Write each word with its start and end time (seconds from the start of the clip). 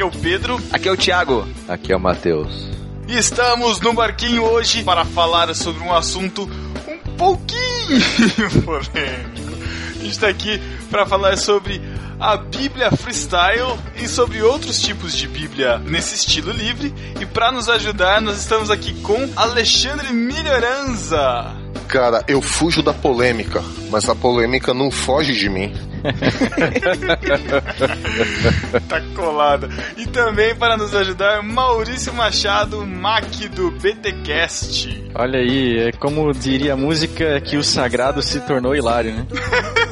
Aqui 0.00 0.02
é 0.02 0.06
o 0.06 0.22
Pedro. 0.22 0.60
Aqui 0.72 0.88
é 0.88 0.92
o 0.92 0.96
Thiago. 0.96 1.48
Aqui 1.68 1.92
é 1.92 1.96
o 1.96 2.00
Matheus. 2.00 2.70
E 3.06 3.18
estamos 3.18 3.78
no 3.80 3.92
barquinho 3.92 4.44
hoje 4.44 4.82
para 4.82 5.04
falar 5.04 5.54
sobre 5.54 5.82
um 5.82 5.92
assunto 5.92 6.48
um 6.88 7.16
pouquinho 7.16 8.00
polêmico. 8.64 9.52
A 9.90 10.02
gente 10.02 10.12
está 10.12 10.28
aqui 10.28 10.58
para 10.90 11.04
falar 11.04 11.36
sobre 11.36 11.82
a 12.18 12.38
Bíblia 12.38 12.90
Freestyle 12.92 13.78
e 13.94 14.08
sobre 14.08 14.40
outros 14.40 14.80
tipos 14.80 15.14
de 15.14 15.28
Bíblia 15.28 15.76
nesse 15.76 16.14
estilo 16.14 16.50
livre. 16.50 16.94
E 17.20 17.26
para 17.26 17.52
nos 17.52 17.68
ajudar, 17.68 18.22
nós 18.22 18.38
estamos 18.38 18.70
aqui 18.70 18.94
com 19.02 19.28
Alexandre 19.36 20.14
Melhoranza. 20.14 21.59
Cara, 21.90 22.22
eu 22.28 22.40
fujo 22.40 22.84
da 22.84 22.94
polêmica, 22.94 23.60
mas 23.90 24.08
a 24.08 24.14
polêmica 24.14 24.72
não 24.72 24.92
foge 24.92 25.32
de 25.32 25.48
mim. 25.48 25.74
tá 28.88 29.00
colada. 29.14 29.68
E 29.96 30.06
também 30.06 30.54
para 30.54 30.76
nos 30.76 30.94
ajudar, 30.94 31.42
Maurício 31.42 32.14
Machado, 32.14 32.86
Mac 32.86 33.24
do 33.54 33.72
BTcast. 33.72 35.10
Olha 35.16 35.40
aí, 35.40 35.88
é 35.88 35.92
como 35.92 36.32
diria 36.32 36.74
a 36.74 36.76
música 36.76 37.40
que 37.40 37.56
o 37.56 37.64
sagrado 37.64 38.22
se 38.22 38.38
tornou 38.40 38.76
hilário, 38.76 39.12
né? 39.12 39.26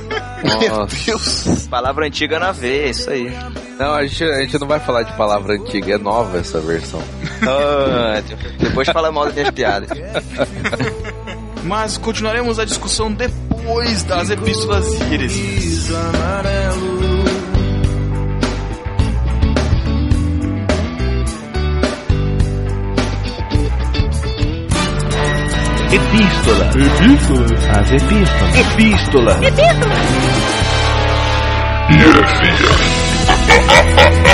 Meu 0.60 0.86
Deus. 0.86 1.66
Palavra 1.68 2.06
antiga 2.06 2.38
na 2.38 2.52
veia, 2.52 2.90
isso 2.90 3.10
aí. 3.10 3.28
Não, 3.78 3.94
a 3.94 4.06
gente, 4.06 4.24
a 4.24 4.40
gente 4.40 4.58
não 4.58 4.66
vai 4.66 4.80
falar 4.80 5.02
de 5.02 5.12
palavra 5.14 5.54
antiga, 5.54 5.94
é 5.94 5.98
nova 5.98 6.38
essa 6.38 6.60
versão. 6.60 7.02
Ah, 7.40 8.20
depois 8.58 8.88
fala 8.88 9.12
mal 9.12 9.26
das 9.26 9.34
minhas 9.34 9.50
piadas. 9.52 9.88
Mas 11.64 11.96
continuaremos 11.98 12.58
a 12.58 12.64
discussão 12.64 13.12
depois 13.12 14.02
das 14.04 14.30
epístolas 14.30 14.86
e 15.10 15.14
heresias. 15.14 15.88
Epístola. 25.90 26.70
Epístola. 26.70 27.46
As 27.78 27.90
epístolas. 27.92 28.56
Epístola. 28.56 29.32
Epístola. 29.42 30.28
E 34.24 34.27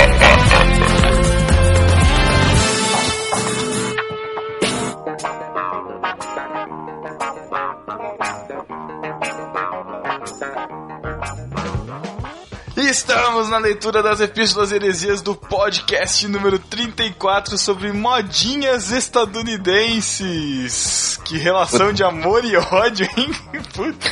Estamos 13.07 13.49
na 13.49 13.59
leitura 13.59 14.01
das 14.01 14.19
epístolas 14.19 14.71
heresias 14.71 15.21
do 15.21 15.35
podcast 15.35 16.27
número 16.27 16.57
34 16.57 17.55
sobre 17.55 17.93
modinhas 17.93 18.91
estadunidenses. 18.91 21.19
Que 21.23 21.37
relação 21.37 21.93
de 21.93 22.03
amor 22.03 22.43
e 22.43 22.57
ódio, 22.57 23.07
hein? 23.15 23.29
Puta. 23.75 24.09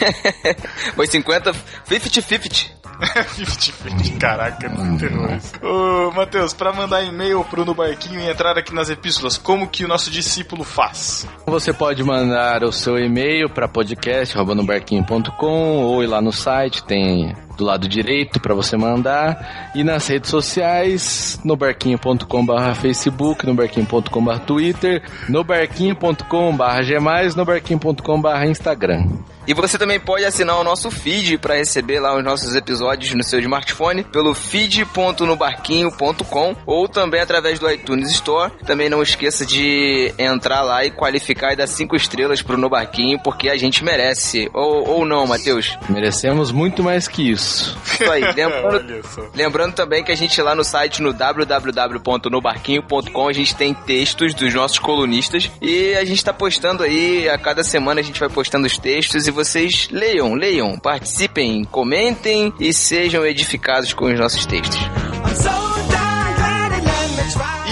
Foi 0.95 1.07
50, 1.07 1.53
50-50. 1.89 2.72
50-50, 2.99 4.17
caraca, 4.17 4.69
não 4.69 4.97
terror 4.97 5.35
isso. 5.35 5.51
Ô, 5.61 6.11
Matheus, 6.11 6.53
pra 6.53 6.71
mandar 6.73 7.03
e-mail 7.03 7.43
pro 7.45 7.65
No 7.65 7.73
Barquinho 7.73 8.19
e 8.19 8.29
entrar 8.29 8.57
aqui 8.57 8.73
nas 8.73 8.89
epístolas, 8.89 9.37
como 9.37 9.67
que 9.67 9.85
o 9.85 9.87
nosso 9.87 10.09
discípulo 10.09 10.63
faz? 10.63 11.27
Você 11.45 11.73
pode 11.73 12.03
mandar 12.03 12.63
o 12.63 12.71
seu 12.71 12.97
e-mail 12.97 13.49
para 13.49 13.67
podcast@nobarquinho.com 13.67 15.83
ou 15.83 16.03
ir 16.03 16.07
lá 16.07 16.21
no 16.21 16.31
site, 16.31 16.83
tem 16.83 17.35
do 17.57 17.65
lado 17.65 17.87
direito 17.87 18.39
para 18.39 18.55
você 18.55 18.75
mandar 18.75 19.71
e 19.75 19.83
nas 19.83 20.07
redes 20.07 20.29
sociais 20.29 21.39
no 21.43 21.55
barquinho.com/barra 21.55 22.73
Facebook, 22.73 23.45
no 23.45 23.53
barquinho.com/barra 23.53 24.39
Twitter, 24.39 25.03
no 25.29 25.43
barquinho.com/barra 25.43 26.81
Gmais, 26.81 27.35
no 27.35 27.45
barquinho.com/barra 27.45 28.47
Instagram. 28.47 29.07
E 29.47 29.53
você 29.53 29.77
também 29.77 29.99
pode 29.99 30.23
assinar 30.25 30.57
o 30.57 30.63
nosso 30.63 30.89
feed 30.89 31.37
para 31.37 31.55
receber 31.55 31.99
lá 31.99 32.15
os 32.15 32.23
nossos 32.23 32.55
episódios 32.55 33.13
no 33.13 33.23
seu 33.23 33.39
smartphone 33.39 34.03
pelo 34.05 34.33
feed.nobarquinho.com 34.33 36.55
ou 36.65 36.87
também 36.87 37.19
através 37.21 37.59
do 37.59 37.69
iTunes 37.69 38.09
Store. 38.11 38.51
Também 38.65 38.89
não 38.89 39.01
esqueça 39.03 39.45
de 39.45 40.13
entrar 40.17 40.61
lá 40.61 40.85
e 40.85 40.91
qualificar 40.91 41.53
e 41.53 41.55
dar 41.55 41.67
cinco 41.67 41.95
estrelas 41.95 42.41
pro 42.41 42.57
No 42.57 42.69
Barquinho, 42.69 43.19
porque 43.21 43.49
a 43.49 43.57
gente 43.57 43.83
merece. 43.83 44.49
Ou, 44.53 44.87
ou 44.89 45.05
não, 45.05 45.25
Matheus? 45.27 45.77
Merecemos 45.89 46.51
muito 46.51 46.81
mais 46.83 47.07
que 47.07 47.29
isso. 47.31 47.77
Isso 47.85 48.11
aí. 48.11 48.23
Lembrando, 48.35 48.93
Olha 48.93 49.03
só. 49.03 49.21
lembrando 49.33 49.73
também 49.73 50.03
que 50.03 50.11
a 50.11 50.15
gente 50.15 50.39
lá 50.41 50.53
no 50.55 50.63
site, 50.63 51.01
no 51.01 51.13
www.nobarquinho.com, 51.13 53.27
a 53.27 53.33
gente 53.33 53.55
tem 53.55 53.73
textos 53.73 54.33
dos 54.33 54.53
nossos 54.53 54.79
colunistas 54.79 55.49
e 55.61 55.93
a 55.95 56.05
gente 56.05 56.23
tá 56.23 56.33
postando 56.33 56.83
aí, 56.83 57.27
a 57.29 57.37
cada 57.37 57.63
semana 57.63 58.01
a 58.01 58.03
gente 58.03 58.19
vai 58.19 58.29
postando 58.29 58.67
os 58.67 58.77
textos 58.77 59.27
e 59.27 59.31
vocês 59.33 59.89
leiam, 59.91 60.33
leiam, 60.33 60.77
participem, 60.77 61.65
comentem 61.65 62.53
e 62.59 62.71
sejam 62.71 63.25
edificados 63.25 63.93
com 63.93 64.05
os 64.05 64.19
nossos 64.19 64.45
textos. 64.45 64.79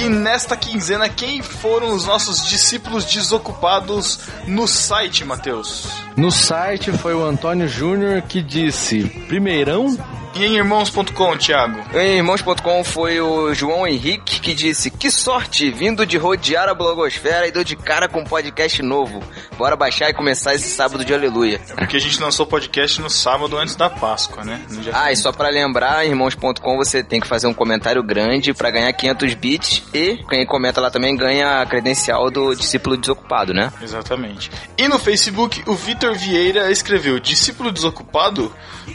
E 0.02 0.10
nesta 0.10 0.58
quinzena, 0.58 1.08
quem 1.08 1.44
foram 1.44 1.94
os 1.94 2.06
nossos 2.06 2.48
discípulos 2.48 3.06
desocupados 3.06 4.20
no 4.48 4.68
site, 4.68 5.24
Matheus? 5.24 5.88
No 6.18 6.32
site 6.32 6.92
foi 6.92 7.14
o 7.14 7.24
Antônio 7.24 7.68
Júnior 7.68 8.24
que 8.24 8.42
disse: 8.42 9.04
Primeirão, 9.28 9.96
E 10.34 10.46
em 10.46 10.56
irmãos.com, 10.56 11.36
Thiago? 11.38 11.84
Em 11.94 12.18
irmãos.com 12.18 12.84
foi 12.86 13.20
o 13.20 13.54
João 13.54 13.86
Henrique 13.86 14.40
que 14.40 14.54
disse: 14.54 14.90
Que 14.90 15.12
sorte, 15.12 15.70
vindo 15.70 16.06
de 16.06 16.18
rodear 16.18 16.70
a 16.70 16.74
blogosfera 16.74 17.48
e 17.48 17.52
dou 17.52 17.66
de 17.66 17.76
cara 17.76 18.08
com 18.08 18.22
um 18.22 18.24
podcast 18.24 18.82
novo. 18.82 19.22
Bora 19.58 19.76
baixar 19.76 20.10
e 20.10 20.14
começar 20.14 20.56
esse 20.56 20.70
sábado 20.70 21.04
de 21.04 21.14
aleluia. 21.14 21.60
Porque 21.76 21.98
a 21.98 22.00
gente 22.00 22.20
lançou 22.22 22.46
o 22.46 22.50
podcast 22.50 23.02
no 23.02 23.10
sábado 23.10 23.58
antes 23.58 23.76
da 23.76 23.90
Páscoa, 23.90 24.46
né? 24.46 24.62
Ah, 24.94 25.12
e 25.12 25.18
só 25.18 25.34
pra 25.34 25.50
lembrar, 25.50 26.06
em 26.06 26.10
irmãos.com 26.12 26.78
você 26.78 27.04
tem 27.04 27.20
que 27.20 27.28
fazer 27.28 27.48
um 27.48 27.54
comentário 27.54 28.02
grande 28.02 28.54
pra 28.54 28.72
ganhar 28.72 28.94
500 28.94 29.34
bits 29.34 29.84
e 29.94 30.18
quem 30.30 30.46
comenta 30.46 30.80
lá 30.80 30.90
também 30.90 31.14
ganha 31.16 31.60
a 31.60 31.66
credencial 31.66 32.32
do 32.32 32.56
discípulo 32.56 32.96
desocupado, 32.96 33.54
né? 33.54 33.72
Exatamente. 33.82 34.50
E 34.78 34.88
no 34.88 34.98
Facebook, 34.98 35.62
o 35.68 35.76
Vitor 35.76 36.16
Vieira 36.16 36.72
escreveu: 36.72 37.20
Discípulo 37.20 37.70
desocupado, 37.70 38.50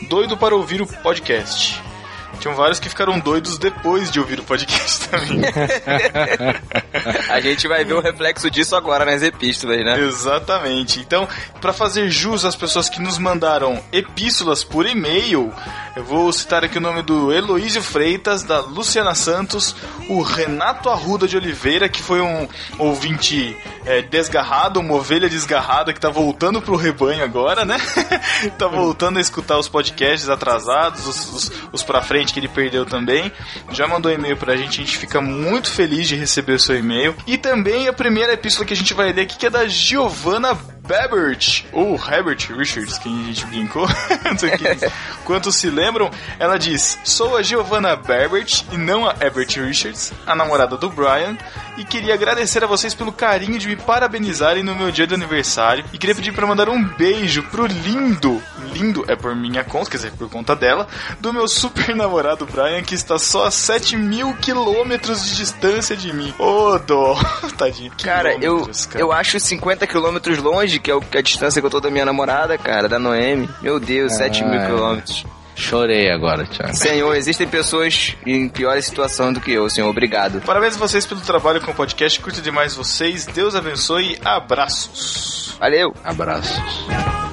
doido 0.09 0.35
para 0.35 0.57
ouvir 0.57 0.81
o 0.81 0.87
podcast 0.87 1.26
podcast. 1.27 1.96
Tinham 2.39 2.55
vários 2.55 2.79
que 2.79 2.89
ficaram 2.89 3.19
doidos 3.19 3.59
depois 3.59 4.11
de 4.11 4.21
ouvir 4.21 4.41
o 4.41 4.45
podcast 4.45 5.09
também. 5.09 5.41
A 7.29 7.41
gente 7.41 7.67
vai 7.69 7.85
ver 7.85 7.95
o 7.95 8.01
reflexo 8.01 8.51
disso 8.51 8.75
agora 8.77 9.05
nas 9.05 9.23
epístolas, 9.23 9.85
né? 9.85 10.01
Exatamente. 10.01 11.01
Então, 11.01 11.29
para 11.61 11.73
fazer 11.73 12.11
jus 12.11 12.45
às 12.45 12.57
pessoas 12.57 12.89
que 12.89 13.01
nos 13.01 13.19
mandaram 13.19 13.83
epístolas 13.93 14.65
por 14.65 14.87
e-mail, 14.87 15.53
eu 15.95 16.05
vou 16.05 16.33
citar 16.33 16.65
aqui 16.65 16.79
o 16.79 16.81
nome 16.81 17.03
do 17.03 17.33
Heloísio 17.33 17.83
Freitas, 17.83 18.43
da 18.43 18.61
Luciana 18.61 19.15
Santos, 19.15 19.75
o 20.09 20.21
Renato 20.23 20.91
Arruda 20.91 21.27
de 21.27 21.37
Oliveira, 21.37 21.89
que 21.89 22.03
foi 22.03 22.21
um 22.21 22.49
ouvinte 22.79 23.57
é, 23.85 24.03
desgarrado, 24.03 24.81
uma 24.81 24.95
ovelha 24.95 25.29
desgarrada 25.29 25.93
que 25.93 26.01
tá 26.01 26.11
voltando 26.11 26.61
pro 26.61 26.77
rebanho 26.77 27.25
agora, 27.25 27.65
né? 27.65 27.79
tá 28.59 28.67
voltando 28.67 29.19
a 29.19 29.21
escutar 29.21 29.59
os 29.59 29.69
podcasts 29.69 30.29
atrasados, 30.29 31.07
os, 31.07 31.33
os, 31.33 31.53
os 31.73 31.83
pra 31.83 32.03
frente 32.03 32.26
que 32.33 32.41
ele 32.41 32.49
perdeu 32.49 32.85
também. 32.85 33.31
Já 33.73 33.87
mandou 33.87 34.11
e-mail 34.13 34.37
pra 34.37 34.57
gente, 34.57 34.81
a 34.81 34.85
gente 34.85 34.99
fica 34.99 35.21
muito 35.21 35.71
feliz 35.71 36.09
de 36.09 36.17
receber 36.17 36.55
o 36.55 36.59
seu 36.59 36.77
e-mail. 36.77 37.15
E 37.27 37.37
também 37.37 37.89
a 37.89 37.93
primeira 37.93 38.33
epístola 38.33 38.67
que 38.67 38.73
a 38.75 38.77
gente 38.77 38.95
vai 38.95 39.13
ler 39.13 39.23
aqui, 39.23 39.37
que 39.37 39.47
é 39.47 39.51
da 39.51 39.67
Giovanna 39.67 40.59
Babert, 40.87 41.65
ou 41.73 41.95
Herbert 41.97 42.39
Richards, 42.57 42.99
que 42.99 43.09
a 43.09 43.25
gente 43.27 43.47
brincou, 43.47 43.87
não 44.25 44.39
sei 44.39 44.51
que- 44.51 44.91
quantos 45.25 45.57
se 45.57 45.69
lembram, 45.71 46.11
ela 46.39 46.59
diz: 46.59 46.99
Sou 47.05 47.37
a 47.37 47.43
Giovanna 47.43 47.97
Babert 47.97 48.65
e 48.73 48.77
não 48.77 49.07
a 49.09 49.15
Herbert 49.21 49.49
Richards, 49.57 50.13
a 50.27 50.35
namorada 50.35 50.77
do 50.77 50.89
Brian, 50.91 51.37
e 51.77 51.85
queria 51.85 52.15
agradecer 52.15 52.63
a 52.65 52.67
vocês 52.67 52.95
pelo 52.95 53.13
carinho 53.13 53.59
de 53.59 53.69
me 53.69 53.77
parabenizarem 53.77 54.63
no 54.63 54.75
meu 54.75 54.91
dia 54.91 55.07
de 55.07 55.15
aniversário. 55.15 55.85
E 55.93 55.99
queria 55.99 56.15
pedir 56.15 56.33
para 56.33 56.47
mandar 56.47 56.69
um 56.69 56.83
beijo 56.83 57.43
pro 57.45 57.67
lindo, 57.67 58.43
lindo 58.73 59.05
é 59.09 59.15
por 59.17 59.35
minha 59.37 59.63
conta, 59.65 59.91
quer 59.91 59.97
dizer, 59.99 60.13
por 60.13 60.29
conta 60.31 60.55
dela, 60.57 60.87
do 61.21 61.33
meu 61.33 61.47
super 61.49 61.95
namorado 61.95 62.47
Brian, 62.47 62.83
que 62.83 62.95
está 62.95 63.19
só 63.19 63.47
a 63.47 63.51
7 63.51 63.97
mil 63.97 64.35
quilômetros 64.37 65.25
de 65.25 65.37
distância 65.37 65.97
de 65.97 66.13
mim. 66.13 66.33
Ô, 66.39 66.79
dó, 66.79 67.15
tadinho. 67.59 67.93
Cara, 68.03 68.35
eu, 68.43 68.63
cara. 68.89 69.01
eu 69.01 69.13
acho 69.13 69.39
50 69.39 69.87
quilômetros 69.87 70.39
longe, 70.39 70.76
que 70.79 70.91
é 70.91 70.95
o- 70.95 71.03
a 71.15 71.21
distância 71.21 71.61
que 71.61 71.67
eu 71.67 71.71
tô 71.71 71.81
da 71.81 71.91
minha 71.91 72.05
namorada, 72.05 72.57
cara, 72.59 72.89
da 72.89 72.99
Noemi. 72.99 73.49
Meu 73.63 73.79
Deus, 73.81 74.15
7 74.15 74.45
mil 74.45 74.61
quilômetros. 74.61 75.25
chorei 75.55 76.11
agora, 76.11 76.45
Thiago. 76.45 76.75
Senhor, 76.77 77.15
existem 77.17 77.47
pessoas 77.49 78.15
em 78.27 78.47
pior 78.49 78.81
situação 78.83 79.33
do 79.33 79.41
que 79.41 79.53
eu, 79.53 79.69
senhor. 79.71 79.89
Obrigado. 79.89 80.41
Parabéns 80.43 80.77
a 80.77 80.79
vocês 80.79 81.07
pelo 81.07 81.21
trabalho 81.23 81.61
com 81.63 81.71
o 81.71 81.75
podcast. 81.75 82.21
Curto 82.21 82.43
demais 82.43 82.75
vocês. 82.75 83.25
Deus 83.27 83.55
abençoe. 83.55 84.19
Abraços. 84.25 85.57
Valeu. 85.59 85.95
Abraços. 86.05 87.26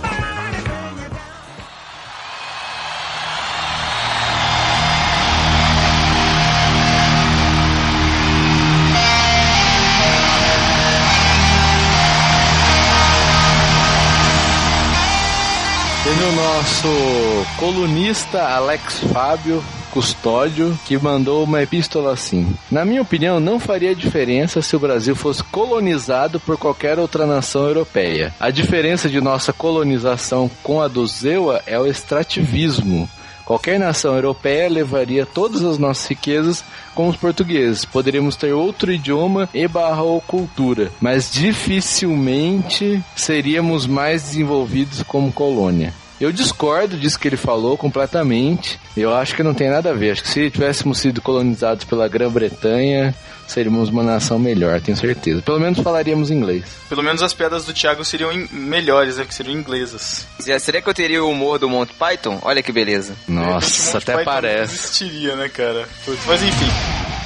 Nosso 16.63 17.45
colunista 17.57 18.41
Alex 18.41 18.99
Fábio 19.11 19.61
Custódio, 19.91 20.79
que 20.85 20.97
mandou 20.97 21.43
uma 21.43 21.61
epístola 21.61 22.13
assim. 22.13 22.55
Na 22.71 22.85
minha 22.85 23.01
opinião, 23.01 23.37
não 23.37 23.59
faria 23.59 23.93
diferença 23.93 24.61
se 24.61 24.73
o 24.73 24.79
Brasil 24.79 25.13
fosse 25.13 25.43
colonizado 25.43 26.39
por 26.39 26.57
qualquer 26.57 26.97
outra 26.97 27.25
nação 27.25 27.67
europeia. 27.67 28.33
A 28.39 28.49
diferença 28.49 29.09
de 29.09 29.19
nossa 29.19 29.51
colonização 29.51 30.49
com 30.63 30.81
a 30.81 30.87
do 30.87 31.05
Zewa 31.05 31.61
é 31.65 31.77
o 31.77 31.85
extrativismo. 31.85 33.09
Qualquer 33.43 33.77
nação 33.77 34.15
europeia 34.15 34.69
levaria 34.69 35.25
todas 35.25 35.65
as 35.65 35.77
nossas 35.77 36.07
riquezas 36.07 36.63
com 36.95 37.09
os 37.09 37.17
portugueses. 37.17 37.83
Poderíamos 37.83 38.37
ter 38.37 38.53
outro 38.53 38.89
idioma 38.89 39.49
e 39.53 39.67
barra 39.67 40.03
ou 40.03 40.21
cultura, 40.21 40.93
mas 41.01 41.29
dificilmente 41.29 43.03
seríamos 43.17 43.85
mais 43.85 44.23
desenvolvidos 44.23 45.03
como 45.03 45.29
colônia. 45.29 45.93
Eu 46.23 46.31
discordo 46.31 46.95
disso 46.97 47.19
que 47.19 47.27
ele 47.27 47.35
falou 47.35 47.77
completamente. 47.77 48.79
Eu 48.95 49.13
acho 49.13 49.35
que 49.35 49.43
não 49.43 49.53
tem 49.53 49.69
nada 49.69 49.89
a 49.89 49.93
ver. 49.93 50.11
Acho 50.11 50.23
que 50.23 50.29
se 50.29 50.49
tivéssemos 50.49 50.97
sido 50.97 51.21
colonizados 51.21 51.83
pela 51.83 52.07
Grã-Bretanha, 52.07 53.13
seríamos 53.45 53.89
uma 53.89 54.03
nação 54.03 54.39
melhor, 54.39 54.79
tenho 54.79 54.95
certeza. 54.95 55.41
Pelo 55.41 55.59
menos 55.59 55.79
falaríamos 55.79 56.31
inglês. 56.31 56.63
Pelo 56.87 57.03
menos 57.03 57.21
as 57.21 57.33
piadas 57.33 57.65
do 57.65 57.73
Thiago 57.73 58.05
seriam 58.05 58.31
melhores, 58.51 59.17
né? 59.17 59.25
Que 59.25 59.33
seriam 59.35 59.53
inglesas. 59.53 60.25
Será 60.39 60.81
que 60.81 60.87
eu 60.87 60.93
teria 60.93 61.21
o 61.21 61.29
humor 61.29 61.59
do 61.59 61.69
Monty 61.69 61.91
Python? 61.93 62.39
Olha 62.41 62.63
que 62.63 62.71
beleza. 62.71 63.15
Nossa, 63.27 63.97
até 63.97 64.13
Python 64.13 64.17
Não 64.19 64.23
parece. 64.25 64.75
existiria, 64.75 65.35
né, 65.35 65.49
cara? 65.49 65.89
Mas 66.25 66.41
enfim. 66.41 67.22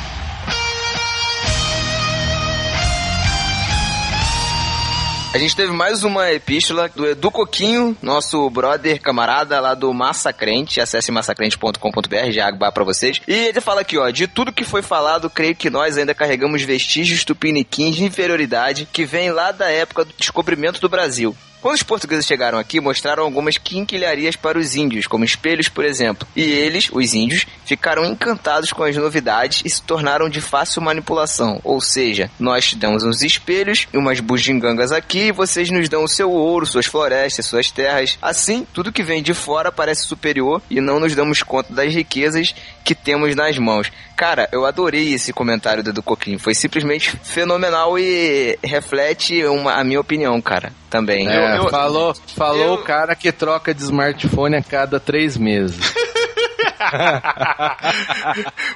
A 5.38 5.40
gente 5.40 5.56
teve 5.56 5.72
mais 5.72 6.04
uma 6.04 6.32
epístola 6.32 6.90
do 6.90 7.06
Edu 7.06 7.30
Coquinho, 7.30 7.96
nosso 8.02 8.50
brother, 8.50 9.00
camarada 9.00 9.60
lá 9.60 9.76
do 9.76 9.94
Massacrente. 9.94 10.82
Acesse 10.82 11.12
massacrente.com.br, 11.12 12.32
já 12.32 12.48
aguar 12.48 12.72
pra 12.72 12.84
vocês. 12.84 13.22
E 13.28 13.32
ele 13.32 13.62
fala 13.62 13.82
aqui, 13.82 14.00
ó, 14.00 14.10
de 14.10 14.26
tudo 14.26 14.52
que 14.52 14.64
foi 14.64 14.82
falado, 14.82 15.30
creio 15.30 15.56
que 15.56 15.70
nós 15.70 15.96
ainda 15.96 16.16
carregamos 16.16 16.64
vestígios 16.64 17.24
tupiniquins 17.24 17.98
de 17.98 18.04
inferioridade 18.04 18.88
que 18.92 19.06
vem 19.06 19.30
lá 19.30 19.52
da 19.52 19.70
época 19.70 20.06
do 20.06 20.14
descobrimento 20.18 20.82
do 20.82 20.90
Brasil. 20.90 21.38
Quando 21.62 21.76
os 21.76 21.84
portugueses 21.84 22.26
chegaram 22.26 22.60
aqui, 22.60 22.80
mostraram 22.80 23.24
algumas 23.24 23.58
quinquilharias 23.58 24.36
para 24.36 24.60
os 24.60 24.76
índios, 24.76 25.08
como 25.08 25.26
espelhos, 25.26 25.68
por 25.68 25.84
exemplo. 25.84 26.28
E 26.36 26.42
eles, 26.42 26.90
os 26.92 27.14
índios, 27.14 27.48
ficaram 27.66 28.06
encantados 28.06 28.72
com 28.72 28.84
as 28.84 28.96
novidades 28.96 29.64
e 29.66 29.70
se 29.70 29.82
tornaram 29.82 30.30
de 30.30 30.40
fácil 30.40 30.82
manipulação. 30.82 31.60
Ou 31.64 31.82
seja, 31.82 32.30
nós 32.40 32.68
te 32.68 32.76
damos 32.76 33.04
uns 33.04 33.22
espelhos 33.24 33.88
e 33.92 33.98
umas 33.98 34.20
bugigangas 34.20 34.92
aqui 34.92 35.28
e 35.28 35.32
vocês 35.32 35.72
nos 35.72 35.90
dão 35.90 36.04
o 36.04 36.08
seu 36.08 36.32
ouro, 36.32 36.66
suas 36.66 36.86
florestas, 36.86 37.48
suas 37.48 37.72
terras. 37.72 38.18
Assim, 38.22 38.66
tudo 38.72 38.92
que 38.92 39.04
vem 39.04 39.24
de 39.24 39.34
fora 39.34 39.72
parece 39.72 40.06
superior 40.06 40.62
e 40.70 40.80
não 40.80 41.00
nos 41.00 41.16
damos 41.16 41.42
conta 41.42 41.74
das 41.74 41.94
riquezas 41.94 42.54
que 42.84 42.94
temos 42.94 43.36
nas 43.36 43.58
mãos. 43.58 43.92
Cara, 44.18 44.50
eu 44.52 44.66
adorei 44.66 45.14
esse 45.14 45.32
comentário 45.32 45.84
do 45.84 45.92
Edu 45.92 46.02
Coquinho. 46.02 46.40
Foi 46.40 46.56
simplesmente 46.56 47.16
fenomenal 47.24 48.00
e 48.00 48.58
reflete 48.64 49.46
uma, 49.46 49.74
a 49.74 49.84
minha 49.84 50.02
opinião, 50.02 50.42
cara, 50.42 50.74
também. 50.90 51.30
É, 51.30 51.60
eu- 51.60 51.70
falou 51.70 52.16
falou 52.36 52.64
eu- 52.64 52.74
o 52.74 52.84
cara 52.84 53.16
que 53.16 53.32
troca 53.32 53.76
de 53.76 53.84
smartphone 53.84 54.58
a 54.58 54.64
cada 54.64 55.00
três 55.00 55.38
meses. 55.38 55.78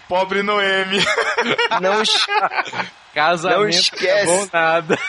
Pobre 0.08 0.44
Noemi. 0.44 1.00
Não, 1.82 2.04
Casamento 3.14 3.60
Não 3.62 3.70
esquece. 3.70 4.26
não 4.26 4.34
é 4.34 4.38
bom 4.38 4.48
nada. 4.54 5.00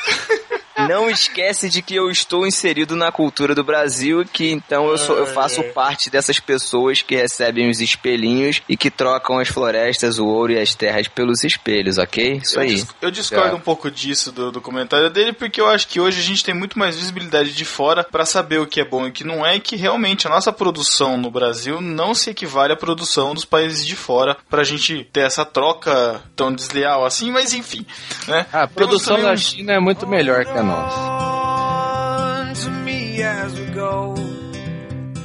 Não 0.89 1.11
esquece 1.11 1.69
de 1.69 1.83
que 1.83 1.95
eu 1.95 2.11
estou 2.11 2.47
inserido 2.47 2.95
na 2.97 3.11
cultura 3.13 3.55
do 3.55 3.65
Brasil 3.65 4.23
e 4.23 4.25
que 4.27 4.51
então 4.51 4.89
eu, 4.89 4.99
sou, 4.99 5.17
eu 5.17 5.27
faço 5.27 5.63
parte 5.75 6.11
dessas 6.11 6.39
pessoas 6.41 7.03
que 7.03 7.15
recebem 7.17 7.69
os 7.71 7.81
espelhinhos 7.81 8.61
e 8.69 8.77
que 8.77 8.91
trocam 8.91 9.39
as 9.39 9.49
florestas, 9.49 10.19
o 10.19 10.27
ouro 10.27 10.53
e 10.53 10.59
as 10.59 10.75
terras 10.75 11.09
pelos 11.09 11.45
espelhos, 11.45 11.99
ok? 11.99 12.41
Isso 12.43 12.57
Eu, 12.57 12.63
aí. 12.63 12.75
dis- 12.75 12.87
eu 13.01 13.11
discordo 13.11 13.53
É. 13.53 13.55
um 13.55 13.61
pouco 13.61 13.91
disso 13.91 14.33
do, 14.33 14.51
do 14.53 14.61
comentário 14.61 15.11
dele, 15.11 15.33
porque 15.33 15.61
eu 15.61 15.67
acho 15.69 15.89
que 15.89 16.01
hoje 16.01 16.21
a 16.21 16.23
gente 16.23 16.45
tem 16.45 16.55
muito 16.55 16.79
mais 16.79 16.97
visibilidade 16.97 17.53
de 17.53 17.65
fora 17.65 18.05
pra 18.05 18.25
saber 18.25 18.59
o 18.61 18.67
que 18.67 18.81
é 18.81 18.85
bom 18.85 19.07
e 19.07 19.11
o 19.11 19.13
que 19.13 19.25
não 19.25 19.45
é, 19.45 19.57
e 19.57 19.61
que 19.61 19.77
realmente 19.77 20.27
a 20.27 20.31
nossa 20.31 20.53
produção 20.53 21.17
no 21.17 21.31
Brasil 21.31 21.81
não 21.81 22.15
se 22.15 22.31
equivale 22.31 22.73
à 22.73 22.77
produção 22.77 23.35
dos 23.35 23.45
países 23.45 23.87
de 23.87 23.97
fora 23.97 24.37
pra 24.49 24.65
gente 24.65 25.05
ter 25.13 25.21
essa 25.21 25.45
troca 25.45 26.23
tão 26.35 26.53
desleal 26.53 27.05
assim, 27.05 27.31
mas 27.31 27.53
enfim. 27.53 27.85
Né? 28.27 28.47
A 28.53 28.61
Temos 28.67 28.73
produção 28.75 29.17
também 29.17 29.31
da 29.31 29.37
China 29.37 29.73
é 29.73 29.79
muito 29.81 30.07
melhor 30.07 30.45
que 30.45 30.51
a 30.51 30.63
nossa. 30.63 30.72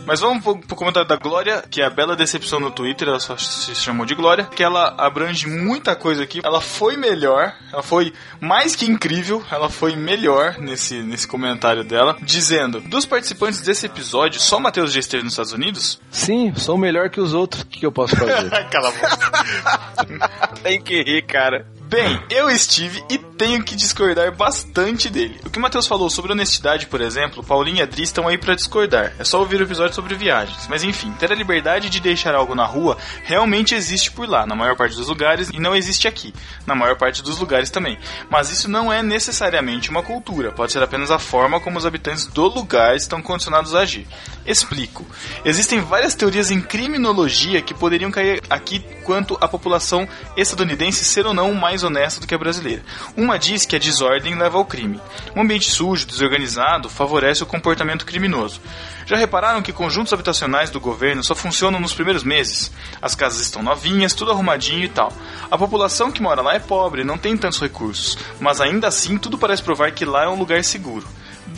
Mas 0.07 0.21
vamos 0.21 0.41
pro, 0.41 0.57
pro 0.57 0.75
comentário 0.77 1.07
da 1.07 1.17
Glória, 1.17 1.65
que 1.69 1.81
é 1.81 1.85
a 1.85 1.89
bela 1.89 2.15
decepção 2.15 2.61
no 2.61 2.71
Twitter, 2.71 3.09
ela 3.09 3.19
só 3.19 3.35
se 3.35 3.75
chamou 3.75 4.05
de 4.05 4.15
Glória, 4.15 4.45
que 4.45 4.63
ela 4.63 4.95
abrange 4.97 5.47
muita 5.47 5.97
coisa 5.97 6.23
aqui. 6.23 6.39
Ela 6.45 6.61
foi 6.61 6.95
melhor, 6.95 7.53
ela 7.73 7.83
foi 7.83 8.13
mais 8.39 8.73
que 8.73 8.89
incrível, 8.89 9.43
ela 9.51 9.69
foi 9.69 9.97
melhor 9.97 10.59
nesse, 10.59 11.01
nesse 11.03 11.27
comentário 11.27 11.83
dela, 11.83 12.15
dizendo: 12.21 12.79
dos 12.79 13.05
participantes 13.05 13.59
desse 13.59 13.85
episódio, 13.85 14.39
só 14.39 14.57
o 14.57 14.61
Matheus 14.61 14.93
já 14.93 15.01
esteve 15.01 15.23
nos 15.23 15.33
Estados 15.33 15.51
Unidos? 15.51 15.99
Sim, 16.09 16.53
sou 16.55 16.77
melhor 16.77 17.09
que 17.09 17.19
os 17.19 17.33
outros. 17.33 17.63
O 17.63 17.65
que 17.65 17.81
que 17.81 17.85
eu 17.85 17.91
posso 17.91 18.15
fazer? 18.15 18.49
Cala 18.71 18.87
a 18.87 18.91
boca. 18.91 20.29
Tem 20.63 20.81
que 20.81 21.03
rir, 21.03 21.23
cara. 21.23 21.67
Bem, 21.89 22.21
eu 22.29 22.49
estive 22.49 23.01
e 23.09 23.17
tenho 23.17 23.63
que 23.63 23.73
discordar 23.73 24.35
bastante 24.35 25.09
dele. 25.09 25.39
O 25.45 25.49
que 25.49 25.57
o 25.57 25.61
Matheus 25.61 25.87
falou 25.87 26.09
sobre 26.09 26.33
honestidade, 26.33 26.87
por 26.87 26.99
exemplo, 26.99 27.41
Paulinho 27.41 27.77
e 27.77 27.81
Adri 27.81 28.03
estão 28.03 28.27
aí 28.27 28.37
pra 28.37 28.55
discordar. 28.55 29.13
É 29.17 29.23
só 29.23 29.39
ouvir 29.39 29.61
o 29.61 29.63
episódio 29.63 29.95
sobre 29.95 30.13
viagens. 30.13 30.67
Mas 30.67 30.83
enfim, 30.83 31.13
ter 31.13 31.31
a 31.31 31.35
liberdade 31.35 31.89
de 31.89 32.01
deixar 32.01 32.35
algo 32.35 32.53
na 32.53 32.65
rua 32.65 32.97
realmente 33.23 33.73
existe 33.73 34.11
por 34.11 34.27
lá, 34.27 34.45
na 34.45 34.53
maior 34.53 34.75
parte 34.75 34.97
dos 34.97 35.07
lugares, 35.07 35.49
e 35.53 35.61
não 35.61 35.73
existe 35.73 36.09
aqui, 36.09 36.33
na 36.65 36.75
maior 36.75 36.97
parte 36.97 37.23
dos 37.23 37.39
lugares 37.39 37.69
também. 37.69 37.97
Mas 38.29 38.51
isso 38.51 38.69
não 38.69 38.91
é 38.91 39.01
necessariamente 39.01 39.89
uma 39.89 40.03
cultura, 40.03 40.51
pode 40.51 40.73
ser 40.73 40.83
apenas 40.83 41.09
a 41.09 41.19
forma 41.19 41.61
como 41.61 41.77
os 41.77 41.85
habitantes 41.85 42.25
do 42.27 42.47
lugar 42.47 42.97
estão 42.97 43.21
condicionados 43.21 43.73
a 43.73 43.79
agir. 43.79 44.05
Explico. 44.45 45.05
Existem 45.45 45.79
várias 45.79 46.15
teorias 46.15 46.51
em 46.51 46.59
criminologia 46.59 47.61
que 47.61 47.73
poderiam 47.73 48.11
cair 48.11 48.41
aqui 48.49 48.79
quanto 49.03 49.37
à 49.39 49.47
população 49.47 50.07
estadunidense 50.35 51.05
ser 51.05 51.25
ou 51.25 51.33
não 51.33 51.53
mais 51.77 51.83
honesta 51.83 52.19
do 52.19 52.25
que 52.25 52.33
a 52.33 52.37
brasileira. 52.37 52.81
Uma 53.15 53.37
diz 53.37 53.65
que 53.65 53.75
a 53.75 53.79
desordem 53.79 54.35
leva 54.35 54.57
ao 54.57 54.65
crime. 54.65 54.99
Um 55.35 55.41
ambiente 55.41 55.69
sujo, 55.69 56.07
desorganizado, 56.07 56.89
favorece 56.89 57.43
o 57.43 57.45
comportamento 57.45 58.05
criminoso. 58.05 58.59
Já 59.05 59.15
repararam 59.15 59.61
que 59.61 59.71
conjuntos 59.71 60.11
habitacionais 60.11 60.71
do 60.71 60.79
governo 60.79 61.23
só 61.23 61.35
funcionam 61.35 61.79
nos 61.79 61.93
primeiros 61.93 62.23
meses? 62.23 62.71
As 62.99 63.13
casas 63.13 63.41
estão 63.41 63.61
novinhas, 63.61 64.15
tudo 64.15 64.31
arrumadinho 64.31 64.85
e 64.85 64.89
tal. 64.89 65.13
A 65.51 65.57
população 65.57 66.11
que 66.11 66.21
mora 66.21 66.41
lá 66.41 66.55
é 66.55 66.59
pobre, 66.59 67.03
não 67.03 67.17
tem 67.17 67.37
tantos 67.37 67.61
recursos, 67.61 68.17
mas 68.39 68.59
ainda 68.59 68.87
assim 68.87 69.17
tudo 69.17 69.37
parece 69.37 69.61
provar 69.61 69.91
que 69.91 70.03
lá 70.03 70.23
é 70.23 70.27
um 70.27 70.37
lugar 70.37 70.63
seguro. 70.63 71.05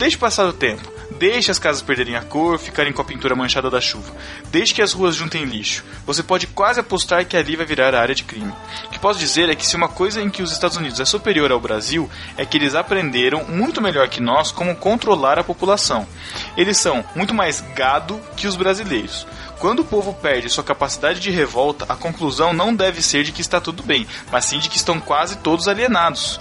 Deixe 0.00 0.16
passar 0.16 0.46
o 0.46 0.52
tempo. 0.54 0.90
Deixe 1.18 1.50
as 1.50 1.58
casas 1.58 1.82
perderem 1.82 2.16
a 2.16 2.22
cor, 2.22 2.58
ficarem 2.58 2.90
com 2.90 3.02
a 3.02 3.04
pintura 3.04 3.36
manchada 3.36 3.68
da 3.68 3.82
chuva. 3.82 4.16
Deixe 4.50 4.72
que 4.72 4.80
as 4.80 4.94
ruas 4.94 5.14
juntem 5.14 5.44
lixo. 5.44 5.84
Você 6.06 6.22
pode 6.22 6.46
quase 6.46 6.80
apostar 6.80 7.26
que 7.26 7.36
ali 7.36 7.54
vai 7.54 7.66
virar 7.66 7.94
a 7.94 8.00
área 8.00 8.14
de 8.14 8.24
crime. 8.24 8.50
O 8.86 8.88
que 8.88 8.98
posso 8.98 9.18
dizer 9.18 9.50
é 9.50 9.54
que 9.54 9.66
se 9.66 9.76
uma 9.76 9.90
coisa 9.90 10.22
em 10.22 10.30
que 10.30 10.42
os 10.42 10.52
Estados 10.52 10.78
Unidos 10.78 11.00
é 11.00 11.04
superior 11.04 11.52
ao 11.52 11.60
Brasil 11.60 12.08
é 12.38 12.46
que 12.46 12.56
eles 12.56 12.74
aprenderam 12.74 13.44
muito 13.44 13.82
melhor 13.82 14.08
que 14.08 14.22
nós 14.22 14.50
como 14.50 14.74
controlar 14.74 15.38
a 15.38 15.44
população. 15.44 16.08
Eles 16.56 16.78
são 16.78 17.04
muito 17.14 17.34
mais 17.34 17.60
gado 17.76 18.18
que 18.38 18.46
os 18.46 18.56
brasileiros. 18.56 19.26
Quando 19.60 19.80
o 19.80 19.84
povo 19.84 20.14
perde 20.14 20.48
sua 20.48 20.64
capacidade 20.64 21.20
de 21.20 21.30
revolta, 21.30 21.84
a 21.86 21.94
conclusão 21.94 22.54
não 22.54 22.74
deve 22.74 23.02
ser 23.02 23.24
de 23.24 23.30
que 23.30 23.42
está 23.42 23.60
tudo 23.60 23.82
bem, 23.82 24.06
mas 24.32 24.46
sim 24.46 24.58
de 24.58 24.70
que 24.70 24.78
estão 24.78 24.98
quase 24.98 25.36
todos 25.36 25.68
alienados. 25.68 26.40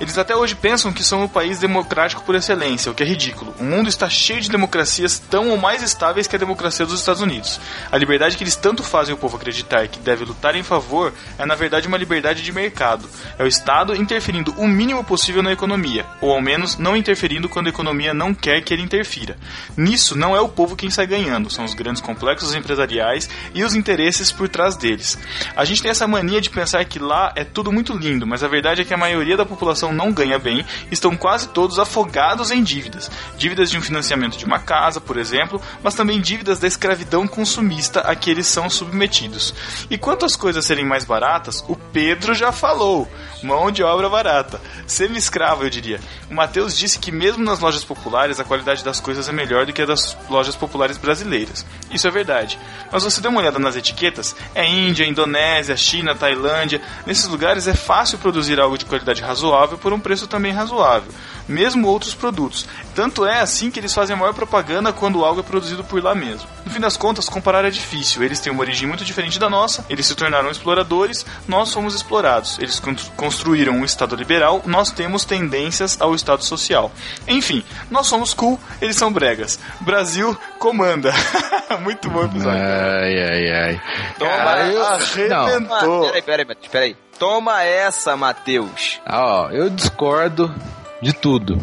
Eles 0.00 0.16
até 0.16 0.36
hoje 0.36 0.54
pensam 0.54 0.92
que 0.92 1.02
são 1.02 1.24
o 1.24 1.28
país 1.28 1.58
democrático 1.58 2.22
por 2.22 2.36
excelência, 2.36 2.92
o 2.92 2.94
que 2.94 3.02
é 3.02 3.06
ridículo. 3.06 3.52
O 3.58 3.64
mundo 3.64 3.88
está 3.88 4.08
cheio 4.08 4.40
de 4.40 4.48
democracias 4.48 5.18
tão 5.18 5.50
ou 5.50 5.56
mais 5.56 5.82
estáveis 5.82 6.28
que 6.28 6.36
a 6.36 6.38
democracia 6.38 6.86
dos 6.86 7.00
Estados 7.00 7.20
Unidos. 7.20 7.60
A 7.90 7.98
liberdade 7.98 8.36
que 8.36 8.44
eles 8.44 8.54
tanto 8.54 8.84
fazem 8.84 9.12
o 9.12 9.18
povo 9.18 9.36
acreditar 9.36 9.88
que 9.88 9.98
deve 9.98 10.24
lutar 10.24 10.54
em 10.54 10.62
favor 10.62 11.12
é 11.40 11.44
na 11.44 11.56
verdade 11.56 11.88
uma 11.88 11.98
liberdade 11.98 12.40
de 12.40 12.52
mercado. 12.52 13.10
É 13.36 13.42
o 13.42 13.48
Estado 13.48 13.96
interferindo 13.96 14.54
o 14.56 14.68
mínimo 14.68 15.02
possível 15.02 15.42
na 15.42 15.50
economia, 15.50 16.06
ou 16.20 16.30
ao 16.30 16.40
menos 16.40 16.78
não 16.78 16.96
interferindo 16.96 17.48
quando 17.48 17.66
a 17.66 17.70
economia 17.70 18.14
não 18.14 18.32
quer 18.32 18.60
que 18.60 18.72
ele 18.72 18.84
interfira. 18.84 19.36
Nisso 19.76 20.16
não 20.16 20.36
é 20.36 20.40
o 20.40 20.48
povo 20.48 20.76
quem 20.76 20.88
sai 20.88 21.08
ganhando, 21.08 21.50
são 21.50 21.64
os 21.64 21.74
grandes 21.74 22.00
complexos 22.00 22.59
empresariais 22.60 23.28
e 23.54 23.64
os 23.64 23.74
interesses 23.74 24.30
por 24.30 24.48
trás 24.48 24.76
deles. 24.76 25.18
A 25.56 25.64
gente 25.64 25.82
tem 25.82 25.90
essa 25.90 26.06
mania 26.06 26.40
de 26.40 26.50
pensar 26.50 26.84
que 26.84 26.98
lá 26.98 27.32
é 27.34 27.44
tudo 27.44 27.72
muito 27.72 27.92
lindo, 27.92 28.26
mas 28.26 28.44
a 28.44 28.48
verdade 28.48 28.82
é 28.82 28.84
que 28.84 28.94
a 28.94 28.98
maioria 28.98 29.36
da 29.36 29.44
população 29.44 29.92
não 29.92 30.12
ganha 30.12 30.38
bem, 30.38 30.64
estão 30.90 31.16
quase 31.16 31.48
todos 31.48 31.78
afogados 31.78 32.50
em 32.50 32.62
dívidas. 32.62 33.10
Dívidas 33.36 33.70
de 33.70 33.78
um 33.78 33.82
financiamento 33.82 34.36
de 34.36 34.44
uma 34.44 34.58
casa, 34.58 35.00
por 35.00 35.16
exemplo, 35.16 35.60
mas 35.82 35.94
também 35.94 36.20
dívidas 36.20 36.58
da 36.58 36.68
escravidão 36.68 37.26
consumista 37.26 38.00
a 38.00 38.14
que 38.14 38.30
eles 38.30 38.46
são 38.46 38.70
submetidos. 38.70 39.54
E 39.90 39.98
quanto 39.98 40.24
às 40.24 40.36
coisas 40.36 40.64
serem 40.64 40.84
mais 40.84 41.04
baratas, 41.04 41.64
o 41.68 41.76
Pedro 41.76 42.34
já 42.34 42.52
falou. 42.52 43.08
Mão 43.42 43.70
de 43.70 43.82
obra 43.82 44.08
barata. 44.08 44.60
Semi-escravo, 44.86 45.64
eu 45.64 45.70
diria. 45.70 46.00
O 46.30 46.34
Matheus 46.34 46.76
disse 46.76 46.98
que 46.98 47.10
mesmo 47.10 47.44
nas 47.44 47.60
lojas 47.60 47.84
populares 47.84 48.38
a 48.38 48.44
qualidade 48.44 48.84
das 48.84 49.00
coisas 49.00 49.28
é 49.28 49.32
melhor 49.32 49.64
do 49.66 49.72
que 49.72 49.82
a 49.82 49.86
das 49.86 50.16
lojas 50.28 50.54
populares 50.54 50.98
brasileiras. 50.98 51.64
Isso 51.90 52.06
é 52.06 52.10
verdade. 52.10 52.49
Mas 52.90 53.04
você 53.04 53.20
dê 53.20 53.28
uma 53.28 53.40
olhada 53.40 53.58
nas 53.58 53.76
etiquetas, 53.76 54.34
é 54.54 54.66
Índia, 54.66 55.06
Indonésia, 55.06 55.76
China, 55.76 56.14
Tailândia. 56.14 56.80
Nesses 57.06 57.26
lugares 57.26 57.68
é 57.68 57.74
fácil 57.74 58.18
produzir 58.18 58.58
algo 58.58 58.78
de 58.78 58.84
qualidade 58.84 59.22
razoável 59.22 59.78
por 59.78 59.92
um 59.92 60.00
preço 60.00 60.26
também 60.26 60.52
razoável 60.52 61.12
mesmo 61.50 61.88
outros 61.88 62.14
produtos. 62.14 62.66
Tanto 62.94 63.26
é 63.26 63.40
assim 63.40 63.70
que 63.70 63.78
eles 63.78 63.92
fazem 63.92 64.14
a 64.14 64.18
maior 64.18 64.32
propaganda 64.32 64.92
quando 64.92 65.24
algo 65.24 65.40
é 65.40 65.42
produzido 65.42 65.84
por 65.84 66.02
lá 66.02 66.14
mesmo. 66.14 66.48
No 66.64 66.70
fim 66.70 66.80
das 66.80 66.96
contas, 66.96 67.28
comparar 67.28 67.64
é 67.64 67.70
difícil. 67.70 68.22
Eles 68.22 68.40
têm 68.40 68.52
uma 68.52 68.62
origem 68.62 68.86
muito 68.86 69.04
diferente 69.04 69.38
da 69.38 69.50
nossa, 69.50 69.84
eles 69.90 70.06
se 70.06 70.14
tornaram 70.14 70.50
exploradores, 70.50 71.26
nós 71.48 71.72
fomos 71.72 71.94
explorados. 71.94 72.58
Eles 72.58 72.80
construíram 73.16 73.74
um 73.74 73.84
Estado 73.84 74.14
liberal, 74.14 74.62
nós 74.64 74.90
temos 74.90 75.24
tendências 75.24 76.00
ao 76.00 76.14
Estado 76.14 76.44
social. 76.44 76.92
Enfim, 77.26 77.64
nós 77.90 78.06
somos 78.06 78.32
cool, 78.32 78.58
eles 78.80 78.96
são 78.96 79.12
bregas. 79.12 79.58
Brasil 79.80 80.36
comanda. 80.58 81.12
muito 81.82 82.08
bom. 82.08 82.28
Ai, 82.48 83.22
ai, 83.22 83.50
ai. 83.50 83.80
Toma, 84.18 84.30
Cara, 84.30 84.66
eu- 84.68 84.84
arrebentou. 84.86 86.06
Ah, 86.06 86.06
peraí, 86.06 86.22
peraí, 86.22 86.46
peraí. 86.70 86.96
Toma 87.18 87.62
essa, 87.62 88.16
Matheus. 88.16 89.00
Ah, 89.04 89.42
ó, 89.42 89.50
eu 89.50 89.68
discordo 89.68 90.54
de 91.02 91.12
tudo. 91.12 91.58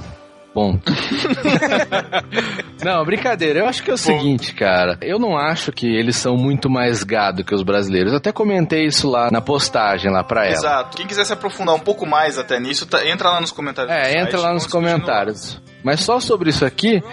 Ponto. 0.54 0.92
não, 2.84 3.04
brincadeira. 3.06 3.60
Eu 3.60 3.68
acho 3.68 3.84
que 3.84 3.92
é 3.92 3.94
o 3.94 3.98
seguinte, 3.98 4.54
cara. 4.56 4.98
Eu 5.02 5.20
não 5.20 5.38
acho 5.38 5.72
que 5.72 5.86
eles 5.88 6.16
são 6.18 6.36
muito 6.36 6.70
mais 6.70 7.04
gado 7.04 7.44
que 7.44 7.54
os 7.54 7.62
brasileiros. 7.64 8.12
Eu 8.12 8.18
até 8.18 8.32
comentei 8.32 8.86
isso 8.86 9.10
lá 9.10 9.30
na 9.32 9.42
postagem 9.42 10.12
lá 10.12 10.24
pra 10.24 10.46
ela. 10.46 10.54
Exato. 10.56 10.98
Quem 10.98 11.06
quiser 11.06 11.26
se 11.26 11.34
aprofundar 11.34 11.76
um 11.76 11.80
pouco 11.80 12.06
mais 12.08 12.38
até 12.40 12.60
nisso, 12.60 12.86
tá- 12.88 13.06
entra 13.06 13.30
lá 13.30 13.40
nos 13.42 13.52
comentários. 13.52 13.94
É, 13.96 14.04
site, 14.06 14.18
entra 14.20 14.40
lá 14.40 14.54
nos 14.54 14.66
comentários. 14.68 15.62
Mas 15.84 16.00
só 16.02 16.20
sobre 16.20 16.50
isso 16.50 16.66
aqui, 16.66 17.04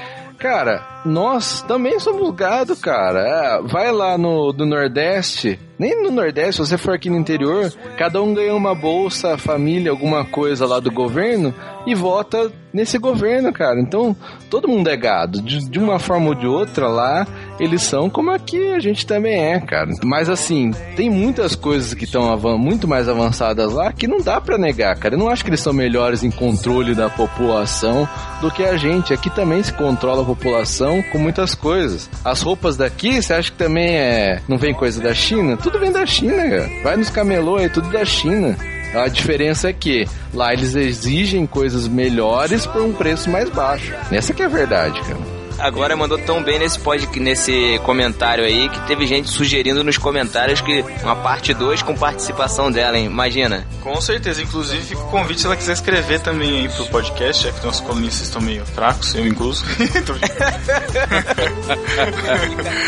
cara, 0.45 0.87
nós 1.07 1.63
também 1.63 1.99
somos 1.99 2.31
gado, 2.35 2.77
cara. 2.77 3.21
É, 3.21 3.63
vai 3.63 3.91
lá 3.91 4.19
no 4.19 4.53
do 4.53 4.67
Nordeste, 4.67 5.59
nem 5.79 6.03
no 6.03 6.11
Nordeste, 6.11 6.55
se 6.55 6.69
você 6.69 6.79
for 6.79 6.95
aqui 6.95 7.11
no 7.11 7.17
interior, 7.17 7.73
cada 7.97 8.23
um 8.23 8.35
ganha 8.35 8.55
uma 8.55 8.75
bolsa, 8.75 9.37
família, 9.39 9.91
alguma 9.91 10.25
coisa 10.25 10.67
lá 10.67 10.81
do 10.81 10.91
governo 10.91 11.55
e 11.87 11.95
vota 11.95 12.51
nesse 12.73 12.99
governo, 12.99 13.53
cara. 13.53 13.81
Então, 13.81 14.17
todo 14.51 14.69
mundo 14.69 14.89
é 14.89 14.97
gado. 14.97 15.41
De, 15.41 15.69
de 15.69 15.79
uma 15.79 15.99
forma 15.99 16.29
ou 16.29 16.35
de 16.35 16.47
outra 16.47 16.89
lá, 16.89 17.27
eles 17.61 17.83
são 17.83 18.11
como 18.11 18.31
aqui 18.31 18.73
a 18.73 18.81
gente 18.81 19.07
também 19.07 19.53
é, 19.53 19.61
cara. 19.61 19.91
Mas 20.03 20.29
assim, 20.29 20.73
tem 20.97 21.09
muitas 21.09 21.55
coisas 21.55 21.95
que 21.95 22.05
estão 22.05 22.37
muito 22.59 22.89
mais 22.89 23.09
avançadas 23.09 23.73
lá 23.73 23.93
que 23.93 24.09
não 24.09 24.21
dá 24.21 24.41
pra 24.41 24.59
negar, 24.59 24.97
cara. 24.97 25.15
Eu 25.15 25.19
não 25.19 25.29
acho 25.29 25.45
que 25.45 25.51
eles 25.51 25.61
são 25.61 25.73
melhores 25.73 26.25
em 26.25 26.31
controle 26.31 26.95
da 26.95 27.09
população 27.09 28.09
do 28.41 28.51
que 28.51 28.65
a 28.65 28.77
gente. 28.77 29.13
Aqui 29.13 29.31
também 29.31 29.63
se 29.63 29.73
controla 29.73 30.23
a 30.23 30.27
população 30.27 31.03
com 31.13 31.19
muitas 31.19 31.55
coisas. 31.55 32.11
As 32.25 32.43
roupas 32.43 32.77
daqui, 32.77 33.23
você 33.23 33.35
acha 33.35 33.53
que 33.53 33.59
também 33.59 33.97
é 33.97 34.41
não 34.49 34.59
vem 34.59 34.75
coisa 34.75 35.01
da 35.01 35.15
China? 35.15 35.57
Tudo 35.65 35.79
vem 35.79 35.91
da 35.91 36.05
China, 36.05 36.43
cara. 36.43 36.71
Vai 36.83 36.97
nos 36.97 37.09
camelô, 37.09 37.59
é 37.59 37.71
tudo 37.71 37.89
da 37.89 38.05
China. 38.05 38.55
A 38.95 39.09
diferença 39.09 39.71
é 39.71 39.73
que 39.73 40.07
lá 40.35 40.53
eles 40.53 40.75
exigem 40.77 41.47
coisas 41.47 41.89
melhores 41.89 42.67
por 42.67 42.83
um 42.83 42.93
preço 42.93 43.31
mais 43.31 43.49
baixo. 43.49 43.95
Essa 44.13 44.35
que 44.35 44.43
é 44.43 44.45
a 44.45 44.49
verdade, 44.49 45.01
cara. 45.01 45.17
Agora 45.59 45.97
mandou 45.97 46.19
tão 46.19 46.43
bem 46.43 46.59
nesse, 46.59 46.79
pod, 46.79 47.09
nesse 47.19 47.81
comentário 47.83 48.45
aí 48.45 48.69
que 48.69 48.87
teve 48.87 49.07
gente 49.07 49.31
sugerindo 49.31 49.83
nos 49.83 49.97
comentários 49.97 50.61
que 50.61 50.85
uma 51.03 51.17
parte 51.17 51.55
2 51.55 51.81
com 51.81 51.95
participação 51.95 52.71
dela, 52.71 52.99
hein? 52.99 53.07
Imagina. 53.07 53.67
Com 53.81 53.99
certeza, 54.03 54.43
inclusive 54.43 54.83
fica 54.83 55.01
o 55.01 55.07
convite 55.07 55.41
se 55.41 55.47
ela 55.47 55.57
quiser 55.57 55.73
escrever 55.73 56.21
também 56.21 56.61
aí 56.61 56.69
pro 56.69 56.85
podcast, 56.89 57.45
já 57.45 57.53
que 57.53 57.65
nossos 57.65 57.81
colunistas 57.81 58.27
estão 58.27 58.43
meio 58.43 58.67
fracos, 58.67 59.15
eu 59.15 59.27
incluso. 59.27 59.65
Brincando. 59.79 60.15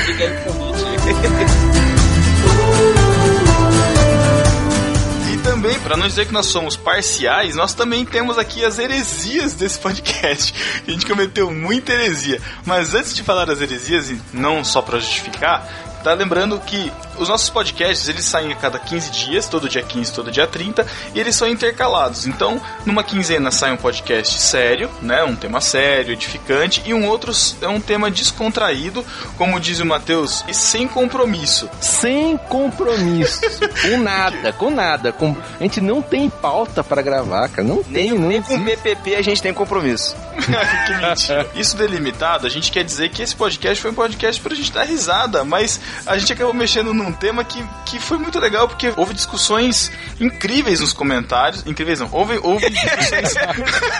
Fica 0.05 0.25
aí 0.25 0.31
o 0.31 0.53
convite. 0.53 1.66
Também, 5.47 5.79
pra 5.79 5.97
não 5.97 6.09
dizer 6.09 6.27
que 6.27 6.33
nós 6.33 6.47
somos 6.47 6.77
parciais, 6.77 7.55
nós 7.55 7.73
também 7.73 8.05
temos 8.05 8.37
aqui 8.37 8.65
as 8.65 8.81
heresias 8.81 9.55
desse 9.55 9.79
podcast. 9.79 10.53
A 10.87 10.91
gente 10.91 11.07
cometeu 11.07 11.53
muita 11.53 11.93
heresia. 11.93 12.43
Mas 12.65 12.95
antes 12.95 13.15
de 13.15 13.23
falar 13.23 13.45
das 13.45 13.61
heresias, 13.61 14.11
e 14.11 14.21
não 14.33 14.65
só 14.65 14.83
pra 14.83 14.99
justificar, 14.99 15.65
tá 16.03 16.15
lembrando 16.15 16.59
que 16.59 16.91
os 17.19 17.29
nossos 17.29 17.51
podcasts, 17.51 18.09
eles 18.09 18.25
saem 18.25 18.53
a 18.53 18.57
cada 18.57 18.79
15 18.79 19.11
dias, 19.11 19.49
todo 19.49 19.69
dia 19.69 19.83
15, 19.83 20.13
todo 20.13 20.31
dia 20.31 20.47
30, 20.47 20.87
e 21.15 21.21
eles 21.21 21.35
são 21.35 21.49
intercalados. 21.49 22.27
Então, 22.27 22.61
numa 22.85 23.03
quinzena 23.03 23.51
sai 23.51 23.73
um 23.73 23.77
podcast 23.77 24.41
sério, 24.41 24.91
né, 25.01 25.25
um 25.25 25.37
tema 25.37 25.61
sério, 25.61 26.13
edificante, 26.13 26.83
e 26.85 26.93
um 26.93 27.07
outro 27.07 27.33
é 27.61 27.69
um 27.69 27.81
tema 27.81 28.11
descontraído, 28.11 29.05
como 29.37 29.61
diz 29.61 29.81
o 29.81 29.87
Matheus, 29.87 30.45
e 30.49 30.55
sem 30.55 30.87
compromisso. 30.87 31.69
Sem 31.81 32.37
compromisso. 32.37 33.41
com 33.83 33.99
nada, 33.99 34.53
com 34.53 34.71
nada. 34.71 35.13
Com... 35.13 35.37
A 35.59 35.63
gente 35.63 35.81
não 35.81 36.03
tem 36.03 36.29
pauta 36.29 36.83
pra 36.83 37.03
gravar, 37.03 37.49
cara. 37.49 37.67
Não 37.67 37.83
tem, 37.83 38.11
Nem, 38.11 38.19
não 38.19 38.29
nem 38.29 38.43
com. 38.43 38.57
PPP 38.65 39.15
a 39.15 39.23
gente 39.23 39.43
tem 39.43 39.55
compromisso. 39.55 40.17
que 40.87 40.95
mentira. 40.95 41.47
Isso 41.55 41.77
delimitado, 41.77 42.47
a 42.47 42.51
gente 42.51 42.71
quer 42.71 42.85
dizer 42.85 43.11
que 43.11 43.23
esse 43.23 43.35
podcast 43.35 43.81
foi 43.81 43.91
um 43.91 43.95
podcast 43.95 44.41
pra 44.41 44.55
gente 44.55 44.73
dar 44.73 44.85
risada, 44.85 45.45
mas 45.45 45.81
a 46.05 46.17
gente 46.19 46.33
acabou 46.33 46.55
mexendo 46.55 46.93
num 47.07 47.13
tema 47.13 47.45
que, 47.45 47.65
que 47.87 48.01
foi 48.01 48.19
muito 48.19 48.39
legal, 48.39 48.69
porque 48.69 48.93
houve 48.97 49.15
discussões 49.15 49.91
incríveis 50.21 50.81
nos 50.81 50.93
comentários. 50.93 51.65
Incríveis 51.67 52.01
não, 52.01 52.09
houve, 52.13 52.39
houve 52.43 52.69
discussões. 52.69 53.35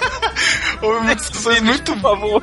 houve 0.83 1.15
discussões 1.15 1.61
muito. 1.63 1.97
favor. 2.01 2.43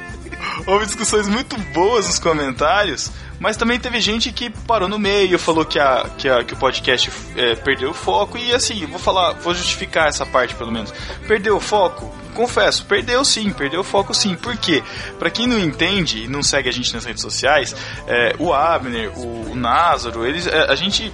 Houve 0.66 0.86
discussões 0.86 1.28
muito 1.28 1.58
boas 1.74 2.08
nos 2.08 2.20
comentários. 2.20 3.12
Mas 3.40 3.58
também 3.58 3.78
teve 3.78 4.00
gente 4.00 4.32
que 4.32 4.50
parou 4.50 4.88
no 4.88 4.98
meio, 4.98 5.38
falou 5.38 5.66
que, 5.66 5.78
a, 5.78 6.10
que, 6.18 6.30
a, 6.30 6.44
que 6.44 6.54
o 6.54 6.58
podcast 6.58 7.12
é, 7.36 7.56
perdeu 7.56 7.90
o 7.90 7.94
foco. 7.94 8.38
E 8.38 8.54
assim, 8.54 8.86
vou 8.86 9.00
falar, 9.00 9.34
vou 9.34 9.54
justificar 9.54 10.08
essa 10.08 10.26
parte 10.26 10.56
pelo 10.56 10.72
menos. 10.72 10.94
Perdeu 11.28 11.58
o 11.58 11.60
foco? 11.60 12.23
Confesso, 12.34 12.86
perdeu 12.86 13.24
sim, 13.24 13.52
perdeu 13.52 13.82
o 13.82 13.84
foco 13.84 14.14
sim. 14.14 14.36
Por 14.36 14.58
quê? 14.58 14.84
Pra 15.18 15.30
quem 15.30 15.48
não 15.48 15.60
entende 15.60 16.24
e 16.24 16.28
não 16.28 16.44
segue 16.44 16.70
a 16.70 16.72
gente 16.72 16.94
nas 16.94 17.06
redes 17.06 17.22
sociais, 17.22 17.76
é, 18.08 18.36
o 18.40 18.54
Abner, 18.54 19.12
o, 19.18 19.52
o 19.52 19.56
Názaro, 19.56 20.26
eles, 20.26 20.48
é, 20.48 20.72
a 20.72 20.76
gente 20.76 21.14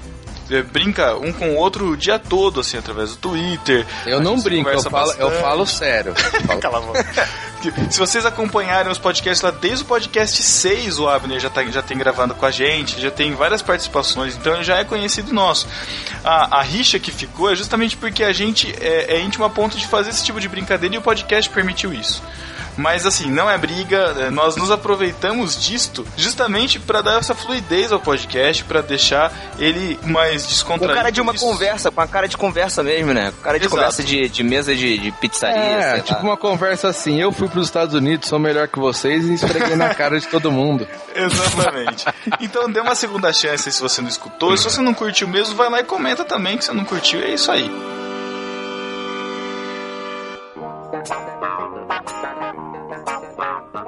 brinca 0.72 1.16
um 1.18 1.32
com 1.32 1.50
o 1.52 1.56
outro 1.56 1.90
o 1.92 1.98
dia 1.98 2.18
todo, 2.20 2.60
assim, 2.60 2.78
através 2.78 3.12
do 3.12 3.18
Twitter. 3.18 3.86
Eu 4.06 4.20
não 4.22 4.40
brinco, 4.42 4.70
eu 4.70 4.82
falo, 4.84 5.12
eu 5.14 5.32
falo 5.40 5.66
sério. 5.66 6.14
Eu 6.34 6.42
falo- 6.48 6.60
Cala 6.60 6.78
a 6.78 6.82
boca. 6.82 7.30
Se 7.92 8.00
vocês 8.00 8.26
acompanharem 8.26 8.90
os 8.92 8.98
podcasts 8.98 9.42
lá, 9.42 9.52
desde 9.52 9.84
o 9.84 9.88
podcast 9.88 10.42
6, 10.42 10.98
o 10.98 11.10
Abner 11.10 11.40
já, 11.42 11.50
tá, 11.50 11.64
já 11.66 11.82
tem 11.82 11.98
gravando 11.98 12.34
com 12.34 12.46
a 12.46 12.52
gente, 12.52 13.00
já 13.02 13.12
tem 13.12 13.34
várias 13.36 13.62
participações, 13.62 14.36
então 14.36 14.54
ele 14.56 14.64
já 14.64 14.78
é 14.78 14.84
conhecido 14.86 15.34
nosso. 15.34 15.68
A, 16.24 16.60
a 16.60 16.62
rixa 16.62 16.98
que 17.00 17.12
ficou 17.12 17.52
é 17.52 17.56
justamente 17.56 17.98
porque 17.98 18.24
a 18.24 18.32
gente 18.32 18.74
é, 18.80 19.16
é 19.16 19.22
íntimo 19.22 19.44
a 19.44 19.50
ponto 19.50 19.78
de 19.78 19.86
fazer 19.88 20.10
esse 20.12 20.24
tipo 20.24 20.40
de 20.40 20.48
brincadeira 20.48 20.96
e 20.96 20.98
o 20.98 21.02
podcast 21.02 21.50
permitiu 21.50 21.94
isso. 21.94 22.24
Mas 22.78 23.06
assim, 23.06 23.30
não 23.30 23.50
é 23.50 23.58
briga, 23.58 24.16
é, 24.20 24.30
nós 24.30 24.56
nos 24.56 24.72
aproveitamos 24.72 25.62
disto 25.62 26.06
justamente 26.16 26.80
para 26.80 27.02
dar 27.02 27.20
essa 27.20 27.36
fluidez 27.36 27.92
ao 27.92 28.00
podcast, 28.00 28.64
para 28.64 28.82
deixar 28.82 29.32
ele 29.58 30.00
mais 30.04 30.44
Com 30.44 30.50
descontraído. 30.50 30.96
cara 30.96 31.12
de 31.12 31.22
uma 31.22 31.34
Isso- 31.34 31.46
conversa, 31.46 31.92
com 31.92 32.02
a 32.02 32.08
cara 32.08 32.28
de 32.28 32.38
conversa 32.38 32.82
mesmo, 32.84 33.14
né? 33.14 33.32
Com 33.32 33.42
cara 33.44 33.58
de 33.60 33.66
Exato. 33.66 33.76
conversa 33.76 34.04
de, 34.04 34.30
de 34.30 34.44
mesa 34.44 34.76
de, 34.76 34.98
de 34.98 35.12
pizzaria, 35.12 35.58
É, 35.60 35.92
sei 35.96 36.02
tipo 36.04 36.14
lá. 36.20 36.30
uma 36.30 36.38
conversa 36.38 36.88
assim, 36.90 37.20
eu 37.22 37.32
fui 37.32 37.48
pros 37.48 37.66
Estados 37.68 37.94
Unidos, 37.94 38.30
sou 38.30 38.40
melhor 38.40 38.68
que 38.68 38.80
vocês 38.80 39.26
e 39.26 39.34
esfreguei 39.34 39.76
na 39.76 39.94
cara 39.94 40.20
de 40.20 40.28
todo 40.28 40.52
mundo. 40.52 40.88
Exatamente. 41.16 42.06
Então 42.40 42.70
dê 42.72 42.80
uma 42.80 42.96
segunda 42.96 43.32
chance 43.34 43.72
se 43.72 43.82
você 43.82 44.02
não 44.02 44.10
escutou. 44.10 44.54
E 44.54 44.58
se 44.58 44.64
você 44.64 44.82
não 44.82 44.94
curtiu 44.94 45.28
mesmo, 45.28 45.56
vai 45.56 45.70
lá 45.70 45.80
e 45.80 45.84
comenta 45.84 46.24
também 46.24 46.58
que 46.58 46.64
você 46.66 46.74
não 46.74 46.86
curtiu. 46.86 47.22
É 47.22 47.34
isso 47.34 47.52
aí. 47.52 47.70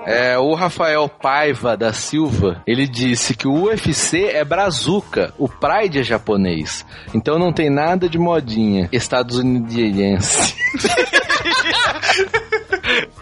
É, 0.06 0.38
o 0.38 0.54
Rafael 0.54 1.08
Paiva 1.08 1.78
da 1.78 1.94
Silva, 1.94 2.62
ele 2.66 2.88
disse 2.88 3.36
que 3.36 3.48
o 3.48 3.66
UFC 3.66 4.26
é 4.26 4.44
brazuca, 4.44 5.34
o 5.38 5.48
Pride 5.48 6.00
é 6.00 6.04
japonês. 6.04 6.86
Então 7.14 7.38
não 7.38 7.54
tem 7.54 7.70
nada 7.70 8.10
de 8.10 8.18
modinha 8.18 8.90
estadunidense. 8.92 10.56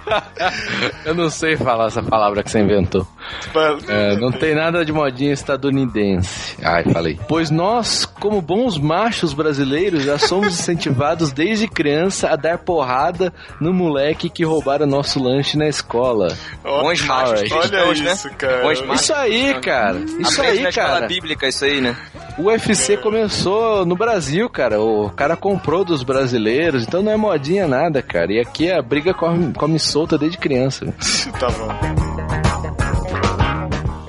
Eu 1.06 1.16
não 1.16 1.30
sei 1.30 1.56
falar 1.56 1.88
essa 1.88 2.02
palavra 2.02 2.44
que 2.44 2.52
você 2.52 2.60
inventou. 2.60 3.08
É, 3.88 4.16
não 4.18 4.32
tem 4.32 4.56
nada 4.56 4.84
de 4.84 4.92
modinha 4.92 5.34
estadunidense. 5.34 6.58
Ai, 6.64 6.84
falei. 6.84 7.20
Pois 7.28 7.50
nós, 7.52 8.06
como 8.06 8.42
bons 8.42 8.78
machos 8.78 9.34
brasileiros, 9.34 10.04
já 10.04 10.18
somos 10.18 10.48
incentivados 10.60 11.32
desde 11.32 11.68
criança 11.68 12.30
a 12.30 12.36
dar 12.36 12.60
porrada 12.60 13.34
no 13.60 13.74
moleque 13.74 14.30
que 14.30 14.44
roubaram 14.44 14.86
nosso 14.86 15.22
lanche 15.22 15.58
na 15.58 15.68
escola. 15.68 16.36
Bons 16.64 17.02
machos 17.02 17.52
Olha 17.52 17.86
né? 17.86 18.14
isso, 18.14 18.30
cara. 18.32 18.62
Bons 18.62 18.82
machos 18.82 19.04
Isso 19.04 19.14
aí, 19.14 19.62
cara. 19.62 19.98
Isso 20.20 20.42
aí, 20.42 20.62
na 20.62 20.72
cara. 20.72 21.08
bíblica, 21.08 21.48
isso 21.48 21.66
aí, 21.66 21.82
né? 21.82 21.96
O 22.38 22.44
UFC 22.44 22.96
começou 22.98 23.86
no 23.86 23.96
Brasil, 23.96 24.50
cara. 24.50 24.80
O 24.80 25.10
cara 25.10 25.36
comprou 25.36 25.84
dos 25.84 26.04
brasileiros, 26.04 26.84
então 26.84 27.04
não 27.04 27.12
é 27.12 27.18
modinha 27.18 27.68
nada, 27.68 28.02
cara. 28.02 28.32
E 28.32 28.40
aqui 28.40 28.72
a 28.72 28.82
briga 28.82 29.14
come, 29.14 29.54
come 29.54 29.78
solta 29.78 29.99
desde 30.18 30.38
criança. 30.38 30.86
Tá 31.40 31.48
bom. 31.50 31.70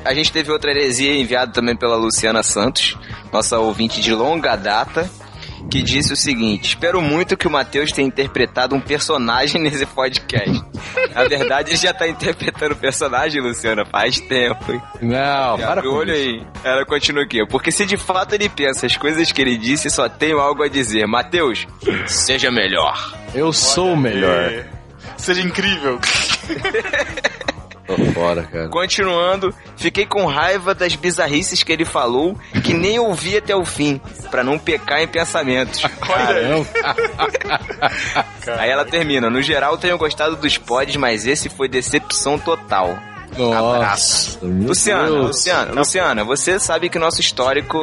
A 0.04 0.14
gente 0.14 0.32
teve 0.32 0.50
outra 0.50 0.70
heresia 0.70 1.14
enviada 1.14 1.52
também 1.52 1.76
pela 1.76 1.94
Luciana 1.96 2.42
Santos, 2.42 2.96
nossa 3.32 3.58
ouvinte 3.58 4.00
de 4.00 4.12
longa 4.12 4.56
data, 4.56 5.08
que 5.70 5.82
disse 5.82 6.12
o 6.12 6.16
seguinte: 6.16 6.70
Espero 6.70 7.00
muito 7.02 7.36
que 7.36 7.46
o 7.46 7.50
Matheus 7.50 7.92
tenha 7.92 8.08
interpretado 8.08 8.74
um 8.74 8.80
personagem 8.80 9.60
nesse 9.62 9.84
podcast. 9.86 10.64
Na 11.14 11.24
verdade, 11.28 11.70
ele 11.70 11.76
já 11.76 11.92
tá 11.92 12.08
interpretando 12.08 12.72
o 12.72 12.76
personagem, 12.76 13.40
Luciana, 13.42 13.84
faz 13.84 14.18
tempo. 14.20 14.72
hein? 14.72 14.82
Não, 15.02 15.58
Já 15.58 15.66
para 15.68 15.82
com 15.82 15.88
olho 15.88 16.12
isso. 16.14 16.28
aí. 16.40 16.46
Ela 16.64 16.84
continua 16.86 17.22
aqui. 17.24 17.46
Porque 17.46 17.70
se 17.70 17.84
de 17.84 17.96
fato 17.96 18.34
ele 18.34 18.48
pensa 18.48 18.86
as 18.86 18.96
coisas 18.96 19.30
que 19.30 19.40
ele 19.40 19.56
disse, 19.58 19.90
só 19.90 20.08
tenho 20.08 20.40
algo 20.40 20.62
a 20.64 20.68
dizer. 20.68 21.06
Matheus, 21.06 21.66
seja 22.06 22.50
melhor. 22.50 23.14
Eu 23.34 23.52
sou 23.52 23.92
o 23.92 23.96
melhor. 23.96 24.64
Seja 25.20 25.42
incrível. 25.42 25.98
Tô 27.86 27.96
fora, 28.12 28.42
cara. 28.44 28.68
Continuando, 28.68 29.52
fiquei 29.76 30.06
com 30.06 30.24
raiva 30.24 30.74
das 30.74 30.94
bizarrices 30.94 31.62
que 31.62 31.72
ele 31.72 31.84
falou, 31.84 32.38
que 32.64 32.72
nem 32.72 32.98
ouvi 33.00 33.36
até 33.36 33.54
o 33.54 33.64
fim, 33.64 34.00
pra 34.30 34.44
não 34.44 34.58
pecar 34.58 35.00
em 35.00 35.08
pensamentos. 35.08 35.82
Caramba. 36.00 36.68
Aí 38.58 38.70
ela 38.70 38.84
termina, 38.84 39.28
no 39.28 39.42
geral 39.42 39.76
tenho 39.76 39.98
gostado 39.98 40.36
dos 40.36 40.56
pods, 40.56 40.96
mas 40.96 41.26
esse 41.26 41.48
foi 41.48 41.68
decepção 41.68 42.38
total. 42.38 42.96
Nossa. 43.36 44.38
meu 44.42 44.68
Luciana, 44.68 45.08
Deus. 45.08 45.26
Luciana, 45.26 45.72
Luciana, 45.72 46.24
você 46.24 46.58
sabe 46.58 46.88
que 46.88 46.98
nosso 46.98 47.20
histórico 47.20 47.78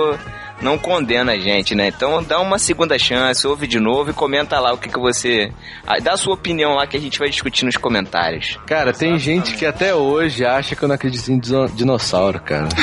não 0.61 0.77
condena 0.77 1.33
a 1.33 1.37
gente, 1.37 1.75
né? 1.75 1.89
Então 1.89 2.23
dá 2.23 2.39
uma 2.39 2.57
segunda 2.57 2.97
chance, 2.97 3.45
ouve 3.45 3.67
de 3.67 3.79
novo 3.79 4.09
e 4.09 4.13
comenta 4.13 4.59
lá 4.59 4.73
o 4.73 4.77
que, 4.77 4.89
que 4.89 4.99
você. 4.99 5.51
ah, 5.85 5.99
Dá 5.99 6.13
a 6.13 6.17
sua 6.17 6.33
opinião 6.33 6.73
lá 6.73 6.87
que 6.87 6.97
a 6.97 6.99
gente 6.99 7.19
vai 7.19 7.29
discutir 7.29 7.65
nos 7.65 7.77
comentários. 7.77 8.57
Cara, 8.65 8.91
tem 8.93 9.17
gente 9.19 9.55
que 9.55 9.65
até 9.65 9.93
hoje 9.93 10.45
acha 10.45 10.75
que 10.75 10.83
eu 10.83 10.87
não 10.87 10.95
acredito 10.95 11.29
em 11.31 11.39
dino- 11.39 11.69
dinossauro, 11.69 12.39
cara. 12.41 12.67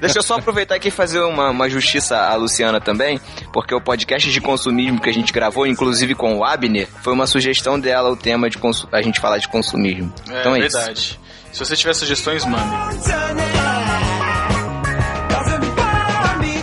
Deixa 0.00 0.18
eu 0.18 0.22
só 0.22 0.36
aproveitar 0.36 0.74
aqui 0.76 0.88
e 0.88 0.90
fazer 0.90 1.20
uma, 1.20 1.50
uma 1.50 1.68
justiça 1.68 2.16
à 2.16 2.34
Luciana 2.34 2.80
também, 2.80 3.20
porque 3.52 3.74
o 3.74 3.80
podcast 3.80 4.30
de 4.30 4.40
consumismo 4.40 5.00
que 5.00 5.10
a 5.10 5.12
gente 5.12 5.32
gravou, 5.32 5.66
inclusive 5.66 6.14
com 6.14 6.38
o 6.38 6.44
Abner, 6.44 6.88
foi 7.02 7.12
uma 7.12 7.26
sugestão 7.26 7.78
dela 7.78 8.10
o 8.10 8.16
tema 8.16 8.48
de 8.48 8.58
a 8.92 9.02
gente 9.02 9.20
falar 9.20 9.38
de 9.38 9.48
consumismo. 9.48 10.12
É 10.30 10.40
então 10.40 10.54
é 10.56 10.60
isso. 10.60 10.76
verdade. 10.76 11.20
Se 11.52 11.58
você 11.58 11.76
tiver 11.76 11.94
sugestões, 11.94 12.44
mande. 12.44 13.59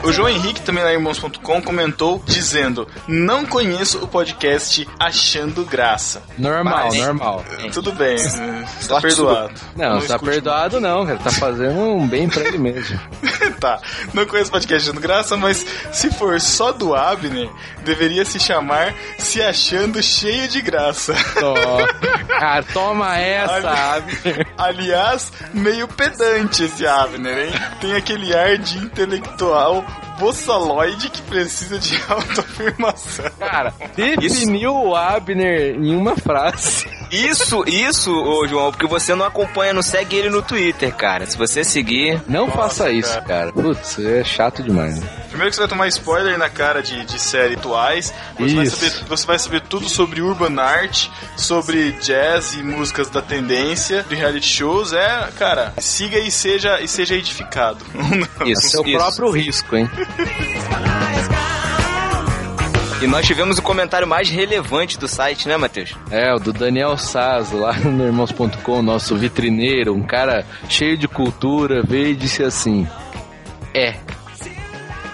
O 0.07 0.13
João 0.13 0.29
Henrique, 0.29 0.61
também 0.61 0.83
lá 0.83 0.91
em 0.91 0.95
irmãos.com, 0.95 1.61
comentou 1.61 2.23
dizendo: 2.25 2.87
Não 3.07 3.45
conheço 3.45 3.99
o 4.03 4.07
podcast 4.07 4.87
Achando 4.99 5.65
Graça. 5.65 6.23
Normal, 6.37 6.87
Mas- 6.87 6.97
normal. 6.97 7.45
Tudo 7.73 7.91
bem, 7.91 8.15
está 8.15 8.65
Sorte 8.79 9.07
perdoado. 9.07 9.53
Não, 9.75 9.99
tá 9.99 10.05
escute 10.15 10.25
perdoado 10.25 10.79
não, 10.79 11.05
cara. 11.05 11.19
Tá 11.19 11.31
fazendo 11.31 11.79
um 11.79 12.07
bem 12.07 12.29
pra 12.29 12.43
ele 12.43 12.57
mesmo. 12.57 12.99
tá, 13.59 13.79
não 14.13 14.25
conheço 14.25 14.49
o 14.49 14.53
podcast 14.53 14.89
Achando 14.89 15.01
Graça, 15.01 15.35
mas 15.35 15.65
se 15.91 16.09
for 16.11 16.39
só 16.39 16.71
do 16.71 16.95
Abner, 16.95 17.49
deveria 17.83 18.23
se 18.23 18.39
chamar 18.39 18.93
Se 19.19 19.41
Achando 19.41 20.01
Cheio 20.01 20.47
de 20.47 20.61
Graça. 20.61 21.13
Cara, 22.39 22.63
toma 22.73 23.17
essa, 23.19 23.95
Abner. 23.95 24.47
Aliás, 24.57 25.31
meio 25.53 25.87
pedante 25.87 26.63
esse 26.63 26.85
Abner, 26.85 27.37
hein? 27.47 27.53
Tem 27.81 27.93
aquele 27.95 28.33
ar 28.35 28.57
de 28.57 28.77
intelectual 28.77 29.83
boçaloide 30.19 31.09
que 31.09 31.21
precisa 31.21 31.77
de 31.79 31.99
autoafirmação. 32.07 33.25
Cara, 33.39 33.73
definiu 34.19 34.73
o 34.73 34.95
Abner 34.95 35.75
em 35.75 35.95
uma 35.95 36.15
frase. 36.15 36.87
Isso, 37.11 37.63
isso, 37.67 38.11
ô 38.13 38.47
João, 38.47 38.71
porque 38.71 38.85
você 38.87 39.15
não 39.15 39.25
acompanha, 39.25 39.73
não 39.73 39.81
segue 39.81 40.15
ele 40.17 40.29
no 40.29 40.41
Twitter, 40.41 40.93
cara. 40.93 41.25
Se 41.25 41.37
você 41.37 41.63
seguir. 41.63 42.21
Não 42.27 42.47
Nossa, 42.47 42.57
faça 42.57 42.91
isso, 42.91 43.13
cara. 43.21 43.51
cara. 43.51 43.53
Putz, 43.53 43.99
é 43.99 44.23
chato 44.23 44.61
demais. 44.61 44.99
né? 44.99 45.07
Primeiro 45.37 45.51
que 45.51 45.55
você 45.57 45.61
vai 45.61 45.69
tomar 45.69 45.87
spoiler 45.89 46.35
na 46.35 46.49
cara 46.49 46.81
de, 46.81 47.05
de 47.05 47.21
série 47.21 47.53
atuais. 47.53 48.11
Você 48.39 48.55
vai, 48.55 48.65
saber, 48.65 49.05
você 49.07 49.27
vai 49.27 49.37
saber 49.37 49.61
tudo 49.61 49.87
sobre 49.87 50.19
urban 50.19 50.59
art, 50.59 51.09
sobre 51.35 51.91
jazz 51.91 52.55
e 52.55 52.63
músicas 52.63 53.07
da 53.11 53.21
tendência, 53.21 54.03
de 54.09 54.15
reality 54.15 54.47
shows. 54.47 54.93
É, 54.93 55.29
cara, 55.37 55.73
siga 55.77 56.17
e 56.17 56.31
seja, 56.31 56.81
e 56.81 56.87
seja 56.87 57.13
edificado. 57.13 57.85
Isso, 58.47 58.69
Seu 58.69 58.83
isso. 58.83 58.97
próprio 58.97 59.29
risco, 59.29 59.75
hein? 59.75 59.87
E 62.99 63.05
nós 63.05 63.23
tivemos 63.23 63.59
o 63.59 63.61
comentário 63.61 64.07
mais 64.07 64.31
relevante 64.31 64.97
do 64.97 65.07
site, 65.07 65.47
né, 65.47 65.55
Matheus? 65.55 65.93
É, 66.09 66.33
o 66.33 66.39
do 66.39 66.51
Daniel 66.51 66.97
Saz, 66.97 67.51
lá 67.51 67.73
no 67.73 68.07
irmãos.com, 68.07 68.81
nosso 68.81 69.15
vitrineiro, 69.15 69.93
um 69.93 70.01
cara 70.01 70.43
cheio 70.67 70.97
de 70.97 71.07
cultura, 71.07 71.83
veio 71.83 72.07
e 72.07 72.15
disse 72.15 72.41
assim: 72.41 72.87
É. 73.71 74.06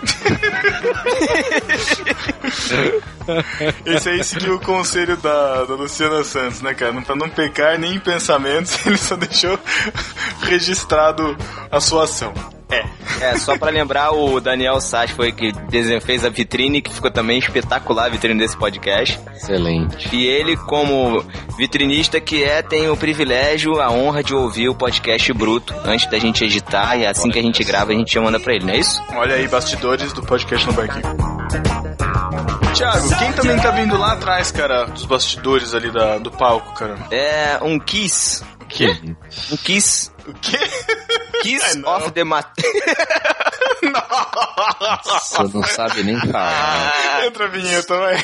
Esse 3.85 4.09
aí 4.09 4.23
seguiu 4.23 4.55
o 4.55 4.59
conselho 4.59 5.15
da, 5.17 5.63
da 5.63 5.75
Luciana 5.75 6.23
Santos, 6.23 6.61
né, 6.61 6.73
cara? 6.73 6.99
Pra 7.01 7.15
não 7.15 7.29
pecar 7.29 7.79
nem 7.79 7.95
em 7.95 7.99
pensamentos, 7.99 8.77
ele 8.85 8.97
só 8.97 9.15
deixou 9.15 9.57
registrado 10.41 11.35
a 11.71 11.79
sua 11.79 12.03
ação. 12.03 12.33
É. 12.73 12.85
É, 13.21 13.37
só 13.37 13.57
pra 13.57 13.69
lembrar, 13.69 14.11
o 14.11 14.39
Daniel 14.39 14.81
Sass 14.81 15.11
foi 15.11 15.31
que 15.31 15.53
fez 16.01 16.25
a 16.25 16.29
vitrine, 16.29 16.81
que 16.81 16.93
ficou 16.93 17.11
também 17.11 17.37
espetacular 17.39 18.05
a 18.05 18.09
vitrine 18.09 18.39
desse 18.39 18.57
podcast. 18.57 19.19
Excelente. 19.33 20.13
E 20.13 20.25
ele, 20.25 20.57
como 20.57 21.23
vitrinista 21.57 22.19
que 22.19 22.43
é, 22.43 22.61
tem 22.61 22.89
o 22.89 22.97
privilégio, 22.97 23.79
a 23.79 23.91
honra 23.91 24.23
de 24.23 24.33
ouvir 24.33 24.69
o 24.69 24.75
podcast 24.75 25.31
bruto 25.33 25.73
antes 25.85 26.09
da 26.09 26.19
gente 26.19 26.43
editar. 26.43 26.97
E 26.97 27.05
assim 27.05 27.29
que 27.29 27.39
a 27.39 27.41
gente 27.41 27.63
grava, 27.63 27.91
a 27.91 27.95
gente 27.95 28.19
manda 28.19 28.39
pra 28.39 28.53
ele, 28.53 28.65
não 28.65 28.73
é 28.73 28.77
isso? 28.77 29.01
Olha 29.15 29.35
aí, 29.35 29.47
bastidores 29.47 30.11
do 30.13 30.23
podcast 30.23 30.65
no 30.67 30.73
barquinho. 30.73 31.03
Thiago, 32.73 33.15
quem 33.17 33.31
também 33.33 33.59
tá 33.59 33.69
vindo 33.69 33.95
lá 33.97 34.13
atrás, 34.13 34.51
cara, 34.51 34.85
dos 34.85 35.05
bastidores 35.05 35.75
ali 35.75 35.91
da, 35.91 36.17
do 36.17 36.31
palco, 36.31 36.73
cara? 36.73 36.97
É 37.11 37.59
um 37.61 37.79
Kiss. 37.79 38.43
O 38.61 38.65
quê? 38.65 38.99
Um 39.51 39.57
Kiss. 39.57 40.11
O 40.27 40.33
quê? 40.33 40.57
Kiss 41.41 41.77
não. 41.77 41.97
of 41.97 42.11
the 42.11 42.23
Mat... 42.23 42.47
Você 45.03 45.43
não 45.53 45.63
sabe 45.63 46.03
nem 46.03 46.19
falar. 46.19 47.25
Entra 47.25 47.45
a 47.45 47.47
vinheta, 47.49 47.97
vai. 47.97 48.23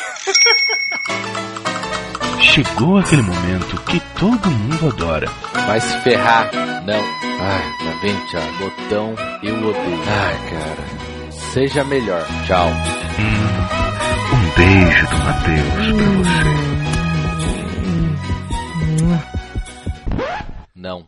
Chegou 2.41 2.97
aquele 2.97 3.21
momento 3.21 3.75
que 3.83 3.99
todo 4.17 4.49
mundo 4.49 4.87
adora. 4.87 5.29
Vai 5.53 5.81
se 5.81 5.97
ferrar. 6.01 6.49
Não. 6.85 7.03
Ai, 7.41 7.63
tá 7.79 7.99
bem, 8.01 8.15
Thiago. 8.27 8.57
Botão, 8.57 9.15
eu 9.43 9.55
odeio. 9.55 10.03
Ai, 10.07 10.37
cara. 10.49 11.31
Seja 11.53 11.83
melhor. 11.83 12.25
Tchau. 12.45 12.69
Um 14.33 14.49
beijo 14.55 15.07
do 15.07 15.17
Matheus 15.17 15.91
pra 15.95 16.11
você. 16.13 16.59
Não. 20.75 21.05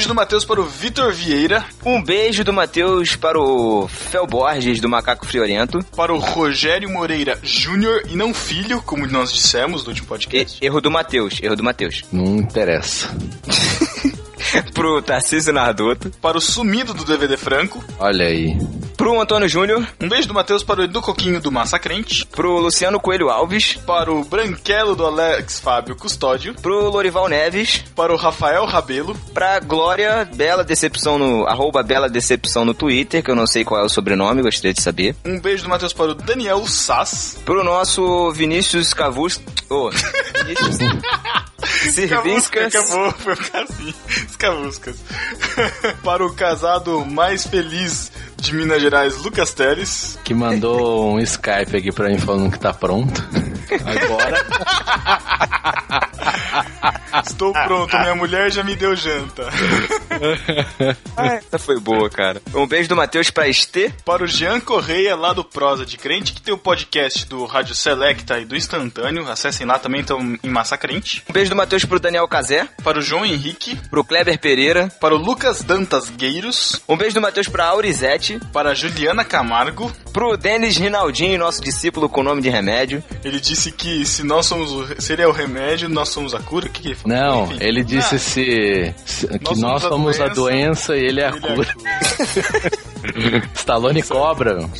Beijo 0.00 0.08
do 0.08 0.14
Matheus 0.14 0.44
para 0.46 0.60
o 0.60 0.64
Vitor 0.64 1.12
Vieira, 1.12 1.62
Um 1.84 2.02
beijo 2.02 2.42
do 2.42 2.54
Matheus 2.54 3.16
para 3.16 3.38
o 3.38 3.86
Fel 3.86 4.26
Borges 4.26 4.80
do 4.80 4.88
Macaco 4.88 5.26
Friorento. 5.26 5.84
para 5.94 6.10
o 6.14 6.18
Rogério 6.18 6.88
Moreira 6.88 7.38
Júnior 7.42 8.04
e 8.08 8.16
não 8.16 8.32
filho, 8.32 8.80
como 8.80 9.06
nós 9.06 9.30
dissemos 9.30 9.82
no 9.82 9.90
último 9.90 10.06
E- 10.06 10.08
podcast. 10.08 10.58
erro 10.64 10.80
do 10.80 10.90
Matheus, 10.90 11.38
erro 11.42 11.54
do 11.54 11.62
Matheus. 11.62 12.02
Não 12.10 12.36
interessa. 12.36 13.08
Pro 14.74 15.00
Tarcísio 15.02 15.52
Narduto. 15.52 16.10
Para 16.20 16.38
o 16.38 16.40
sumido 16.40 16.92
do 16.94 17.04
DVD 17.04 17.36
Franco, 17.36 17.82
Olha 17.98 18.26
aí. 18.26 18.56
Pro 18.96 19.18
Antônio 19.20 19.48
Júnior, 19.48 19.86
Um 20.00 20.08
beijo 20.08 20.28
do 20.28 20.34
Matheus 20.34 20.62
para 20.62 20.80
o 20.80 20.84
Edu 20.84 21.00
Coquinho 21.00 21.40
do 21.40 21.50
Massacrente, 21.50 22.26
pro 22.26 22.58
Luciano 22.58 23.00
Coelho 23.00 23.30
Alves, 23.30 23.74
para 23.86 24.12
o 24.12 24.22
Branquelo 24.24 24.94
do 24.94 25.06
Alex 25.06 25.58
Fábio 25.58 25.96
Custódio, 25.96 26.54
pro 26.60 26.90
Lorival 26.90 27.26
Neves, 27.28 27.82
para 27.96 28.12
o 28.12 28.16
Rafael 28.16 28.64
Rabelo, 28.66 29.14
pra 29.32 29.58
Glória 29.60 30.28
Bela 30.34 30.62
Decepção 30.62 31.18
no 31.18 31.46
arroba 31.46 31.82
Bela 31.82 32.08
Decepção 32.10 32.64
no 32.64 32.74
Twitter, 32.74 33.22
que 33.22 33.30
eu 33.30 33.36
não 33.36 33.46
sei 33.46 33.64
qual 33.64 33.80
é 33.80 33.84
o 33.84 33.88
sobrenome, 33.88 34.42
gostaria 34.42 34.74
de 34.74 34.82
saber. 34.82 35.16
um 35.24 35.40
beijo 35.40 35.62
do 35.62 35.70
Matheus 35.70 35.92
para 35.94 36.10
o 36.10 36.14
Daniel 36.14 36.66
Sass, 36.66 37.38
Pro 37.44 37.64
nosso 37.64 38.30
Vinícius 38.32 38.92
Cavus... 38.92 39.40
Ô, 39.70 39.90
Vinícius... 40.44 40.76
Sirvinska. 41.90 42.66
Acabou, 42.66 43.12
foi 43.12 43.36
ficar 43.36 43.62
assim. 43.64 43.94
Escavuscas. 44.28 44.96
para 46.02 46.24
o 46.24 46.32
casado 46.34 47.04
mais 47.04 47.46
feliz 47.46 48.10
de 48.40 48.54
Minas 48.54 48.80
Gerais, 48.80 49.16
Lucas 49.18 49.52
Teles. 49.52 50.18
Que 50.24 50.34
mandou 50.34 51.12
um 51.12 51.20
Skype 51.20 51.76
aqui 51.76 51.92
pra 51.92 52.08
mim 52.08 52.18
falando 52.18 52.50
que 52.50 52.58
tá 52.58 52.72
pronto. 52.72 53.22
Agora. 53.84 54.44
Estou 57.24 57.52
pronto, 57.52 57.98
minha 57.98 58.14
mulher 58.14 58.50
já 58.52 58.62
me 58.62 58.76
deu 58.76 58.94
janta. 58.94 59.48
Essa 61.16 61.58
foi 61.58 61.78
boa, 61.80 62.08
cara. 62.08 62.40
Um 62.54 62.66
beijo 62.66 62.88
do 62.88 62.96
Matheus 62.96 63.30
pra 63.30 63.48
Estê. 63.48 63.92
Para 64.04 64.24
o 64.24 64.26
Jean 64.26 64.60
Correia, 64.60 65.16
lá 65.16 65.32
do 65.32 65.44
Prosa 65.44 65.84
de 65.84 65.96
Crente, 65.96 66.32
que 66.32 66.40
tem 66.42 66.54
o 66.54 66.58
podcast 66.58 67.26
do 67.26 67.44
Rádio 67.44 67.74
Selecta 67.74 68.38
e 68.38 68.44
do 68.44 68.56
Instantâneo. 68.56 69.28
Acessem 69.28 69.66
lá 69.66 69.78
também, 69.78 70.00
estão 70.02 70.20
em 70.42 70.48
Massacrente. 70.48 71.22
Um 71.28 71.32
beijo 71.32 71.50
do 71.50 71.56
Matheus 71.56 71.84
pro 71.84 71.98
Daniel 72.00 72.28
Cazé. 72.28 72.68
Para 72.82 72.98
o 72.98 73.02
João 73.02 73.24
Henrique. 73.24 73.76
Pro 73.88 74.04
Kleber 74.04 74.38
Pereira. 74.38 74.88
Para 75.00 75.14
o 75.14 75.18
Lucas 75.18 75.62
Dantas 75.62 76.08
Gueiros. 76.10 76.80
Um 76.88 76.96
beijo 76.96 77.14
do 77.14 77.20
Matheus 77.20 77.48
pra 77.48 77.66
Aurizete. 77.66 78.29
Para 78.52 78.70
a 78.70 78.74
Juliana 78.74 79.24
Camargo. 79.24 79.90
Pro 80.12 80.36
Denis 80.36 80.76
Rinaldinho, 80.76 81.38
nosso 81.38 81.60
discípulo 81.62 82.08
com 82.08 82.22
nome 82.22 82.42
de 82.42 82.48
remédio. 82.48 83.02
Ele 83.24 83.40
disse 83.40 83.70
que 83.72 84.04
se 84.04 84.22
nós 84.24 84.46
somos 84.46 84.70
o, 84.72 85.00
se 85.00 85.12
ele 85.12 85.22
é 85.22 85.26
o 85.26 85.32
remédio, 85.32 85.88
nós 85.88 86.08
somos 86.08 86.34
a 86.34 86.40
cura. 86.40 86.66
O 86.66 86.70
que, 86.70 86.82
que 86.82 86.88
ele 86.88 86.94
falou? 86.96 87.16
Não, 87.16 87.44
Enfim. 87.44 87.58
ele 87.60 87.84
disse 87.84 88.14
Ah, 88.16 88.18
se, 88.18 88.94
se- 89.06 89.38
que 89.38 89.56
nós, 89.60 89.82
somos 89.82 90.20
a 90.20 90.28
doença, 90.28 90.96
e 90.96 91.00
ele 91.04 91.20
é 91.20 91.26
a 91.26 91.30
ele 91.30 91.46
é 91.46 91.50
a 91.50 91.54
cura. 91.54 91.74
Stallone 93.54 94.02
cobra. 94.02 94.58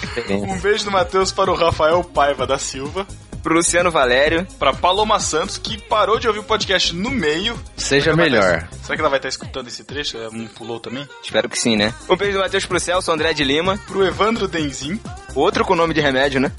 diferença. 0.00 0.46
Um 0.46 0.58
beijo 0.60 0.84
do 0.84 0.90
Matheus 0.90 1.32
para 1.32 1.50
o 1.50 1.54
Rafael 1.54 2.02
Paiva 2.04 2.46
da 2.46 2.58
Silva. 2.58 3.06
Pro 3.46 3.54
Luciano 3.54 3.92
Valério. 3.92 4.44
Para 4.58 4.72
Paloma 4.72 5.20
Santos, 5.20 5.56
que 5.56 5.78
parou 5.78 6.18
de 6.18 6.26
ouvir 6.26 6.40
o 6.40 6.42
podcast 6.42 6.92
no 6.92 7.12
meio. 7.12 7.56
Seja 7.76 8.06
Será 8.06 8.16
melhor. 8.16 8.62
tá- 8.62 8.68
será 8.82 8.96
que 8.96 9.00
ela 9.00 9.08
vai 9.08 9.20
estar 9.20 9.28
escutando 9.28 9.68
esse 9.68 9.84
trecho? 9.84 10.16
Ela 10.16 10.32
não 10.32 10.48
pulou 10.48 10.80
também? 10.80 11.08
Espero 11.22 11.48
que 11.48 11.56
sim, 11.56 11.76
né? 11.76 11.94
Um 12.10 12.16
beijo 12.16 12.32
do 12.38 12.40
Matheus 12.40 12.66
pro 12.66 12.80
Celso 12.80 13.12
André 13.12 13.32
de 13.32 13.44
Lima. 13.44 13.78
Pro 13.86 14.04
Evandro 14.04 14.48
Denzin. 14.48 15.00
Outro 15.32 15.64
com 15.64 15.76
nome 15.76 15.94
de 15.94 16.00
remédio, 16.00 16.40
né? 16.40 16.50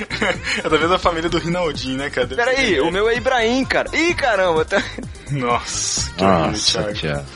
é 0.64 0.66
da 0.66 0.78
mesma 0.78 0.98
família 0.98 1.28
do 1.28 1.36
Rinaldinho, 1.38 1.98
né, 1.98 2.08
cara? 2.08 2.26
Peraí, 2.28 2.80
o 2.80 2.90
meu 2.90 3.06
é 3.06 3.16
Ibrahim, 3.18 3.62
cara. 3.66 3.94
Ih, 3.94 4.14
caramba. 4.14 4.64
Tá... 4.64 4.82
Nossa, 5.30 6.10
que 6.14 6.24
horrível, 6.24 6.46
Nossa, 6.52 6.82
Thiago. 6.84 6.98
Thiago. 6.98 7.26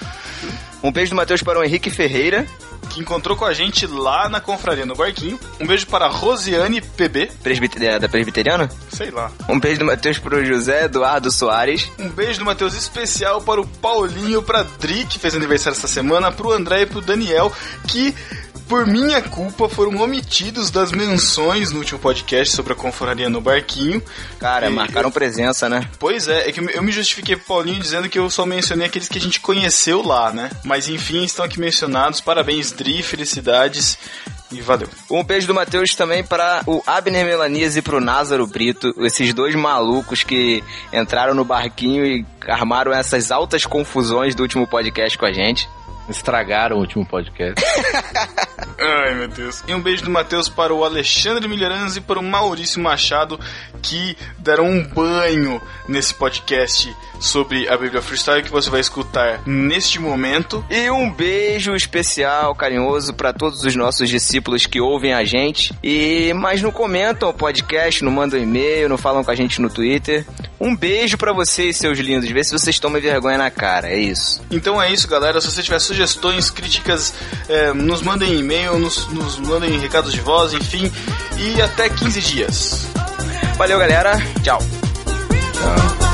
Um 0.85 0.93
beijo 0.93 1.11
do 1.11 1.17
Matheus 1.17 1.43
para 1.43 1.59
o 1.59 1.65
Henrique 1.65 1.91
Ferreira. 1.91 2.47
Que 2.91 3.01
encontrou 3.01 3.37
com 3.37 3.45
a 3.47 3.53
gente 3.55 3.87
lá 3.87 4.29
na 4.29 4.41
confraria 4.41 4.85
no 4.87 4.95
barquinho. 4.95 5.41
Um 5.59 5.67
beijo 5.67 5.87
para 5.87 6.05
a 6.05 6.09
Rosiane 6.09 6.81
PB. 6.81 7.31
Presbite- 7.43 7.85
é, 7.85 7.99
da 7.99 8.09
Presbiteriana. 8.09 8.69
Sei 8.93 9.11
lá. 9.11 9.33
Um 9.49 9.59
beijo 9.59 9.81
do 9.81 9.87
Matheus 9.87 10.19
pro 10.19 10.45
José 10.45 10.85
Eduardo 10.85 11.31
Soares. 11.33 11.91
Um 11.99 12.11
beijo 12.11 12.39
do 12.41 12.45
Matheus 12.45 12.75
especial 12.75 13.41
para 13.41 13.61
o 13.61 13.67
Paulinho, 13.67 14.43
pra 14.43 14.63
Dri, 14.79 15.07
que 15.07 15.19
fez 15.19 15.35
aniversário 15.35 15.77
essa 15.77 15.89
semana, 15.89 16.31
pro 16.31 16.53
André 16.53 16.83
e 16.83 16.87
pro 16.87 17.01
Daniel, 17.01 17.51
que 17.89 18.15
por 18.69 18.87
minha 18.87 19.21
culpa 19.23 19.69
foram 19.69 19.97
omitidos 20.01 20.71
das 20.71 20.91
menções 20.93 21.71
no 21.71 21.79
último 21.79 21.99
podcast 21.99 22.55
sobre 22.55 22.73
a 22.73 22.77
confraria 22.77 23.29
no 23.29 23.41
barquinho. 23.41 24.03
Cara, 24.39 24.69
E- 24.69 24.71
marcaram 24.73 25.11
presença, 25.11 25.69
né? 25.69 25.89
Pois 25.99 26.29
é, 26.29 26.49
é 26.49 26.53
que 26.53 26.61
eu 26.61 26.83
me 26.83 26.93
justifiquei 26.93 27.37
pro 27.37 27.47
Paulinho 27.47 27.81
dizendo 27.81 28.09
que 28.09 28.19
eu 28.19 28.29
só 28.31 28.45
mencionei 28.47 28.87
aqueles 28.87 29.09
que 29.09 29.19
a 29.19 29.21
gente 29.21 29.41
conheceu 29.41 30.03
lá, 30.03 30.33
né? 30.33 30.51
Mas 30.65 30.89
enfim, 30.89 31.25
estão 31.25 31.45
aqui 31.45 31.61
mencionados. 31.61 32.21
Parabéns, 32.21 32.73
Dri, 32.73 33.03
felicidades 33.03 33.99
e 34.51 34.61
valeu. 34.61 34.89
Um 35.11 35.23
beijo 35.25 35.47
do 35.47 35.55
Matheus 35.55 35.95
também 35.95 36.23
para 36.25 36.63
o 36.67 36.83
Abner 36.87 37.25
Melanias 37.27 37.77
e 37.77 37.83
pro 37.83 38.01
Názaro 38.01 38.47
Brito, 38.47 38.95
esses 38.99 39.35
dois 39.35 39.55
malucos 39.55 40.23
que 40.23 40.63
entraram 40.93 41.35
no 41.35 41.45
barquinho 41.45 42.05
e 42.07 42.25
armaram 42.49 42.93
essas 42.93 43.31
altas 43.33 43.65
confusões 43.67 44.35
do 44.35 44.43
último 44.43 44.67
podcast 44.67 45.17
com 45.19 45.27
a 45.27 45.33
gente. 45.33 45.69
Estragaram 46.09 46.77
o 46.77 46.81
último 46.81 47.05
podcast. 47.07 47.65
Ai, 48.79 49.15
meu 49.15 49.29
Deus. 49.29 49.63
E 49.67 49.75
um 49.75 49.81
beijo 49.81 50.05
do 50.05 50.11
Matheus 50.11 50.49
para 50.49 50.75
o 50.75 50.85
Alexandre 50.85 51.49
Milharanz 51.49 51.97
e 51.97 52.01
para 52.01 52.19
o 52.19 52.23
Maurício 52.23 52.83
Machado, 52.83 53.39
que 53.81 54.17
deram 54.39 54.67
um 54.67 54.85
banho 54.85 55.61
nesse 55.89 56.13
podcast 56.15 56.95
sobre 57.21 57.69
a 57.69 57.77
Bíblia 57.77 58.03
Freestyle 58.03 58.43
que 58.43 58.51
você 58.51 58.69
vai 58.69 58.81
escutar 58.81 59.41
neste 59.47 59.99
momento. 59.99 60.65
E 60.69 60.91
um 60.91 61.11
beijo 61.11 61.75
especial, 61.75 62.55
carinhoso 62.55 63.15
para 63.15 63.33
todos 63.33 63.63
os 63.63 63.75
nossos 63.75 64.09
discípulos 64.09 64.67
que 64.67 64.81
ouvem 64.81 65.15
a 65.15 65.25
gente 65.25 65.75
e 65.83 66.33
mas 66.35 66.61
não 66.61 66.71
comentam 66.71 67.29
o 67.29 67.35
podcast, 67.35 68.05
não 68.05 68.13
mandam 68.13 68.39
e-mail, 68.39 68.89
não 68.89 68.99
falam 68.99 69.25
com 69.25 69.31
a 69.31 69.35
gente 69.35 69.61
no 69.61 69.71
Twitter. 69.71 70.27
Um 70.61 70.75
beijo 70.75 71.19
para 71.19 71.33
vocês, 71.33 71.77
seus 71.77 71.99
lindos. 71.99 72.31
Vê 72.31 72.43
se 72.43 72.53
vocês 72.53 72.79
tomam 72.79 73.01
vergonha 73.01 73.37
na 73.37 73.51
cara. 73.51 73.89
É 73.89 73.99
isso. 73.99 74.43
Então 74.51 74.81
é 74.81 74.91
isso, 74.91 75.07
galera. 75.09 75.41
Se 75.41 75.51
você 75.51 75.63
tiver 75.63 75.79
sugestões, 75.95 76.51
críticas, 76.51 77.15
eh, 77.49 77.73
nos 77.73 78.03
mandem 78.03 78.39
e-mail, 78.39 78.79
nos, 78.79 79.07
nos 79.09 79.39
mandem 79.39 79.79
recados 79.79 80.13
de 80.13 80.21
voz, 80.21 80.53
enfim. 80.53 80.91
E 81.39 81.63
até 81.63 81.89
15 81.89 82.21
dias. 82.21 82.89
Valeu, 83.57 83.79
galera. 83.79 84.21
Tchau. 84.43 84.59
This 85.55 86.14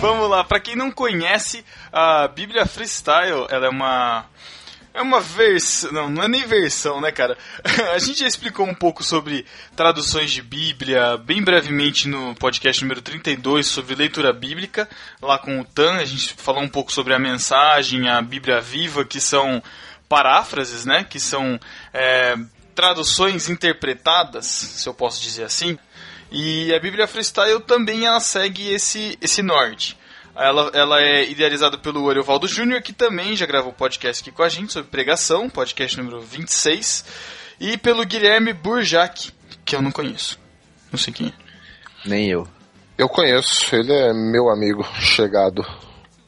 Vamos 0.00 0.30
lá, 0.30 0.42
pra 0.42 0.58
quem 0.58 0.74
não 0.74 0.90
conhece, 0.90 1.62
a 1.92 2.26
Bíblia 2.26 2.64
Freestyle, 2.64 3.46
ela 3.50 3.66
é 3.66 3.68
uma 3.68 4.24
é 4.94 5.02
uma 5.02 5.20
versão, 5.20 5.92
não, 5.92 6.08
não 6.08 6.22
é 6.22 6.28
nem 6.28 6.46
versão, 6.46 7.02
né, 7.02 7.12
cara? 7.12 7.36
A 7.94 7.98
gente 7.98 8.20
já 8.20 8.26
explicou 8.26 8.66
um 8.66 8.74
pouco 8.74 9.04
sobre 9.04 9.44
traduções 9.76 10.30
de 10.30 10.40
Bíblia, 10.40 11.18
bem 11.18 11.42
brevemente 11.42 12.08
no 12.08 12.34
podcast 12.34 12.82
número 12.82 13.02
32 13.02 13.66
sobre 13.66 13.94
leitura 13.94 14.32
bíblica, 14.32 14.88
lá 15.20 15.38
com 15.38 15.60
o 15.60 15.64
Tan, 15.66 15.96
a 15.96 16.04
gente 16.06 16.32
falou 16.32 16.62
um 16.62 16.68
pouco 16.68 16.90
sobre 16.90 17.12
a 17.12 17.18
mensagem, 17.18 18.08
a 18.08 18.22
Bíblia 18.22 18.58
viva, 18.58 19.04
que 19.04 19.20
são 19.20 19.62
paráfrases, 20.08 20.86
né, 20.86 21.04
que 21.04 21.20
são 21.20 21.60
é, 21.92 22.36
traduções 22.74 23.50
interpretadas, 23.50 24.46
se 24.46 24.88
eu 24.88 24.94
posso 24.94 25.20
dizer 25.20 25.44
assim. 25.44 25.78
E 26.30 26.72
a 26.72 26.78
Bíblia 26.78 27.06
Freestyle 27.06 27.60
também 27.60 28.06
ela 28.06 28.20
segue 28.20 28.72
esse, 28.72 29.18
esse 29.20 29.42
norte. 29.42 29.96
Ela, 30.36 30.70
ela 30.72 31.00
é 31.00 31.28
idealizada 31.28 31.76
pelo 31.76 32.08
Ariovaldo 32.08 32.46
Júnior, 32.46 32.80
que 32.82 32.92
também 32.92 33.34
já 33.36 33.46
gravou 33.46 33.72
podcast 33.72 34.22
aqui 34.22 34.30
com 34.30 34.42
a 34.42 34.48
gente 34.48 34.72
sobre 34.72 34.90
pregação, 34.90 35.50
podcast 35.50 35.98
número 35.98 36.20
26, 36.20 37.04
e 37.58 37.76
pelo 37.76 38.04
Guilherme 38.06 38.52
Burjac, 38.52 39.32
que 39.64 39.74
eu 39.74 39.82
não 39.82 39.90
conheço. 39.90 40.38
Não 40.90 40.98
sei 40.98 41.12
quem 41.12 41.28
é. 41.28 42.08
Nem 42.08 42.30
eu. 42.30 42.46
Eu 42.96 43.08
conheço, 43.08 43.74
ele 43.74 43.92
é 43.92 44.12
meu 44.12 44.48
amigo 44.48 44.84
chegado. 45.00 45.66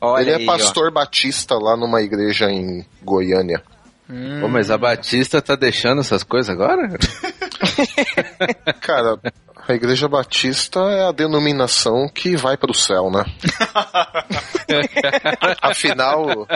Olha 0.01 0.23
ele 0.23 0.35
aí, 0.35 0.43
é 0.43 0.47
pastor 0.47 0.91
batista 0.93 1.55
lá 1.55 1.77
numa 1.77 2.03
igreja 2.03 2.51
em 2.51 2.85
Goiânia. 3.03 3.63
Pô, 4.41 4.49
mas 4.49 4.71
a 4.71 4.77
Batista 4.77 5.41
tá 5.41 5.57
deixando 5.57 6.01
essas 6.01 6.23
coisas 6.23 6.51
agora? 6.51 6.87
Cara, 8.81 9.19
a 9.69 9.73
igreja 9.75 10.09
batista 10.09 10.81
é 10.91 11.07
a 11.09 11.13
denominação 11.13 12.09
que 12.09 12.37
vai 12.37 12.57
para 12.57 12.71
o 12.71 12.75
céu, 12.75 13.11
né? 13.11 13.25
afinal, 15.61 16.47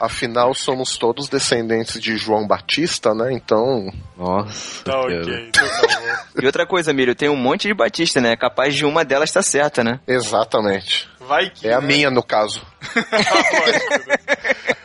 afinal 0.00 0.54
somos 0.54 0.96
todos 0.96 1.28
descendentes 1.28 2.00
de 2.00 2.16
João 2.16 2.46
Batista, 2.46 3.14
né? 3.14 3.32
Então, 3.32 3.90
Nossa. 4.16 4.84
Tá 4.84 5.00
ok, 5.00 5.48
então 5.48 5.66
tá. 5.68 6.26
E 6.40 6.46
outra 6.46 6.66
coisa, 6.66 6.92
Milho, 6.92 7.14
tem 7.14 7.28
um 7.28 7.36
monte 7.36 7.68
de 7.68 7.74
Batista, 7.74 8.20
né? 8.20 8.36
Capaz 8.36 8.74
de 8.74 8.84
uma 8.84 9.04
delas 9.04 9.30
estar 9.30 9.42
certa, 9.42 9.82
né? 9.84 10.00
exatamente. 10.06 11.08
Vai 11.20 11.50
que. 11.50 11.68
É 11.68 11.74
a 11.74 11.80
né? 11.80 11.86
minha 11.86 12.10
no 12.10 12.22
caso. 12.22 12.60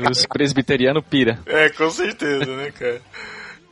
Os 0.09 0.25
presbiterianos 0.25 1.03
pira. 1.09 1.39
É, 1.45 1.69
com 1.69 1.89
certeza, 1.89 2.45
né, 2.55 2.71
cara? 2.71 3.01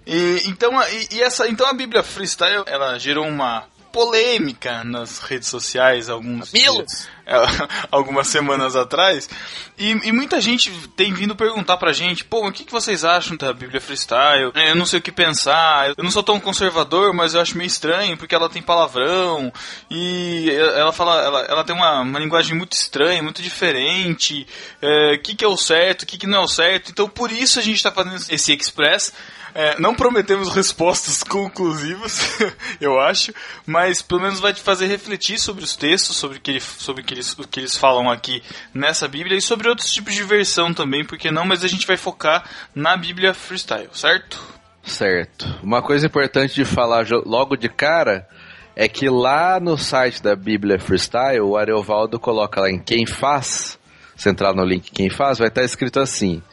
E, 0.05 0.41
então, 0.47 0.77
a- 0.77 0.89
e, 0.91 1.07
e 1.13 1.21
essa, 1.21 1.47
então 1.47 1.67
a 1.67 1.73
Bíblia 1.73 2.03
Freestyle, 2.03 2.63
ela 2.67 2.97
gerou 2.97 3.25
uma 3.27 3.65
polêmica 3.95 4.83
nas 4.83 5.19
redes 5.19 5.47
sociais 5.47 6.09
alguns 6.09 6.51
dias, 6.51 7.07
é, 7.25 7.33
algumas 7.89 8.27
semanas 8.27 8.75
atrás. 8.75 9.29
E, 9.77 9.91
e 9.91 10.11
muita 10.11 10.41
gente 10.41 10.69
tem 10.97 11.13
vindo 11.13 11.33
perguntar 11.33 11.77
pra 11.77 11.93
gente, 11.93 12.25
pô, 12.25 12.45
o 12.45 12.51
que, 12.51 12.65
que 12.65 12.73
vocês 12.73 13.05
acham 13.05 13.37
da 13.37 13.53
Bíblia 13.53 13.79
Freestyle? 13.79 14.51
É, 14.53 14.71
Eu 14.71 14.75
não 14.75 14.85
sei 14.85 14.99
o 14.99 15.01
que 15.01 15.13
pensar, 15.13 15.93
eu 15.97 16.03
não 16.03 16.11
sou 16.11 16.21
tão 16.21 16.41
conservador, 16.41 17.13
mas 17.13 17.33
eu 17.33 17.39
acho 17.39 17.57
meio 17.57 17.67
estranho, 17.67 18.17
porque 18.17 18.35
ela 18.35 18.49
tem 18.49 18.61
palavrão, 18.61 19.51
e 19.89 20.49
ela 20.51 20.91
fala, 20.91 21.21
ela, 21.23 21.39
ela 21.43 21.63
tem 21.63 21.73
uma, 21.73 22.01
uma 22.01 22.19
linguagem 22.19 22.53
muito 22.53 22.73
estranha, 22.73 23.23
muito 23.23 23.41
diferente, 23.41 24.45
é, 24.81 25.13
o 25.13 25.21
que, 25.21 25.35
que 25.35 25.45
é 25.45 25.47
o 25.47 25.55
certo, 25.55 26.01
o 26.01 26.05
que, 26.05 26.17
que 26.17 26.27
não 26.27 26.39
é 26.39 26.43
o 26.43 26.49
certo. 26.49 26.91
Então 26.91 27.07
por 27.07 27.31
isso 27.31 27.59
a 27.59 27.61
gente 27.61 27.81
tá 27.81 27.93
fazendo 27.93 28.17
esse 28.29 28.53
Express. 28.53 29.13
É, 29.57 29.79
não 29.79 29.95
prometemos 29.95 30.53
respostas 30.53 31.23
conclusivas, 31.23 32.37
eu 32.81 32.99
acho, 32.99 33.33
mas 33.65 34.01
pelo 34.01 34.19
menos 34.19 34.41
vai 34.41 34.53
te 34.53 34.59
fazer 34.59 34.85
refletir 34.87 35.39
sobre 35.39 35.63
os 35.63 35.77
textos, 35.77 36.17
sobre, 36.17 36.39
o 36.39 36.41
que, 36.41 36.59
sobre 36.59 37.01
que 37.01 37.13
eles, 37.13 37.31
o 37.39 37.47
que 37.47 37.61
eles 37.61 37.77
falam 37.77 38.11
aqui 38.11 38.43
nessa 38.73 39.07
Bíblia 39.07 39.37
e 39.37 39.41
sobre 39.41 39.69
outros 39.69 39.89
tipos 39.89 40.13
de 40.13 40.23
versão 40.23 40.73
também, 40.73 41.05
porque 41.05 41.31
não, 41.31 41.45
mas 41.45 41.63
a 41.63 41.69
gente 41.69 41.87
vai 41.87 41.95
focar 41.95 42.43
na 42.75 42.97
Bíblia 42.97 43.33
freestyle, 43.33 43.87
certo? 43.93 44.43
Certo. 44.83 45.47
Uma 45.63 45.81
coisa 45.81 46.05
importante 46.05 46.53
de 46.53 46.65
falar 46.65 47.07
logo 47.25 47.55
de 47.55 47.69
cara 47.69 48.27
é 48.75 48.89
que 48.89 49.07
lá 49.07 49.57
no 49.57 49.77
site 49.77 50.21
da 50.21 50.35
Bíblia 50.35 50.77
Freestyle, 50.77 51.39
o 51.39 51.55
Ariovaldo 51.55 52.19
coloca 52.19 52.59
lá 52.59 52.69
em 52.69 52.77
quem 52.77 53.05
faz, 53.05 53.79
você 54.17 54.29
entrar 54.29 54.53
no 54.53 54.65
link 54.65 54.91
quem 54.91 55.09
faz, 55.09 55.37
vai 55.37 55.47
estar 55.47 55.63
escrito 55.63 56.01
assim: 56.01 56.43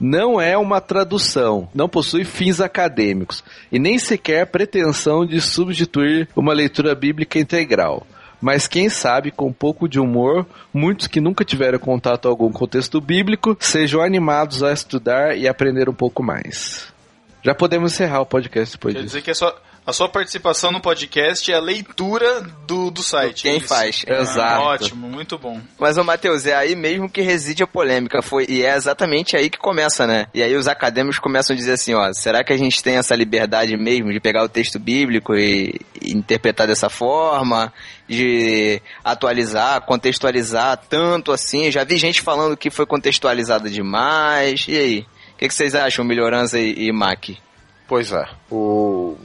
não 0.00 0.40
é 0.40 0.56
uma 0.56 0.80
tradução, 0.80 1.68
não 1.74 1.88
possui 1.88 2.24
fins 2.24 2.60
acadêmicos 2.60 3.44
e 3.70 3.78
nem 3.78 3.98
sequer 3.98 4.46
pretensão 4.46 5.26
de 5.26 5.40
substituir 5.40 6.28
uma 6.34 6.54
leitura 6.54 6.94
bíblica 6.94 7.38
integral. 7.38 8.06
Mas 8.40 8.66
quem 8.66 8.88
sabe, 8.88 9.30
com 9.30 9.48
um 9.48 9.52
pouco 9.52 9.86
de 9.86 10.00
humor, 10.00 10.46
muitos 10.72 11.06
que 11.06 11.20
nunca 11.20 11.44
tiveram 11.44 11.78
contato 11.78 12.26
algum 12.26 12.50
com 12.50 12.64
o 12.64 12.68
texto 12.68 12.98
bíblico 12.98 13.54
sejam 13.60 14.00
animados 14.00 14.62
a 14.62 14.72
estudar 14.72 15.36
e 15.36 15.46
aprender 15.46 15.90
um 15.90 15.94
pouco 15.94 16.22
mais. 16.22 16.90
Já 17.42 17.54
podemos 17.54 17.92
encerrar 17.92 18.20
o 18.20 18.26
podcast 18.26 18.76
depois 18.76 18.94
Quer 18.94 19.00
disso. 19.02 19.14
dizer 19.14 19.24
que 19.24 19.30
a 19.30 19.34
sua, 19.34 19.54
a 19.86 19.92
sua 19.92 20.08
participação 20.08 20.70
no 20.70 20.80
podcast 20.80 21.50
é 21.50 21.56
a 21.56 21.60
leitura 21.60 22.42
do, 22.66 22.90
do 22.90 23.02
site. 23.02 23.42
Quem 23.42 23.54
é 23.54 23.56
isso? 23.56 23.66
faz. 23.68 24.04
Ah, 24.06 24.20
Exato. 24.20 24.62
ótimo, 24.62 25.08
muito 25.08 25.38
bom. 25.38 25.60
Mas, 25.78 25.96
ô 25.96 26.04
Matheus, 26.04 26.46
é 26.46 26.54
aí 26.54 26.76
mesmo 26.76 27.08
que 27.08 27.22
reside 27.22 27.62
a 27.62 27.66
polêmica. 27.66 28.22
Foi, 28.22 28.46
e 28.48 28.62
é 28.62 28.74
exatamente 28.76 29.36
aí 29.36 29.48
que 29.50 29.58
começa, 29.58 30.06
né? 30.06 30.26
E 30.34 30.42
aí 30.42 30.54
os 30.54 30.68
acadêmicos 30.68 31.18
começam 31.18 31.54
a 31.54 31.56
dizer 31.56 31.72
assim, 31.72 31.94
ó, 31.94 32.12
será 32.12 32.44
que 32.44 32.52
a 32.52 32.56
gente 32.56 32.82
tem 32.82 32.96
essa 32.96 33.16
liberdade 33.16 33.76
mesmo 33.76 34.12
de 34.12 34.20
pegar 34.20 34.44
o 34.44 34.48
texto 34.48 34.78
bíblico 34.78 35.34
e, 35.34 35.80
e 36.00 36.12
interpretar 36.12 36.66
dessa 36.66 36.88
forma? 36.88 37.72
De 38.08 38.82
atualizar, 39.04 39.80
contextualizar 39.82 40.76
tanto 40.88 41.32
assim? 41.32 41.70
Já 41.70 41.84
vi 41.84 41.96
gente 41.96 42.20
falando 42.20 42.56
que 42.56 42.70
foi 42.70 42.84
contextualizado 42.86 43.70
demais. 43.70 44.66
E 44.68 44.76
aí? 44.76 45.06
O 45.34 45.38
que, 45.38 45.48
que 45.48 45.54
vocês 45.54 45.74
acham, 45.74 46.04
Melhorança 46.04 46.58
e, 46.58 46.88
e 46.88 46.92
Mac? 46.92 47.30
Pois 47.88 48.12
é. 48.12 48.24
O 48.50 49.16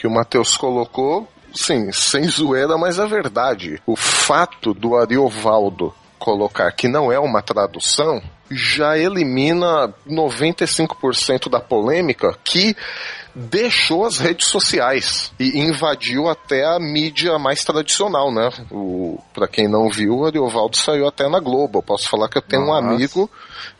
que 0.00 0.06
o 0.06 0.10
Matheus 0.10 0.56
colocou, 0.56 1.28
sim, 1.52 1.92
sem 1.92 2.24
zoeira, 2.24 2.78
mas 2.78 2.98
é 2.98 3.06
verdade. 3.06 3.82
O 3.86 3.94
fato 3.94 4.72
do 4.72 4.96
Ariovaldo 4.96 5.94
colocar 6.18 6.72
que 6.72 6.88
não 6.88 7.12
é 7.12 7.18
uma 7.18 7.42
tradução 7.42 8.22
já 8.50 8.96
elimina 8.96 9.92
95% 10.08 11.50
da 11.50 11.60
polêmica 11.60 12.34
que 12.42 12.74
deixou 13.34 14.04
as 14.04 14.18
redes 14.18 14.48
sociais 14.48 15.32
e 15.38 15.58
invadiu 15.60 16.28
até 16.28 16.64
a 16.64 16.78
mídia 16.78 17.38
mais 17.38 17.64
tradicional, 17.64 18.32
né? 18.32 18.50
O, 18.70 19.18
pra 19.32 19.46
quem 19.48 19.68
não 19.68 19.88
viu, 19.88 20.18
o 20.18 20.26
Ariovaldo 20.26 20.76
saiu 20.76 21.06
até 21.06 21.28
na 21.28 21.40
Globo. 21.40 21.78
Eu 21.78 21.82
posso 21.82 22.08
falar 22.08 22.28
que 22.28 22.38
eu 22.38 22.42
tenho 22.42 22.62
um 22.62 22.66
Nossa. 22.66 22.88
amigo 22.88 23.30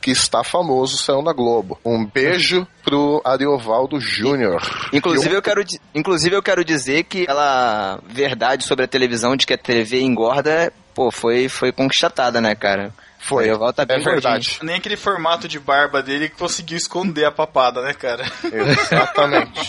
que 0.01 0.11
está 0.11 0.43
famoso, 0.45 0.97
saiu 0.99 1.23
na 1.23 1.33
Globo. 1.33 1.79
Um 1.85 2.05
beijo 2.05 2.67
pro 2.83 3.21
Ariovaldo 3.25 4.01
Júnior. 4.01 4.61
Inclusive 4.93 5.35
eu, 5.35 5.43
quero, 5.43 5.65
di- 5.65 5.81
inclusive 5.95 6.35
eu 6.37 6.43
quero 6.43 6.65
dizer 6.65 7.05
que 7.05 7.23
aquela 7.23 7.99
verdade 8.09 8.65
sobre 8.65 8.85
a 8.85 8.89
televisão 8.89 9.37
de 9.37 9.47
que 9.47 9.55
a 9.55 9.59
TV 9.59 10.01
engorda, 10.01 10.73
pô, 10.95 11.11
foi, 11.11 11.49
foi 11.49 11.73
conquistatada, 11.73 12.41
né, 12.41 12.55
cara? 12.55 12.93
Foi. 13.21 13.45
O 13.45 13.47
Ariovaldo 13.47 13.75
tá 13.75 13.85
bem 13.85 13.99
é 13.99 14.01
verdade. 14.01 14.59
Nem 14.63 14.77
aquele 14.77 14.97
formato 14.97 15.47
de 15.47 15.61
barba 15.61 16.03
dele 16.03 16.29
que 16.29 16.37
conseguiu 16.37 16.77
esconder 16.77 17.27
a 17.27 17.31
papada, 17.31 17.83
né, 17.83 17.93
cara? 17.93 18.25
Exatamente. 18.45 19.61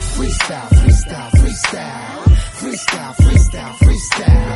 Freestyle, 0.00 0.68
freestyle, 0.80 1.30
freestyle. 1.30 2.12
Freestyle, 2.54 3.14
freestyle, 3.14 3.74
freestyle. 3.74 4.51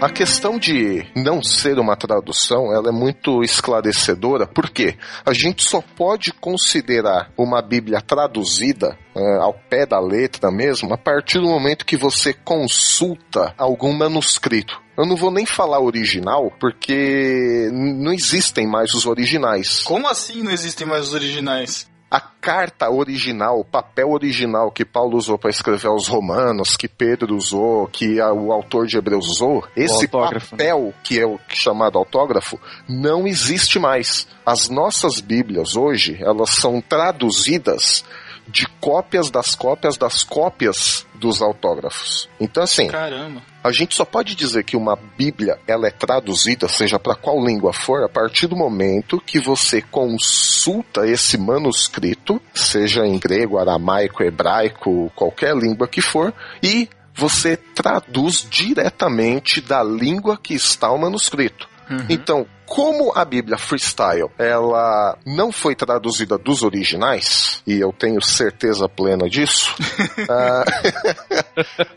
A 0.00 0.08
questão 0.08 0.60
de 0.60 1.04
não 1.16 1.42
ser 1.42 1.76
uma 1.76 1.96
tradução, 1.96 2.72
ela 2.72 2.90
é 2.90 2.92
muito 2.92 3.42
esclarecedora, 3.42 4.46
porque 4.46 4.96
a 5.26 5.32
gente 5.32 5.64
só 5.64 5.82
pode 5.82 6.32
considerar 6.32 7.32
uma 7.36 7.60
Bíblia 7.60 8.00
traduzida 8.00 8.96
é, 9.12 9.36
ao 9.38 9.52
pé 9.52 9.84
da 9.84 9.98
letra 9.98 10.52
mesmo, 10.52 10.94
a 10.94 10.96
partir 10.96 11.40
do 11.40 11.48
momento 11.48 11.84
que 11.84 11.96
você 11.96 12.32
consulta 12.32 13.52
algum 13.58 13.92
manuscrito. 13.92 14.80
Eu 14.96 15.04
não 15.04 15.16
vou 15.16 15.32
nem 15.32 15.44
falar 15.44 15.80
original, 15.80 16.52
porque 16.60 17.68
não 17.72 18.12
existem 18.12 18.68
mais 18.68 18.94
os 18.94 19.04
originais. 19.04 19.82
Como 19.82 20.06
assim 20.06 20.44
não 20.44 20.52
existem 20.52 20.86
mais 20.86 21.08
os 21.08 21.14
originais? 21.14 21.88
A 22.10 22.20
carta 22.20 22.88
original, 22.90 23.60
o 23.60 23.64
papel 23.64 24.10
original 24.10 24.70
que 24.70 24.82
Paulo 24.82 25.18
usou 25.18 25.36
para 25.38 25.50
escrever 25.50 25.88
aos 25.88 26.08
Romanos, 26.08 26.74
que 26.74 26.88
Pedro 26.88 27.36
usou, 27.36 27.86
que 27.86 28.18
a- 28.18 28.32
o 28.32 28.50
autor 28.50 28.86
de 28.86 28.96
Hebreus 28.96 29.26
usou, 29.28 29.62
esse 29.76 30.04
né? 30.04 30.08
papel, 30.56 30.94
que 31.04 31.20
é 31.20 31.26
o 31.26 31.38
chamado 31.48 31.98
autógrafo, 31.98 32.58
não 32.88 33.26
existe 33.26 33.78
mais. 33.78 34.26
As 34.46 34.70
nossas 34.70 35.20
Bíblias 35.20 35.76
hoje, 35.76 36.16
elas 36.22 36.48
são 36.50 36.80
traduzidas 36.80 38.02
de 38.48 38.66
cópias 38.80 39.30
das 39.30 39.54
cópias 39.54 39.96
das 39.96 40.24
cópias 40.24 41.06
dos 41.14 41.42
autógrafos. 41.42 42.28
Então, 42.40 42.62
assim, 42.62 42.88
Caramba. 42.88 43.42
a 43.62 43.72
gente 43.72 43.94
só 43.94 44.04
pode 44.04 44.34
dizer 44.34 44.64
que 44.64 44.76
uma 44.76 44.96
Bíblia 44.96 45.58
ela 45.66 45.86
é 45.88 45.90
traduzida, 45.90 46.68
seja 46.68 46.98
para 46.98 47.14
qual 47.14 47.44
língua 47.44 47.72
for, 47.72 48.04
a 48.04 48.08
partir 48.08 48.46
do 48.46 48.56
momento 48.56 49.20
que 49.20 49.38
você 49.38 49.82
consulta 49.82 51.06
esse 51.06 51.36
manuscrito, 51.36 52.40
seja 52.54 53.06
em 53.06 53.18
grego, 53.18 53.58
aramaico, 53.58 54.22
hebraico, 54.22 55.10
qualquer 55.14 55.56
língua 55.56 55.88
que 55.88 56.00
for, 56.00 56.32
e 56.62 56.88
você 57.14 57.56
traduz 57.56 58.46
diretamente 58.48 59.60
da 59.60 59.82
língua 59.82 60.38
que 60.40 60.54
está 60.54 60.90
o 60.90 60.98
manuscrito. 60.98 61.68
Então, 62.08 62.46
como 62.68 63.12
a 63.14 63.24
Bíblia 63.24 63.56
Freestyle 63.56 64.30
ela 64.38 65.18
não 65.24 65.50
foi 65.50 65.74
traduzida 65.74 66.36
dos 66.36 66.62
originais, 66.62 67.62
e 67.66 67.80
eu 67.80 67.92
tenho 67.92 68.20
certeza 68.22 68.88
plena 68.88 69.28
disso, 69.28 69.74
ah, 70.28 70.64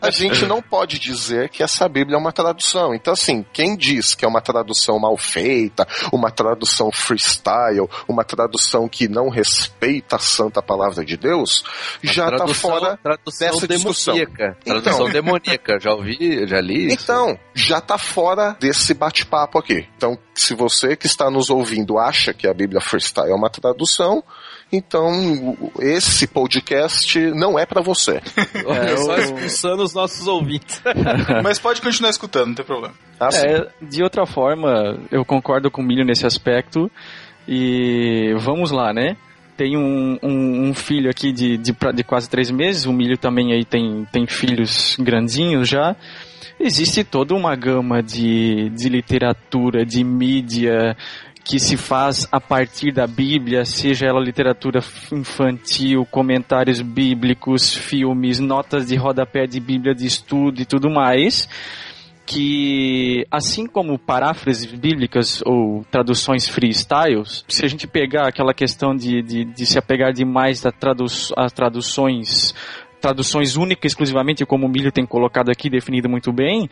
a 0.00 0.10
gente 0.10 0.46
não 0.46 0.62
pode 0.62 0.98
dizer 0.98 1.48
que 1.50 1.62
essa 1.62 1.88
Bíblia 1.88 2.16
é 2.16 2.18
uma 2.18 2.32
tradução. 2.32 2.94
Então, 2.94 3.12
assim, 3.12 3.44
quem 3.52 3.76
diz 3.76 4.14
que 4.14 4.24
é 4.24 4.28
uma 4.28 4.40
tradução 4.40 4.98
mal 4.98 5.16
feita, 5.16 5.86
uma 6.12 6.30
tradução 6.30 6.90
freestyle, 6.90 7.88
uma 8.08 8.24
tradução 8.24 8.88
que 8.88 9.08
não 9.08 9.28
respeita 9.28 10.16
a 10.16 10.18
santa 10.18 10.62
palavra 10.62 11.04
de 11.04 11.16
Deus, 11.16 11.64
já 12.02 12.28
está 12.28 12.46
fora 12.48 12.96
tradução 12.96 13.48
dessa 13.48 13.68
discussão. 13.68 14.14
demoníaca. 14.14 14.56
Então. 14.62 14.80
Tradução 14.80 15.10
demoníaca. 15.10 15.78
Já 15.80 15.92
ouvi, 15.92 16.46
já 16.46 16.60
li 16.60 16.86
isso. 16.86 17.02
Então, 17.02 17.38
já 17.54 17.80
tá 17.80 17.98
fora 17.98 18.56
desse 18.58 18.94
bate-papo 18.94 19.58
aqui. 19.58 19.86
Então, 19.96 20.18
se 20.34 20.54
você 20.54 20.96
que 20.96 21.06
está 21.06 21.30
nos 21.30 21.50
ouvindo 21.50 21.98
acha 21.98 22.32
que 22.32 22.46
a 22.48 22.54
Bíblia 22.54 22.80
Freestyle 22.80 23.30
é 23.30 23.34
uma 23.34 23.50
tradução, 23.50 24.22
então 24.72 25.10
esse 25.78 26.26
podcast 26.26 27.18
não 27.32 27.58
é 27.58 27.66
pra 27.66 27.82
você. 27.82 28.20
Olha 28.66 28.96
só 28.98 29.16
eu- 29.16 29.22
expulsando 29.24 29.82
os 29.82 29.92
nossos 29.94 30.26
ouvintes. 30.26 30.80
Mas 31.44 31.58
pode 31.58 31.80
continuar 31.82 32.10
escutando, 32.10 32.48
não 32.48 32.54
tem 32.54 32.64
problema. 32.64 32.94
Assim, 33.20 33.46
É, 33.46 33.68
de 33.82 34.02
outra 34.02 34.24
forma, 34.26 34.98
eu 35.10 35.24
concordo 35.24 35.70
com 35.70 35.82
o 35.82 35.84
Milho 35.84 36.04
nesse 36.04 36.26
aspecto. 36.26 36.90
E 37.46 38.34
vamos 38.38 38.70
lá, 38.70 38.92
né? 38.92 39.16
Tem 39.56 39.76
um, 39.76 40.18
um, 40.22 40.68
um 40.68 40.74
filho 40.74 41.10
aqui 41.10 41.32
de, 41.32 41.56
de, 41.58 41.72
de 41.94 42.04
quase 42.04 42.28
três 42.30 42.50
meses, 42.50 42.86
o 42.86 42.92
Milho 42.92 43.18
também 43.18 43.52
aí 43.52 43.64
tem, 43.64 44.06
tem 44.12 44.26
filhos 44.26 44.96
grandinhos 44.98 45.68
já. 45.68 45.94
Existe 46.60 47.02
toda 47.02 47.34
uma 47.34 47.56
gama 47.56 48.02
de, 48.02 48.70
de 48.70 48.88
literatura, 48.88 49.84
de 49.84 50.04
mídia 50.04 50.96
que 51.44 51.58
se 51.58 51.76
faz 51.76 52.28
a 52.30 52.40
partir 52.40 52.92
da 52.92 53.06
Bíblia, 53.06 53.64
seja 53.64 54.06
ela 54.06 54.20
literatura 54.20 54.80
infantil, 55.12 56.06
comentários 56.10 56.80
bíblicos, 56.80 57.74
filmes, 57.74 58.38
notas 58.38 58.86
de 58.86 58.96
rodapé 58.96 59.46
de 59.46 59.58
Bíblia 59.58 59.94
de 59.94 60.06
estudo 60.06 60.62
e 60.62 60.64
tudo 60.64 60.88
mais, 60.88 61.48
que 62.24 63.26
assim 63.30 63.66
como 63.66 63.98
paráfrases 63.98 64.66
bíblicas 64.66 65.42
ou 65.44 65.84
traduções 65.90 66.48
freestyles, 66.48 67.44
se 67.48 67.64
a 67.64 67.68
gente 67.68 67.86
pegar 67.86 68.28
aquela 68.28 68.54
questão 68.54 68.94
de, 68.94 69.20
de, 69.22 69.44
de 69.44 69.66
se 69.66 69.78
apegar 69.78 70.12
demais 70.12 70.62
às 71.36 71.52
traduções 71.52 72.54
traduções 73.02 73.56
únicas 73.56 73.92
exclusivamente, 73.92 74.46
como 74.46 74.66
o 74.66 74.68
Milho 74.68 74.92
tem 74.92 75.04
colocado 75.04 75.50
aqui, 75.50 75.68
definido 75.68 76.08
muito 76.08 76.32
bem, 76.32 76.68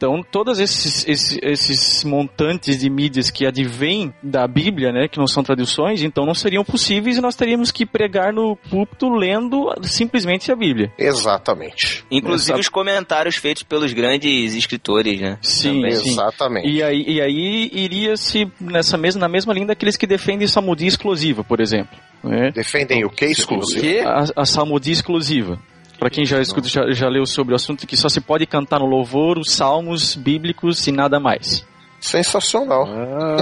então, 0.00 0.22
todos 0.22 0.58
esses, 0.58 1.06
esses, 1.06 1.38
esses, 1.42 2.04
montantes 2.04 2.78
de 2.78 2.88
mídias 2.88 3.30
que 3.30 3.44
advêm 3.44 4.14
da 4.22 4.48
Bíblia, 4.48 4.90
né, 4.90 5.06
que 5.06 5.18
não 5.18 5.26
são 5.26 5.42
traduções, 5.42 6.02
então 6.02 6.24
não 6.24 6.32
seriam 6.32 6.64
possíveis 6.64 7.18
e 7.18 7.20
nós 7.20 7.36
teríamos 7.36 7.70
que 7.70 7.84
pregar 7.84 8.32
no 8.32 8.56
púlpito 8.56 9.10
lendo 9.10 9.70
simplesmente 9.82 10.50
a 10.50 10.56
Bíblia. 10.56 10.90
Exatamente. 10.96 12.02
Inclusive 12.10 12.58
os 12.58 12.70
comentários 12.70 13.36
feitos 13.36 13.62
pelos 13.62 13.92
grandes 13.92 14.54
escritores, 14.54 15.20
né? 15.20 15.38
Sim, 15.42 15.82
sim. 15.90 16.12
Exatamente. 16.12 16.66
E 16.66 16.82
aí, 16.82 17.04
e 17.06 17.20
aí 17.20 17.70
iria-se 17.70 18.50
nessa 18.58 18.96
mesma, 18.96 19.20
na 19.20 19.28
mesma 19.28 19.52
linha 19.52 19.66
daqueles 19.66 19.98
que 19.98 20.06
defendem 20.06 20.48
salmodia 20.48 20.88
exclusiva, 20.88 21.44
por 21.44 21.60
exemplo. 21.60 21.98
Né? 22.24 22.50
Defendem 22.52 23.04
o 23.04 23.10
que 23.10 23.26
exclusivo? 23.26 24.08
A, 24.08 24.24
a 24.34 24.44
salmodia 24.46 24.94
exclusiva. 24.94 25.58
Para 26.00 26.08
quem 26.08 26.24
já 26.24 26.40
escuta, 26.40 26.66
já, 26.66 26.90
já 26.92 27.08
leu 27.10 27.26
sobre 27.26 27.52
o 27.52 27.56
assunto, 27.56 27.86
que 27.86 27.94
só 27.94 28.08
se 28.08 28.22
pode 28.22 28.46
cantar 28.46 28.80
no 28.80 28.86
louvor 28.86 29.38
os 29.38 29.52
salmos 29.52 30.14
bíblicos 30.16 30.86
e 30.86 30.92
nada 30.92 31.20
mais. 31.20 31.62
Sensacional. 32.00 32.88
Ah, 32.88 33.36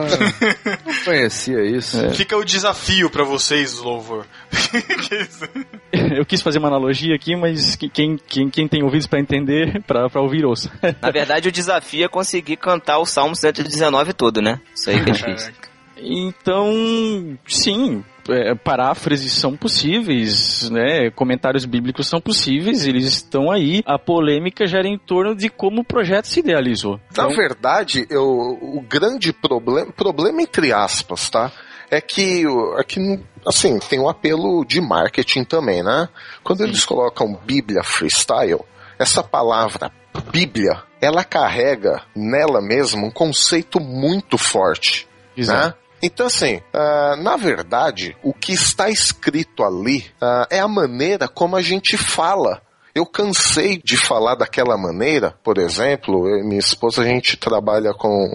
não 0.84 0.94
conhecia 1.06 1.64
isso. 1.64 2.04
É. 2.04 2.10
Fica 2.10 2.36
o 2.36 2.44
desafio 2.44 3.08
para 3.08 3.22
vocês, 3.22 3.78
louvor. 3.78 4.26
Eu 5.92 6.26
quis 6.26 6.42
fazer 6.42 6.58
uma 6.58 6.66
analogia 6.66 7.14
aqui, 7.14 7.36
mas 7.36 7.76
quem, 7.76 8.16
quem, 8.16 8.50
quem 8.50 8.66
tem 8.66 8.82
ouvidos 8.82 9.06
para 9.06 9.20
entender, 9.20 9.80
para 9.86 10.20
ouvir, 10.20 10.44
ouça. 10.44 10.72
Na 11.00 11.12
verdade, 11.12 11.48
o 11.48 11.52
desafio 11.52 12.04
é 12.04 12.08
conseguir 12.08 12.56
cantar 12.56 12.98
o 12.98 13.06
Salmo 13.06 13.36
119 13.36 14.12
todo, 14.12 14.42
né? 14.42 14.60
Isso 14.74 14.90
aí 14.90 15.04
que 15.04 15.10
é 15.10 15.12
difícil. 15.14 15.52
Então, 16.00 17.38
sim, 17.46 18.04
é, 18.28 18.54
paráfrases 18.54 19.32
são 19.32 19.56
possíveis, 19.56 20.68
né? 20.70 21.10
Comentários 21.10 21.64
bíblicos 21.64 22.06
são 22.06 22.20
possíveis, 22.20 22.86
eles 22.86 23.06
estão 23.06 23.50
aí. 23.50 23.82
A 23.86 23.98
polêmica 23.98 24.66
gera 24.66 24.86
em 24.86 24.98
torno 24.98 25.34
de 25.34 25.48
como 25.48 25.80
o 25.80 25.84
projeto 25.84 26.26
se 26.26 26.40
idealizou. 26.40 27.00
Então... 27.10 27.28
Na 27.28 27.36
verdade, 27.36 28.06
eu, 28.10 28.24
o 28.24 28.84
grande 28.86 29.32
problema, 29.32 29.90
problema 29.92 30.42
entre 30.42 30.72
aspas, 30.72 31.30
tá? 31.30 31.50
É 31.90 32.02
que, 32.02 32.44
é 32.76 32.84
que, 32.84 33.00
assim, 33.46 33.78
tem 33.78 33.98
um 33.98 34.08
apelo 34.08 34.62
de 34.64 34.80
marketing 34.80 35.44
também, 35.44 35.82
né? 35.82 36.08
Quando 36.44 36.62
eles 36.62 36.84
colocam 36.84 37.38
Bíblia 37.46 37.82
freestyle, 37.82 38.60
essa 38.98 39.22
palavra 39.22 39.90
Bíblia, 40.30 40.82
ela 41.00 41.24
carrega 41.24 42.02
nela 42.14 42.60
mesma 42.60 43.06
um 43.06 43.10
conceito 43.10 43.80
muito 43.80 44.36
forte, 44.36 45.08
Exato. 45.36 45.68
né? 45.68 45.74
Então, 46.02 46.26
assim, 46.26 46.56
uh, 46.56 47.16
na 47.22 47.36
verdade, 47.36 48.16
o 48.22 48.32
que 48.32 48.52
está 48.52 48.88
escrito 48.88 49.64
ali 49.64 50.06
uh, 50.22 50.46
é 50.48 50.60
a 50.60 50.68
maneira 50.68 51.26
como 51.26 51.56
a 51.56 51.62
gente 51.62 51.96
fala. 51.96 52.62
Eu 52.94 53.04
cansei 53.04 53.80
de 53.82 53.96
falar 53.96 54.34
daquela 54.34 54.76
maneira, 54.76 55.34
por 55.42 55.58
exemplo, 55.58 56.28
eu 56.28 56.44
minha 56.44 56.58
esposa, 56.58 57.02
a 57.02 57.04
gente 57.04 57.36
trabalha 57.36 57.92
com, 57.92 58.32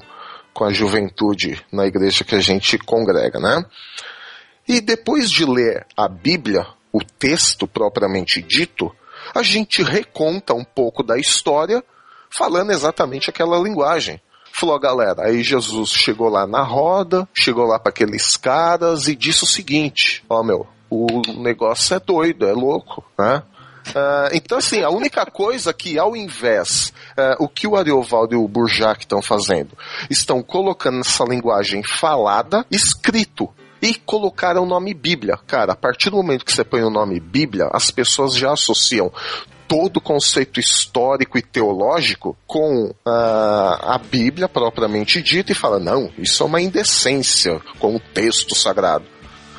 com 0.53 0.65
a 0.65 0.71
juventude 0.71 1.61
na 1.71 1.85
igreja 1.85 2.23
que 2.23 2.35
a 2.35 2.39
gente 2.39 2.77
congrega, 2.77 3.39
né? 3.39 3.65
E 4.67 4.79
depois 4.79 5.29
de 5.29 5.45
ler 5.45 5.85
a 5.97 6.07
Bíblia, 6.07 6.65
o 6.91 7.03
texto 7.03 7.67
propriamente 7.67 8.41
dito, 8.41 8.93
a 9.35 9.41
gente 9.41 9.81
reconta 9.83 10.53
um 10.53 10.63
pouco 10.63 11.03
da 11.03 11.17
história 11.17 11.83
falando 12.29 12.71
exatamente 12.71 13.29
aquela 13.29 13.57
linguagem. 13.57 14.21
Falou, 14.55 14.79
galera, 14.79 15.25
aí 15.25 15.41
Jesus 15.41 15.89
chegou 15.89 16.29
lá 16.29 16.45
na 16.45 16.61
roda, 16.61 17.27
chegou 17.33 17.65
lá 17.65 17.79
para 17.79 17.89
aqueles 17.89 18.37
caras 18.37 19.07
e 19.07 19.15
disse 19.15 19.43
o 19.43 19.47
seguinte: 19.47 20.23
Ó, 20.29 20.43
meu, 20.43 20.67
o 20.91 21.07
negócio 21.41 21.95
é 21.95 21.99
doido, 21.99 22.45
é 22.45 22.53
louco, 22.53 23.03
né? 23.17 23.41
Uh, 23.89 24.29
então, 24.31 24.59
assim, 24.59 24.83
a 24.83 24.89
única 24.89 25.25
coisa 25.25 25.73
que, 25.73 25.97
ao 25.97 26.15
invés, 26.15 26.93
uh, 27.17 27.43
o 27.43 27.49
que 27.49 27.65
o 27.65 27.75
Ariovaldo 27.75 28.35
e 28.35 28.37
o 28.37 28.47
Burjac 28.47 29.01
estão 29.01 29.23
fazendo, 29.23 29.75
estão 30.07 30.43
colocando 30.43 30.99
essa 30.99 31.25
linguagem 31.25 31.81
falada, 31.83 32.63
escrito. 32.69 33.49
E 33.81 33.95
colocaram 33.95 34.63
o 34.63 34.65
nome 34.65 34.93
Bíblia. 34.93 35.37
Cara, 35.45 35.73
a 35.73 35.75
partir 35.75 36.09
do 36.09 36.15
momento 36.15 36.45
que 36.45 36.53
você 36.53 36.63
põe 36.63 36.83
o 36.83 36.89
nome 36.89 37.19
Bíblia, 37.19 37.69
as 37.73 37.91
pessoas 37.91 38.33
já 38.33 38.53
associam 38.53 39.11
todo 39.73 39.97
o 39.97 40.01
conceito 40.01 40.59
histórico 40.59 41.35
e 41.35 41.41
teológico 41.41 42.37
com 42.45 42.91
uh, 42.91 42.93
a 43.03 43.97
Bíblia 43.97 44.47
propriamente 44.47 45.19
dita 45.19 45.51
e 45.51 45.55
fala: 45.55 45.79
não, 45.79 46.11
isso 46.15 46.43
é 46.43 46.45
uma 46.45 46.61
indecência 46.61 47.59
com 47.79 47.95
o 47.95 47.99
texto 47.99 48.53
sagrado. 48.53 49.05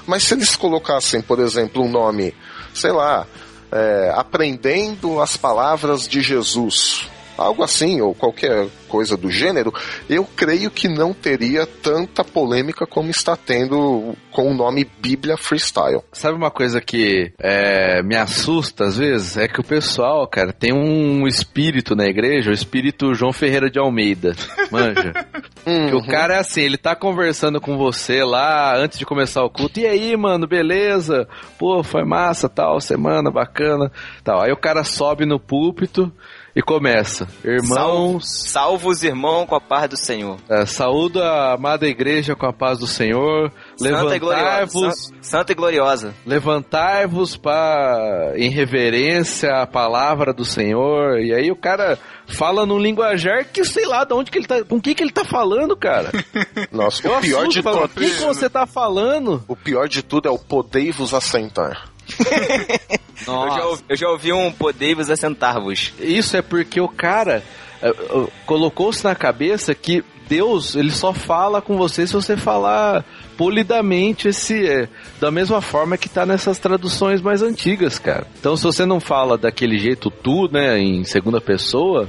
Mas 0.07 0.23
se 0.23 0.35
eles 0.35 0.55
colocassem, 0.55 1.21
por 1.21 1.41
exemplo, 1.41 1.83
um 1.83 1.91
nome, 1.91 2.33
sei 2.73 2.93
lá, 2.93 3.27
é, 3.73 4.13
aprendendo 4.15 5.21
as 5.21 5.37
palavras 5.37 6.07
de 6.07 6.21
Jesus, 6.21 7.09
algo 7.37 7.63
assim, 7.63 8.01
ou 8.01 8.15
qualquer 8.15 8.69
coisa 8.89 9.17
do 9.17 9.29
gênero, 9.29 9.75
eu 10.09 10.25
creio 10.25 10.71
que 10.71 10.87
não 10.87 11.13
teria 11.13 11.67
tanta 11.67 12.23
polêmica 12.23 12.87
como 12.87 13.11
está 13.11 13.37
tendo 13.37 14.15
com 14.31 14.51
o 14.51 14.55
nome 14.55 14.89
Bíblia 15.01 15.37
Freestyle. 15.37 16.03
Sabe 16.13 16.37
uma 16.37 16.51
coisa 16.51 16.81
que 16.81 17.33
é, 17.41 18.03
me 18.05 18.15
assusta 18.15 18.85
às 18.85 18.97
vezes? 18.97 19.37
É 19.37 19.49
que 19.49 19.61
o 19.61 19.65
pessoal, 19.65 20.27
cara, 20.29 20.53
tem 20.53 20.73
um 20.73 21.27
espírito 21.27 21.97
na 21.97 22.07
igreja, 22.07 22.51
o 22.51 22.55
espírito 22.55 23.15
João 23.15 23.33
Ferreira 23.33 23.69
de 23.69 23.81
Almeida, 23.81 24.35
manja? 24.71 25.13
uhum. 25.67 25.89
Que 25.89 25.97
o 25.97 26.07
cara 26.07 26.35
é 26.35 26.39
assim, 26.39 26.61
ele 26.61 26.79
tá 26.79 26.95
conversando 26.95 27.61
com 27.61 27.77
você 27.77 28.23
lá 28.23 28.77
antes 28.77 28.97
de 28.97 29.05
começar 29.05 29.43
o 29.43 29.51
culto, 29.51 29.81
e 29.81 29.87
aí, 29.87 30.17
mano, 30.17 30.47
beleza? 30.47 31.27
Pô, 31.59 31.83
foi 31.83 32.05
massa, 32.05 32.49
tal, 32.49 32.81
semana 32.81 33.31
bacana, 33.31 33.91
tal. 34.23 34.41
Aí 34.41 34.53
o 34.53 34.57
cara 34.57 34.85
sobe 34.85 35.27
no 35.27 35.41
púlpito, 35.41 36.13
e 36.55 36.63
começa. 36.63 37.27
Irmãos. 37.45 38.49
Salvo, 38.49 38.89
os 38.89 39.03
irmãos 39.03 39.47
com 39.47 39.57
a 39.57 39.61
paz 39.61 39.89
do 39.89 39.97
Senhor. 39.97 40.39
É, 40.49 40.65
saúdo 40.65 41.21
a 41.21 41.55
amada 41.55 41.87
igreja 41.87 42.37
com 42.37 42.47
a 42.47 42.53
paz 42.53 42.79
do 42.79 42.87
Senhor. 42.87 43.53
Levantai-vos. 43.81 45.13
Santa 45.21 45.53
e 45.53 45.55
gloriosa. 45.55 46.15
Levantai-vos 46.25 47.37
para 47.37 48.35
em 48.37 48.51
reverência 48.51 49.63
à 49.63 49.67
palavra 49.67 50.33
do 50.33 50.45
Senhor. 50.45 51.19
E 51.21 51.35
aí 51.35 51.51
o 51.51 51.57
cara 51.57 51.99
fala 52.27 52.65
num 52.65 52.79
linguajar 52.79 53.47
que 53.47 53.65
sei 53.65 53.87
lá 53.87 54.05
de 54.05 54.15
onde 54.15 54.31
que 54.31 54.39
ele 54.39 54.47
tá. 54.47 54.63
Com 54.65 54.81
quem 54.81 54.95
que 54.95 55.03
ele 55.03 55.13
tá 55.13 55.25
falando, 55.25 55.77
cara? 55.77 56.11
Nossa, 56.71 57.09
o 57.11 57.21
pior 57.21 57.49
de 57.49 57.63
tudo. 57.63 57.79
Com 57.79 57.89
quem 57.89 58.11
que 58.11 58.23
você 58.23 58.49
tá 58.49 58.67
falando? 58.67 59.43
O 59.49 59.57
pior 59.57 59.89
de 59.89 60.03
tudo 60.03 60.29
é 60.29 60.31
o 60.31 60.39
podei-vos 60.39 61.13
assentar. 61.15 61.94
eu, 63.27 63.51
já 63.57 63.67
ouvi, 63.67 63.85
eu 63.89 63.97
já 63.97 64.09
ouvi 64.09 64.33
um 64.33 64.53
podei-vos 64.53 65.11
assentar-vos. 65.11 65.93
Isso 65.99 66.37
é 66.37 66.43
porque 66.43 66.81
o 66.81 66.89
cara 66.89 67.43
uh, 67.83 68.19
uh, 68.21 68.33
colocou-se 68.47 69.05
na 69.05 69.15
cabeça 69.15 69.75
que 69.75 70.05
Deus, 70.29 70.75
ele 70.75 70.91
só 70.91 71.13
fala 71.13 71.61
com 71.61 71.77
você 71.77 72.07
se 72.07 72.13
você 72.13 72.37
falar 72.37 73.05
polidamente 73.37 74.29
esse 74.29 74.67
é, 74.67 74.89
da 75.21 75.31
mesma 75.31 75.61
forma 75.61 75.99
que 75.99 76.09
tá 76.09 76.25
nessas 76.25 76.59
traduções 76.59 77.21
mais 77.21 77.43
antigas, 77.43 77.99
cara. 77.99 78.27
Então 78.39 78.57
se 78.57 78.65
você 78.65 78.87
não 78.87 79.01
fala 79.01 79.37
daquele 79.37 79.79
jeito 79.79 80.11
tu, 80.11 80.49
né, 80.51 80.79
em 80.79 81.05
segunda 81.05 81.41
pessoa, 81.41 82.09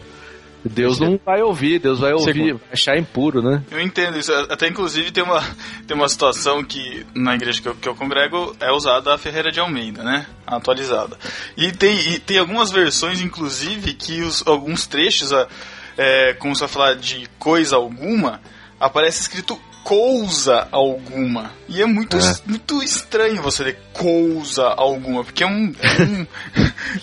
Deus 0.70 1.00
não 1.00 1.20
vai 1.24 1.42
ouvir, 1.42 1.80
Deus 1.80 2.00
vai 2.00 2.12
ouvir, 2.14 2.34
Segundo. 2.34 2.58
vai 2.60 2.70
achar 2.74 2.98
impuro, 2.98 3.42
né? 3.42 3.64
Eu 3.70 3.80
entendo 3.80 4.18
isso. 4.18 4.34
Até 4.34 4.68
inclusive 4.68 5.12
tem 5.12 5.24
uma, 5.24 5.42
tem 5.88 5.96
uma 5.96 6.10
situação 6.10 6.64
que 6.64 7.06
na 7.14 7.36
igreja 7.36 7.62
que 7.62 7.68
eu, 7.68 7.76
que 7.76 7.88
eu 7.88 7.96
congrego 7.96 8.56
é 8.60 8.72
usada 8.72 9.14
a 9.14 9.18
Ferreira 9.18 9.52
de 9.52 9.60
Almeida, 9.60 10.04
né? 10.04 10.26
Atualizada. 10.46 11.18
E 11.56 11.72
tem, 11.72 12.14
e 12.14 12.20
tem 12.20 12.40
algumas 12.40 12.72
versões, 12.72 13.22
inclusive, 13.22 13.94
que 13.94 14.22
os, 14.22 14.46
alguns 14.48 14.88
trechos, 14.88 15.32
é, 15.98 16.34
como 16.34 16.56
você 16.56 16.62
vai 16.62 16.70
falar 16.70 16.96
de 16.96 17.28
coisa 17.38 17.76
alguma, 17.76 18.42
aparece 18.80 19.22
escrito 19.22 19.60
coisa 19.84 20.68
alguma. 20.72 21.52
E 21.70 21.82
é 21.82 21.86
muito, 21.86 22.18
é. 22.18 22.36
muito 22.48 22.82
estranho 22.82 23.42
você 23.44 23.64
ler 23.64 23.85
coisa 23.98 24.68
alguma, 24.68 25.24
porque 25.24 25.44
é 25.44 25.48
um, 25.48 25.74
um 25.74 26.28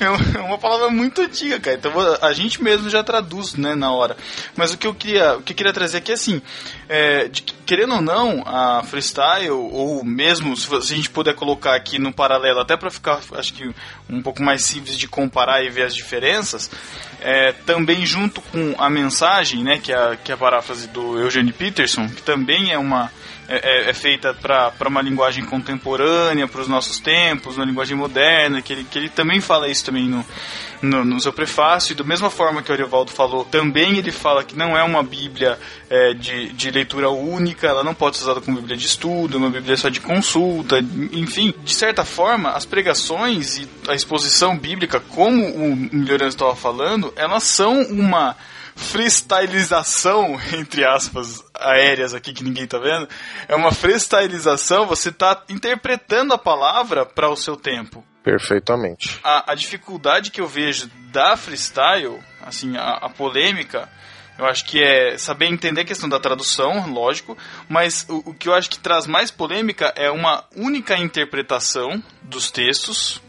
é 0.00 0.40
uma 0.40 0.58
palavra 0.58 0.90
muito 0.90 1.22
antiga, 1.22 1.58
cara. 1.58 1.76
Então 1.76 1.92
a 2.20 2.32
gente 2.34 2.62
mesmo 2.62 2.90
já 2.90 3.02
traduz, 3.02 3.54
né, 3.54 3.74
na 3.74 3.90
hora. 3.90 4.16
Mas 4.54 4.74
o 4.74 4.78
que 4.78 4.86
eu 4.86 4.94
queria, 4.94 5.36
o 5.36 5.42
que 5.42 5.52
eu 5.52 5.56
queria 5.56 5.72
trazer 5.72 5.98
aqui 5.98 6.10
é 6.10 6.14
assim, 6.14 6.42
é, 6.88 7.28
de, 7.28 7.42
querendo 7.64 7.94
ou 7.94 8.02
não, 8.02 8.42
a 8.46 8.82
freestyle 8.82 9.50
ou 9.50 10.04
mesmo 10.04 10.54
se, 10.54 10.74
a 10.74 10.80
gente 10.80 11.08
puder 11.08 11.34
colocar 11.34 11.74
aqui 11.74 11.98
no 11.98 12.12
paralelo, 12.12 12.60
até 12.60 12.76
para 12.76 12.90
ficar, 12.90 13.20
acho 13.32 13.54
que 13.54 13.70
um 14.10 14.20
pouco 14.20 14.42
mais 14.42 14.62
simples 14.62 14.98
de 14.98 15.08
comparar 15.08 15.64
e 15.64 15.70
ver 15.70 15.84
as 15.84 15.94
diferenças, 15.94 16.70
é, 17.20 17.52
também 17.64 18.04
junto 18.04 18.42
com 18.42 18.74
a 18.76 18.90
mensagem, 18.90 19.64
né, 19.64 19.78
que 19.78 19.92
é 19.92 20.18
que 20.22 20.30
é 20.30 20.34
a 20.34 20.38
paráfrase 20.38 20.88
do 20.88 21.18
Eugene 21.18 21.52
Peterson, 21.52 22.06
que 22.08 22.22
também 22.22 22.70
é 22.70 22.78
uma 22.78 23.10
é, 23.52 23.90
é 23.90 23.92
feita 23.92 24.32
para 24.32 24.88
uma 24.88 25.02
linguagem 25.02 25.44
contemporânea, 25.44 26.48
para 26.48 26.60
os 26.60 26.68
nossos 26.68 26.98
tempos, 26.98 27.56
uma 27.56 27.66
linguagem 27.66 27.96
moderna, 27.96 28.62
que 28.62 28.72
ele, 28.72 28.84
que 28.84 28.98
ele 28.98 29.08
também 29.08 29.40
fala 29.40 29.68
isso 29.68 29.84
também 29.84 30.08
no, 30.08 30.24
no, 30.80 31.04
no 31.04 31.20
seu 31.20 31.32
prefácio, 31.32 31.92
e 31.92 31.96
da 31.96 32.04
mesma 32.04 32.30
forma 32.30 32.62
que 32.62 32.70
o 32.70 32.74
Ariovaldo 32.74 33.10
falou, 33.10 33.44
também 33.44 33.98
ele 33.98 34.10
fala 34.10 34.42
que 34.42 34.56
não 34.56 34.76
é 34.76 34.82
uma 34.82 35.02
Bíblia 35.02 35.58
é, 35.90 36.14
de, 36.14 36.52
de 36.52 36.70
leitura 36.70 37.10
única, 37.10 37.66
ela 37.66 37.84
não 37.84 37.94
pode 37.94 38.16
ser 38.16 38.24
usada 38.24 38.40
como 38.40 38.58
Bíblia 38.58 38.76
de 38.76 38.86
estudo, 38.86 39.36
é 39.36 39.38
uma 39.38 39.50
Bíblia 39.50 39.76
só 39.76 39.88
de 39.88 40.00
consulta, 40.00 40.78
enfim, 41.12 41.52
de 41.62 41.74
certa 41.74 42.04
forma, 42.04 42.50
as 42.50 42.64
pregações 42.64 43.58
e 43.58 43.68
a 43.86 43.94
exposição 43.94 44.56
bíblica, 44.56 44.98
como 44.98 45.44
o 45.44 45.76
Melhorano 45.76 46.30
estava 46.30 46.56
falando, 46.56 47.12
elas 47.16 47.42
são 47.42 47.82
uma 47.82 48.36
freestylização, 48.74 50.38
entre 50.52 50.84
aspas, 50.84 51.44
aéreas 51.54 52.14
aqui 52.14 52.32
que 52.32 52.44
ninguém 52.44 52.66
tá 52.66 52.78
vendo, 52.78 53.08
é 53.48 53.54
uma 53.54 53.72
freestylização, 53.72 54.86
você 54.86 55.10
tá 55.12 55.42
interpretando 55.48 56.32
a 56.34 56.38
palavra 56.38 57.04
para 57.04 57.28
o 57.28 57.36
seu 57.36 57.56
tempo. 57.56 58.04
Perfeitamente. 58.22 59.18
A, 59.22 59.52
a 59.52 59.54
dificuldade 59.54 60.30
que 60.30 60.40
eu 60.40 60.46
vejo 60.46 60.88
da 61.10 61.36
freestyle, 61.36 62.20
assim, 62.40 62.76
a, 62.76 62.98
a 62.98 63.08
polêmica, 63.08 63.88
eu 64.38 64.46
acho 64.46 64.64
que 64.64 64.82
é 64.82 65.18
saber 65.18 65.46
entender 65.46 65.82
a 65.82 65.84
questão 65.84 66.08
da 66.08 66.18
tradução, 66.18 66.90
lógico, 66.90 67.36
mas 67.68 68.06
o, 68.08 68.30
o, 68.30 68.34
que 68.34 68.48
eu 68.48 68.54
acho 68.54 68.70
que 68.70 68.78
traz 68.78 69.06
mais 69.06 69.30
polêmica 69.30 69.92
é 69.96 70.10
uma 70.10 70.44
única 70.56 70.96
interpretação 70.96 72.02
dos 72.22 72.50
textos 72.50 73.20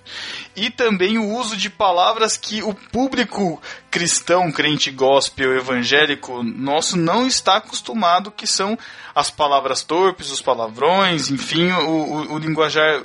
e 0.55 0.69
também 0.69 1.17
o 1.17 1.27
uso 1.35 1.57
de 1.57 1.69
palavras 1.69 2.37
que 2.37 2.61
o 2.61 2.73
público 2.73 3.61
cristão, 3.89 4.51
crente 4.51 4.91
gospel, 4.91 5.55
evangélico 5.55 6.43
nosso 6.43 6.97
não 6.97 7.25
está 7.25 7.57
acostumado, 7.57 8.31
que 8.31 8.47
são 8.47 8.77
as 9.15 9.29
palavras 9.29 9.83
torpes, 9.83 10.31
os 10.31 10.41
palavrões, 10.41 11.29
enfim, 11.29 11.71
o, 11.71 11.89
o, 11.89 12.33
o 12.33 12.37
linguajar 12.37 13.03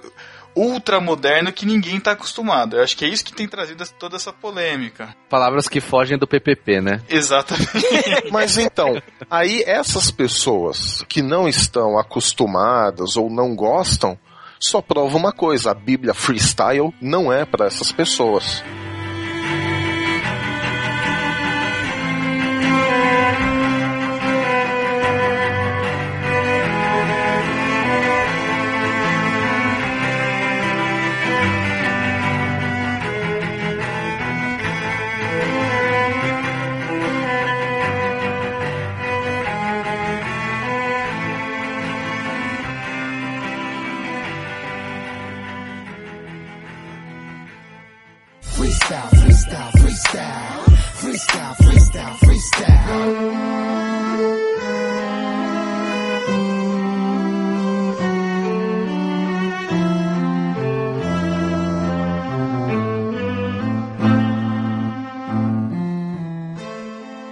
ultramoderno 0.58 1.52
que 1.52 1.64
ninguém 1.64 1.98
está 1.98 2.12
acostumado. 2.12 2.76
Eu 2.76 2.82
acho 2.82 2.96
que 2.96 3.04
é 3.04 3.08
isso 3.08 3.24
que 3.24 3.32
tem 3.32 3.46
trazido 3.46 3.84
toda 3.98 4.16
essa 4.16 4.32
polêmica. 4.32 5.14
Palavras 5.28 5.68
que 5.68 5.80
fogem 5.80 6.18
do 6.18 6.26
PPP, 6.26 6.80
né? 6.80 7.00
Exatamente. 7.08 7.70
Mas 8.32 8.58
então, 8.58 9.00
aí 9.30 9.62
essas 9.66 10.10
pessoas 10.10 11.04
que 11.08 11.22
não 11.22 11.48
estão 11.48 11.98
acostumadas 11.98 13.16
ou 13.16 13.30
não 13.30 13.54
gostam, 13.54 14.18
só 14.60 14.80
prova 14.80 15.16
uma 15.16 15.32
coisa: 15.32 15.70
a 15.70 15.74
Bíblia 15.74 16.14
freestyle 16.14 16.92
não 17.00 17.32
é 17.32 17.44
para 17.44 17.66
essas 17.66 17.92
pessoas. 17.92 18.62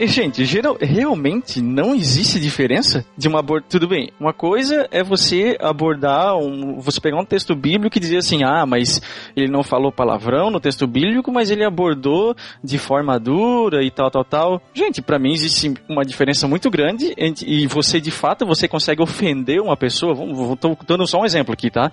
Gente, 0.07 0.45
geral, 0.45 0.77
realmente 0.81 1.61
não 1.61 1.95
existe 1.95 2.39
diferença 2.41 3.05
de 3.17 3.29
uma 3.29 3.41
abordagem. 3.41 3.71
Tudo 3.71 3.89
bem, 3.89 4.11
uma 4.21 4.33
coisa 4.33 4.87
é 4.91 5.03
você 5.03 5.57
abordar, 5.61 6.37
um, 6.37 6.81
você 6.81 7.01
pegar 7.01 7.19
um 7.21 7.25
texto 7.25 7.55
bíblico 7.55 7.97
e 7.97 8.01
dizer 8.01 8.19
assim: 8.19 8.43
ah, 8.45 8.65
mas 8.67 9.01
ele 9.37 9.51
não 9.51 9.63
falou 9.63 9.91
palavrão 9.93 10.51
no 10.51 10.61
texto 10.61 10.87
bíblico, 10.87 11.33
mas 11.33 11.51
ele 11.51 11.65
abordou 11.65 12.35
de 12.63 12.79
forma 12.79 13.19
dura 13.19 13.83
e 13.83 13.91
tal, 13.91 14.11
tal, 14.11 14.25
tal. 14.25 14.63
Gente, 14.75 15.01
para 15.03 15.19
mim 15.19 15.33
existe 15.33 15.75
uma 15.89 16.05
diferença 16.05 16.47
muito 16.49 16.71
grande 16.71 17.15
e 17.47 17.67
você, 17.67 18.01
de 18.01 18.11
fato, 18.11 18.47
você 18.47 18.69
consegue 18.69 19.03
ofender 19.03 19.61
uma 19.61 19.77
pessoa. 19.77 20.15
Tô 20.61 20.77
dando 20.87 21.07
só 21.07 21.21
um 21.21 21.25
exemplo 21.25 21.53
aqui, 21.53 21.71
tá? 21.71 21.91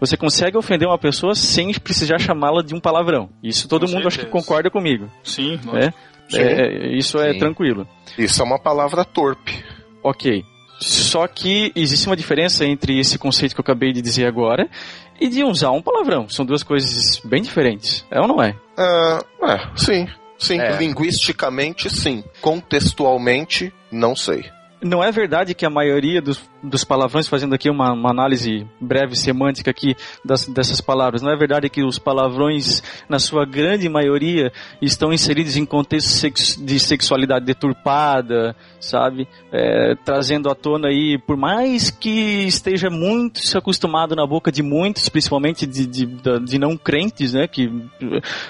Você 0.00 0.16
consegue 0.16 0.56
ofender 0.56 0.88
uma 0.88 0.98
pessoa 0.98 1.34
sem 1.34 1.72
precisar 1.74 2.18
chamá-la 2.18 2.62
de 2.62 2.74
um 2.74 2.80
palavrão. 2.80 3.28
Isso 3.42 3.68
todo 3.68 3.86
Com 3.86 3.92
mundo 3.92 4.08
acho 4.08 4.18
que 4.18 4.24
certeza. 4.24 4.32
concorda 4.44 4.68
comigo. 4.70 5.08
Sim, 5.22 5.52
lógico. 5.64 5.72
né? 5.76 5.86
É, 5.86 5.92
é, 6.38 6.96
isso 6.96 7.18
é 7.18 7.32
Sim. 7.32 7.38
tranquilo. 7.38 7.86
Isso 8.18 8.40
é 8.42 8.44
uma 8.44 8.58
palavra 8.58 9.04
torpe. 9.04 9.64
Ok. 10.02 10.44
Só 10.80 11.26
que 11.28 11.70
existe 11.76 12.06
uma 12.06 12.16
diferença 12.16 12.64
entre 12.64 12.98
esse 12.98 13.18
conceito 13.18 13.54
que 13.54 13.60
eu 13.60 13.62
acabei 13.62 13.92
de 13.92 14.02
dizer 14.02 14.26
agora 14.26 14.68
e 15.20 15.28
de 15.28 15.44
usar 15.44 15.70
um 15.70 15.80
palavrão. 15.80 16.28
São 16.28 16.44
duas 16.44 16.62
coisas 16.62 17.20
bem 17.24 17.40
diferentes. 17.42 18.04
É 18.10 18.20
ou 18.20 18.26
não 18.26 18.42
é? 18.42 18.56
Ah, 18.76 19.20
é, 19.44 19.58
sim. 19.76 20.08
Sim, 20.38 20.58
É. 20.58 20.76
linguisticamente 20.76 21.88
sim. 21.88 22.24
Contextualmente, 22.40 23.72
não 23.92 24.16
sei. 24.16 24.44
Não 24.82 25.02
é 25.02 25.12
verdade 25.12 25.54
que 25.54 25.64
a 25.64 25.70
maioria 25.70 26.20
dos, 26.20 26.42
dos 26.60 26.82
palavrões, 26.82 27.28
fazendo 27.28 27.54
aqui 27.54 27.70
uma, 27.70 27.92
uma 27.92 28.10
análise 28.10 28.66
breve 28.80 29.14
semântica 29.14 29.70
aqui 29.70 29.94
das, 30.24 30.48
dessas 30.48 30.80
palavras, 30.80 31.22
não 31.22 31.30
é 31.30 31.36
verdade 31.36 31.70
que 31.70 31.84
os 31.84 32.00
palavrões, 32.00 32.82
na 33.08 33.20
sua 33.20 33.46
grande 33.46 33.88
maioria, 33.88 34.52
estão 34.80 35.12
inseridos 35.12 35.56
em 35.56 35.64
contextos 35.64 36.56
de 36.56 36.80
sexualidade 36.80 37.44
deturpada, 37.44 38.56
sabe? 38.80 39.28
É, 39.52 39.94
trazendo 40.04 40.50
à 40.50 40.54
tona 40.54 40.88
aí, 40.88 41.16
por 41.16 41.36
mais 41.36 41.88
que 41.88 42.44
esteja 42.44 42.90
muito 42.90 43.38
se 43.38 43.56
acostumado 43.56 44.16
na 44.16 44.26
boca 44.26 44.50
de 44.50 44.64
muitos, 44.64 45.08
principalmente 45.08 45.64
de, 45.64 45.86
de, 45.86 46.06
de 46.44 46.58
não 46.58 46.76
crentes, 46.76 47.34
né? 47.34 47.46
Que 47.46 47.70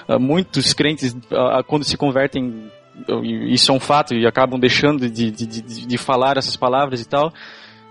ah, 0.07 0.17
muitos 0.17 0.73
crentes, 0.73 1.15
ah, 1.31 1.61
quando 1.63 1.83
se 1.83 1.95
convertem 1.95 2.71
isso 3.45 3.71
é 3.71 3.75
um 3.75 3.79
fato 3.79 4.13
e 4.13 4.25
acabam 4.25 4.59
deixando 4.59 5.09
de, 5.09 5.31
de, 5.31 5.45
de, 5.45 5.61
de 5.87 5.97
falar 5.97 6.37
essas 6.37 6.55
palavras 6.55 7.01
e 7.01 7.05
tal. 7.07 7.33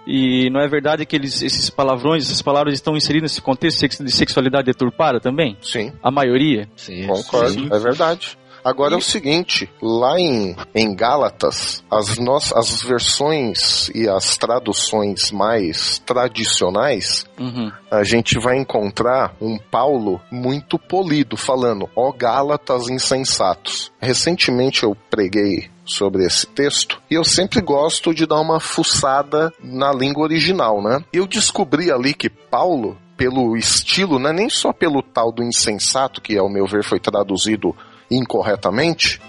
E 0.07 0.51
não 0.51 0.61
é 0.61 0.67
verdade 0.67 1.07
que 1.07 1.15
eles, 1.15 1.43
esses 1.43 1.71
palavrões, 1.71 2.25
essas 2.25 2.43
palavras 2.43 2.75
estão 2.75 2.97
inseridas 2.97 3.31
nesse 3.31 3.43
contexto 3.43 3.87
de 4.05 4.11
sexualidade 4.11 4.67
deturpada 4.67 5.21
também? 5.21 5.57
Sim, 5.61 5.93
A 6.03 6.11
maioria? 6.11 6.69
Sim. 6.75 7.07
concordo. 7.07 7.53
sim. 7.53 7.69
É 7.71 7.79
verdade. 7.79 8.37
Agora 8.65 8.95
é 8.95 8.97
o 8.97 9.03
seguinte, 9.03 9.69
lá 9.81 10.19
em, 10.21 10.55
em 10.75 10.95
Gálatas, 10.95 11.83
as, 11.91 12.19
nossas, 12.19 12.53
as 12.53 12.83
versões 12.83 13.89
e 13.95 14.09
as 14.09 14.37
traduções 14.37 15.31
mais 15.31 15.99
tradicionais, 15.99 17.27
Uhum. 17.39 17.73
a 17.91 18.05
gente 18.05 18.39
vai 18.39 18.57
encontrar 18.57 19.35
um 19.41 19.59
Paulo 19.59 20.21
muito 20.31 20.79
polido, 20.79 21.37
falando, 21.37 21.89
ó 21.97 22.13
Gálatas 22.13 22.89
insensatos. 22.89 23.91
Recentemente 24.01 24.85
eu 24.85 24.97
preguei 25.11 25.71
sobre 25.85 26.25
esse 26.25 26.47
texto 26.47 27.03
e 27.11 27.15
eu 27.15 27.25
sempre 27.25 27.61
gosto 27.61 28.15
de 28.15 28.27
dar 28.27 28.41
uma 28.41 28.61
fuçada 28.61 29.53
na 29.63 29.93
língua 29.93 30.23
original, 30.23 30.81
né? 30.81 31.05
Eu 31.13 31.27
descobri 31.27 31.91
ali 31.91 32.15
que 32.15 32.29
Paulo, 32.31 32.97
pelo 33.17 33.57
estilo, 33.57 34.19
não 34.19 34.31
é 34.31 34.33
nem 34.33 34.49
só 34.49 34.73
pelo 34.73 35.03
tal 35.03 35.33
do 35.33 35.43
insensato, 35.43 36.21
que 36.21 36.39
ao 36.39 36.49
meu 36.49 36.67
ver 36.67 36.85
foi 36.85 37.01
traduzido 37.01 37.75
incorretamente, 38.17 39.21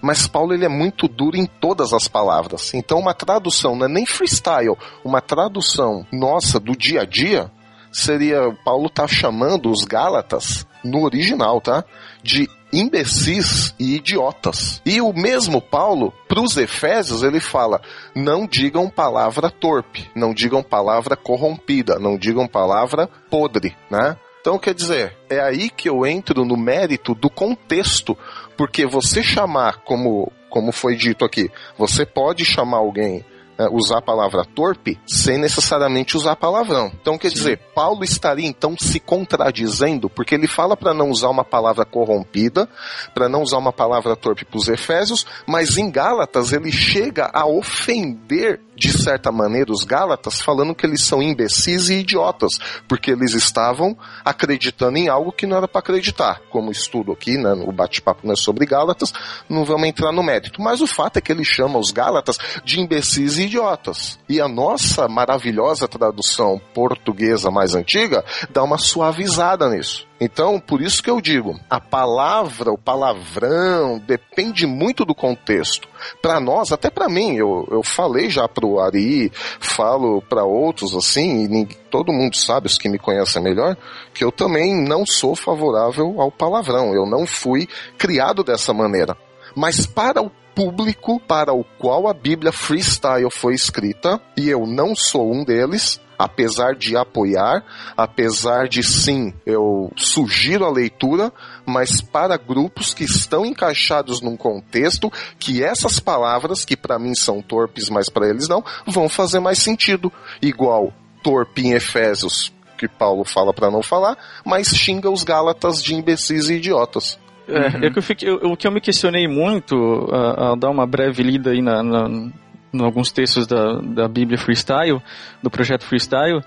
mas 0.00 0.26
Paulo 0.26 0.54
ele 0.54 0.64
é 0.64 0.68
muito 0.68 1.08
duro 1.08 1.36
em 1.36 1.46
todas 1.46 1.92
as 1.92 2.06
palavras. 2.06 2.72
Então 2.74 2.98
uma 2.98 3.14
tradução 3.14 3.74
não 3.74 3.86
é 3.86 3.88
nem 3.88 4.06
freestyle, 4.06 4.76
uma 5.04 5.20
tradução 5.20 6.06
nossa 6.12 6.60
do 6.60 6.76
dia 6.76 7.02
a 7.02 7.04
dia 7.04 7.50
seria 7.90 8.54
Paulo 8.64 8.88
tá 8.88 9.06
chamando 9.06 9.70
os 9.70 9.84
Gálatas 9.84 10.66
no 10.84 11.04
original, 11.04 11.60
tá? 11.60 11.84
De 12.22 12.48
imbecis 12.72 13.74
e 13.78 13.96
idiotas. 13.96 14.80
E 14.84 15.00
o 15.00 15.12
mesmo 15.12 15.60
Paulo, 15.60 16.12
para 16.28 16.40
os 16.40 16.56
Efésios, 16.56 17.22
ele 17.22 17.40
fala: 17.40 17.80
não 18.14 18.46
digam 18.46 18.88
palavra 18.88 19.50
torpe, 19.50 20.08
não 20.14 20.32
digam 20.32 20.62
palavra 20.62 21.16
corrompida, 21.16 21.98
não 21.98 22.16
digam 22.16 22.46
palavra 22.46 23.08
podre, 23.30 23.76
né? 23.90 24.16
Então, 24.40 24.58
quer 24.58 24.74
dizer, 24.74 25.16
é 25.28 25.40
aí 25.40 25.68
que 25.68 25.88
eu 25.88 26.06
entro 26.06 26.44
no 26.44 26.56
mérito 26.56 27.14
do 27.14 27.28
contexto, 27.28 28.16
porque 28.56 28.86
você 28.86 29.22
chamar, 29.22 29.78
como, 29.84 30.32
como 30.48 30.72
foi 30.72 30.96
dito 30.96 31.24
aqui, 31.24 31.50
você 31.76 32.06
pode 32.06 32.44
chamar 32.44 32.78
alguém, 32.78 33.24
é, 33.58 33.68
usar 33.68 33.98
a 33.98 34.02
palavra 34.02 34.44
torpe, 34.44 34.98
sem 35.04 35.36
necessariamente 35.36 36.16
usar 36.16 36.36
palavrão. 36.36 36.92
Então, 37.00 37.18
quer 37.18 37.28
dizer, 37.28 37.58
Paulo 37.74 38.04
estaria 38.04 38.46
então 38.46 38.76
se 38.80 39.00
contradizendo, 39.00 40.08
porque 40.08 40.34
ele 40.34 40.46
fala 40.46 40.76
para 40.76 40.94
não 40.94 41.10
usar 41.10 41.28
uma 41.28 41.44
palavra 41.44 41.84
corrompida, 41.84 42.68
para 43.12 43.28
não 43.28 43.42
usar 43.42 43.58
uma 43.58 43.72
palavra 43.72 44.14
torpe 44.14 44.44
para 44.44 44.58
os 44.58 44.68
Efésios, 44.68 45.26
mas 45.46 45.76
em 45.76 45.90
Gálatas 45.90 46.52
ele 46.52 46.70
chega 46.70 47.28
a 47.34 47.46
ofender 47.46 48.60
de 48.78 48.92
certa 48.92 49.32
maneira, 49.32 49.72
os 49.72 49.82
Gálatas 49.82 50.40
falando 50.40 50.74
que 50.74 50.86
eles 50.86 51.02
são 51.02 51.20
imbecis 51.20 51.88
e 51.88 51.94
idiotas, 51.94 52.52
porque 52.86 53.10
eles 53.10 53.34
estavam 53.34 53.96
acreditando 54.24 54.96
em 54.96 55.08
algo 55.08 55.32
que 55.32 55.46
não 55.46 55.56
era 55.56 55.66
para 55.66 55.80
acreditar. 55.80 56.40
Como 56.48 56.70
estudo 56.70 57.12
aqui, 57.12 57.36
né, 57.36 57.52
o 57.66 57.72
bate-papo 57.72 58.20
não 58.24 58.34
é 58.34 58.36
sobre 58.36 58.64
Gálatas, 58.66 59.12
não 59.48 59.64
vamos 59.64 59.88
entrar 59.88 60.12
no 60.12 60.22
mérito. 60.22 60.62
Mas 60.62 60.80
o 60.80 60.86
fato 60.86 61.16
é 61.16 61.20
que 61.20 61.32
ele 61.32 61.44
chama 61.44 61.78
os 61.78 61.90
Gálatas 61.90 62.38
de 62.64 62.80
imbecis 62.80 63.36
e 63.38 63.42
idiotas. 63.42 64.18
E 64.28 64.40
a 64.40 64.46
nossa 64.46 65.08
maravilhosa 65.08 65.88
tradução 65.88 66.60
portuguesa 66.72 67.50
mais 67.50 67.74
antiga 67.74 68.24
dá 68.50 68.62
uma 68.62 68.78
suavizada 68.78 69.68
nisso. 69.68 70.06
Então, 70.20 70.58
por 70.58 70.82
isso 70.82 71.02
que 71.02 71.10
eu 71.10 71.20
digo, 71.20 71.58
a 71.70 71.80
palavra, 71.80 72.72
o 72.72 72.78
palavrão, 72.78 73.98
depende 74.04 74.66
muito 74.66 75.04
do 75.04 75.14
contexto. 75.14 75.88
Para 76.20 76.40
nós, 76.40 76.72
até 76.72 76.90
para 76.90 77.08
mim, 77.08 77.36
eu, 77.36 77.66
eu 77.70 77.82
falei 77.82 78.30
já 78.30 78.48
pro 78.48 78.78
Ari, 78.80 79.30
falo 79.60 80.22
para 80.22 80.44
outros 80.44 80.94
assim, 80.94 81.44
e 81.44 81.48
ninguém- 81.48 81.76
todo 81.90 82.12
mundo 82.12 82.36
sabe, 82.36 82.66
os 82.66 82.76
que 82.78 82.88
me 82.88 82.98
conhecem 82.98 83.42
melhor, 83.42 83.76
que 84.12 84.24
eu 84.24 84.30
também 84.32 84.74
não 84.86 85.04
sou 85.06 85.34
favorável 85.34 86.20
ao 86.20 86.30
palavrão. 86.30 86.94
Eu 86.94 87.06
não 87.06 87.26
fui 87.26 87.68
criado 87.96 88.42
dessa 88.44 88.72
maneira. 88.72 89.16
Mas 89.54 89.86
para 89.86 90.22
o 90.22 90.30
público 90.54 91.20
para 91.20 91.52
o 91.52 91.64
qual 91.78 92.08
a 92.08 92.12
Bíblia 92.14 92.52
Freestyle 92.52 93.30
foi 93.30 93.54
escrita, 93.54 94.20
e 94.36 94.48
eu 94.48 94.66
não 94.66 94.94
sou 94.94 95.32
um 95.32 95.44
deles, 95.44 96.00
apesar 96.18 96.74
de 96.74 96.96
apoiar, 96.96 97.64
apesar 97.96 98.68
de 98.68 98.82
sim, 98.82 99.32
eu 99.46 99.92
sugiro 99.96 100.64
a 100.64 100.70
leitura, 100.70 101.32
mas 101.64 102.00
para 102.00 102.36
grupos 102.36 102.92
que 102.92 103.04
estão 103.04 103.46
encaixados 103.46 104.20
num 104.20 104.36
contexto 104.36 105.12
que 105.38 105.62
essas 105.62 106.00
palavras, 106.00 106.64
que 106.64 106.76
para 106.76 106.98
mim 106.98 107.14
são 107.14 107.40
torpes, 107.40 107.88
mas 107.88 108.08
para 108.08 108.28
eles 108.28 108.48
não, 108.48 108.64
vão 108.86 109.08
fazer 109.08 109.38
mais 109.40 109.58
sentido. 109.58 110.12
Igual 110.42 110.92
torpe 111.22 111.62
em 111.66 111.72
Efésios, 111.72 112.52
que 112.76 112.88
Paulo 112.88 113.24
fala 113.24 113.52
para 113.52 113.70
não 113.70 113.82
falar, 113.82 114.16
mas 114.44 114.68
xinga 114.68 115.10
os 115.10 115.22
Gálatas 115.24 115.82
de 115.82 115.94
imbecis 115.94 116.48
e 116.48 116.54
idiotas. 116.54 117.18
É, 117.48 117.86
é 117.86 117.90
que 117.90 117.98
eu 117.98 118.02
fiquei, 118.02 118.28
eu- 118.28 118.40
o 118.52 118.56
que 118.56 118.66
eu 118.66 118.70
me 118.70 118.80
questionei 118.80 119.26
muito 119.26 119.74
a- 120.12 120.48
ao 120.48 120.56
dar 120.56 120.68
uma 120.70 120.86
breve 120.86 121.22
lida 121.22 121.50
aí 121.50 121.62
na, 121.62 121.82
na, 121.82 122.30
em 122.72 122.82
alguns 122.82 123.10
textos 123.12 123.46
da, 123.46 123.80
da 123.80 124.08
Bíblia 124.08 124.38
Freestyle, 124.38 125.00
do 125.42 125.50
projeto 125.50 125.84
Freestyle, 125.84 126.40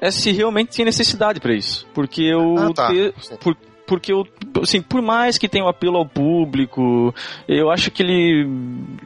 é 0.00 0.10
se 0.10 0.30
realmente 0.32 0.70
tinha 0.70 0.84
necessidade 0.84 1.40
para 1.40 1.54
isso. 1.54 1.86
Porque 1.92 2.22
eu 2.22 2.54
Ah, 2.58 2.72
tá. 2.72 2.88
te- 2.88 3.12
por- 3.40 3.56
porque 3.86 4.12
eu, 4.12 4.26
assim, 4.62 4.82
por 4.82 5.00
mais 5.00 5.38
que 5.38 5.48
tenha 5.48 5.64
um 5.64 5.68
apelo 5.68 5.96
ao 5.96 6.06
público, 6.06 7.14
eu 7.48 7.70
acho 7.70 7.90
que 7.90 8.02
ele 8.02 8.46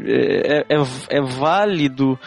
é, 0.05 0.67
é, 0.69 1.19
é 1.19 1.21
válido 1.21 2.19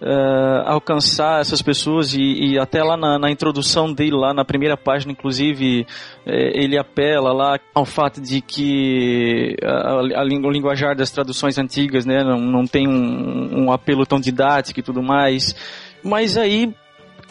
eh, 0.00 0.62
alcançar 0.64 1.40
essas 1.40 1.60
pessoas 1.60 2.14
e, 2.14 2.20
e 2.20 2.58
até 2.58 2.82
lá 2.82 2.96
na, 2.96 3.18
na 3.18 3.30
introdução 3.30 3.92
dele, 3.92 4.12
lá 4.16 4.32
na 4.32 4.44
primeira 4.44 4.76
página, 4.76 5.12
inclusive, 5.12 5.86
eh, 6.26 6.52
ele 6.54 6.78
apela 6.78 7.32
lá 7.32 7.58
ao 7.74 7.84
fato 7.84 8.20
de 8.20 8.40
que 8.40 9.56
a, 9.64 10.20
a 10.20 10.24
língua- 10.24 10.48
o 10.48 10.52
linguajar 10.52 10.94
das 10.96 11.10
traduções 11.10 11.58
antigas 11.58 12.06
né, 12.06 12.22
não, 12.22 12.38
não 12.40 12.66
tem 12.66 12.86
um, 12.88 13.64
um 13.64 13.72
apelo 13.72 14.06
tão 14.06 14.20
didático 14.20 14.80
e 14.80 14.82
tudo 14.82 15.02
mais. 15.02 15.54
Mas 16.02 16.36
aí, 16.38 16.72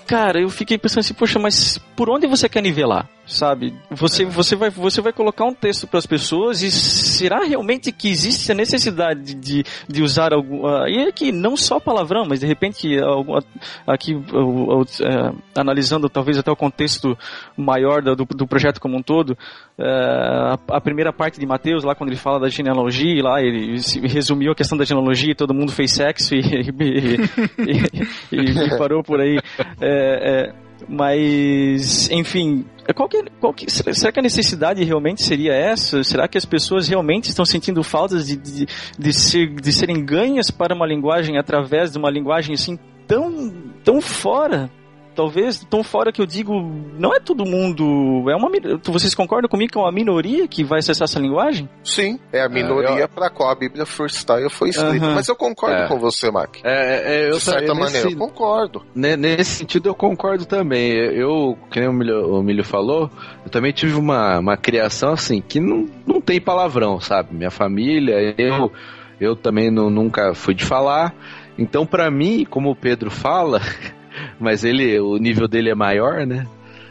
cara, 0.06 0.42
eu 0.42 0.50
fiquei 0.50 0.78
pensando 0.78 1.00
assim, 1.00 1.14
poxa, 1.14 1.40
mas 1.40 1.78
por 1.96 2.10
onde 2.10 2.28
você 2.28 2.50
quer 2.50 2.62
nivelar? 2.62 3.10
Sabe? 3.28 3.74
Você, 3.92 4.24
você, 4.24 4.56
vai, 4.56 4.70
você 4.70 5.02
vai 5.02 5.12
colocar 5.12 5.44
um 5.44 5.54
texto 5.54 5.86
para 5.86 6.00
as 6.00 6.06
pessoas 6.06 6.62
e 6.62 6.72
será 6.72 7.44
realmente 7.44 7.92
que 7.92 8.08
existe 8.08 8.50
a 8.52 8.56
necessidade 8.56 9.34
de, 9.36 9.66
de 9.88 10.02
usar 10.02 10.34
algum. 10.34 10.66
ah, 10.66 10.90
e 10.90 11.10
aqui, 11.10 11.30
não 11.34 11.58
só 11.58 11.78
palavrão, 11.78 12.24
mas 12.26 12.40
de 12.40 12.46
repente, 12.48 12.98
algum, 12.98 13.38
aqui, 13.86 14.16
o- 14.16 14.82
é, 15.04 15.34
analisando 15.60 16.08
talvez 16.10 16.38
até 16.38 16.50
o 16.50 16.56
contexto 16.56 17.18
maior 17.58 18.02
do, 18.02 18.16
do 18.16 18.48
projeto 18.48 18.80
como 18.80 18.96
um 18.98 19.02
todo, 19.04 19.38
é, 19.78 19.84
a, 19.86 20.58
a 20.78 20.80
primeira 20.82 21.12
parte 21.12 21.38
de 21.38 21.46
Mateus, 21.46 21.84
lá 21.84 21.94
quando 21.96 22.10
ele 22.12 22.18
fala 22.20 22.40
da 22.40 22.48
genealogia, 22.48 23.22
lá 23.22 23.42
ele 23.42 23.76
resumiu 24.08 24.54
a 24.54 24.56
questão 24.56 24.78
da 24.78 24.86
genealogia, 24.86 25.36
todo 25.36 25.54
mundo 25.54 25.74
fez 25.74 25.92
sexo 25.92 26.34
e, 26.34 26.40
e, 26.72 27.18
e- 27.60 28.38
e- 28.38 28.66
e 28.74 28.78
parou 28.78 29.04
por 29.04 29.20
aí. 29.20 29.38
É, 29.82 30.46
é, 30.50 30.67
mas, 30.88 32.10
enfim, 32.12 32.66
qual 32.96 33.10
que, 33.10 33.24
qual 33.40 33.54
que, 33.54 33.70
será 33.70 34.12
que 34.12 34.20
a 34.20 34.24
necessidade 34.24 34.84
realmente 34.84 35.22
seria 35.22 35.54
essa? 35.54 36.04
Será 36.04 36.28
que 36.28 36.38
as 36.38 36.46
pessoas 36.46 36.88
realmente 36.88 37.30
estão 37.30 37.46
sentindo 37.46 37.84
falta 37.84 38.18
de, 38.22 38.36
de, 38.36 38.68
de, 38.98 39.14
ser, 39.14 39.48
de 39.54 39.74
serem 39.74 40.04
ganhas 40.06 40.52
para 40.52 40.76
uma 40.76 40.86
linguagem 40.86 41.38
através 41.38 41.92
de 41.92 41.98
uma 41.98 42.10
linguagem 42.10 42.54
assim 42.54 42.78
tão, 43.08 43.74
tão 43.84 44.02
fora? 44.02 44.70
Talvez 45.18 45.66
tão 45.68 45.84
fora 45.84 46.12
que 46.12 46.22
eu 46.22 46.28
digo, 46.28 46.54
não 47.00 47.12
é 47.12 47.20
todo 47.20 47.44
mundo. 47.44 48.30
É 48.30 48.36
uma, 48.36 48.52
vocês 48.86 49.16
concordam 49.16 49.50
comigo 49.50 49.72
que 49.72 49.78
é 49.78 49.82
uma 49.82 49.92
minoria 49.92 50.48
que 50.48 50.64
vai 50.64 50.78
acessar 50.78 51.06
essa 51.06 51.20
linguagem? 51.20 51.68
Sim, 51.84 52.20
é 52.32 52.40
a 52.44 52.48
minoria 52.48 53.08
para 53.08 53.28
qual 53.28 53.50
a 53.50 53.56
Bíblia 53.56 53.84
Freestyle 53.84 54.48
foi 54.52 54.70
escrita. 54.70 55.04
Aham. 55.04 55.16
Mas 55.16 55.28
eu 55.28 55.36
concordo 55.36 55.76
É. 55.76 55.88
com 55.88 55.98
você, 55.98 56.30
Mac. 56.30 56.58
É, 56.64 57.24
é, 57.24 57.30
eu 57.32 57.38
De 57.38 57.40
certa 57.42 57.64
eu 57.66 57.74
maneira, 57.76 58.06
nesse- 58.06 58.14
eu 58.14 58.18
concordo. 58.28 58.86
Ne- 58.94 59.18
Nesse 59.18 59.56
sentido 59.56 59.90
eu 59.90 59.96
concordo 59.96 60.46
também. 60.46 60.92
Eu, 60.94 61.58
que 61.72 61.80
nem 61.80 61.90
o 61.90 61.94
Milho, 61.94 62.36
o 62.36 62.44
Milho 62.44 62.64
falou, 62.64 63.10
eu 63.44 63.50
também 63.50 63.72
tive 63.72 63.96
uma, 63.96 64.38
uma 64.38 64.56
criação 64.56 65.14
assim, 65.14 65.42
que 65.42 65.60
não, 65.60 65.88
não 66.06 66.22
tem 66.22 66.40
palavrão, 66.40 67.02
sabe? 67.02 67.34
Minha 67.34 67.50
família, 67.50 68.36
eu, 68.38 68.72
eu 69.20 69.36
também 69.36 69.72
não, 69.72 69.90
nunca 69.90 70.36
fui 70.36 70.54
de 70.54 70.64
falar. 70.64 71.16
Então, 71.58 71.88
pra 71.88 72.12
mim, 72.12 72.46
como 72.48 72.70
o 72.70 72.76
Pedro 72.76 73.10
fala, 73.10 73.60
mas 74.40 74.64
ele, 74.64 75.00
o 75.00 75.18
nível 75.18 75.48
dele 75.48 75.70
é 75.70 75.76
maior, 75.76 76.26
né? 76.26 76.46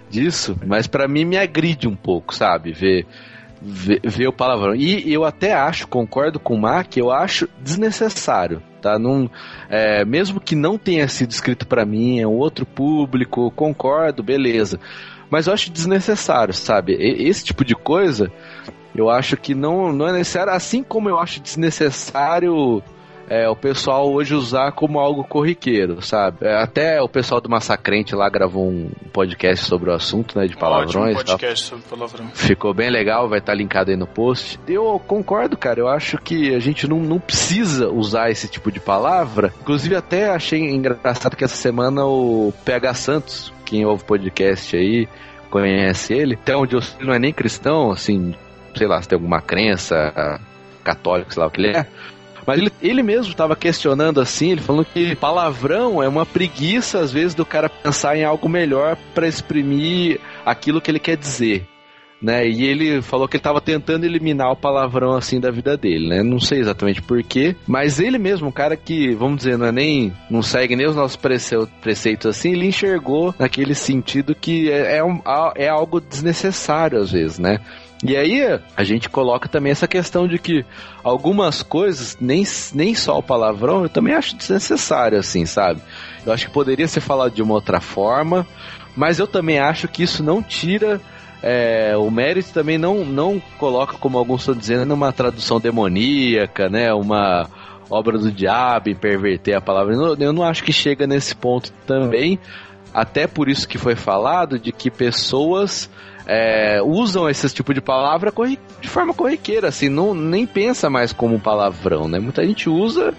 Disso, 0.08 0.56
mas 0.64 0.86
pra 0.86 1.08
mim 1.08 1.24
me 1.24 1.36
agride 1.36 1.88
um 1.88 1.96
pouco, 1.96 2.34
sabe? 2.34 2.72
Ver, 2.72 3.06
ver, 3.60 4.00
ver 4.04 4.28
o 4.28 4.32
palavrão. 4.32 4.74
E 4.74 5.12
eu 5.12 5.24
até 5.24 5.52
acho, 5.52 5.88
concordo 5.88 6.38
com 6.38 6.54
o 6.54 6.60
Mac, 6.60 6.96
eu 6.96 7.10
acho 7.10 7.48
desnecessário, 7.60 8.62
tá? 8.80 8.98
Não, 8.98 9.28
é, 9.68 10.04
mesmo 10.04 10.40
que 10.40 10.54
não 10.54 10.78
tenha 10.78 11.08
sido 11.08 11.30
escrito 11.30 11.66
pra 11.66 11.84
mim, 11.84 12.20
é 12.20 12.26
um 12.26 12.36
outro 12.36 12.64
público, 12.64 13.50
concordo, 13.50 14.22
beleza. 14.22 14.78
Mas 15.28 15.46
eu 15.46 15.52
acho 15.52 15.72
desnecessário, 15.72 16.54
sabe? 16.54 16.92
Esse 16.94 17.44
tipo 17.44 17.64
de 17.64 17.74
coisa, 17.74 18.30
eu 18.94 19.10
acho 19.10 19.36
que 19.36 19.54
não, 19.54 19.92
não 19.92 20.06
é 20.06 20.12
necessário, 20.12 20.52
assim 20.52 20.82
como 20.82 21.08
eu 21.08 21.18
acho 21.18 21.40
desnecessário 21.40 22.82
é, 23.28 23.48
o 23.48 23.56
pessoal 23.56 24.12
hoje 24.12 24.34
usar 24.34 24.72
como 24.72 24.98
algo 24.98 25.24
corriqueiro, 25.24 26.00
sabe? 26.02 26.46
É, 26.46 26.56
até 26.56 27.02
o 27.02 27.08
pessoal 27.08 27.40
do 27.40 27.48
Massacrente 27.48 28.14
lá 28.14 28.28
gravou 28.28 28.68
um 28.68 28.90
podcast 29.12 29.64
sobre 29.64 29.90
o 29.90 29.92
assunto, 29.92 30.38
né, 30.38 30.46
de 30.46 30.56
palavrões 30.56 31.16
Ótimo 31.16 31.38
podcast 31.38 31.66
sobre 31.66 31.84
palavrão. 31.88 32.28
Ficou 32.34 32.72
bem 32.72 32.90
legal, 32.90 33.28
vai 33.28 33.38
estar 33.38 33.54
linkado 33.54 33.90
aí 33.90 33.96
no 33.96 34.06
post. 34.06 34.60
Eu 34.68 35.00
concordo, 35.06 35.56
cara. 35.56 35.80
Eu 35.80 35.88
acho 35.88 36.18
que 36.18 36.54
a 36.54 36.58
gente 36.58 36.88
não, 36.88 36.98
não 37.00 37.18
precisa 37.18 37.88
usar 37.88 38.30
esse 38.30 38.48
tipo 38.48 38.70
de 38.70 38.80
palavra. 38.80 39.52
Inclusive, 39.60 39.96
até 39.96 40.30
achei 40.30 40.60
engraçado 40.60 41.36
que 41.36 41.44
essa 41.44 41.56
semana 41.56 42.04
o 42.04 42.52
PH 42.64 42.94
Santos, 42.94 43.52
quem 43.64 43.84
ouve 43.84 44.02
o 44.02 44.06
podcast 44.06 44.76
aí, 44.76 45.08
conhece 45.50 46.12
ele. 46.12 46.34
Até 46.34 46.56
onde 46.56 46.76
eu 46.76 46.80
não 47.00 47.14
é 47.14 47.18
nem 47.18 47.32
cristão, 47.32 47.90
assim, 47.90 48.34
sei 48.74 48.86
lá, 48.86 49.00
se 49.02 49.08
tem 49.08 49.16
alguma 49.16 49.40
crença 49.40 50.40
católica, 50.84 51.32
sei 51.32 51.40
lá 51.40 51.48
o 51.48 51.50
que 51.50 51.60
ele 51.60 51.76
é. 51.76 51.86
Mas 52.46 52.58
ele, 52.60 52.70
ele 52.80 53.02
mesmo 53.02 53.32
estava 53.32 53.56
questionando 53.56 54.20
assim, 54.20 54.52
ele 54.52 54.60
falando 54.60 54.84
que 54.86 55.16
palavrão 55.16 56.02
é 56.02 56.08
uma 56.08 56.24
preguiça, 56.24 57.00
às 57.00 57.12
vezes, 57.12 57.34
do 57.34 57.44
cara 57.44 57.68
pensar 57.68 58.16
em 58.16 58.24
algo 58.24 58.48
melhor 58.48 58.96
para 59.14 59.26
exprimir 59.26 60.20
aquilo 60.44 60.80
que 60.80 60.90
ele 60.90 61.00
quer 61.00 61.16
dizer. 61.16 61.66
Né? 62.22 62.48
E 62.48 62.64
ele 62.64 63.02
falou 63.02 63.28
que 63.28 63.36
ele 63.36 63.40
estava 63.40 63.60
tentando 63.60 64.04
eliminar 64.06 64.50
o 64.50 64.56
palavrão 64.56 65.12
assim 65.12 65.38
da 65.38 65.50
vida 65.50 65.76
dele, 65.76 66.08
né? 66.08 66.22
Não 66.22 66.40
sei 66.40 66.60
exatamente 66.60 67.02
porquê, 67.02 67.54
mas 67.66 68.00
ele 68.00 68.16
mesmo, 68.16 68.48
um 68.48 68.52
cara 68.52 68.74
que, 68.74 69.14
vamos 69.14 69.36
dizer, 69.36 69.58
não 69.58 69.66
é 69.66 69.72
nem 69.72 70.14
não 70.30 70.40
segue 70.40 70.74
nem 70.74 70.88
os 70.88 70.96
nossos 70.96 71.14
prece- 71.16 71.68
preceitos 71.82 72.26
assim, 72.26 72.52
ele 72.52 72.66
enxergou 72.66 73.34
naquele 73.38 73.74
sentido 73.74 74.34
que 74.34 74.70
é, 74.70 74.96
é, 74.96 75.04
um- 75.04 75.20
é 75.54 75.68
algo 75.68 76.00
desnecessário 76.00 76.98
às 76.98 77.12
vezes, 77.12 77.38
né? 77.38 77.60
E 78.04 78.14
aí 78.14 78.60
a 78.76 78.84
gente 78.84 79.08
coloca 79.08 79.48
também 79.48 79.72
essa 79.72 79.88
questão 79.88 80.28
de 80.28 80.38
que 80.38 80.64
algumas 81.02 81.62
coisas, 81.62 82.16
nem, 82.20 82.44
nem 82.74 82.94
só 82.94 83.18
o 83.18 83.22
palavrão, 83.22 83.84
eu 83.84 83.88
também 83.88 84.14
acho 84.14 84.36
desnecessário, 84.36 85.18
assim, 85.18 85.46
sabe? 85.46 85.80
Eu 86.24 86.32
acho 86.32 86.46
que 86.46 86.52
poderia 86.52 86.86
ser 86.86 87.00
falado 87.00 87.32
de 87.32 87.42
uma 87.42 87.54
outra 87.54 87.80
forma, 87.80 88.46
mas 88.94 89.18
eu 89.18 89.26
também 89.26 89.58
acho 89.58 89.88
que 89.88 90.02
isso 90.02 90.22
não 90.22 90.42
tira. 90.42 91.00
é, 91.42 91.96
o 91.96 92.10
mérito 92.10 92.52
também 92.52 92.76
não, 92.76 93.04
não 93.04 93.40
coloca, 93.58 93.96
como 93.98 94.18
alguns 94.18 94.40
estão 94.40 94.54
dizendo, 94.54 94.92
uma 94.92 95.12
tradução 95.12 95.58
demoníaca, 95.58 96.68
né? 96.68 96.92
Uma 96.92 97.48
obra 97.88 98.18
do 98.18 98.30
diabo 98.30 98.94
perverter 98.96 99.56
a 99.56 99.60
palavra. 99.60 99.94
Eu 99.94 100.16
eu 100.16 100.32
não 100.32 100.42
acho 100.42 100.64
que 100.64 100.72
chega 100.72 101.06
nesse 101.06 101.34
ponto 101.34 101.72
também. 101.86 102.38
Até 102.92 103.26
por 103.26 103.48
isso 103.48 103.68
que 103.68 103.78
foi 103.78 103.94
falado 103.94 104.58
de 104.58 104.72
que 104.72 104.90
pessoas 104.90 105.90
é, 106.26 106.80
usam 106.82 107.28
esse 107.28 107.48
tipo 107.48 107.72
de 107.72 107.80
palavra 107.80 108.32
de 108.80 108.88
forma 108.88 109.14
corriqueira, 109.14 109.68
assim, 109.68 109.88
não, 109.88 110.14
nem 110.14 110.46
pensa 110.46 110.90
mais 110.90 111.12
como 111.12 111.36
um 111.36 111.40
palavrão, 111.40 112.08
né? 112.08 112.18
Muita 112.18 112.44
gente 112.44 112.68
usa 112.68 113.14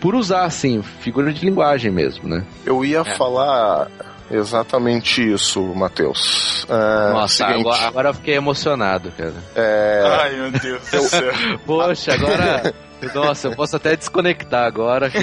por 0.00 0.14
usar, 0.14 0.44
assim, 0.44 0.82
figura 0.82 1.32
de 1.32 1.44
linguagem 1.44 1.90
mesmo, 1.90 2.28
né? 2.28 2.44
Eu 2.64 2.84
ia 2.84 3.04
falar 3.04 3.88
exatamente 4.30 5.32
isso, 5.32 5.60
Matheus. 5.74 6.66
É, 6.68 7.12
Nossa, 7.12 7.46
seguinte, 7.46 7.60
agora, 7.60 7.86
agora 7.88 8.08
eu 8.10 8.14
fiquei 8.14 8.34
emocionado, 8.34 9.12
cara. 9.16 9.34
é, 9.56 10.02
Ai, 10.20 10.36
meu 10.36 10.50
Deus 10.52 10.90
do 10.90 11.00
céu. 11.00 11.32
Poxa, 11.64 12.14
agora. 12.14 12.74
Nossa, 13.14 13.48
eu 13.48 13.54
posso 13.56 13.76
até 13.76 13.94
desconectar 13.96 14.64
agora, 14.66 15.08
que. 15.10 15.18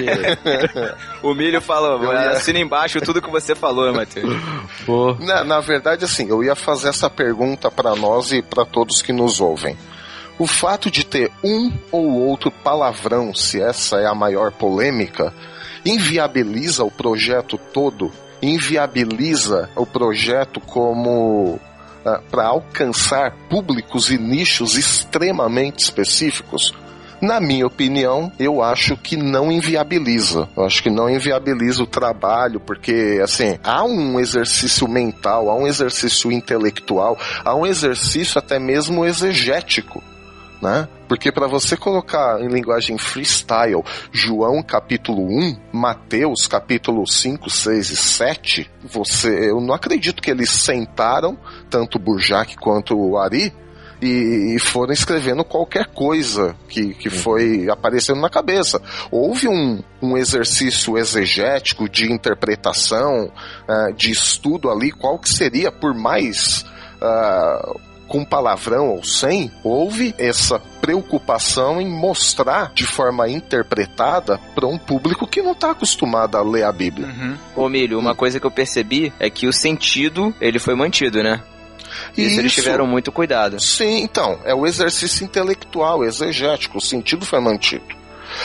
O 1.22 1.34
Milho 1.34 1.60
falou, 1.60 2.02
ia- 2.12 2.30
assina 2.30 2.58
embaixo 2.58 3.00
tudo 3.00 3.20
que 3.22 3.30
você 3.30 3.54
falou, 3.54 3.92
Matheus. 3.92 4.34
Na, 5.20 5.44
na 5.44 5.60
verdade, 5.60 6.04
assim, 6.04 6.28
eu 6.28 6.42
ia 6.42 6.54
fazer 6.54 6.88
essa 6.88 7.10
pergunta 7.10 7.70
para 7.70 7.94
nós 7.94 8.32
e 8.32 8.40
para 8.42 8.64
todos 8.64 9.02
que 9.02 9.12
nos 9.12 9.40
ouvem. 9.40 9.76
O 10.38 10.46
fato 10.46 10.90
de 10.90 11.04
ter 11.04 11.30
um 11.42 11.72
ou 11.90 12.10
outro 12.28 12.50
palavrão, 12.50 13.34
se 13.34 13.60
essa 13.60 13.96
é 13.98 14.06
a 14.06 14.14
maior 14.14 14.52
polêmica, 14.52 15.32
inviabiliza 15.84 16.84
o 16.84 16.90
projeto 16.90 17.56
todo, 17.72 18.12
inviabiliza 18.42 19.70
o 19.74 19.86
projeto 19.86 20.60
como 20.60 21.58
para 22.30 22.46
alcançar 22.46 23.32
públicos 23.48 24.10
e 24.10 24.18
nichos 24.18 24.76
extremamente 24.76 25.80
específicos. 25.80 26.72
Na 27.20 27.40
minha 27.40 27.66
opinião, 27.66 28.30
eu 28.38 28.62
acho 28.62 28.96
que 28.96 29.16
não 29.16 29.50
inviabiliza. 29.50 30.48
Eu 30.56 30.64
acho 30.64 30.82
que 30.82 30.90
não 30.90 31.08
inviabiliza 31.08 31.82
o 31.82 31.86
trabalho, 31.86 32.60
porque, 32.60 33.20
assim, 33.22 33.58
há 33.64 33.84
um 33.84 34.20
exercício 34.20 34.86
mental, 34.86 35.48
há 35.48 35.56
um 35.56 35.66
exercício 35.66 36.30
intelectual, 36.30 37.18
há 37.44 37.54
um 37.54 37.66
exercício 37.66 38.38
até 38.38 38.58
mesmo 38.58 39.04
exegético. 39.04 40.02
Né? 40.60 40.88
Porque 41.06 41.30
para 41.30 41.46
você 41.46 41.76
colocar 41.76 42.40
em 42.40 42.48
linguagem 42.48 42.96
freestyle 42.96 43.84
João 44.10 44.62
capítulo 44.62 45.22
1, 45.22 45.56
Mateus 45.70 46.46
capítulo 46.46 47.06
5, 47.06 47.50
6 47.50 47.90
e 47.90 47.96
7, 47.96 48.70
você, 48.82 49.50
eu 49.50 49.60
não 49.60 49.74
acredito 49.74 50.22
que 50.22 50.30
eles 50.30 50.48
sentaram, 50.48 51.36
tanto 51.68 51.98
Burjac 51.98 52.56
quanto 52.56 52.98
o 52.98 53.18
Ari, 53.18 53.52
e, 54.00 54.54
e 54.54 54.58
foram 54.58 54.92
escrevendo 54.92 55.44
qualquer 55.44 55.86
coisa 55.86 56.54
que, 56.68 56.94
que 56.94 57.10
foi 57.10 57.68
aparecendo 57.70 58.20
na 58.20 58.30
cabeça. 58.30 58.80
Houve 59.10 59.48
um, 59.48 59.82
um 60.02 60.16
exercício 60.16 60.98
exegético 60.98 61.88
de 61.88 62.10
interpretação, 62.10 63.30
ah, 63.68 63.90
de 63.96 64.10
estudo 64.10 64.70
ali, 64.70 64.90
qual 64.90 65.18
que 65.18 65.28
seria, 65.28 65.72
por 65.72 65.94
mais 65.94 66.64
ah, 67.00 67.74
com 68.08 68.24
palavrão 68.24 68.88
ou 68.90 69.02
sem, 69.02 69.50
houve 69.64 70.14
essa 70.16 70.60
preocupação 70.80 71.80
em 71.80 71.88
mostrar 71.88 72.72
de 72.72 72.86
forma 72.86 73.28
interpretada 73.28 74.38
para 74.54 74.66
um 74.66 74.78
público 74.78 75.26
que 75.26 75.42
não 75.42 75.52
está 75.52 75.72
acostumado 75.72 76.36
a 76.36 76.42
ler 76.42 76.64
a 76.64 76.72
Bíblia. 76.72 77.08
Uhum. 77.08 77.36
Ô, 77.56 77.68
Milho, 77.68 77.98
uma 77.98 78.14
coisa 78.14 78.38
que 78.38 78.46
eu 78.46 78.50
percebi 78.50 79.12
é 79.18 79.28
que 79.28 79.48
o 79.48 79.52
sentido, 79.52 80.32
ele 80.40 80.58
foi 80.58 80.74
mantido, 80.76 81.22
né? 81.22 81.42
Isso, 82.16 82.40
eles 82.40 82.52
tiveram 82.54 82.86
muito 82.86 83.10
cuidado. 83.12 83.60
Sim, 83.60 84.02
então, 84.02 84.38
é 84.44 84.54
o 84.54 84.66
exercício 84.66 85.24
intelectual, 85.24 86.04
exegético, 86.04 86.78
o 86.78 86.80
sentido 86.80 87.24
foi 87.26 87.40
mantido. 87.40 87.84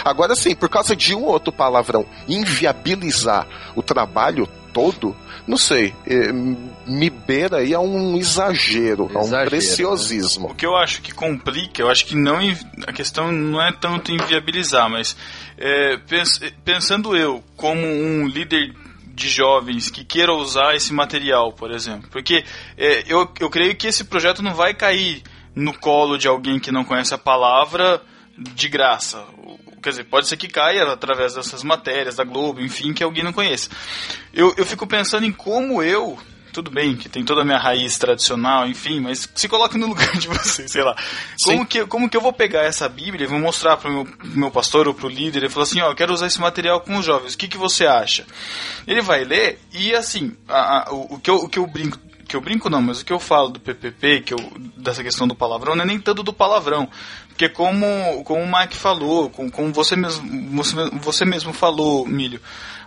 Agora 0.05 0.35
sim, 0.35 0.53
por 0.55 0.69
causa 0.69 0.95
de 0.95 1.15
um 1.15 1.23
ou 1.23 1.29
outro 1.31 1.51
palavrão 1.51 2.05
inviabilizar 2.27 3.47
o 3.75 3.81
trabalho 3.81 4.47
todo, 4.73 5.15
não 5.47 5.57
sei, 5.57 5.93
eh, 6.07 6.31
me 6.87 7.09
beira 7.09 7.57
aí 7.57 7.73
a 7.73 7.79
um 7.79 8.15
exagero, 8.17 9.09
a 9.13 9.19
um 9.19 9.23
Exagero, 9.23 9.49
preciosismo. 9.49 10.47
O 10.51 10.55
que 10.55 10.65
eu 10.65 10.75
acho 10.77 11.01
que 11.01 11.11
complica, 11.11 11.81
eu 11.81 11.89
acho 11.89 12.05
que 12.05 12.15
não 12.15 12.37
a 12.87 12.93
questão 12.93 13.31
não 13.31 13.61
é 13.61 13.71
tanto 13.73 14.11
inviabilizar, 14.13 14.89
mas 14.89 15.15
é, 15.57 15.97
pens- 16.07 16.39
pensando 16.63 17.15
eu 17.17 17.43
como 17.57 17.85
um 17.85 18.27
líder 18.27 18.73
de 19.21 19.29
jovens 19.29 19.89
que 19.89 20.03
queira 20.03 20.33
usar 20.33 20.75
esse 20.75 20.91
material, 20.91 21.53
por 21.53 21.71
exemplo, 21.71 22.09
porque 22.09 22.43
é, 22.77 23.03
eu, 23.07 23.31
eu 23.39 23.49
creio 23.49 23.75
que 23.75 23.87
esse 23.87 24.03
projeto 24.03 24.41
não 24.41 24.55
vai 24.55 24.73
cair 24.73 25.21
no 25.55 25.77
colo 25.77 26.17
de 26.17 26.27
alguém 26.27 26.59
que 26.59 26.71
não 26.71 26.83
conhece 26.83 27.13
a 27.13 27.17
palavra 27.17 28.01
de 28.35 28.67
graça. 28.67 29.23
Quer 29.81 29.89
dizer, 29.91 30.03
pode 30.05 30.27
ser 30.27 30.37
que 30.37 30.47
caia 30.47 30.83
através 30.83 31.35
dessas 31.35 31.63
matérias 31.63 32.15
da 32.15 32.23
Globo, 32.23 32.61
enfim, 32.61 32.93
que 32.93 33.03
alguém 33.03 33.23
não 33.23 33.33
conheça. 33.33 33.69
Eu, 34.33 34.53
eu 34.57 34.65
fico 34.65 34.87
pensando 34.87 35.25
em 35.25 35.31
como 35.31 35.83
eu, 35.83 36.17
tudo 36.51 36.69
bem 36.71 36.95
que 36.95 37.07
tem 37.09 37.23
toda 37.23 37.41
a 37.41 37.45
minha 37.45 37.57
raiz 37.57 37.97
tradicional, 37.97 38.67
enfim, 38.67 38.99
mas 38.99 39.27
se 39.33 39.47
coloque 39.47 39.77
no 39.77 39.87
lugar 39.87 40.17
de 40.17 40.27
vocês, 40.27 40.71
sei 40.71 40.83
lá. 40.83 40.95
Como 41.43 41.65
que, 41.65 41.85
como 41.85 42.09
que 42.09 42.17
eu 42.17 42.21
vou 42.21 42.33
pegar 42.33 42.63
essa 42.63 42.87
Bíblia 42.89 43.23
e 43.25 43.27
vou 43.29 43.39
mostrar 43.39 43.77
para 43.77 43.89
o 43.89 43.93
meu, 43.93 44.07
meu 44.23 44.51
pastor 44.51 44.87
ou 44.87 44.93
para 44.93 45.05
o 45.07 45.09
líder 45.09 45.43
e 45.43 45.49
falar 45.49 45.63
assim, 45.63 45.81
ó, 45.81 45.89
eu 45.91 45.95
quero 45.95 46.13
usar 46.13 46.27
esse 46.27 46.39
material 46.41 46.81
com 46.81 46.97
os 46.97 47.05
jovens, 47.05 47.33
o 47.33 47.37
que, 47.37 47.47
que 47.47 47.57
você 47.57 47.85
acha? 47.85 48.25
Ele 48.85 49.01
vai 49.01 49.23
ler 49.23 49.59
e 49.73 49.93
assim, 49.95 50.35
a- 50.47 50.89
a- 50.89 50.93
o, 50.93 51.15
o 51.15 51.19
que 51.19 51.29
eu, 51.29 51.35
o 51.35 51.49
que 51.49 51.59
eu 51.59 51.67
brinco 51.67 51.97
que 52.27 52.35
eu 52.37 52.39
brinco 52.41 52.69
não, 52.69 52.81
mas 52.81 53.01
o 53.01 53.05
que 53.05 53.11
eu 53.11 53.19
falo 53.19 53.49
do 53.49 53.59
PPP, 53.59 54.21
que 54.21 54.33
eu, 54.33 54.37
dessa 54.77 55.03
questão 55.03 55.27
do 55.27 55.35
palavrão, 55.35 55.75
não 55.75 55.83
é 55.83 55.85
nem 55.85 55.99
tanto 55.99 56.23
do 56.23 56.31
palavrão. 56.31 56.87
Porque 57.27 57.49
como, 57.49 58.23
como 58.23 58.41
o 58.41 58.49
Mike 58.49 58.73
falou, 58.77 59.29
como, 59.29 59.51
como 59.51 59.73
você, 59.73 59.97
mesmo, 59.97 60.55
você, 60.55 60.75
você 60.93 61.25
mesmo 61.25 61.51
falou, 61.51 62.07
Milho, 62.07 62.39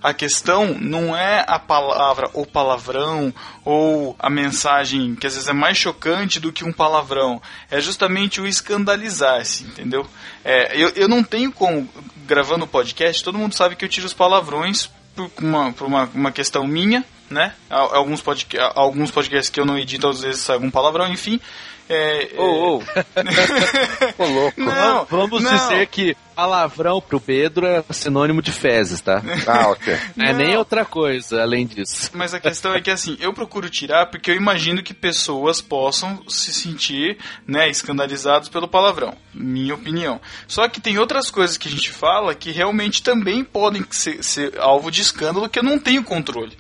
a 0.05 0.13
questão 0.13 0.77
não 0.79 1.17
é 1.17 1.43
a 1.49 1.59
palavra 1.59 2.29
ou 2.35 2.45
palavrão 2.45 3.33
ou 3.65 4.15
a 4.19 4.29
mensagem 4.29 5.15
que 5.15 5.27
às 5.27 5.33
vezes 5.33 5.49
é 5.49 5.53
mais 5.55 5.79
chocante 5.79 6.39
do 6.39 6.53
que 6.53 6.63
um 6.63 6.73
palavrão. 6.73 7.41
É 7.71 7.81
justamente 7.81 8.39
o 8.41 8.47
escandalizar-se, 8.47 9.65
entendeu? 9.65 10.07
É, 10.45 10.77
eu, 10.77 10.91
eu 10.91 11.09
não 11.09 11.25
tenho 11.25 11.51
como, 11.51 11.89
gravando 12.27 12.65
o 12.67 12.69
podcast, 12.69 13.25
todo 13.25 13.39
mundo 13.39 13.55
sabe 13.55 13.77
que 13.77 13.85
eu 13.85 13.89
tiro 13.89 14.07
os 14.07 14.13
palavrões 14.13 14.91
por 15.17 15.31
uma, 15.41 15.73
por 15.73 15.87
uma, 15.87 16.11
uma 16.15 16.31
questão 16.33 16.67
minha, 16.67 17.03
né? 17.31 17.55
Al- 17.71 17.95
Alguns, 17.95 18.21
podca 18.21 18.73
alguns 18.75 19.11
podcasts 19.11 19.49
que 19.49 19.59
eu 19.59 19.65
não 19.65 19.79
edito, 19.79 20.07
às 20.07 20.21
vezes 20.21 20.43
sai 20.43 20.57
algum 20.57 20.71
palavrão, 20.71 21.09
enfim. 21.11 21.41
É, 21.89 22.30
Ô, 22.39 22.76
ô, 22.76 22.82
Ô, 24.18 24.26
louco. 24.26 24.61
Não, 24.61 25.05
Vamos 25.05 25.43
não. 25.43 25.51
dizer 25.51 25.87
que 25.89 26.16
palavrão 26.35 27.01
pro 27.01 27.20
Pedro 27.20 27.66
é 27.66 27.85
sinônimo 27.91 28.43
de 28.43 28.51
fezes, 28.51 29.01
tá? 29.01 29.22
Ah, 29.47 29.68
ok. 29.68 29.97
Não 30.16 30.26
é 30.26 30.32
nem 30.32 30.57
outra 30.57 30.85
coisa 30.85 31.43
além 31.43 31.66
disso. 31.66 32.11
Mas 32.14 32.32
a 32.32 32.41
questão 32.41 32.74
é 32.74 32.80
que 32.80 32.91
assim, 32.91 33.16
eu 33.20 33.32
procuro 33.32 33.68
tirar 33.68 34.07
porque 34.07 34.30
eu 34.30 34.35
imagino 34.37 34.82
que 34.82 34.95
pessoas 34.95 35.61
possam 35.61 36.22
se 36.28 36.53
sentir, 36.53 37.18
né, 37.47 37.68
escandalizados 37.68 38.49
pelo 38.49 38.66
palavrão. 38.66 39.14
Minha 39.32 39.74
opinião. 39.74 40.20
Só 40.49 40.66
que 40.68 40.80
tem 40.80 40.99
outras 40.99 41.30
coisas 41.30 41.59
que 41.59 41.68
a 41.68 41.70
gente 41.70 41.91
fala 41.91 42.35
que 42.35 42.51
realmente 42.51 43.03
também 43.03 43.45
podem 43.45 43.85
ser, 43.91 44.24
ser 44.24 44.59
alvo 44.59 44.91
de 44.91 45.03
escândalo 45.03 45.49
que 45.49 45.59
eu 45.59 45.62
não 45.62 45.78
tenho 45.78 46.03
controle. 46.03 46.57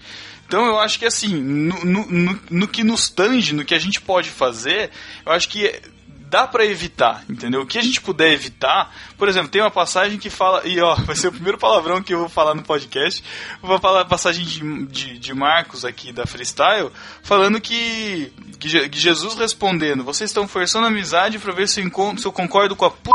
Então 0.46 0.66
eu 0.66 0.78
acho 0.78 0.98
que 0.98 1.06
assim, 1.06 1.34
no, 1.34 1.84
no, 1.84 2.06
no- 2.06 2.40
no 2.50 2.68
que 2.68 2.84
nos 2.84 3.08
tange, 3.08 3.54
no 3.54 3.64
que 3.64 3.74
a 3.74 3.78
gente 3.78 4.00
pode 4.00 4.30
fazer, 4.30 4.90
eu 5.24 5.32
acho 5.32 5.48
que 5.48 5.80
dá 6.26 6.48
pra 6.48 6.64
evitar, 6.66 7.22
entendeu? 7.30 7.60
O 7.60 7.66
que 7.66 7.78
a 7.78 7.82
gente 7.82 8.00
puder 8.00 8.32
evitar, 8.32 8.92
por 9.16 9.28
exemplo, 9.28 9.48
tem 9.48 9.60
uma 9.62 9.70
passagem 9.70 10.18
que 10.18 10.28
fala, 10.28 10.66
e 10.66 10.80
ó, 10.80 10.96
vai 11.06 11.14
ser 11.14 11.28
o 11.28 11.32
primeiro 11.32 11.56
palavrão 11.58 12.02
que 12.02 12.12
eu 12.12 12.18
vou 12.18 12.28
falar 12.28 12.54
no 12.56 12.62
podcast, 12.62 13.22
vou 13.62 13.78
falar 13.78 14.00
a 14.00 14.04
passagem 14.04 14.44
de, 14.44 14.86
de, 14.86 15.18
de 15.18 15.32
Marcos 15.34 15.84
aqui 15.84 16.12
da 16.12 16.26
Freestyle, 16.26 16.90
falando 17.22 17.60
que, 17.60 18.32
que, 18.58 18.88
que 18.88 18.98
Jesus 18.98 19.34
respondendo, 19.36 20.02
vocês 20.02 20.30
estão 20.30 20.48
forçando 20.48 20.86
a 20.86 20.88
amizade 20.88 21.38
pra 21.38 21.52
ver 21.52 21.68
se 21.68 21.80
eu, 21.80 21.84
encontro, 21.84 22.20
se 22.20 22.26
eu 22.26 22.32
concordo 22.32 22.74
com 22.74 22.84
a 22.86 22.90
p... 22.90 23.10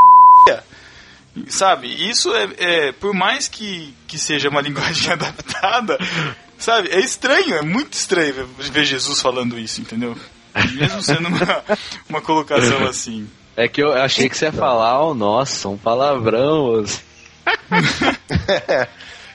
Sabe, 1.48 1.88
isso 2.10 2.34
é, 2.34 2.50
é, 2.58 2.92
por 2.92 3.14
mais 3.14 3.48
que, 3.48 3.94
que 4.08 4.18
seja 4.18 4.50
uma 4.50 4.62
linguagem 4.62 5.12
adaptada, 5.12 5.98
sabe, 6.60 6.90
é 6.90 7.00
estranho, 7.00 7.56
é 7.56 7.62
muito 7.62 7.94
estranho 7.94 8.48
ver, 8.58 8.86
Jesus 8.86 9.22
falando 9.22 9.58
isso, 9.58 9.82
entendeu? 9.82 10.16
Mesmo 10.74 11.02
sendo 11.02 11.28
uma, 11.28 11.64
uma 12.10 12.22
colocação 12.22 12.86
assim. 12.86 13.28
É 13.56 13.68
que 13.68 13.82
eu 13.82 13.94
achei 13.94 14.30
que 14.30 14.38
você 14.38 14.46
ia 14.46 14.52
falar, 14.52 15.04
oh, 15.04 15.14
nossa, 15.14 15.68
um 15.68 15.78
palavrão. 15.78 16.84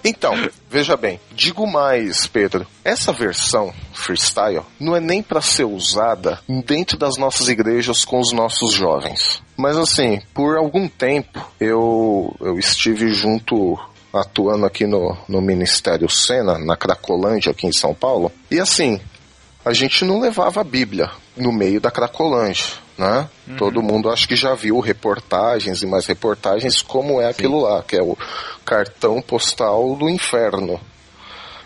Então, 0.07 0.35
veja 0.68 0.99
bem, 0.99 1.18
digo 1.33 1.66
mais, 1.66 2.27
Pedro. 2.27 2.66
Essa 2.85 3.11
versão 3.11 3.72
freestyle 3.95 4.61
não 4.79 4.95
é 4.95 5.01
nem 5.01 5.22
para 5.22 5.41
ser 5.41 5.64
usada 5.64 6.39
dentro 6.66 6.99
das 6.99 7.16
nossas 7.16 7.49
igrejas 7.49 8.05
com 8.05 8.20
os 8.20 8.31
nossos 8.31 8.75
jovens. 8.75 9.43
Mas 9.57 9.79
assim, 9.79 10.20
por 10.35 10.59
algum 10.59 10.87
tempo 10.87 11.51
eu, 11.59 12.37
eu 12.39 12.59
estive 12.59 13.14
junto 13.14 13.79
atuando 14.21 14.65
aqui 14.65 14.87
no, 14.87 15.17
no 15.29 15.41
Ministério 15.41 16.09
Sena, 16.09 16.59
na 16.59 16.77
Cracolândia, 16.77 17.53
aqui 17.53 17.67
em 17.67 17.73
São 17.73 17.95
Paulo. 17.95 18.31
E 18.51 18.61
assim, 18.61 19.01
a 19.65 19.73
gente 19.73 20.05
não 20.05 20.21
levava 20.21 20.61
a 20.61 20.65
Bíblia 20.65 21.11
no 21.37 21.53
meio 21.53 21.81
da 21.81 21.91
Cracolândia, 21.91 22.67
né? 22.97 23.29
Todo 23.59 23.83
mundo 23.83 24.11
acho 24.11 24.29
que 24.29 24.37
já 24.37 24.55
viu 24.55 24.79
reportagens 24.81 25.83
e 25.83 25.87
mais 25.87 26.07
reportagens 26.07 26.81
como 26.81 27.21
é 27.21 27.29
aquilo 27.29 27.61
lá, 27.61 27.83
que 27.83 27.97
é 27.97 28.03
o 28.03 28.17
cartão 28.65 29.21
postal 29.21 29.97
do 29.97 30.09
inferno. 30.09 30.81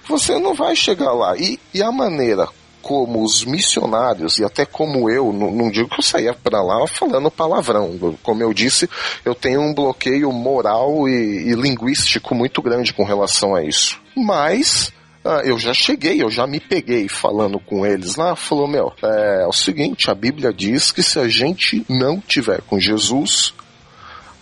Você 0.08 0.38
não 0.38 0.54
vai 0.54 0.74
chegar 0.74 1.12
lá. 1.12 1.36
E, 1.36 1.60
e 1.74 1.82
a 1.82 1.92
maneira 1.92 2.48
como 2.88 3.22
os 3.22 3.44
missionários, 3.44 4.38
e 4.38 4.44
até 4.44 4.64
como 4.64 5.10
eu, 5.10 5.30
não, 5.30 5.50
não 5.50 5.70
digo 5.70 5.90
que 5.90 6.00
eu 6.00 6.02
saía 6.02 6.32
para 6.32 6.62
lá 6.62 6.86
falando 6.86 7.30
palavrão. 7.30 8.16
Como 8.22 8.42
eu 8.42 8.54
disse, 8.54 8.88
eu 9.26 9.34
tenho 9.34 9.60
um 9.60 9.74
bloqueio 9.74 10.32
moral 10.32 11.06
e, 11.06 11.50
e 11.50 11.52
linguístico 11.52 12.34
muito 12.34 12.62
grande 12.62 12.94
com 12.94 13.04
relação 13.04 13.54
a 13.54 13.62
isso. 13.62 14.00
Mas 14.16 14.90
ah, 15.22 15.42
eu 15.44 15.58
já 15.58 15.74
cheguei, 15.74 16.22
eu 16.22 16.30
já 16.30 16.46
me 16.46 16.58
peguei 16.58 17.10
falando 17.10 17.60
com 17.60 17.84
eles 17.84 18.16
lá, 18.16 18.34
falou, 18.34 18.66
meu, 18.66 18.90
é, 19.02 19.42
é 19.42 19.46
o 19.46 19.52
seguinte, 19.52 20.10
a 20.10 20.14
Bíblia 20.14 20.50
diz 20.50 20.90
que 20.90 21.02
se 21.02 21.18
a 21.18 21.28
gente 21.28 21.84
não 21.90 22.18
tiver 22.18 22.62
com 22.62 22.80
Jesus, 22.80 23.52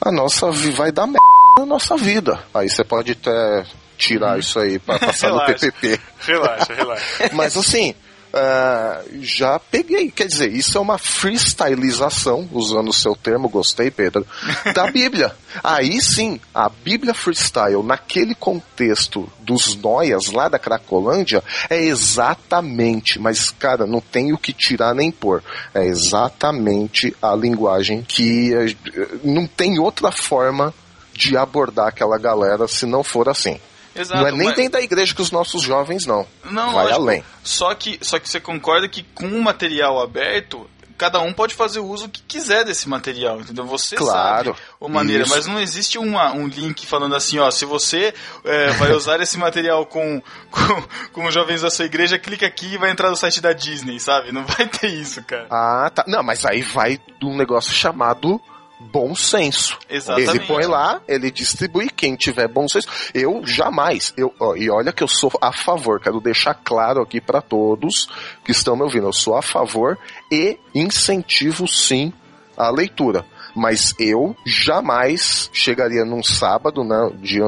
a 0.01 0.13
nossa 0.13 0.53
vai 0.53 0.93
dar 0.93 1.09
merda 1.09 1.19
na 1.59 1.67
nossa 1.67 1.97
vida. 1.97 2.39
Aí 2.55 2.69
você 2.69 2.85
pode 2.85 3.11
até 3.11 3.65
tirar 3.99 4.39
isso 4.39 4.61
aí 4.61 4.79
para 4.79 5.01
passar 5.01 5.31
no 5.31 5.39
Relaxa. 5.43 5.73
PPP. 5.73 6.01
Relaxa, 6.21 6.75
relaxa. 6.75 7.31
Mas 7.35 7.57
assim, 7.57 7.93
ah, 8.39 9.03
já 9.21 9.59
peguei. 9.59 10.11
Quer 10.11 10.27
dizer, 10.27 10.53
isso 10.53 10.77
é 10.77 10.81
uma 10.81 10.99
freestylização, 10.99 12.47
usando 12.53 12.91
o 12.91 12.93
seu 12.93 13.17
termo, 13.17 13.49
gostei, 13.49 13.91
Pedro, 13.91 14.27
da 14.75 14.87
Bíblia. 14.93 15.35
Aí 15.65 16.03
sim, 16.03 16.39
a 16.55 16.69
Bíblia 16.69 17.15
freestyle, 17.15 17.83
naquele 17.83 18.35
contexto 18.35 19.27
dos 19.41 19.75
noias 19.77 20.31
lá 20.31 20.49
da 20.49 20.59
Cracolândia, 20.59 21.43
é 21.71 21.83
exatamente, 21.83 23.19
mas 23.19 23.51
cara, 23.51 23.87
não 23.87 24.03
tem 24.03 24.35
o 24.35 24.39
que 24.39 24.53
tirar 24.53 24.95
nem 24.95 25.11
pôr. 25.11 25.43
É 25.73 25.87
exatamente 25.87 27.17
a 27.23 27.35
linguagem 27.35 28.03
que 28.03 28.53
eh, 28.53 28.77
não 29.25 29.47
tem 29.47 29.79
outra 29.79 30.13
forma 30.13 30.75
de 31.15 31.39
abordar 31.39 31.89
aquela 31.89 32.19
galera 32.19 32.69
se 32.69 32.85
não 32.85 33.03
for 33.03 33.31
assim. 33.31 33.59
Exato, 33.97 34.21
não 34.21 34.29
é 34.29 34.33
nem 34.33 34.47
mas- 34.47 34.57
dentro 34.57 34.73
da 34.73 34.81
igreja 34.83 35.15
que 35.15 35.23
os 35.23 35.31
nossos 35.31 35.63
jovens 35.63 36.07
não. 36.07 36.27
Não, 36.45 36.73
Vai 36.73 36.85
lógico. 36.85 37.01
além. 37.03 37.25
Só 37.43 37.75
que, 37.75 37.99
só 38.03 38.19
que 38.19 38.29
você 38.29 38.41
concorda 38.41 38.89
que 38.89 39.03
com 39.15 39.27
o 39.27 39.43
material 39.43 40.01
aberto, 40.01 40.69
cada 40.99 41.21
um 41.21 41.31
pode 41.33 41.55
fazer 41.55 41.79
o 41.79 41.85
uso 41.87 42.09
que 42.09 42.23
quiser 42.23 42.65
desse 42.65 42.89
material, 42.89 43.39
entendeu? 43.41 43.67
Você 43.67 43.97
Claro. 43.97 44.55
sabe 44.55 44.59
a 44.81 44.89
maneira, 44.89 45.25
Isso. 45.25 45.35
mas 45.35 45.47
não 45.47 45.61
existe 45.61 45.99
uma, 45.99 46.33
um 46.33 46.47
link 46.47 46.87
falando 46.87 47.15
assim, 47.15 47.39
ó, 47.39 47.51
se 47.51 47.67
você 47.67 48.15
é, 48.45 48.71
vai 48.73 48.93
usar 48.97 49.21
esse 49.21 49.37
material 49.39 49.85
com, 49.85 50.23
com, 50.51 50.83
com 51.13 51.27
os 51.27 51.35
jovens 51.35 51.61
da 51.63 51.71
sua 51.71 51.85
igreja, 51.85 52.19
clica 52.19 52.47
aqui 52.47 52.75
e 52.75 52.79
vai 52.79 52.91
entrar 52.91 53.11
no 53.11 53.17
site 53.17 53.43
da 53.43 53.53
Disney, 53.53 54.01
sabe? 54.01 54.33
Não 54.33 54.47
vai 54.47 54.67
ter 54.67 54.89
isso, 54.89 55.23
cara. 55.25 55.47
Ah, 55.51 55.91
tá. 55.95 56.03
Não, 56.07 56.23
mas 56.23 56.47
aí 56.47 56.63
vai 56.63 56.97
de 56.97 57.27
um 57.27 57.37
negócio 57.37 57.73
chamado 57.73 58.41
bom 58.79 59.15
senso. 59.15 59.79
Exatamente. 59.89 60.31
Ele 60.31 60.47
põe 60.47 60.67
lá, 60.67 61.01
ele 61.09 61.31
distribui, 61.31 61.89
quem 61.89 62.15
tiver 62.17 62.49
bom 62.49 62.69
senso. 62.69 62.89
Eu 63.15 63.43
jamais, 63.45 64.13
eu, 64.17 64.33
ó, 64.39 64.55
e 64.55 64.71
olha 64.71 64.93
que 64.93 65.03
eu 65.03 65.09
sou 65.09 65.31
a 65.41 65.53
favor, 65.53 66.01
quero 66.01 66.21
deixar 66.21 66.55
claro 66.55 67.01
aqui 67.03 67.21
para 67.21 67.41
todos 67.41 68.09
que 68.45 68.53
estão 68.53 68.77
me 68.77 68.83
ouvindo, 68.83 69.07
eu 69.07 69.13
sou 69.13 69.37
a 69.37 69.43
favor 69.43 69.99
e 70.31 70.59
incentivo 70.75 71.67
sim 71.67 72.13
a 72.57 72.71
leitura. 72.71 73.25
Mas 73.57 73.95
eu 73.99 74.37
jamais 74.45 75.51
chegaria 75.53 76.05
num 76.05 76.23
sábado, 76.23 76.85
né, 76.85 77.11
dia 77.21 77.45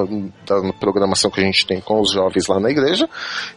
da 0.47 0.73
programação 0.73 1.31
que 1.31 1.41
a 1.41 1.45
gente 1.45 1.67
tem 1.67 1.81
com 1.81 2.01
os 2.01 2.13
jovens 2.13 2.47
lá 2.49 2.59
na 2.59 2.71
igreja, 2.71 3.09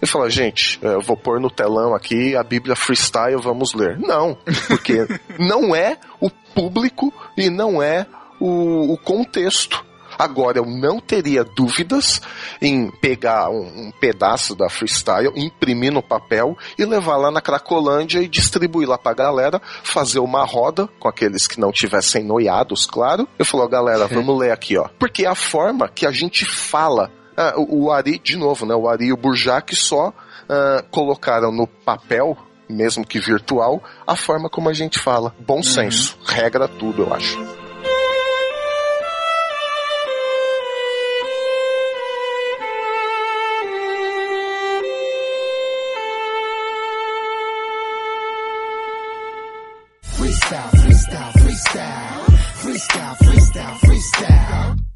e 0.02 0.06
falar, 0.06 0.30
gente, 0.30 0.80
eh, 0.84 0.96
eu 0.96 1.02
vou 1.02 1.16
pôr 1.16 1.40
no 1.40 1.50
telão 1.50 1.96
aqui 1.96 2.36
a 2.36 2.44
Bíblia 2.44 2.76
freestyle, 2.76 3.42
vamos 3.42 3.74
ler. 3.74 3.98
Não, 3.98 4.38
porque 4.68 5.08
não 5.40 5.76
é 5.76 5.98
o 6.20 6.30
público 6.30 7.14
e 7.38 7.50
não 7.50 7.82
é 7.82 8.06
o, 8.40 8.94
o 8.94 8.98
contexto. 8.98 9.91
Agora, 10.22 10.60
eu 10.60 10.66
não 10.68 11.00
teria 11.00 11.44
dúvidas 11.44 12.22
em 12.62 12.92
pegar 12.92 13.50
um, 13.50 13.88
um 13.88 13.92
pedaço 14.00 14.56
da 14.56 14.70
freestyle, 14.70 15.34
imprimir 15.36 15.92
no 15.92 16.04
papel 16.04 16.56
e 16.78 16.86
levar 16.86 17.18
lá 17.18 17.32
na 17.32 17.42
Cracolândia 17.42 18.20
e 18.20 18.28
distribuir 18.28 18.88
lá 18.88 19.00
pra 19.00 19.16
galera, 19.16 19.60
fazer 19.84 20.20
uma 20.20 20.46
roda 20.46 20.88
com 21.00 21.08
aqueles 21.08 21.48
que 21.48 21.60
não 21.60 21.72
tivessem 21.72 22.24
noiados, 22.24 22.86
claro. 22.86 23.28
Eu 23.40 23.44
falo, 23.44 23.68
galera, 23.68 24.06
vamos 24.14 24.38
ler 24.38 24.52
aqui, 24.52 24.78
ó. 24.78 24.88
Porque 25.00 25.26
é 25.26 25.28
a 25.28 25.34
forma 25.34 25.90
que 25.90 26.06
a 26.06 26.12
gente 26.12 26.46
fala. 26.46 27.12
Ah, 27.36 27.56
o, 27.58 27.86
o 27.86 27.92
Ari, 27.92 28.20
de 28.20 28.38
novo, 28.38 28.64
né? 28.64 28.76
O 28.76 28.88
Ari 28.88 29.06
e 29.06 29.14
o 29.14 29.18
Burjac 29.18 29.76
só 29.76 30.14
ah, 30.48 30.86
colocaram 30.92 31.52
no 31.52 31.66
papel, 31.66 32.38
mesmo 32.70 33.04
que 33.04 33.20
virtual, 33.20 33.82
a 34.06 34.16
forma 34.16 34.52
como 34.52 34.70
a 34.70 34.74
gente 34.74 35.00
fala. 35.00 35.34
Bom 35.40 35.64
senso. 35.64 36.16
Regra 36.24 36.68
tudo, 36.68 37.02
eu 37.02 37.12
acho. 37.12 37.61
Freestyle, 50.32 50.72
freestyle, 50.80 51.32
freestyle. 51.34 52.32
Freestyle, 52.62 53.16
freestyle, 53.18 53.78
freestyle. 53.80 54.91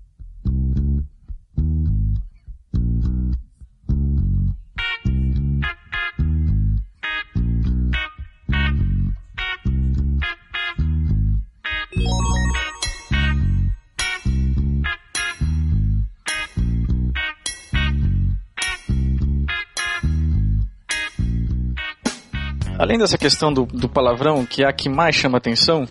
Além 22.96 23.02
dessa 23.02 23.18
questão 23.18 23.52
do, 23.52 23.66
do 23.66 23.90
palavrão, 23.90 24.46
que 24.46 24.64
é 24.64 24.70
a 24.70 24.72
que 24.72 24.88
mais 24.88 25.18
chama 25.18 25.38
atenção, 25.38 25.86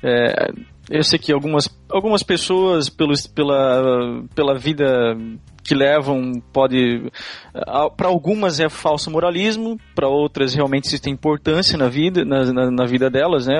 é, 0.00 0.52
eu 0.88 1.02
sei 1.02 1.18
que 1.18 1.32
algumas, 1.32 1.68
algumas 1.90 2.22
pessoas, 2.22 2.88
pelos, 2.88 3.26
pela, 3.26 4.22
pela 4.36 4.56
vida 4.56 5.16
que 5.64 5.74
levam, 5.74 6.40
pode. 6.52 7.10
Para 7.96 8.08
algumas 8.08 8.58
é 8.58 8.68
falso 8.68 9.10
moralismo, 9.10 9.78
para 9.94 10.08
outras 10.08 10.54
realmente 10.54 10.86
isso 10.86 11.00
tem 11.00 11.12
importância 11.12 11.78
na 11.78 11.88
vida, 11.88 12.24
na, 12.24 12.52
na, 12.52 12.70
na 12.70 12.84
vida 12.84 13.08
delas, 13.08 13.46
né? 13.46 13.54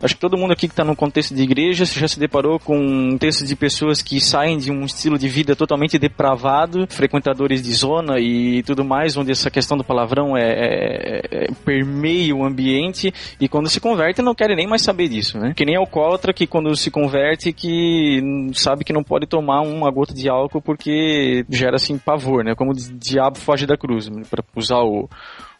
Acho 0.00 0.14
que 0.14 0.20
todo 0.20 0.36
mundo 0.36 0.52
aqui 0.52 0.68
que 0.68 0.72
está 0.72 0.84
no 0.84 0.94
contexto 0.94 1.34
de 1.34 1.42
igreja 1.42 1.84
já 1.84 2.06
se 2.06 2.20
deparou 2.20 2.60
com 2.60 2.78
um 2.78 3.18
texto 3.18 3.44
de 3.44 3.56
pessoas 3.56 4.00
que 4.00 4.20
saem 4.20 4.58
de 4.58 4.70
um 4.70 4.84
estilo 4.84 5.18
de 5.18 5.28
vida 5.28 5.56
totalmente 5.56 5.98
depravado, 5.98 6.86
frequentadores 6.88 7.60
de 7.60 7.72
zona 7.72 8.20
e 8.20 8.62
tudo 8.62 8.84
mais, 8.84 9.16
onde 9.16 9.32
essa 9.32 9.50
questão 9.50 9.76
do 9.76 9.82
palavrão 9.82 10.36
é, 10.36 10.42
é- 10.42 11.20
é- 11.30 11.46
permeia 11.64 12.36
o 12.36 12.44
ambiente 12.44 13.12
e 13.40 13.48
quando 13.48 13.68
se 13.68 13.80
converte 13.80 14.22
não 14.22 14.34
querem 14.36 14.54
nem 14.56 14.68
mais 14.68 14.82
saber 14.82 15.08
disso, 15.08 15.38
né? 15.38 15.52
Que 15.56 15.64
nem 15.64 15.74
alcoólatra 15.74 16.32
que 16.32 16.46
quando 16.46 16.76
se 16.76 16.92
converte 16.92 17.52
que 17.52 18.20
sabe 18.54 18.84
que 18.84 18.92
não 18.92 19.02
pode 19.02 19.26
tomar 19.26 19.62
uma 19.62 19.90
gota 19.90 20.14
de 20.14 20.28
álcool 20.28 20.62
porque 20.62 21.44
gera 21.50 21.74
assim 21.74 21.98
pavor, 21.98 22.44
né? 22.44 22.54
Como 22.54 22.70
o 22.70 22.74
diabo 22.74 23.31
foge 23.34 23.66
da 23.66 23.76
cruz, 23.76 24.08
para 24.30 24.44
usar 24.56 24.80
o, 24.80 25.08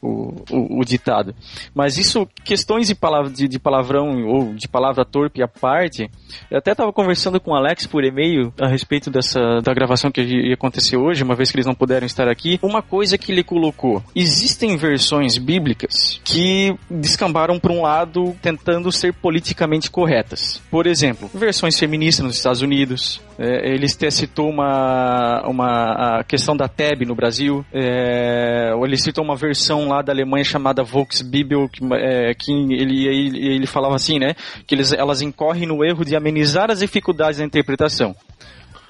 o, 0.03 0.35
o- 0.51 0.81
o 0.81 0.85
ditado. 0.85 1.35
Mas 1.75 1.97
isso, 1.97 2.27
questões 2.45 2.89
de, 2.89 2.95
palavra, 2.95 3.31
de, 3.31 3.47
de 3.47 3.59
palavrão 3.59 4.25
ou 4.27 4.53
de 4.55 4.67
palavra 4.69 5.05
torpe 5.05 5.43
à 5.43 5.49
parte, 5.49 6.11
eu 6.51 6.59
até 6.59 6.73
estava 6.73 6.93
conversando 6.93 7.41
com 7.41 7.53
o 7.53 7.55
Alex 7.55 7.87
por 7.87 8.03
e-mail 8.05 8.53
a 8.61 8.67
respeito 8.69 9.11
dessa 9.11 9.61
da 9.63 9.73
gravação 9.73 10.11
que 10.11 10.21
ia 10.21 10.55
acontecer 10.55 10.97
hoje, 10.97 11.23
uma 11.23 11.35
vez 11.37 11.51
que 11.51 11.57
eles 11.57 11.67
não 11.67 11.75
puderam 11.75 12.05
estar 12.07 12.29
aqui. 12.29 12.59
Uma 12.63 12.83
coisa 12.83 13.17
que 13.17 13.31
ele 13.31 13.45
colocou: 13.45 14.03
existem 14.15 14.77
versões 14.77 15.39
bíblicas 15.39 16.21
que 16.25 16.75
descambaram 16.91 17.59
para 17.61 17.73
um 17.73 17.83
lado 17.83 18.35
tentando 18.43 18.91
ser 18.91 19.13
politicamente 19.15 19.91
corretas. 19.91 20.61
Por 20.71 20.87
exemplo, 20.87 21.31
versões 21.33 21.79
feministas 21.79 22.25
nos 22.27 22.37
Estados 22.37 22.61
Unidos. 22.63 23.21
É, 23.39 23.73
ele 23.73 23.87
citou 23.89 24.49
uma, 24.51 25.43
uma 25.47 26.19
a 26.19 26.25
questão 26.25 26.57
da 26.57 26.69
TEB 26.69 27.05
no 27.07 27.15
Brasil. 27.15 27.65
É, 27.73 28.73
ele 28.85 28.97
citou 28.97 29.25
uma 29.25 29.37
versão 29.37 29.92
lá 29.97 30.03
da 30.03 30.13
Alemanha 30.13 30.45
chamada 30.45 30.83
Volksbibel, 30.83 31.69
que, 31.69 31.81
é, 31.95 32.35
que 32.35 32.53
ele, 32.53 33.07
ele, 33.07 33.55
ele 33.55 33.67
falava 33.67 33.95
assim, 33.95 34.19
né? 34.19 34.35
Que 34.67 34.75
eles, 34.75 34.93
elas 34.93 35.23
incorrem 35.23 35.67
no 35.67 35.85
erro 35.85 36.05
de 36.05 36.17
amenizar 36.17 36.71
as 36.71 36.81
dificuldades 36.81 37.39
da 37.39 37.45
interpretação. 37.45 38.15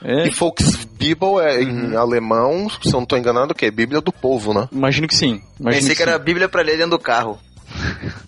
É, 0.04 0.26
E 0.26 0.30
Volksbibel 0.30 1.40
é 1.40 1.62
em 1.62 1.94
alemão, 1.94 2.68
se 2.68 2.88
eu 2.88 2.92
não 2.92 3.02
estou 3.02 3.18
enganado, 3.18 3.52
o 3.52 3.54
que 3.54 3.66
é 3.66 3.70
Bíblia 3.70 4.00
do 4.00 4.12
povo, 4.12 4.52
né? 4.52 4.68
imagino 4.72 5.06
que 5.06 5.14
sim. 5.14 5.40
Imagino 5.60 5.82
Pensei 5.82 5.90
que 5.90 6.02
sim. 6.02 6.02
era 6.02 6.16
a 6.16 6.18
Bíblia 6.18 6.48
pra 6.48 6.62
ler 6.62 6.76
dentro 6.76 6.90
do 6.90 6.98
carro. 6.98 7.38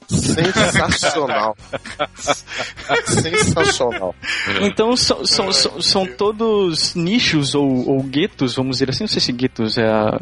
Sensacional. 0.08 1.56
Sensacional. 3.04 4.14
Então 4.62 4.96
são, 4.96 5.26
são, 5.26 5.52
são, 5.52 5.82
são 5.82 6.06
todos 6.06 6.94
nichos 6.94 7.54
ou, 7.54 7.88
ou 7.88 8.02
guetos, 8.02 8.54
vamos 8.54 8.76
dizer 8.76 8.90
assim, 8.90 9.04
não 9.04 9.08
sei 9.08 9.20
se 9.20 9.32
guetos 9.32 9.76
é 9.76 9.86
a, 9.86 10.16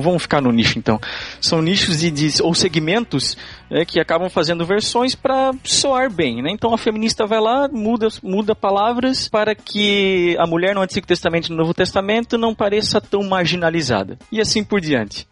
vamos 0.00 0.22
ficar 0.22 0.40
no 0.40 0.50
nicho 0.52 0.78
então. 0.78 1.00
São 1.40 1.60
nichos 1.62 2.00
de, 2.00 2.10
de- 2.10 2.42
ou 2.42 2.54
segmentos 2.54 3.36
né, 3.70 3.84
que 3.84 3.98
acabam 4.00 4.28
fazendo 4.28 4.64
versões 4.66 5.14
para 5.14 5.52
soar 5.64 6.10
bem, 6.10 6.42
né? 6.42 6.50
Então 6.50 6.72
a 6.74 6.78
feminista 6.78 7.26
vai 7.26 7.40
lá, 7.40 7.68
muda, 7.68 8.08
muda 8.22 8.54
palavras 8.54 9.28
para 9.28 9.54
que 9.54 10.36
a 10.38 10.46
mulher 10.46 10.74
no 10.74 10.82
Antigo 10.82 11.06
Testamento 11.06 11.46
e 11.46 11.50
no 11.50 11.56
Novo 11.56 11.74
Testamento 11.74 12.36
não 12.38 12.54
pareça 12.54 13.00
tão 13.00 13.22
marginalizada. 13.22 14.18
E 14.30 14.40
assim 14.40 14.62
por 14.64 14.80
diante. 14.80 15.26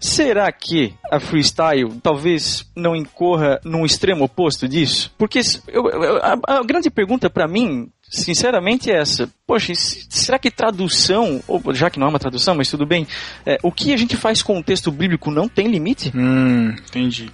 Será 0.00 0.50
que 0.52 0.94
a 1.10 1.18
freestyle 1.20 1.90
talvez 2.02 2.66
não 2.74 2.94
incorra 2.94 3.60
num 3.64 3.84
extremo 3.84 4.24
oposto 4.24 4.68
disso? 4.68 5.12
Porque 5.18 5.40
eu- 5.68 5.88
eu- 5.88 6.16
a, 6.22 6.38
a 6.58 6.62
grande 6.62 6.90
pergunta 6.90 7.28
para 7.30 7.46
mim, 7.48 7.88
sinceramente, 8.08 8.90
é 8.90 9.00
essa. 9.00 9.28
Poxa, 9.46 9.72
será 9.74 10.38
que 10.38 10.50
tradução, 10.50 11.42
ou 11.48 11.62
já 11.74 11.88
que 11.90 11.98
não 11.98 12.06
é 12.06 12.10
uma 12.10 12.18
tradução, 12.18 12.54
mas 12.54 12.70
tudo 12.70 12.86
bem, 12.86 13.06
é, 13.44 13.58
o 13.62 13.72
que 13.72 13.92
a 13.92 13.96
gente 13.96 14.16
faz 14.16 14.42
com 14.42 14.58
o 14.58 14.62
texto 14.62 14.90
bíblico 14.90 15.30
não 15.30 15.48
tem 15.48 15.68
limite? 15.68 16.12
Hum, 16.14 16.70
entendi. 16.88 17.30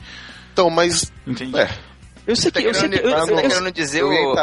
Então, 0.52 0.68
mas. 0.70 1.12
Entendi. 1.26 1.56
É, 1.56 1.68
Eu 2.26 2.36
sei 2.36 2.50
Tá 2.52 2.60
que. 2.60 2.66
Eu 2.68 2.74
sei 2.74 2.88
que 2.88 2.98
eu, 3.00 3.10
eu- 3.10 3.16
eu- 3.16 3.36
querendo 3.48 3.72
dizer, 3.72 4.04
o, 4.04 4.34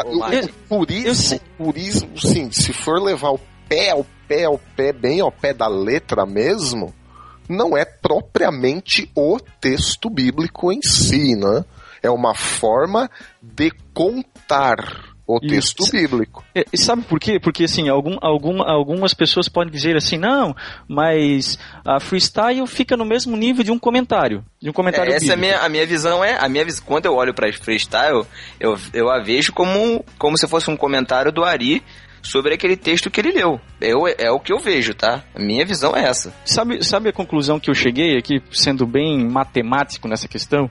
purismo, 0.68 1.40
purismo, 1.56 2.20
sim, 2.20 2.50
se 2.50 2.72
for 2.72 3.00
levar 3.02 3.30
o 3.30 3.40
pé 3.68 3.90
ao 3.90 4.04
pé 4.28 4.44
ao 4.44 4.58
pé, 4.76 4.92
bem 4.92 5.20
ao 5.20 5.32
pé 5.32 5.52
da 5.54 5.66
letra 5.66 6.24
mesmo, 6.26 6.94
não 7.50 7.76
é 7.76 7.84
propriamente 7.84 9.10
o 9.14 9.38
texto 9.60 10.08
bíblico 10.08 10.72
em 10.72 10.80
si, 10.82 11.36
né? 11.36 11.64
É 12.02 12.10
uma 12.10 12.34
forma 12.34 13.10
de 13.42 13.70
contar 13.92 15.10
o 15.36 15.40
texto 15.40 15.84
bíblico. 15.90 16.44
É, 16.54 16.64
e 16.72 16.78
sabe 16.78 17.02
por 17.02 17.20
quê? 17.20 17.38
Porque 17.38 17.64
assim, 17.64 17.88
algum, 17.88 18.16
algum, 18.20 18.62
algumas 18.62 19.14
pessoas 19.14 19.48
podem 19.48 19.72
dizer 19.72 19.96
assim, 19.96 20.18
não, 20.18 20.54
mas 20.88 21.58
a 21.84 22.00
freestyle 22.00 22.66
fica 22.66 22.96
no 22.96 23.04
mesmo 23.04 23.36
nível 23.36 23.62
de 23.62 23.70
um 23.70 23.78
comentário. 23.78 24.44
De 24.60 24.70
um 24.70 24.72
comentário 24.72 25.12
É, 25.12 25.16
essa 25.16 25.30
é 25.30 25.34
a 25.34 25.36
minha, 25.36 25.58
a 25.60 25.68
minha 25.68 25.86
visão 25.86 26.24
é, 26.24 26.36
a 26.40 26.48
minha 26.48 26.66
quando 26.84 27.06
eu 27.06 27.14
olho 27.14 27.32
pra 27.32 27.52
freestyle, 27.52 28.26
eu, 28.58 28.78
eu 28.92 29.10
a 29.10 29.22
vejo 29.22 29.52
como, 29.52 30.04
como 30.18 30.36
se 30.36 30.48
fosse 30.48 30.70
um 30.70 30.76
comentário 30.76 31.30
do 31.30 31.44
Ari 31.44 31.82
sobre 32.22 32.54
aquele 32.54 32.76
texto 32.76 33.10
que 33.10 33.20
ele 33.20 33.32
leu. 33.32 33.60
Eu, 33.80 34.06
é 34.06 34.30
o 34.30 34.40
que 34.40 34.52
eu 34.52 34.58
vejo, 34.58 34.94
tá? 34.94 35.24
A 35.34 35.40
minha 35.40 35.64
visão 35.64 35.96
é 35.96 36.04
essa. 36.04 36.32
Sabe, 36.44 36.84
sabe 36.84 37.08
a 37.08 37.12
conclusão 37.12 37.58
que 37.58 37.70
eu 37.70 37.74
cheguei 37.74 38.16
aqui, 38.16 38.42
sendo 38.52 38.86
bem 38.86 39.28
matemático 39.28 40.08
nessa 40.08 40.28
questão? 40.28 40.70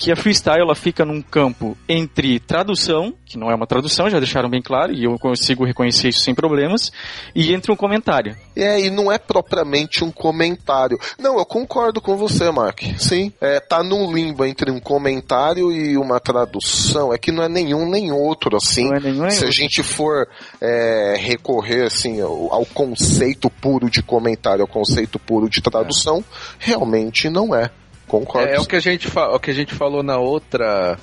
Que 0.00 0.12
a 0.12 0.16
freestyle 0.16 0.60
ela 0.60 0.76
fica 0.76 1.04
num 1.04 1.20
campo 1.20 1.76
entre 1.88 2.38
tradução, 2.38 3.12
que 3.26 3.36
não 3.36 3.50
é 3.50 3.54
uma 3.54 3.66
tradução, 3.66 4.08
já 4.08 4.20
deixaram 4.20 4.48
bem 4.48 4.62
claro, 4.62 4.92
e 4.92 5.02
eu 5.02 5.18
consigo 5.18 5.64
reconhecer 5.64 6.10
isso 6.10 6.20
sem 6.20 6.36
problemas, 6.36 6.92
e 7.34 7.52
entre 7.52 7.72
um 7.72 7.76
comentário. 7.76 8.36
É, 8.54 8.80
e 8.80 8.90
não 8.90 9.10
é 9.10 9.18
propriamente 9.18 10.04
um 10.04 10.12
comentário. 10.12 10.96
Não, 11.18 11.36
eu 11.36 11.44
concordo 11.44 12.00
com 12.00 12.16
você, 12.16 12.48
Mark. 12.52 12.80
Sim, 12.96 13.32
é, 13.40 13.58
tá 13.58 13.82
num 13.82 14.12
limbo 14.12 14.44
entre 14.44 14.70
um 14.70 14.78
comentário 14.78 15.72
e 15.72 15.98
uma 15.98 16.20
tradução. 16.20 17.12
É 17.12 17.18
que 17.18 17.32
não 17.32 17.42
é 17.42 17.48
nenhum 17.48 17.90
nem 17.90 18.12
outro, 18.12 18.56
assim. 18.56 18.84
Não 18.88 18.96
é 18.96 19.00
nenhum 19.00 19.22
nem 19.22 19.30
Se 19.32 19.38
a 19.38 19.46
outro. 19.46 19.52
gente 19.52 19.82
for 19.82 20.28
é, 20.60 21.16
recorrer, 21.18 21.86
assim, 21.86 22.20
ao, 22.20 22.54
ao 22.54 22.64
conceito 22.66 23.50
puro 23.50 23.90
de 23.90 24.00
comentário, 24.00 24.62
ao 24.62 24.68
conceito 24.68 25.18
puro 25.18 25.50
de 25.50 25.60
tradução, 25.60 26.24
realmente 26.56 27.28
não 27.28 27.52
é. 27.52 27.68
Concordo. 28.08 28.48
É, 28.48 28.56
é 28.56 28.60
o 28.60 28.66
que 28.66 28.74
a 28.74 28.80
gente 28.80 29.08
o 29.16 29.38
que 29.38 29.50
a 29.50 29.54
gente 29.54 29.74
falou 29.74 30.02
na 30.02 30.18
outra 30.18 30.98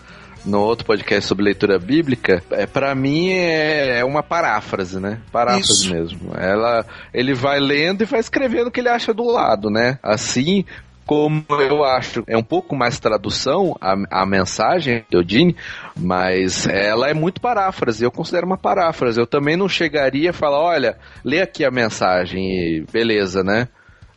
no 0.46 0.60
outro 0.62 0.86
podcast 0.86 1.28
sobre 1.28 1.44
leitura 1.46 1.80
bíblica, 1.80 2.44
é 2.52 2.68
para 2.68 2.94
mim 2.94 3.32
é, 3.32 4.00
é 4.00 4.06
uma 4.06 4.22
paráfrase, 4.22 5.00
né? 5.00 5.20
Paráfrase 5.32 5.86
Isso. 5.86 5.94
mesmo. 5.94 6.32
Ela 6.38 6.86
ele 7.14 7.34
vai 7.34 7.60
lendo 7.60 8.04
e 8.04 8.06
vai 8.06 8.20
escrevendo 8.20 8.68
o 8.68 8.72
que 8.72 8.80
ele 8.80 8.90
acha 8.90 9.14
do 9.14 9.24
lado, 9.24 9.70
né? 9.70 9.98
Assim 10.04 10.66
como 11.06 11.46
eu 11.50 11.84
acho, 11.84 12.24
é 12.28 12.36
um 12.36 12.44
pouco 12.44 12.76
mais 12.76 13.00
tradução 13.00 13.76
a, 13.80 13.96
a 14.10 14.26
mensagem 14.26 15.06
de 15.08 15.16
Eudine, 15.16 15.56
mas 15.96 16.66
ela 16.68 17.08
é 17.08 17.14
muito 17.14 17.40
paráfrase, 17.40 18.04
eu 18.04 18.12
considero 18.12 18.48
uma 18.48 18.58
paráfrase. 18.58 19.20
Eu 19.20 19.28
também 19.28 19.56
não 19.56 19.70
chegaria 19.70 20.32
a 20.32 20.34
falar, 20.34 20.60
olha, 20.60 20.98
lê 21.24 21.42
aqui 21.42 21.64
a 21.64 21.70
mensagem 21.70 22.44
e 22.44 22.86
beleza, 22.92 23.44
né? 23.44 23.68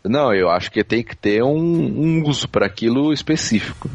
Não, 0.08 0.32
eu 0.34 0.48
acho 0.50 0.70
que 0.70 0.82
tem 0.82 1.02
que 1.02 1.16
ter 1.16 1.42
um, 1.42 1.56
um 1.56 2.22
uso 2.26 2.48
para 2.48 2.66
aquilo 2.66 3.12
específico. 3.12 3.90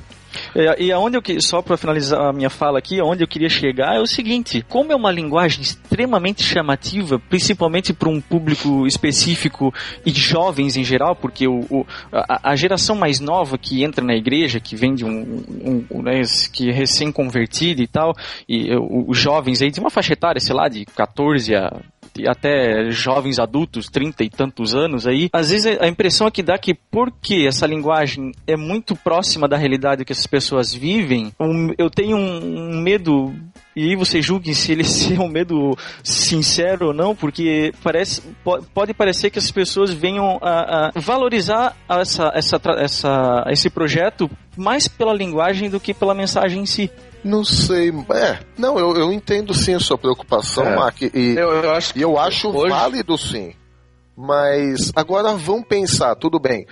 É, 0.55 0.82
e 0.82 0.91
aonde 0.91 1.16
eu 1.16 1.22
que- 1.22 1.39
só 1.39 1.61
para 1.61 1.78
finalizar 1.78 2.20
a 2.20 2.34
minha 2.34 2.49
fala 2.49 2.80
aqui, 2.80 2.99
aonde 2.99 3.24
eu 3.24 3.28
queria 3.28 3.49
chegar 3.49 3.95
é 3.95 3.99
o 3.99 4.07
seguinte: 4.07 4.66
como 4.68 4.91
é 4.91 4.95
uma 4.95 5.11
linguagem 5.11 5.61
extremamente 5.61 6.41
chamativa, 6.41 7.20
principalmente 7.30 7.93
para 7.93 8.09
um 8.09 8.20
público 8.20 8.88
específico 8.88 9.72
e 10.03 10.11
de 10.11 10.20
jovens 10.20 10.76
em 10.76 10.84
geral, 10.84 11.16
porque 11.16 11.47
o, 11.47 11.59
o- 11.70 11.86
a, 12.11 12.49
a 12.51 12.55
geração 12.55 12.95
mais 12.95 13.20
nova 13.20 13.59
que 13.59 13.84
entra 13.84 14.03
na 14.03 14.16
igreja, 14.16 14.59
que 14.59 14.76
vem 14.76 14.95
de 14.95 15.05
um, 15.05 15.86
um- 15.91 16.01
né, 16.01 16.22
que 16.51 16.68
é 16.70 16.74
recém 16.74 17.11
convertida 17.11 17.84
e 17.84 17.88
tal, 17.88 18.16
e 18.49 18.70
os 19.07 19.18
jovens 19.18 19.61
aí 19.61 19.70
de 19.70 19.80
uma 19.80 19.91
faixa 19.91 20.14
etária, 20.14 20.41
sei 20.41 20.55
lá, 20.55 20.68
de 20.68 20.84
14 20.86 21.53
a 21.55 21.72
e 21.76 21.92
até 22.28 22.89
jovens 22.91 23.39
adultos, 23.39 23.88
30 23.88 24.24
e 24.24 24.30
tantos 24.30 24.76
anos 24.76 25.07
aí, 25.07 25.30
às 25.34 25.49
vezes 25.49 25.78
a 25.80 25.88
impressão 25.88 26.28
é 26.28 26.32
que 26.32 26.43
dá 26.43 26.57
que 26.57 26.74
porque 26.74 27.45
essa 27.47 27.66
linguagem 27.66 28.32
é 28.45 28.55
muito 28.55 28.95
próxima 28.95 29.47
da 29.47 29.57
realidade 29.57 30.05
que 30.05 30.11
essas 30.11 30.28
pessoas 30.28 30.74
vivem, 30.74 31.32
um- 31.39 31.74
eu 31.78 31.89
tenho 31.89 32.16
um, 32.18 32.72
um 32.76 32.82
medo 32.82 33.34
e 33.76 33.89
aí 33.89 33.95
você 33.95 34.22
julgue 34.22 34.53
se 34.53 34.72
ele 34.72 34.84
é 35.18 35.20
um 35.20 35.28
medo 35.28 35.76
sincero 36.03 36.88
ou 36.88 36.93
não, 36.93 37.16
porque 37.16 37.74
parece, 37.84 38.22
po- 38.43 38.61
pode 38.74 38.93
parecer 38.93 39.30
que 39.32 39.39
as 39.39 39.49
pessoas 39.49 39.91
venham 39.91 40.38
a, 40.41 40.88
a 40.88 40.91
valorizar 40.99 41.76
essa, 41.89 42.32
essa, 42.36 42.61
essa, 42.78 43.43
esse 43.49 43.70
projeto 43.70 44.30
mais 44.55 44.88
pela 44.88 45.14
linguagem 45.14 45.70
do 45.70 45.80
que 45.80 45.93
pela 45.93 46.14
mensagem 46.14 46.61
em 46.61 46.66
si. 46.68 46.91
Não 47.24 47.43
sei. 47.43 47.89
É, 48.13 48.39
não, 48.57 48.78
eu, 48.78 48.95
eu 48.95 49.11
entendo 49.13 49.53
sim 49.53 49.74
a 49.74 49.80
sua 49.80 49.97
preocupação, 49.97 50.65
É. 50.65 50.76
Mark. 50.76 51.01
E 51.01 51.36
Eu, 51.38 51.51
eu 51.51 51.71
acho 51.71 51.97
e 51.97 52.01
eu 52.01 52.17
acho 52.19 52.49
hoje- 52.49 52.69
válido 52.69 53.17
sim. 53.17 53.53
Mas 54.15 54.91
agora 54.95 55.34
vamos 55.36 55.65
pensar, 55.67 56.15
tudo 56.15 56.39
bem. 56.39 56.65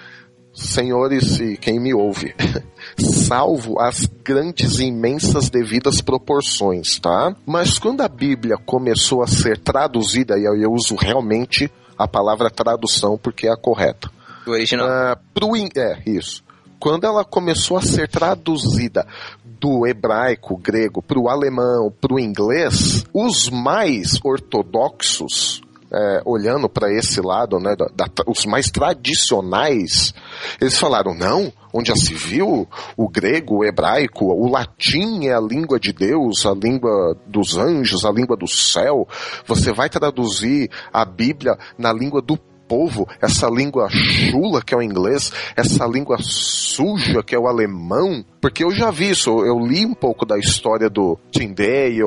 Senhores 0.54 1.40
e 1.40 1.56
quem 1.56 1.80
me 1.80 1.94
ouve, 1.94 2.36
salvo 3.00 3.80
as 3.80 4.06
grandes 4.22 4.80
e 4.80 4.86
imensas 4.86 5.50
devidas 5.50 6.02
proporções, 6.02 7.00
tá? 7.00 7.34
Mas 7.46 7.80
quando 7.80 8.02
a 8.02 8.08
Bíblia 8.10 8.58
começou 8.66 9.24
a 9.24 9.28
ser 9.28 9.58
traduzida, 9.58 10.38
e 10.38 10.44
eu 10.44 10.72
uso 10.74 10.96
realmente 10.96 11.72
a 11.98 12.06
palavra 12.06 12.50
tradução 12.50 13.18
porque 13.18 13.48
é 13.48 13.52
a 13.52 13.56
correta. 13.58 14.12
Do 14.46 14.52
original. 14.52 14.88
Ah, 14.88 15.18
pro 15.34 15.56
in- 15.56 15.70
é, 15.76 16.02
isso. 16.06 16.44
Quando 16.82 17.06
ela 17.06 17.24
começou 17.24 17.78
a 17.78 17.82
ser 17.84 18.10
traduzida 18.10 19.06
do 19.46 19.86
hebraico, 19.86 20.58
grego, 20.58 21.00
para 21.00 21.20
o 21.20 21.30
alemão, 21.30 21.94
para 22.02 22.16
o 22.16 22.20
inglês, 22.20 23.06
os 23.14 23.52
mais 23.52 24.20
ortodoxos, 24.24 25.62
é, 25.94 26.22
olhando 26.26 26.68
para 26.68 26.92
esse 26.92 27.22
lado, 27.22 27.60
né, 27.60 27.76
da- 27.76 28.08
da- 28.08 28.24
os 28.26 28.46
mais 28.48 28.72
tradicionais, 28.72 30.12
eles 30.60 30.80
falaram: 30.80 31.14
não, 31.14 31.54
onde 31.72 31.90
já 31.90 31.96
se 31.96 32.16
viu 32.16 32.68
o 32.98 33.08
grego, 33.10 33.58
o 33.58 33.64
hebraico, 33.66 34.26
o 34.26 34.50
latim 34.50 35.28
é 35.28 35.34
a 35.36 35.40
língua 35.40 35.80
de 35.80 35.94
Deus, 35.94 36.46
a 36.48 36.54
língua 36.54 37.16
dos 37.28 37.58
anjos, 37.58 38.06
a 38.06 38.12
língua 38.12 38.36
do 38.36 38.48
céu. 38.48 39.08
Você 39.46 39.72
vai 39.72 39.88
traduzir 39.90 40.72
a 40.92 41.06
Bíblia 41.06 41.58
na 41.78 41.94
língua 41.94 42.22
do 42.24 42.40
povo, 42.72 43.06
essa 43.22 43.50
língua 43.50 43.90
chula 43.90 44.62
que 44.62 44.74
é 44.74 44.78
o 44.78 44.82
inglês, 44.82 45.30
essa 45.58 45.86
língua 45.86 46.16
suja 46.22 47.22
que 47.22 47.36
é 47.36 47.38
o 47.38 47.46
alemão, 47.46 48.24
porque 48.42 48.64
eu 48.64 48.72
já 48.72 48.90
vi 48.92 49.12
isso, 49.12 49.30
eu 49.46 49.60
li 49.60 49.86
um 49.86 49.94
pouco 49.94 50.26
da 50.26 50.38
história 50.38 50.90
do 50.90 51.18
Tyndale, 51.32 52.00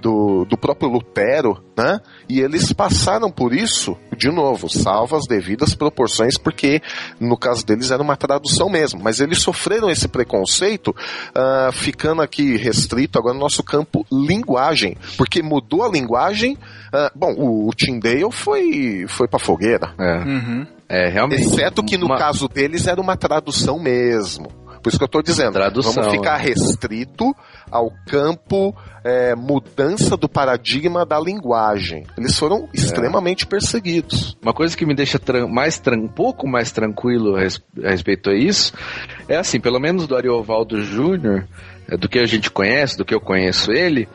do, 0.00 0.44
do 0.46 0.56
próprio 0.56 0.88
Lutero, 0.90 1.62
né? 1.76 2.00
E 2.28 2.40
eles 2.40 2.72
passaram 2.72 3.30
por 3.30 3.52
isso, 3.54 3.96
de 4.16 4.30
novo, 4.30 4.68
salvo 4.68 5.16
as 5.16 5.26
devidas 5.26 5.74
proporções, 5.74 6.36
porque 6.38 6.80
no 7.20 7.36
caso 7.36 7.64
deles 7.66 7.90
era 7.90 8.02
uma 8.02 8.16
tradução 8.16 8.68
mesmo, 8.68 9.00
mas 9.02 9.20
eles 9.20 9.38
sofreram 9.38 9.90
esse 9.90 10.08
preconceito, 10.08 10.94
ah, 11.34 11.70
ficando 11.72 12.22
aqui 12.22 12.56
restrito 12.56 13.18
agora 13.18 13.34
no 13.34 13.40
nosso 13.40 13.62
campo 13.62 14.06
linguagem, 14.10 14.96
porque 15.16 15.42
mudou 15.42 15.82
a 15.84 15.88
linguagem. 15.88 16.56
ah, 16.92 17.10
bom, 17.14 17.32
o, 17.36 17.68
o 17.68 17.70
Tyndale 17.74 18.30
foi, 18.30 19.04
foi 19.08 19.28
pra 19.28 19.38
fogueira. 19.38 19.92
É, 19.98 20.18
Uhum. 20.24 20.66
é 20.88 21.08
realmente. 21.08 21.42
Exceto 21.42 21.82
que 21.82 21.96
no 21.98 22.06
uma- 22.06 22.18
caso 22.18 22.48
deles 22.48 22.86
era 22.86 23.00
uma 23.00 23.16
tradução 23.16 23.78
mesmo. 23.78 24.48
Por 24.84 24.90
isso 24.90 24.98
que 24.98 25.04
eu 25.04 25.08
tô 25.08 25.22
dizendo, 25.22 25.54
Tradução, 25.54 25.94
vamos 25.94 26.12
ficar 26.12 26.38
né? 26.38 26.44
restrito 26.44 27.34
ao 27.70 27.90
campo 28.06 28.76
é, 29.02 29.34
mudança 29.34 30.14
do 30.14 30.28
paradigma 30.28 31.06
da 31.06 31.18
linguagem. 31.18 32.06
Eles 32.18 32.38
foram 32.38 32.68
extremamente 32.72 33.46
perseguidos. 33.46 34.36
Uma 34.42 34.52
coisa 34.52 34.76
que 34.76 34.84
me 34.84 34.94
deixa 34.94 35.18
mais 35.48 35.80
um 35.88 36.06
pouco 36.06 36.46
mais 36.46 36.70
tranquilo 36.70 37.34
a, 37.34 37.40
res- 37.40 37.62
a 37.82 37.88
respeito 37.88 38.28
a 38.28 38.34
isso 38.34 38.74
é 39.26 39.36
assim, 39.38 39.58
pelo 39.58 39.80
menos 39.80 40.06
do 40.06 40.14
Ariovaldo 40.14 40.82
Júnior, 40.82 41.46
é, 41.88 41.96
do 41.96 42.06
que 42.06 42.18
a 42.18 42.26
gente 42.26 42.50
conhece, 42.50 42.98
do 42.98 43.06
que 43.06 43.14
eu 43.14 43.20
conheço 43.20 43.72
ele, 43.72 44.06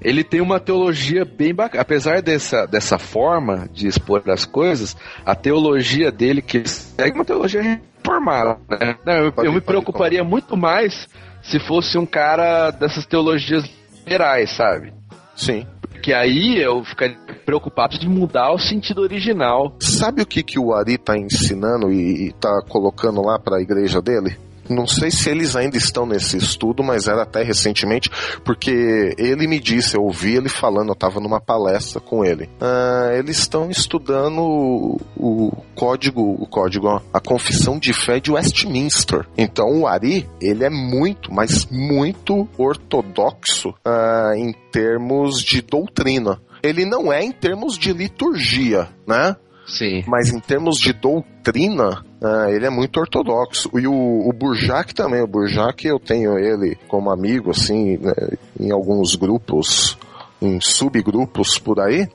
ele 0.00 0.24
tem 0.24 0.40
uma 0.40 0.58
teologia 0.60 1.24
bem 1.24 1.54
bacana. 1.54 1.82
Apesar 1.82 2.22
dessa, 2.22 2.66
dessa 2.66 2.98
forma 2.98 3.68
de 3.72 3.86
expor 3.86 4.22
as 4.28 4.44
coisas, 4.44 4.96
a 5.24 5.34
teologia 5.34 6.10
dele, 6.10 6.40
que 6.42 6.58
ele 6.58 6.68
segue 6.68 7.14
uma 7.16 7.24
teologia 7.24 7.62
reformada, 7.62 8.58
né? 8.68 8.96
Não, 9.04 9.14
eu, 9.14 9.32
Pode- 9.32 9.46
eu 9.48 9.52
me 9.52 9.60
pode 9.60 9.66
preocuparia 9.66 10.24
muito 10.24 10.56
mais 10.56 11.06
se 11.42 11.58
fosse 11.60 11.96
um 11.98 12.06
cara 12.06 12.70
dessas 12.70 13.06
teologias 13.06 13.64
liberais, 13.98 14.50
sabe? 14.56 14.92
Sim. 15.36 15.66
Porque 15.90 16.12
aí 16.14 16.58
eu 16.58 16.82
ficaria 16.84 17.16
preocupado 17.44 17.98
de 17.98 18.08
mudar 18.08 18.52
o 18.52 18.58
sentido 18.58 19.02
original. 19.02 19.76
Sabe 19.80 20.22
o 20.22 20.26
que, 20.26 20.42
que 20.42 20.58
o 20.58 20.72
Ari 20.72 20.96
tá 20.96 21.16
ensinando 21.16 21.90
e, 21.92 22.28
e 22.28 22.32
tá 22.32 22.62
colocando 22.68 23.20
lá 23.22 23.38
para 23.38 23.56
a 23.58 23.60
igreja 23.60 24.00
dele? 24.00 24.36
Não 24.70 24.86
sei 24.86 25.10
se 25.10 25.28
eles 25.28 25.56
ainda 25.56 25.76
estão 25.76 26.06
nesse 26.06 26.36
estudo, 26.36 26.82
mas 26.82 27.08
era 27.08 27.22
até 27.22 27.42
recentemente, 27.42 28.08
porque 28.44 29.14
ele 29.18 29.46
me 29.48 29.58
disse, 29.58 29.96
eu 29.96 30.02
ouvi 30.02 30.36
ele 30.36 30.48
falando, 30.48 30.88
eu 30.88 30.94
estava 30.94 31.20
numa 31.20 31.40
palestra 31.40 32.00
com 32.00 32.24
ele. 32.24 32.48
Ah, 32.60 33.10
eles 33.12 33.38
estão 33.38 33.70
estudando 33.70 34.40
o, 34.40 35.00
o 35.16 35.50
código, 35.74 36.20
o 36.22 36.46
código, 36.46 36.86
ó, 36.86 37.00
a 37.12 37.20
confissão 37.20 37.78
de 37.78 37.92
fé 37.92 38.20
de 38.20 38.30
Westminster. 38.30 39.26
Então 39.36 39.80
o 39.80 39.86
Ari, 39.86 40.28
ele 40.40 40.64
é 40.64 40.70
muito, 40.70 41.32
mas 41.32 41.66
muito 41.66 42.48
ortodoxo 42.56 43.74
ah, 43.84 44.32
em 44.36 44.52
termos 44.70 45.42
de 45.42 45.62
doutrina. 45.62 46.40
Ele 46.62 46.84
não 46.84 47.12
é 47.12 47.24
em 47.24 47.32
termos 47.32 47.76
de 47.76 47.92
liturgia, 47.92 48.88
né? 49.06 49.34
Sim. 49.66 50.04
Mas 50.06 50.32
em 50.32 50.40
termos 50.40 50.78
de 50.78 50.92
doutrina, 50.92 52.04
ah, 52.22 52.50
ele 52.50 52.66
é 52.66 52.70
muito 52.70 53.00
ortodoxo. 53.00 53.70
E 53.78 53.86
o, 53.86 54.28
o 54.28 54.32
Burjac 54.32 54.94
também. 54.94 55.22
O 55.22 55.26
Burjac, 55.26 55.86
eu 55.86 55.98
tenho 55.98 56.38
ele 56.38 56.76
como 56.86 57.10
amigo, 57.10 57.50
assim, 57.50 57.96
né, 57.96 58.12
em 58.58 58.70
alguns 58.70 59.14
grupos, 59.14 59.96
em 60.40 60.60
subgrupos 60.60 61.58
por 61.58 61.80
aí. 61.80 62.06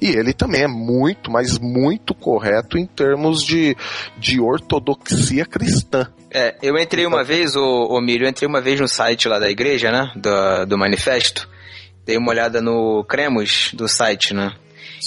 E 0.00 0.08
ele 0.08 0.34
também 0.34 0.62
é 0.62 0.68
muito, 0.68 1.30
mas 1.30 1.58
muito 1.58 2.14
correto 2.14 2.76
em 2.76 2.86
termos 2.86 3.42
de, 3.42 3.74
de 4.18 4.40
ortodoxia 4.40 5.46
cristã. 5.46 6.06
É, 6.30 6.56
eu 6.62 6.76
entrei 6.76 7.06
uma 7.06 7.24
vez, 7.24 7.56
ô, 7.56 8.00
Milho, 8.00 8.26
eu 8.26 8.30
entrei 8.30 8.48
uma 8.48 8.60
vez 8.60 8.80
no 8.80 8.88
site 8.88 9.28
lá 9.28 9.38
da 9.38 9.48
igreja, 9.48 9.90
né? 9.90 10.12
Do, 10.16 10.66
do 10.66 10.78
manifesto. 10.78 11.48
Dei 12.04 12.18
uma 12.18 12.32
olhada 12.32 12.60
no 12.60 13.02
Cremos 13.04 13.70
do 13.72 13.88
site, 13.88 14.34
né? 14.34 14.52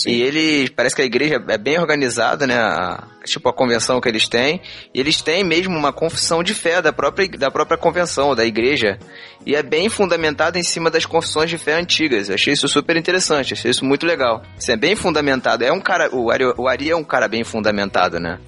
E 0.05 0.21
ele, 0.21 0.69
parece 0.69 0.95
que 0.95 1.01
a 1.01 1.05
igreja 1.05 1.43
é 1.47 1.57
bem 1.57 1.80
organizada, 1.80 2.45
né? 2.45 2.55
A- 2.57 3.07
tipo 3.25 3.49
a 3.49 3.53
convenção 3.53 3.99
que 3.99 4.07
eles 4.07 4.28
têm. 4.28 4.61
E 4.93 4.99
eles 4.99 5.21
têm 5.21 5.43
mesmo 5.43 5.75
uma 5.78 5.91
confissão 5.91 6.41
de 6.41 6.53
fé 6.53 6.82
da 6.82 6.93
própria, 6.93 7.28
da 7.30 7.51
própria 7.51 7.78
convenção, 7.78 8.34
da 8.36 8.45
igreja. 8.45 8.97
E 9.45 9.55
é 9.55 9.61
bem 9.63 9.89
fundamentada 9.89 10.57
em 10.57 10.63
cima 10.63 10.89
das 10.89 11.05
confissões 11.05 11.49
de 11.49 11.57
fé 11.57 11.73
antigas. 11.73 12.30
Eu 12.30 12.36
achei 12.36 12.53
isso 12.53 12.67
super 12.67 12.95
interessante, 12.95 13.53
achei 13.53 13.71
isso 13.71 13.84
muito 13.84 14.05
legal. 14.05 14.41
Isso 14.57 14.71
é 14.71 14.78
bem 14.78 14.95
fundamentado. 14.95 15.63
É 15.63 15.71
um 15.71 15.82
cara, 15.82 16.09
o 16.15 16.32
Ari, 16.32 16.45
o 16.57 16.67
Ari 16.67 16.89
é 16.91 16.95
um 16.95 17.03
cara 17.03 17.28
bem 17.28 17.43
fundamentado, 17.43 18.19
né? 18.19 18.39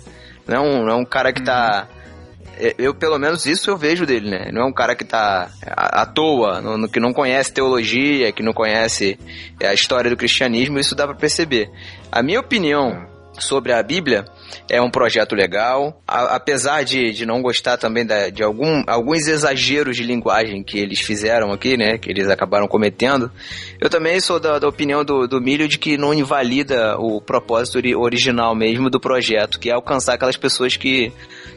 Não 0.48 0.58
é 0.58 0.60
um, 0.62 0.84
não 0.86 0.90
é 0.90 0.96
um 0.96 1.06
cara 1.06 1.32
que 1.34 1.44
tá. 1.44 1.88
é, 1.90 1.99
Eu, 2.78 2.94
pelo 2.94 3.18
menos, 3.18 3.46
isso 3.46 3.70
eu 3.70 3.78
vejo 3.78 4.06
dele, 4.06 4.30
né? 4.30 4.50
Não 4.52 4.64
é 4.64 4.66
um 4.66 4.74
cara 4.74 4.96
que 4.96 5.06
tá 5.06 5.50
à, 5.66 6.06
toa, 6.06 6.60
no- 6.62 6.78
no- 6.78 6.90
que 6.90 7.00
não 7.00 7.14
conhece 7.14 7.54
teologia, 7.54 8.32
que 8.32 8.44
não 8.44 8.54
conhece 8.54 9.18
é, 9.60 9.68
a 9.68 9.74
história 9.74 10.10
do 10.10 10.18
cristianismo, 10.18 10.78
isso 10.78 10.94
dá 10.96 11.06
pra 11.08 11.16
perceber. 11.16 11.70
A 12.12 12.22
minha 12.22 12.40
opinião 12.40 13.08
sobre 13.40 13.72
a 13.74 13.82
Bíblia 13.84 14.26
é 14.70 14.82
um 14.82 14.90
projeto 14.90 15.36
legal, 15.36 16.02
a- 16.08 16.36
apesar 16.36 16.84
de, 16.84 17.12
de 17.12 17.26
não 17.26 17.42
gostar 17.42 17.78
também 17.78 18.06
da- 18.06 18.30
de 18.30 18.44
algum, 18.44 18.84
alguns 18.88 19.28
exageros 19.28 19.96
de 19.96 20.04
linguagem 20.04 20.64
que 20.64 20.78
eles 20.80 21.00
fizeram 21.00 21.52
aqui, 21.52 21.78
né? 21.78 21.98
Que 21.98 22.10
eles 22.10 22.28
acabaram 22.30 22.68
cometendo. 22.68 23.32
Eu 23.80 23.90
também 23.90 24.20
sou 24.20 24.40
da, 24.40 24.60
da 24.60 24.68
opinião 24.68 25.04
do, 25.06 25.28
do 25.28 25.42
Milho 25.42 25.68
de 25.68 25.78
que 25.78 25.98
não 25.98 26.14
invalida 26.14 26.98
o 27.00 27.22
propósito 27.22 27.78
ori- 27.78 27.96
original 27.96 28.56
mesmo 28.56 28.90
do 28.90 29.00
projeto, 29.00 29.60
que 29.60 29.70
é 29.70 29.74
alcançar 29.74 30.14
aquelas 30.14 30.38
pessoas 30.38 30.76
que, 30.78 31.12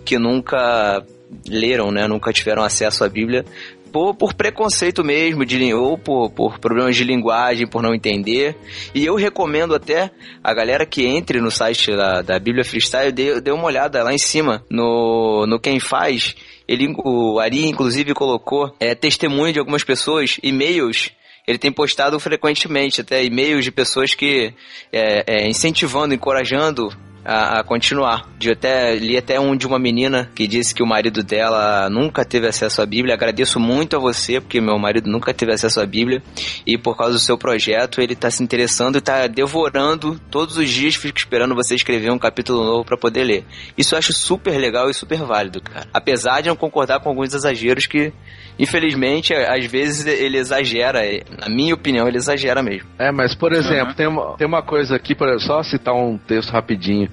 que 0.04 0.18
nunca 0.18 1.02
leram, 1.48 1.90
né? 1.90 2.06
Nunca 2.06 2.32
tiveram 2.32 2.62
acesso 2.62 3.04
à 3.04 3.08
Bíblia. 3.08 3.44
Por, 3.92 4.34
preconceito 4.34 5.04
mesmo, 5.04 5.44
de, 5.44 5.74
ou 5.74 5.98
por, 5.98 6.30
por 6.30 6.58
problemas 6.58 6.96
de 6.96 7.04
linguagem, 7.04 7.66
por 7.66 7.82
não 7.82 7.94
entender. 7.94 8.56
E 8.94 9.04
eu 9.04 9.14
recomendo 9.14 9.74
até 9.74 10.10
a 10.42 10.54
galera 10.54 10.86
que 10.86 11.04
entre 11.06 11.40
no 11.40 11.50
site 11.50 11.94
da, 11.94 12.22
da 12.22 12.38
Bíblia 12.38 12.64
Freestyle, 12.64 13.12
dê, 13.12 13.40
dê 13.40 13.50
uma 13.50 13.64
olhada 13.64 14.02
lá 14.02 14.14
em 14.14 14.18
cima, 14.18 14.64
no, 14.70 15.46
no 15.46 15.60
Quem 15.60 15.78
Faz. 15.78 16.34
Ele, 16.66 16.94
o 17.04 17.38
Ari, 17.38 17.66
inclusive, 17.66 18.14
colocou 18.14 18.74
é, 18.80 18.94
testemunho 18.94 19.52
de 19.52 19.58
algumas 19.58 19.84
pessoas, 19.84 20.38
e-mails 20.42 21.12
ele 21.46 21.58
tem 21.58 21.72
postado 21.72 22.18
frequentemente 22.20 23.00
até 23.00 23.24
e-mails 23.24 23.64
de 23.64 23.72
pessoas 23.72 24.14
que 24.14 24.54
é, 24.92 25.24
é, 25.26 25.48
incentivando, 25.48 26.14
encorajando 26.14 26.88
a, 27.24 27.60
a 27.60 27.64
continuar. 27.64 28.28
De 28.38 28.50
até 28.50 28.94
li 28.94 29.16
até 29.16 29.38
um 29.38 29.56
de 29.56 29.66
uma 29.66 29.78
menina 29.78 30.30
que 30.34 30.46
disse 30.46 30.74
que 30.74 30.82
o 30.82 30.86
marido 30.86 31.22
dela 31.22 31.88
nunca 31.88 32.24
teve 32.24 32.46
acesso 32.46 32.82
à 32.82 32.86
Bíblia. 32.86 33.14
Agradeço 33.14 33.60
muito 33.60 33.96
a 33.96 33.98
você 33.98 34.40
porque 34.40 34.60
meu 34.60 34.78
marido 34.78 35.10
nunca 35.10 35.32
teve 35.32 35.52
acesso 35.52 35.80
à 35.80 35.86
Bíblia 35.86 36.22
e 36.66 36.76
por 36.76 36.96
causa 36.96 37.14
do 37.14 37.18
seu 37.18 37.38
projeto 37.38 38.00
ele 38.00 38.14
está 38.14 38.30
se 38.30 38.42
interessando 38.42 38.96
e 38.96 38.98
está 38.98 39.26
devorando 39.26 40.18
todos 40.30 40.56
os 40.56 40.68
dias. 40.68 40.94
Fico 40.94 41.18
esperando 41.18 41.54
você 41.54 41.74
escrever 41.74 42.10
um 42.10 42.18
capítulo 42.18 42.64
novo 42.64 42.84
para 42.84 42.96
poder 42.96 43.24
ler. 43.24 43.44
Isso 43.76 43.94
eu 43.94 43.98
acho 43.98 44.12
super 44.12 44.56
legal 44.58 44.90
e 44.90 44.94
super 44.94 45.18
válido, 45.18 45.60
cara. 45.60 45.86
Apesar 45.92 46.40
de 46.40 46.48
não 46.48 46.56
concordar 46.56 47.00
com 47.00 47.08
alguns 47.08 47.34
exageros 47.34 47.86
que 47.86 48.12
Infelizmente, 48.58 49.32
às 49.34 49.64
vezes 49.64 50.06
ele 50.06 50.36
exagera, 50.36 51.00
na 51.40 51.48
minha 51.48 51.74
opinião, 51.74 52.06
ele 52.06 52.18
exagera 52.18 52.62
mesmo. 52.62 52.88
É, 52.98 53.10
mas 53.10 53.34
por 53.34 53.52
exemplo, 53.52 53.94
tem, 53.94 54.06
uma, 54.06 54.36
tem 54.36 54.46
uma 54.46 54.62
coisa 54.62 54.94
aqui, 54.94 55.14
por, 55.14 55.40
só 55.40 55.62
citar 55.62 55.94
um 55.94 56.18
texto 56.18 56.50
rapidinho 56.50 57.08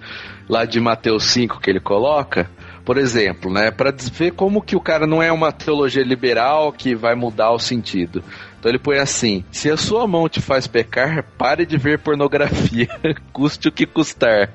lá 0.48 0.66
de 0.66 0.80
Mateus 0.80 1.26
5 1.26 1.60
que 1.60 1.70
ele 1.70 1.80
coloca. 1.80 2.50
Por 2.86 2.98
exemplo, 2.98 3.52
né, 3.54 3.70
para 3.70 3.92
ver 3.92 4.32
como 4.32 4.64
que 4.64 4.76
o 4.76 4.82
cara 4.82 5.06
não 5.06 5.22
é 5.22 5.32
uma 5.32 5.52
teologia 5.52 6.04
liberal 6.04 6.72
que 6.72 6.96
vai 6.96 7.14
mudar 7.14 7.52
o 7.52 7.60
sentido. 7.60 8.24
Então 8.60 8.70
ele 8.70 8.80
põe 8.80 8.98
assim: 8.98 9.44
se 9.52 9.70
a 9.70 9.78
sua 9.78 10.08
mão 10.08 10.28
te 10.28 10.42
faz 10.42 10.66
pecar, 10.66 11.24
pare 11.38 11.66
de 11.66 11.78
ver 11.78 12.00
pornografia, 12.00 12.88
custe 13.32 13.68
o 13.68 13.72
que 13.72 13.86
custar. 13.86 14.52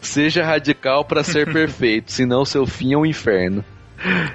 Seja 0.00 0.44
radical 0.44 1.04
para 1.04 1.22
ser 1.22 1.52
perfeito, 1.52 2.10
senão 2.10 2.44
seu 2.44 2.66
fim 2.66 2.92
é 2.92 2.98
um 2.98 3.06
inferno. 3.06 3.64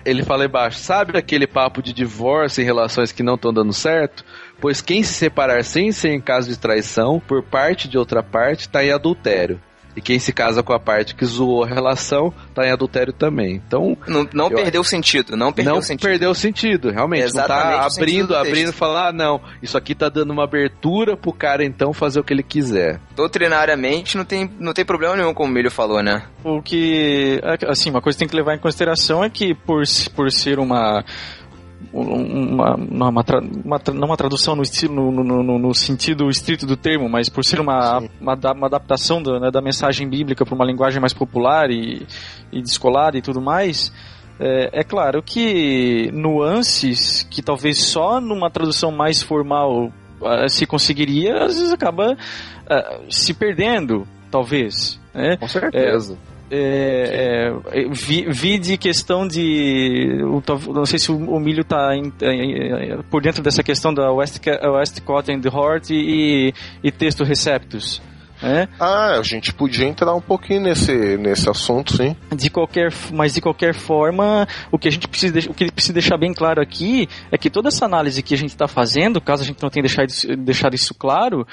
Ele 0.04 0.24
fala 0.24 0.46
embaixo, 0.46 0.80
sabe 0.80 1.18
aquele 1.18 1.46
papo 1.46 1.84
de 1.84 1.94
divórcio 1.94 2.62
em 2.62 2.66
relações 2.66 3.12
que 3.12 3.22
não 3.22 3.36
estão 3.36 3.54
dando 3.54 3.74
certo? 3.74 4.26
Pois 4.60 4.82
quem 4.82 5.04
se 5.04 5.14
separar 5.14 5.64
sem 5.64 5.92
ser 5.92 6.10
em 6.10 6.22
caso 6.22 6.50
de 6.50 6.58
traição, 6.58 7.20
por 7.20 7.44
parte 7.44 7.88
de 7.88 7.98
outra 7.98 8.24
parte, 8.24 8.62
está 8.62 8.84
em 8.84 8.92
adultério. 8.92 9.62
E 9.96 10.02
quem 10.02 10.20
se 10.20 10.32
casa 10.32 10.64
com 10.64 10.74
a 10.74 10.80
parte 10.80 11.14
que 11.16 11.26
zoou 11.26 11.64
a 11.64 11.68
relação, 11.68 12.34
está 12.50 12.66
em 12.66 12.72
adultério 12.72 13.12
também. 13.12 13.56
Então. 13.66 13.98
Não, 14.08 14.28
não 14.34 14.46
eu- 14.50 14.56
perdeu 14.56 14.84
sentido, 14.84 15.36
não 15.36 15.52
perdeu 15.52 15.76
não 15.76 15.82
sentido. 15.82 16.08
perdeu 16.08 16.34
sentido, 16.34 16.90
realmente. 16.92 17.24
Exatamente 17.24 17.70
não 17.72 17.78
o 17.78 17.80
tá 17.80 17.86
abrindo, 18.00 18.28
do 18.28 18.36
abrindo 18.36 18.70
e 18.70 18.74
falar, 18.74 19.10
ah, 19.10 19.12
não, 19.12 19.42
isso 19.62 19.78
aqui 19.78 19.94
tá 19.94 20.08
dando 20.10 20.32
uma 20.32 20.44
abertura 20.46 21.18
pro 21.18 21.34
cara 21.34 21.64
então 21.66 21.92
fazer 21.94 22.20
o 22.20 22.24
que 22.24 22.34
ele 22.34 22.44
quiser. 22.44 23.00
Doutrinariamente 23.16 24.16
não 24.18 24.24
tem, 24.26 24.50
não 24.60 24.74
tem 24.74 24.86
problema 24.86 25.16
nenhum, 25.16 25.34
como 25.34 25.50
o 25.50 25.54
Milho 25.54 25.72
falou, 25.72 26.02
né? 26.02 26.24
O 26.44 26.62
que, 26.62 27.42
assim, 27.68 27.90
uma 27.90 28.02
coisa 28.02 28.16
que 28.18 28.20
tem 28.20 28.28
que 28.30 28.36
levar 28.36 28.56
em 28.56 28.60
consideração 28.60 29.24
é 29.24 29.30
que 29.30 29.54
por, 29.54 29.86
se- 29.86 30.10
por 30.10 30.32
ser 30.32 30.60
uma 30.60 31.04
uma, 31.94 32.76
uma, 32.76 33.10
uma, 33.10 33.82
não 33.94 34.08
uma 34.08 34.18
tradução 34.18 34.56
no, 34.56 34.64
estilo, 34.64 35.12
no, 35.12 35.24
no, 35.24 35.60
no- 35.60 35.74
sentido 35.74 36.30
estrito 36.30 36.66
do 36.66 36.78
termo, 36.78 37.10
mas 37.10 37.28
por 37.30 37.44
ser 37.44 37.60
uma, 37.60 38.00
uma, 38.20 38.34
uma 38.56 38.68
adaptação 38.68 39.22
da, 39.22 39.40
né, 39.40 39.52
da 39.52 39.62
mensagem 39.62 40.10
bíblica 40.10 40.46
para 40.46 40.56
uma 40.56 40.66
linguagem 40.66 41.00
mais 41.02 41.14
popular 41.14 41.70
e, 41.70 42.06
e 42.52 42.62
descolada 42.62 43.18
e 43.18 43.22
tudo 43.22 43.42
mais, 43.42 43.92
é, 44.40 44.82
é 44.82 44.84
claro 44.84 45.22
que 45.22 46.10
nuances 46.14 47.24
que 47.30 47.42
talvez 47.42 47.80
só 47.84 48.22
numa 48.22 48.50
tradução 48.50 48.92
mais 48.92 49.22
formal 49.22 49.92
ah, 50.24 50.48
se 50.48 50.66
conseguiria, 50.66 51.44
às 51.44 51.56
vezes 51.56 51.72
acaba 51.72 52.18
ah, 52.70 53.00
se 53.10 53.34
perdendo, 53.34 54.08
talvez. 54.30 55.00
Né? 55.14 55.38
Com 55.38 55.48
certeza. 55.48 56.14
É, 56.14 56.31
é, 56.54 57.54
vi, 57.92 58.26
vi 58.30 58.60
de 58.60 58.78
questão 58.78 59.26
de. 59.26 60.18
Não 60.74 60.86
sei 60.86 61.00
se 61.00 61.10
o, 61.10 61.40
Milho 61.40 61.62
está 61.62 61.92
por 63.10 63.22
dentro 63.22 63.42
dessa 63.42 63.64
questão 63.64 63.94
da 63.94 64.12
West, 64.12 64.40
Westcott 64.46 65.32
and 65.32 65.42
Hort 65.50 65.90
e, 65.92 66.54
e 66.84 66.92
texto 66.92 67.24
receptus. 67.24 68.02
Né? 68.42 68.68
Ah, 68.80 69.20
a 69.20 69.24
gente 69.24 69.54
podia 69.54 69.88
entrar 69.88 70.14
um 70.16 70.22
pouquinho 70.22 70.62
nesse, 70.62 71.16
nesse 71.18 71.48
assunto, 71.50 71.96
sim. 71.96 72.16
De 72.36 72.50
qualquer, 72.50 72.92
mas 73.14 73.34
de 73.34 73.42
qualquer 73.42 73.74
forma, 73.74 74.48
o 74.72 74.80
que 74.80 74.88
a 74.88 74.92
gente 74.92 75.08
precisa, 75.08 75.40
o 75.50 75.54
que 75.54 75.72
precisa 75.72 75.94
deixar 75.94 76.18
bem 76.18 76.34
claro 76.34 76.60
aqui 76.60 77.08
é 77.32 77.38
que 77.38 77.52
toda 77.52 77.68
essa 77.68 77.86
análise 77.86 78.24
que 78.24 78.34
a 78.34 78.38
gente 78.38 78.50
está 78.50 78.68
fazendo, 78.68 79.22
caso 79.22 79.44
a 79.44 79.46
gente 79.46 79.62
não 79.62 79.70
tenha 79.70 79.84
deixado, 79.84 80.38
deixado 80.38 80.74
isso 80.74 80.94
claro, 80.96 81.46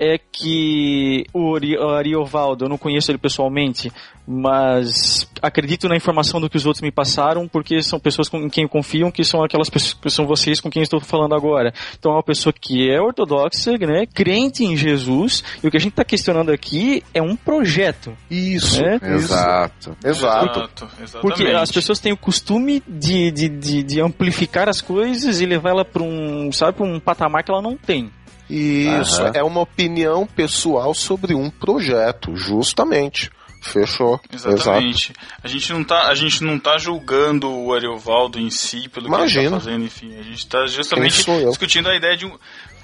é 0.00 0.18
que 0.18 1.26
o 1.34 1.54
Ari- 1.54 1.76
o 1.76 1.90
Ariovaldo, 1.90 2.64
eu 2.64 2.68
não 2.70 2.78
conheço 2.78 3.10
ele 3.10 3.18
pessoalmente, 3.18 3.92
mas 4.26 5.28
acredito 5.42 5.88
na 5.88 5.96
informação 5.96 6.40
do 6.40 6.48
que 6.48 6.56
os 6.56 6.64
outros 6.64 6.80
me 6.80 6.90
passaram, 6.90 7.46
porque 7.46 7.82
são 7.82 8.00
pessoas 8.00 8.28
com, 8.28 8.38
em 8.38 8.48
quem 8.48 8.66
confiam, 8.66 9.10
que 9.10 9.22
são 9.24 9.42
aquelas 9.44 9.68
pessoas 9.68 9.94
que 9.94 10.10
são 10.10 10.26
vocês 10.26 10.60
com 10.60 10.70
quem 10.70 10.80
eu 10.80 10.84
estou 10.84 11.00
falando 11.00 11.34
agora. 11.34 11.72
Então 11.98 12.12
é 12.12 12.14
uma 12.14 12.22
pessoa 12.22 12.52
que 12.52 12.90
é 12.90 13.00
ortodoxa, 13.00 13.72
né, 13.78 14.06
crente 14.06 14.64
em 14.64 14.76
Jesus, 14.76 15.44
e 15.62 15.66
o 15.68 15.70
que 15.70 15.76
a 15.76 15.80
gente 15.80 15.92
está 15.92 16.04
questionando 16.04 16.50
aqui 16.50 17.02
é 17.12 17.20
um 17.20 17.36
projeto. 17.36 18.16
Isso, 18.30 18.82
É? 18.84 18.94
exato. 19.14 19.96
Exato. 20.04 20.46
Exato, 20.60 20.88
exatamente. 21.02 21.20
Porque 21.20 21.44
as 21.48 21.70
pessoas 21.70 21.98
têm 21.98 22.12
o 22.12 22.16
costume 22.16 22.82
de, 22.88 23.30
de, 23.30 23.48
de, 23.48 23.82
de 23.82 24.00
amplificar 24.00 24.68
as 24.68 24.80
coisas 24.80 25.40
e 25.40 25.46
levar 25.46 25.70
ela 25.70 25.84
para 25.84 26.02
um, 26.02 26.50
sabe, 26.52 26.78
pra 26.78 26.86
um 26.86 26.98
patamar 26.98 27.42
que 27.44 27.50
ela 27.50 27.60
não 27.62 27.76
tem. 27.76 28.10
Isso, 28.50 29.22
Aham. 29.22 29.32
é 29.34 29.42
uma 29.42 29.60
opinião 29.60 30.26
pessoal 30.26 30.92
sobre 30.94 31.34
um 31.34 31.48
projeto, 31.50 32.34
justamente. 32.34 33.30
Fechou. 33.62 34.18
Exato. 34.32 34.54
Exatamente. 34.54 35.12
A 35.44 35.46
gente 35.46 35.70
não 35.72 35.84
tá, 35.84 36.08
a 36.08 36.14
gente 36.14 36.42
não 36.42 36.58
tá 36.58 36.78
julgando 36.78 37.50
o 37.50 37.74
Ariovaldo 37.74 38.38
em 38.38 38.48
si 38.50 38.88
pelo 38.88 39.06
que 39.06 39.12
ele 39.12 39.20
Imagina. 39.22 39.50
tá 39.50 39.60
fazendo, 39.60 39.84
enfim. 39.84 40.18
A 40.18 40.22
gente 40.22 40.46
tá 40.46 40.58
Quem 40.60 40.68
justamente 40.68 41.24
discutindo 41.46 41.88
a 41.90 41.94
ideia 41.94 42.16
de 42.16 42.24
um 42.24 42.38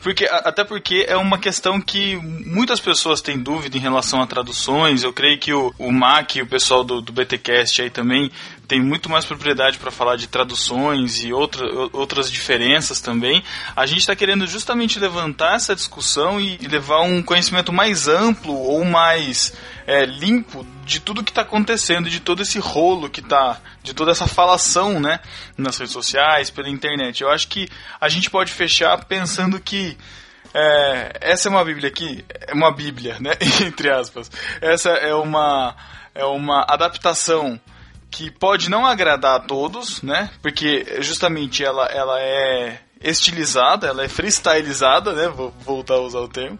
porque 0.06 0.24
até 0.30 0.62
porque 0.62 1.04
é 1.08 1.16
uma 1.16 1.36
questão 1.36 1.80
que 1.80 2.14
muitas 2.14 2.78
pessoas 2.78 3.20
têm 3.20 3.36
dúvida 3.36 3.76
em 3.76 3.80
relação 3.80 4.22
a 4.22 4.26
traduções. 4.26 5.02
Eu 5.02 5.12
creio 5.12 5.36
que 5.36 5.52
o, 5.52 5.74
o 5.76 5.90
Mac 5.90 6.36
e 6.36 6.42
o 6.42 6.46
pessoal 6.46 6.84
do, 6.84 7.00
do 7.00 7.12
BTcast 7.12 7.82
aí 7.82 7.90
também 7.90 8.30
tem 8.68 8.80
muito 8.80 9.10
mais 9.10 9.24
propriedade 9.24 9.78
para 9.78 9.90
falar 9.90 10.14
de 10.14 10.28
traduções 10.28 11.24
e 11.24 11.32
outra, 11.32 11.66
outras 11.92 12.30
diferenças 12.30 13.00
também. 13.00 13.42
A 13.74 13.84
gente 13.84 13.98
está 13.98 14.14
querendo 14.14 14.46
justamente 14.46 15.00
levantar 15.00 15.56
essa 15.56 15.74
discussão 15.74 16.40
e 16.40 16.56
levar 16.68 17.00
um 17.00 17.20
conhecimento 17.20 17.72
mais 17.72 18.06
amplo 18.06 18.54
ou 18.54 18.84
mais 18.84 19.54
é, 19.86 20.04
limpo 20.04 20.66
de 20.84 21.00
tudo 21.00 21.22
que 21.22 21.30
está 21.30 21.42
acontecendo, 21.42 22.10
de 22.10 22.20
todo 22.20 22.42
esse 22.42 22.58
rolo 22.58 23.08
que 23.08 23.22
tá, 23.22 23.60
de 23.82 23.94
toda 23.94 24.10
essa 24.10 24.26
falação, 24.26 24.98
né, 24.98 25.20
nas 25.56 25.78
redes 25.78 25.92
sociais, 25.92 26.50
pela 26.50 26.68
internet. 26.68 27.22
Eu 27.22 27.30
acho 27.30 27.48
que 27.48 27.68
a 28.00 28.08
gente 28.08 28.28
pode 28.28 28.52
fechar 28.52 29.04
pensando 29.04 29.60
que 29.60 29.96
é, 30.52 31.18
essa 31.20 31.48
é 31.48 31.50
uma 31.50 31.64
Bíblia 31.64 31.88
aqui, 31.88 32.24
é 32.48 32.52
uma 32.52 32.72
Bíblia, 32.72 33.16
né, 33.20 33.32
entre 33.64 33.90
aspas. 33.90 34.30
Essa 34.60 34.90
é 34.90 35.14
uma 35.14 35.76
é 36.16 36.24
uma 36.24 36.64
adaptação 36.66 37.60
que 38.10 38.30
pode 38.30 38.70
não 38.70 38.86
agradar 38.86 39.36
a 39.36 39.40
todos, 39.40 40.00
né? 40.00 40.30
Porque 40.40 40.98
justamente 41.00 41.62
ela, 41.62 41.84
ela 41.86 42.18
é 42.18 42.80
estilizada, 43.02 43.86
ela 43.86 44.02
é 44.02 44.08
freestylizada, 44.08 45.12
né? 45.12 45.28
Vou 45.28 45.50
voltar 45.60 45.94
a 45.94 46.00
usar 46.00 46.20
o 46.20 46.28
termo. 46.28 46.58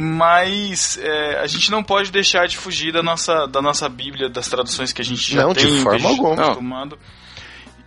Mas 0.00 0.96
é, 1.02 1.40
a 1.40 1.46
gente 1.48 1.72
não 1.72 1.82
pode 1.82 2.12
deixar 2.12 2.46
de 2.46 2.56
fugir 2.56 2.92
da 2.92 3.02
nossa, 3.02 3.46
da 3.46 3.60
nossa 3.60 3.88
Bíblia, 3.88 4.28
das 4.28 4.48
traduções 4.48 4.92
que 4.92 5.02
a 5.02 5.04
gente 5.04 5.34
já 5.34 5.42
Não, 5.42 5.52
de 5.52 5.60
tem, 5.60 5.72
que 5.72 5.78
a 5.78 5.82
forma 5.82 5.98
gente 5.98 6.08
alguma. 6.10 6.36
tá 6.36 6.42
acostumado. 6.44 6.98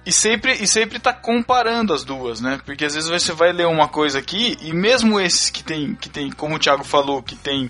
E 0.03 0.11
sempre, 0.11 0.53
e 0.53 0.67
sempre 0.67 0.97
tá 0.97 1.13
comparando 1.13 1.93
as 1.93 2.03
duas, 2.03 2.41
né? 2.41 2.59
Porque 2.65 2.85
às 2.85 2.95
vezes 2.95 3.07
você 3.07 3.33
vai 3.33 3.51
ler 3.51 3.67
uma 3.67 3.87
coisa 3.87 4.17
aqui, 4.17 4.57
e 4.61 4.73
mesmo 4.73 5.19
esses 5.19 5.51
que 5.51 5.63
tem, 5.63 5.93
que 5.93 6.09
tem 6.09 6.31
como 6.31 6.55
o 6.55 6.59
Thiago 6.59 6.83
falou, 6.83 7.21
que 7.21 7.35
tem 7.35 7.69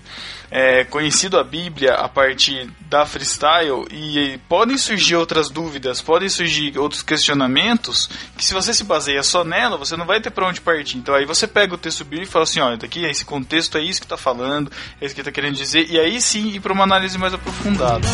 é, 0.50 0.82
conhecido 0.84 1.38
a 1.38 1.44
Bíblia 1.44 1.92
a 1.92 2.08
partir 2.08 2.70
da 2.88 3.04
freestyle, 3.04 3.86
e, 3.90 4.40
podem 4.48 4.78
surgir 4.78 5.14
outras 5.14 5.50
dúvidas, 5.50 6.00
podem 6.00 6.26
surgir 6.30 6.78
outros 6.78 7.02
questionamentos, 7.02 8.08
que 8.34 8.44
se 8.46 8.54
você 8.54 8.72
se 8.72 8.84
baseia 8.84 9.22
só 9.22 9.44
nela, 9.44 9.76
você 9.76 9.94
não 9.94 10.06
vai 10.06 10.18
ter 10.18 10.30
pra 10.30 10.48
onde 10.48 10.62
partir. 10.62 10.96
Então 10.96 11.14
aí 11.14 11.26
você 11.26 11.46
pega 11.46 11.74
o 11.74 11.78
texto 11.78 12.02
bíblico 12.02 12.30
e 12.30 12.32
fala 12.32 12.44
assim, 12.44 12.60
olha, 12.60 12.78
daqui 12.78 13.04
esse 13.04 13.26
contexto 13.26 13.76
é 13.76 13.82
isso 13.82 14.00
que 14.00 14.06
tá 14.06 14.16
falando, 14.16 14.72
é 14.98 15.04
isso 15.04 15.14
que 15.14 15.22
tá 15.22 15.30
querendo 15.30 15.56
dizer, 15.56 15.86
e 15.90 16.00
aí 16.00 16.18
sim 16.18 16.48
ir 16.48 16.60
pra 16.60 16.72
uma 16.72 16.84
análise 16.84 17.18
mais 17.18 17.34
aprofundada. 17.34 18.08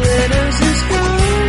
Outro 0.00 1.43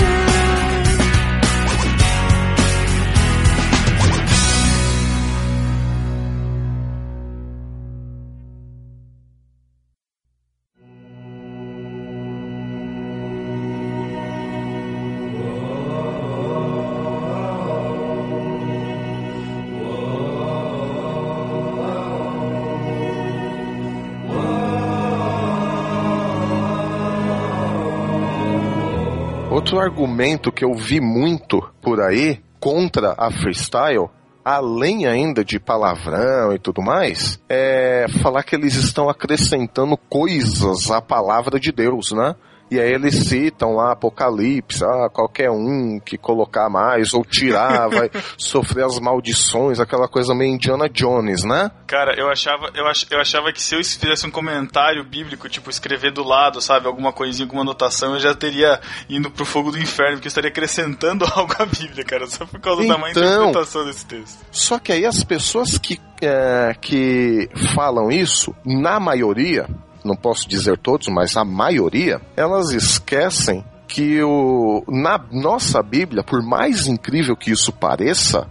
argumento 29.86 30.51
que 30.51 30.65
eu 30.65 30.73
vi 30.73 30.99
muito 30.99 31.61
por 31.81 32.01
aí 32.01 32.41
contra 32.59 33.13
a 33.17 33.31
freestyle, 33.31 34.09
além 34.43 35.05
ainda 35.05 35.45
de 35.45 35.59
palavrão 35.59 36.53
e 36.53 36.59
tudo 36.59 36.81
mais, 36.81 37.39
é 37.47 38.07
falar 38.21 38.43
que 38.43 38.55
eles 38.55 38.75
estão 38.75 39.07
acrescentando 39.09 39.95
coisas 39.97 40.89
à 40.89 41.01
palavra 41.01 41.59
de 41.59 41.71
Deus, 41.71 42.11
né? 42.11 42.36
E 42.72 42.80
aí 42.80 42.91
eles 42.93 43.28
citam 43.28 43.76
lá 43.76 43.91
Apocalipse, 43.91 44.84
ah, 44.84 45.09
qualquer 45.11 45.51
um 45.51 45.99
que 46.03 46.18
colocar 46.18 46.70
mais 46.70 47.13
ou 47.13 47.24
tirar 47.24 47.88
vai 47.93 48.09
sofrer 48.38 48.86
as 48.86 48.99
maldições, 48.99 49.80
aquela 49.80 50.07
coisa 50.07 50.34
meio 50.34 50.55
Indiana 50.55 50.89
Jones, 50.89 51.43
né? 51.43 51.70
Cara, 51.86 52.20
eu 52.20 52.30
achava, 52.30 52.72
eu, 52.74 52.88
ach, 52.88 53.05
eu 53.11 53.20
achava 53.20 53.51
que 53.53 53.61
se 53.61 53.76
eu 53.76 53.84
fizesse 53.84 54.26
um 54.26 54.32
comentário 54.32 55.03
bíblico, 55.03 55.47
tipo, 55.47 55.70
escrever 55.70 56.11
do 56.11 56.24
lado, 56.24 56.59
sabe, 56.59 56.88
alguma 56.88 57.13
coisinha, 57.13 57.45
alguma 57.45 57.61
anotação, 57.61 58.13
eu 58.16 58.20
já 58.20 58.34
teria 58.34 58.80
indo 59.09 59.30
pro 59.30 59.45
fogo 59.45 59.72
do 59.72 59.78
inferno, 59.78 60.13
porque 60.13 60.28
eu 60.28 60.30
estaria 60.30 60.49
acrescentando 60.49 61.24
algo 61.36 61.53
à 61.59 61.66
Bíblia, 61.66 62.03
cara, 62.03 62.26
só 62.28 62.45
por 62.45 62.59
causa 62.59 62.86
da 62.88 62.97
má 62.97 63.11
Então. 63.11 63.24
interpretação 63.24 63.86
desse 63.86 64.05
texto. 64.05 64.39
Só 64.51 64.80
que 64.80 64.91
aí 64.91 65.05
as 65.05 65.24
pessoas 65.24 65.78
que, 65.78 65.99
é, 66.22 66.76
que 66.82 67.47
falam 67.76 68.09
isso, 68.11 68.55
na 68.66 68.99
maioria, 68.99 69.68
não 70.06 70.16
posso 70.16 70.47
dizer 70.47 70.78
todos, 70.78 71.08
mas 71.08 71.36
a 71.36 71.43
maioria, 71.43 72.22
elas 72.36 72.72
esquecem 72.72 73.64
que 73.88 74.22
o, 74.22 74.84
na 74.88 75.20
nossa 75.32 75.82
Bíblia, 75.82 76.24
por 76.24 76.41
mais 76.43 76.88
incrível 76.88 77.36
que 77.36 77.51
isso 77.51 77.72
pareça, 77.72 78.47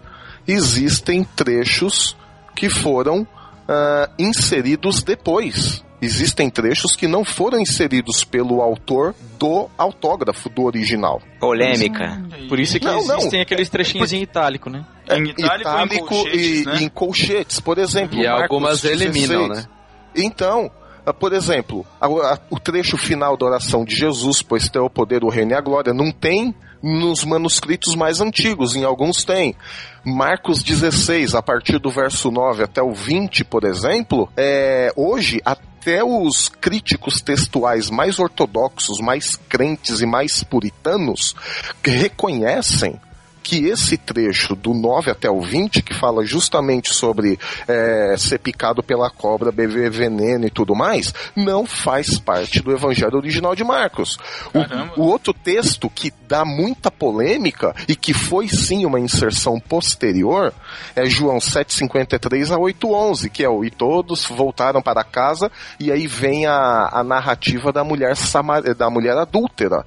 existem 0.47 1.25
trechos 1.25 2.17
que 2.55 2.69
foram 2.69 3.27
ah, 3.69 4.09
inseridos 4.19 5.03
depois. 5.03 5.83
Existem 6.01 6.51
trechos 6.51 6.95
que 6.95 7.09
não 7.09 7.25
foram 7.25 7.59
inseridos 7.59 8.25
pelo 8.25 8.61
autor 8.61 9.15
do 9.39 9.71
autógrafo 9.79 10.51
do 10.51 10.65
original. 10.65 11.23
Polêmica. 11.41 12.23
Por 12.47 12.61
isso 12.61 12.79
que 12.79 12.85
Não, 12.85 13.05
não. 13.07 13.17
existem 13.17 13.41
aqueles 13.41 13.71
trechinhos 13.71 14.13
em 14.13 14.21
itálico, 14.23 14.69
né? 14.69 14.85
Em 15.11 15.31
itálico, 15.31 15.71
ou 15.71 15.85
em 15.85 16.07
colchetes, 16.07 16.61
e, 16.61 16.67
né? 16.67 16.83
em 16.83 16.89
colchetes, 16.91 17.61
por 17.61 17.79
exemplo. 17.79 18.19
E 18.19 18.27
Marcos 18.27 18.43
algumas 18.43 18.85
eliminam, 18.85 19.49
16. 19.49 19.49
né? 19.49 19.65
Então, 20.15 20.71
por 21.13 21.33
exemplo, 21.33 21.85
a- 22.01 22.07
a- 22.07 22.39
o 22.51 22.59
trecho 22.59 22.97
final 22.97 23.37
da 23.37 23.47
oração 23.47 23.85
de 23.85 23.95
Jesus, 23.95 24.41
pois 24.43 24.69
teu 24.69 24.85
o 24.87 24.91
poder, 24.91 25.23
o 25.25 25.29
reino 25.29 25.53
e 25.53 25.55
a 25.55 25.61
glória, 25.61 25.93
não 25.93 26.11
tem 26.11 26.55
nos 26.83 27.25
manuscritos 27.25 27.95
mais 27.95 28.21
antigos, 28.21 28.77
em 28.77 28.85
alguns 28.85 29.25
tem. 29.25 29.55
Marcos 30.05 30.63
16, 30.63 31.35
a 31.35 31.41
partir 31.43 31.79
do 31.79 31.91
verso 31.91 32.31
9 32.31 32.63
até 32.63 32.83
o 32.83 32.93
20, 32.93 33.43
por 33.45 33.65
exemplo, 33.65 34.29
é, 34.37 34.93
hoje 34.95 35.41
até 35.45 36.05
os 36.05 36.49
críticos 36.49 37.21
textuais 37.23 37.89
mais 37.91 38.19
ortodoxos, 38.19 39.01
mais 39.01 39.37
crentes 39.49 40.01
e 40.01 40.07
mais 40.07 40.43
puritanos 40.45 41.35
reconhecem 41.83 43.01
que 43.45 43.67
esse 43.67 43.99
trecho 43.99 44.57
do 44.57 44.73
9 44.73 45.11
até 45.11 45.31
o 45.31 45.43
20, 45.43 45.83
que 45.83 45.95
fala 45.95 46.25
justamente 46.25 46.95
sobre 46.95 47.39
é, 47.69 48.17
ser 48.17 48.39
picado 48.39 48.83
pela 48.83 49.11
cobra, 49.11 49.53
beber 49.53 49.91
veneno 49.91 50.47
e 50.47 50.51
tudo 50.51 50.75
mais, 50.75 51.13
não 51.37 51.67
faz 51.67 52.19
parte 52.19 52.61
do 52.61 52.73
evangelho 52.73 53.19
original 53.19 53.55
de 53.55 53.63
Marcos. 53.63 54.19
O, 54.97 55.03
o 55.03 55.05
outro 55.07 55.35
texto 55.35 55.91
que 55.91 56.11
dá 56.27 56.43
muita 56.43 56.91
polêmica 56.91 57.75
e 57.87 57.95
que 57.95 58.15
foi 58.15 58.49
sim 58.49 58.87
uma 58.87 58.99
inserção 58.99 59.61
posterior 59.61 60.53
é 60.97 61.05
João 61.05 61.37
7,53 61.37 62.51
a 62.51 62.59
8,11, 62.59 63.29
que 63.29 63.45
é 63.45 63.49
o 63.49 63.63
e 63.63 63.71
todos 63.71 64.25
voltaram 64.25 64.81
para 64.81 65.05
casa, 65.05 65.53
e 65.79 65.93
aí 65.93 66.07
vem 66.07 66.47
a, 66.47 66.89
a 66.91 67.05
narrativa 67.05 67.71
da 67.71 67.85
mulher, 67.85 68.15
da 68.77 68.89
mulher 68.89 69.19
adúltera 69.19 69.85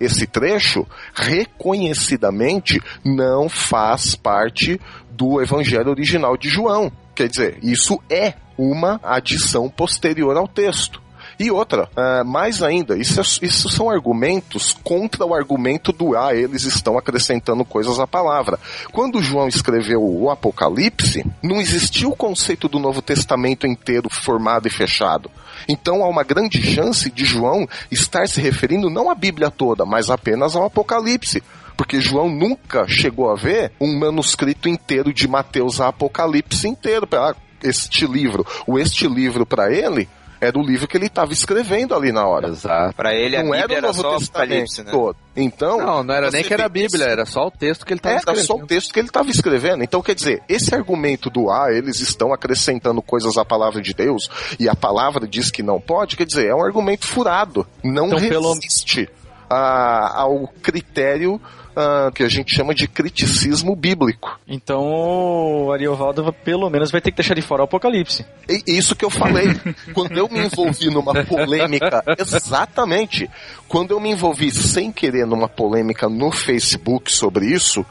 esse 0.00 0.26
trecho, 0.26 0.86
reconhecidamente 1.14 2.80
não 3.04 3.48
faz 3.48 4.14
parte 4.14 4.80
do 5.10 5.40
evangelho 5.40 5.90
original 5.90 6.36
de 6.36 6.48
João. 6.48 6.92
Quer 7.14 7.28
dizer, 7.28 7.58
isso 7.62 8.00
é 8.08 8.34
uma 8.56 9.00
adição 9.02 9.68
posterior 9.68 10.36
ao 10.36 10.46
texto. 10.46 11.02
E 11.38 11.52
outra, 11.52 11.88
ah, 11.96 12.24
mais 12.24 12.62
ainda, 12.64 12.98
isso, 12.98 13.20
é- 13.20 13.46
isso 13.46 13.68
são 13.68 13.88
argumentos 13.88 14.76
contra 14.82 15.24
o 15.24 15.32
argumento 15.32 15.92
do 15.92 16.16
ah, 16.16 16.34
eles 16.34 16.64
estão 16.64 16.98
acrescentando 16.98 17.64
coisas 17.64 18.00
à 18.00 18.08
palavra. 18.08 18.58
Quando 18.90 19.22
João 19.22 19.46
escreveu 19.46 20.02
o 20.02 20.30
Apocalipse, 20.30 21.24
não 21.40 21.60
existia 21.60 22.08
o 22.08 22.16
conceito 22.16 22.68
do 22.68 22.80
Novo 22.80 23.00
Testamento 23.00 23.66
inteiro 23.68 24.08
formado 24.10 24.66
e 24.66 24.70
fechado. 24.70 25.30
Então 25.68 26.02
há 26.02 26.08
uma 26.08 26.24
grande 26.24 26.60
chance 26.60 27.08
de 27.10 27.24
João 27.24 27.68
estar 27.90 28.26
se 28.26 28.40
referindo 28.40 28.90
não 28.90 29.08
à 29.08 29.14
Bíblia 29.14 29.50
toda, 29.50 29.84
mas 29.86 30.10
apenas 30.10 30.56
ao 30.56 30.64
Apocalipse. 30.64 31.42
Porque 31.76 32.00
João 32.00 32.28
nunca 32.28 32.84
chegou 32.88 33.30
a 33.30 33.36
ver 33.36 33.70
um 33.80 33.96
manuscrito 33.96 34.68
inteiro 34.68 35.12
de 35.14 35.28
Mateus 35.28 35.80
a 35.80 35.86
Apocalipse 35.88 36.66
inteiro. 36.66 37.06
Ah, 37.12 37.34
Este 37.62 38.06
livro. 38.06 38.44
O 38.66 38.78
este 38.78 39.06
livro 39.08 39.44
para 39.46 39.72
ele 39.72 40.08
era 40.40 40.58
o 40.58 40.62
livro 40.62 40.86
que 40.88 40.96
ele 40.96 41.06
estava 41.06 41.32
escrevendo 41.32 41.94
ali 41.94 42.12
na 42.12 42.26
hora. 42.26 42.48
Exato. 42.48 42.94
Pra 42.94 43.14
ele 43.14 43.36
a 43.36 43.42
não 43.42 43.50
Bíblia 43.50 43.62
era 43.64 43.72
o 43.72 43.76
era 43.76 43.86
Novo 43.88 44.00
só 44.00 44.18
Testamento 44.18 44.42
Apocalipse, 44.50 44.82
né? 44.84 44.90
todo. 44.90 45.16
Então, 45.36 45.78
Não, 45.78 46.02
não 46.02 46.14
era 46.14 46.30
nem 46.32 46.42
que 46.42 46.52
era 46.52 46.64
a 46.66 46.68
Bíblia, 46.68 47.02
isso- 47.04 47.08
era 47.12 47.24
só 47.24 47.46
o 47.46 47.50
texto 47.50 47.86
que 47.86 47.92
ele 47.92 47.98
estava 48.00 48.16
era 48.16 48.24
só 48.24 48.30
escrevendo. 48.32 48.64
o 48.64 48.66
texto 48.66 48.92
que 48.92 48.98
ele 48.98 49.06
estava 49.08 49.30
escrevendo. 49.30 49.84
Então, 49.84 50.02
quer 50.02 50.14
dizer, 50.14 50.42
esse 50.48 50.74
argumento 50.74 51.30
do 51.30 51.48
ah, 51.50 51.68
eles 51.72 52.00
estão 52.00 52.32
acrescentando 52.32 53.00
coisas 53.00 53.36
à 53.36 53.44
palavra 53.44 53.80
de 53.80 53.94
Deus 53.94 54.28
e 54.58 54.68
a 54.68 54.74
palavra 54.74 55.28
diz 55.28 55.50
que 55.50 55.62
não 55.62 55.80
pode, 55.80 56.16
quer 56.16 56.24
dizer, 56.26 56.46
é 56.48 56.54
um 56.54 56.62
argumento 56.64 57.06
furado. 57.06 57.66
Não 57.84 58.06
Então, 58.06 58.18
pelo- 58.28 58.52
resiste 58.54 59.08
a- 59.50 60.20
ao 60.22 60.46
critério 60.62 61.40
ah, 61.76 62.10
que 62.12 62.24
a 62.24 62.28
gente 62.28 62.52
chama 62.54 62.74
de 62.74 62.88
criticismo 62.88 63.76
bíblico. 63.76 64.36
Então 64.48 64.80
o 64.82 65.72
Ariovaldo 65.72 66.24
va- 66.24 66.32
pelo 66.32 66.68
menos 66.68 66.90
vai 66.90 67.00
ter 67.00 67.12
que 67.12 67.16
deixar 67.18 67.34
de 67.34 67.42
fora 67.42 67.62
o 67.62 67.64
Apocalipse. 67.66 68.26
E 68.48 68.62
isso 68.76 68.96
que 68.96 69.04
eu 69.04 69.10
falei. 69.10 69.46
quando 69.94 70.18
eu 70.18 70.28
me 70.28 70.40
envolvi 70.44 70.90
numa 70.90 71.14
polêmica, 71.24 72.02
exatamente. 72.18 73.30
Quando 73.68 73.92
eu 73.92 74.00
me 74.00 74.10
envolvi 74.10 74.50
sem 74.50 74.90
querer 74.90 75.24
numa 75.26 75.48
polêmica 75.48 76.08
no 76.08 76.32
Facebook 76.32 77.12
sobre 77.12 77.46
isso, 77.46 77.86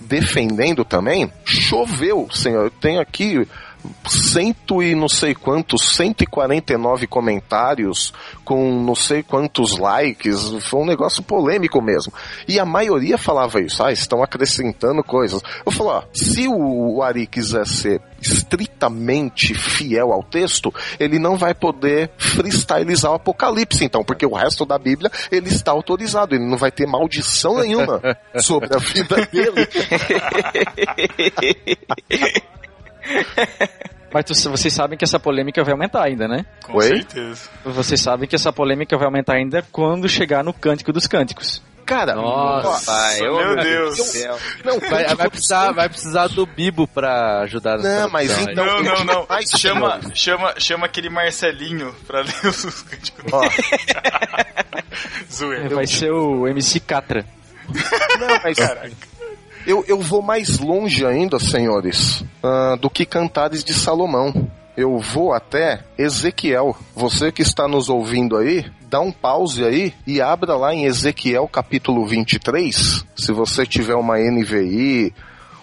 defendendo 0.00 0.84
também, 0.84 1.30
choveu, 1.44 2.28
senhor. 2.32 2.64
Eu 2.64 2.70
tenho 2.70 3.00
aqui 3.00 3.46
cento 4.06 4.82
e 4.82 4.94
não 4.94 5.08
sei 5.08 5.34
quantos, 5.34 5.96
149 5.96 7.06
comentários 7.06 8.12
com 8.44 8.82
não 8.82 8.94
sei 8.94 9.22
quantos 9.22 9.76
likes, 9.78 10.50
foi 10.62 10.80
um 10.80 10.86
negócio 10.86 11.22
polêmico 11.22 11.82
mesmo. 11.82 12.12
E 12.46 12.58
a 12.58 12.64
maioria 12.64 13.18
falava 13.18 13.60
isso, 13.60 13.82
ah, 13.82 13.92
estão 13.92 14.22
acrescentando 14.22 15.02
coisas. 15.04 15.42
Eu 15.64 15.72
falo, 15.72 15.90
ó, 15.90 16.02
se 16.12 16.48
o 16.48 17.02
Ari 17.02 17.26
quiser 17.26 17.66
ser 17.66 18.00
estritamente 18.20 19.54
fiel 19.54 20.12
ao 20.12 20.22
texto, 20.22 20.74
ele 20.98 21.18
não 21.18 21.36
vai 21.36 21.54
poder 21.54 22.10
freestylizar 22.16 23.12
o 23.12 23.14
Apocalipse, 23.14 23.84
então, 23.84 24.02
porque 24.02 24.26
o 24.26 24.34
resto 24.34 24.64
da 24.66 24.78
Bíblia 24.78 25.10
ele 25.30 25.48
está 25.48 25.72
autorizado, 25.72 26.34
ele 26.34 26.44
não 26.44 26.56
vai 26.56 26.70
ter 26.70 26.86
maldição 26.86 27.60
nenhuma 27.60 28.00
sobre 28.40 28.74
a 28.74 28.78
vida 28.78 29.26
dele. 29.26 29.68
Mas 34.12 34.24
tu- 34.24 34.50
vocês 34.50 34.72
sabem 34.72 34.96
que 34.96 35.04
essa 35.04 35.20
polêmica 35.20 35.62
vai 35.62 35.72
aumentar 35.72 36.04
ainda, 36.04 36.26
né? 36.26 36.46
Com 36.64 36.78
Oi? 36.78 36.84
certeza. 36.86 37.48
Vocês 37.64 38.00
sabem 38.00 38.26
que 38.28 38.34
essa 38.34 38.50
polêmica 38.52 38.96
vai 38.96 39.06
aumentar 39.06 39.34
ainda 39.34 39.62
quando 39.70 40.08
chegar 40.08 40.42
no 40.42 40.52
Cântico 40.54 40.92
dos 40.92 41.06
Cânticos. 41.06 41.62
Cara, 41.84 42.14
Nossa. 42.14 42.92
Ô, 43.20 43.22
Meu 43.22 43.34
meu 43.36 43.56
Deus. 43.56 44.14
não, 44.62 44.78
Vai, 44.78 45.14
vai 45.14 45.30
precisar, 45.30 45.72
vai 45.72 45.88
precisar 45.88 46.26
do 46.28 46.44
Bibo 46.44 46.86
pra 46.86 47.40
ajudar 47.44 47.78
nessa 47.78 48.00
Não, 48.02 48.10
mas 48.10 48.30
então- 48.38 48.64
Não, 48.66 48.82
não, 48.82 49.04
não. 49.04 49.26
Ai, 49.28 49.46
Chama, 49.46 49.98
chama, 50.14 50.54
chama 50.58 50.84
aquele 50.86 51.08
Marcelinho 51.08 51.94
pra 52.06 52.20
ler 52.20 52.46
os 52.46 52.82
cânticos. 52.82 53.24
Ó, 53.32 53.40
Zoeira. 55.32 55.74
Vai 55.74 55.86
ser 55.86 56.10
o 56.12 56.46
MC 56.46 56.80
Catra. 56.80 57.24
Não, 58.18 58.40
mas 58.42 58.58
eu, 59.68 59.84
eu 59.86 60.00
vou 60.00 60.22
mais 60.22 60.58
longe 60.58 61.04
ainda, 61.04 61.38
senhores, 61.38 62.24
ah, 62.42 62.74
do 62.80 62.88
que 62.88 63.04
Cantares 63.04 63.62
de 63.62 63.74
Salomão. 63.74 64.32
Eu 64.74 64.98
vou 64.98 65.34
até 65.34 65.84
Ezequiel. 65.98 66.74
Você 66.94 67.30
que 67.30 67.42
está 67.42 67.68
nos 67.68 67.90
ouvindo 67.90 68.38
aí, 68.38 68.64
dá 68.88 68.98
um 69.00 69.12
pause 69.12 69.62
aí 69.62 69.92
e 70.06 70.22
abra 70.22 70.56
lá 70.56 70.72
em 70.72 70.86
Ezequiel 70.86 71.46
capítulo 71.48 72.06
23. 72.06 73.04
Se 73.14 73.32
você 73.32 73.66
tiver 73.66 73.94
uma 73.94 74.16
NVI, 74.16 75.12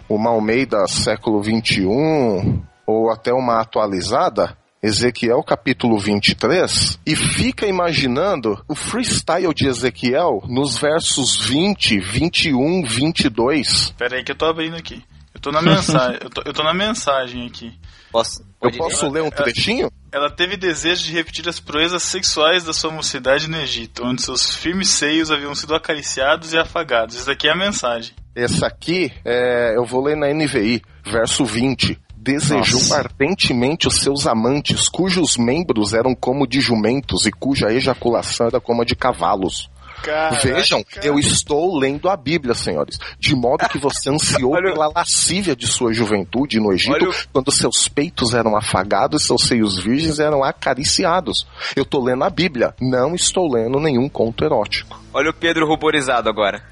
uma 0.07 0.29
Almeida 0.29 0.85
século 0.87 1.41
21 1.41 2.61
ou 2.85 3.09
até 3.09 3.33
uma 3.33 3.59
atualizada, 3.59 4.55
Ezequiel 4.85 5.41
capítulo 5.41 5.97
23 5.97 6.99
e 7.03 7.15
fica 7.15 7.65
imaginando 7.65 8.63
o 8.67 8.75
freestyle 8.75 9.51
de 9.51 9.67
Ezequiel 9.67 10.43
nos 10.47 10.77
versos 10.77 11.43
20, 11.43 11.99
21, 11.99 12.83
22. 12.83 13.95
Pera 13.97 14.17
aí 14.17 14.23
que 14.23 14.31
eu 14.31 14.35
tô 14.35 14.45
abrindo 14.45 14.75
aqui. 14.75 15.03
Eu 15.33 15.41
tô 15.41 15.51
na 15.51 15.59
mensagem. 15.59 16.19
eu, 16.21 16.29
tô, 16.29 16.43
eu 16.45 16.53
tô 16.53 16.61
na 16.61 16.71
mensagem 16.71 17.47
aqui. 17.47 17.73
Posso, 18.11 18.45
Eu 18.61 18.71
posso 18.73 19.09
ler 19.09 19.23
um 19.23 19.31
trechinho? 19.31 19.91
Ela 20.11 20.29
teve 20.29 20.55
desejo 20.55 21.03
de 21.03 21.13
repetir 21.13 21.49
as 21.49 21.59
proezas 21.59 22.03
sexuais 22.03 22.63
da 22.63 22.71
sua 22.71 22.91
mocidade 22.91 23.49
no 23.49 23.57
Egito, 23.57 24.05
onde 24.05 24.21
seus 24.21 24.55
firmes 24.55 24.89
seios 24.89 25.31
haviam 25.31 25.55
sido 25.55 25.73
acariciados 25.73 26.53
e 26.53 26.59
afagados. 26.59 27.15
Isso 27.15 27.25
daqui 27.25 27.47
é 27.47 27.51
a 27.53 27.57
mensagem. 27.57 28.13
Essa 28.35 28.67
aqui, 28.67 29.11
é, 29.25 29.75
eu 29.75 29.83
vou 29.83 30.03
ler 30.03 30.15
na 30.15 30.31
NVI, 30.31 30.83
verso 31.03 31.43
20. 31.43 31.99
Desejou 32.25 32.79
Nossa. 32.79 32.97
ardentemente 32.97 33.87
os 33.87 33.97
seus 33.97 34.25
amantes, 34.25 34.89
cujos 34.89 35.37
membros 35.37 35.93
eram 35.93 36.15
como 36.15 36.47
de 36.47 36.59
jumentos 36.59 37.27
e 37.27 37.31
cuja 37.31 37.71
ejaculação 37.71 38.47
era 38.47 38.59
como 38.59 38.81
a 38.81 38.85
de 38.85 38.95
cavalos. 38.95 39.69
Caraca, 40.01 40.35
Vejam, 40.41 40.83
eu 41.03 41.19
estou 41.19 41.77
lendo 41.77 42.09
a 42.09 42.17
Bíblia, 42.17 42.55
senhores. 42.55 42.99
De 43.19 43.35
modo 43.35 43.69
que 43.69 43.77
você 43.77 44.09
ansiou 44.11 44.53
Olha 44.53 44.73
pela 44.73 44.87
lascívia 44.87 45.55
de 45.55 45.67
sua 45.67 45.93
juventude 45.93 46.59
no 46.59 46.73
Egito, 46.73 47.05
Olha 47.05 47.13
quando 47.31 47.51
seus 47.51 47.87
peitos 47.87 48.33
eram 48.33 48.55
afagados 48.55 49.21
e 49.21 49.25
seus 49.27 49.43
seios 49.43 49.77
virgens 49.79 50.17
eram 50.17 50.43
acariciados. 50.43 51.47
Eu 51.75 51.83
estou 51.83 52.03
lendo 52.03 52.23
a 52.23 52.29
Bíblia, 52.29 52.73
não 52.81 53.13
estou 53.13 53.47
lendo 53.47 53.79
nenhum 53.79 54.09
conto 54.09 54.43
erótico. 54.43 54.99
Olha 55.13 55.29
o 55.29 55.33
Pedro 55.33 55.67
ruborizado 55.67 56.27
agora. 56.27 56.63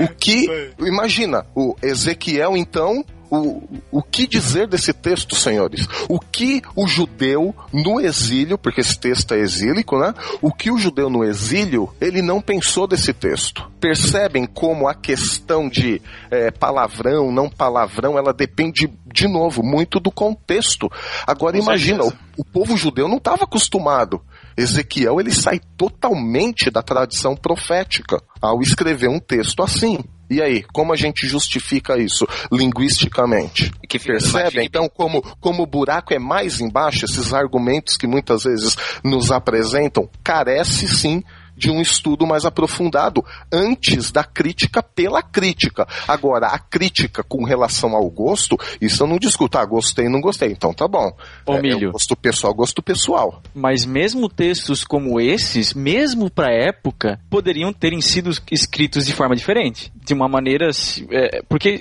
O 0.00 0.08
que, 0.08 0.44
imagina, 0.80 1.46
o 1.54 1.76
Ezequiel 1.80 2.56
então, 2.56 3.04
o, 3.30 3.62
o 3.90 4.02
que 4.02 4.26
dizer 4.26 4.66
desse 4.66 4.92
texto, 4.92 5.34
senhores? 5.34 5.86
O 6.08 6.18
que 6.18 6.62
o 6.74 6.86
judeu 6.86 7.54
no 7.72 8.00
exílio, 8.00 8.58
porque 8.58 8.80
esse 8.80 8.98
texto 8.98 9.34
é 9.34 9.38
exílico, 9.38 9.98
né? 9.98 10.14
O 10.40 10.52
que 10.52 10.70
o 10.70 10.78
judeu 10.78 11.10
no 11.10 11.24
exílio, 11.24 11.92
ele 12.00 12.22
não 12.22 12.40
pensou 12.40 12.86
desse 12.86 13.12
texto. 13.12 13.70
Percebem 13.80 14.46
como 14.46 14.88
a 14.88 14.94
questão 14.94 15.68
de 15.68 16.00
eh, 16.30 16.50
palavrão, 16.50 17.30
não 17.30 17.48
palavrão, 17.48 18.18
ela 18.18 18.32
depende, 18.32 18.90
de 19.06 19.28
novo, 19.28 19.62
muito 19.62 20.00
do 20.00 20.10
contexto. 20.10 20.90
Agora 21.26 21.56
Com 21.56 21.62
imagina, 21.62 22.04
o, 22.04 22.12
o 22.38 22.44
povo 22.44 22.76
judeu 22.76 23.08
não 23.08 23.18
estava 23.18 23.44
acostumado. 23.44 24.20
Ezequiel 24.56 25.20
ele 25.20 25.30
sai 25.30 25.60
totalmente 25.76 26.70
da 26.70 26.82
tradição 26.82 27.36
profética 27.36 28.20
ao 28.40 28.60
escrever 28.60 29.08
um 29.08 29.20
texto 29.20 29.62
assim. 29.62 29.98
E 30.30 30.42
aí, 30.42 30.62
como 30.72 30.92
a 30.92 30.96
gente 30.96 31.26
justifica 31.26 31.96
isso 31.98 32.26
linguisticamente? 32.52 33.72
Que 33.88 33.98
Percebe? 33.98 34.62
Então, 34.62 34.88
como, 34.88 35.22
como 35.40 35.62
o 35.62 35.66
buraco 35.66 36.12
é 36.12 36.18
mais 36.18 36.60
embaixo, 36.60 37.04
esses 37.04 37.32
argumentos 37.32 37.96
que 37.96 38.06
muitas 38.06 38.44
vezes 38.44 38.76
nos 39.02 39.30
apresentam, 39.30 40.08
carece 40.22 40.86
sim 40.88 41.22
de 41.58 41.70
um 41.70 41.80
estudo 41.80 42.26
mais 42.26 42.44
aprofundado 42.44 43.24
antes 43.52 44.10
da 44.12 44.22
crítica 44.24 44.82
pela 44.82 45.22
crítica. 45.22 45.86
Agora, 46.06 46.46
a 46.46 46.58
crítica 46.58 47.22
com 47.22 47.44
relação 47.44 47.94
ao 47.94 48.08
gosto, 48.08 48.56
isso 48.80 49.02
eu 49.02 49.06
não 49.06 49.18
discuto. 49.18 49.58
Ah, 49.58 49.64
gostei, 49.64 50.08
não 50.08 50.20
gostei. 50.20 50.50
Então 50.52 50.72
tá 50.72 50.86
bom. 50.86 51.10
Ô, 51.44 51.54
É, 51.54 51.60
Milho. 51.62 51.88
é 51.88 51.92
gosto 51.92 52.14
pessoal, 52.16 52.54
gosto 52.54 52.82
pessoal. 52.82 53.42
Mas 53.54 53.84
mesmo 53.84 54.28
textos 54.28 54.84
como 54.84 55.20
esses, 55.20 55.74
mesmo 55.74 56.30
pra 56.30 56.52
época, 56.52 57.18
poderiam 57.28 57.72
terem 57.72 58.00
sido 58.00 58.30
escritos 58.50 59.04
de 59.06 59.12
forma 59.12 59.34
diferente. 59.34 59.92
De 60.04 60.14
uma 60.14 60.28
maneira. 60.28 60.70
é, 61.10 61.42
porque 61.48 61.80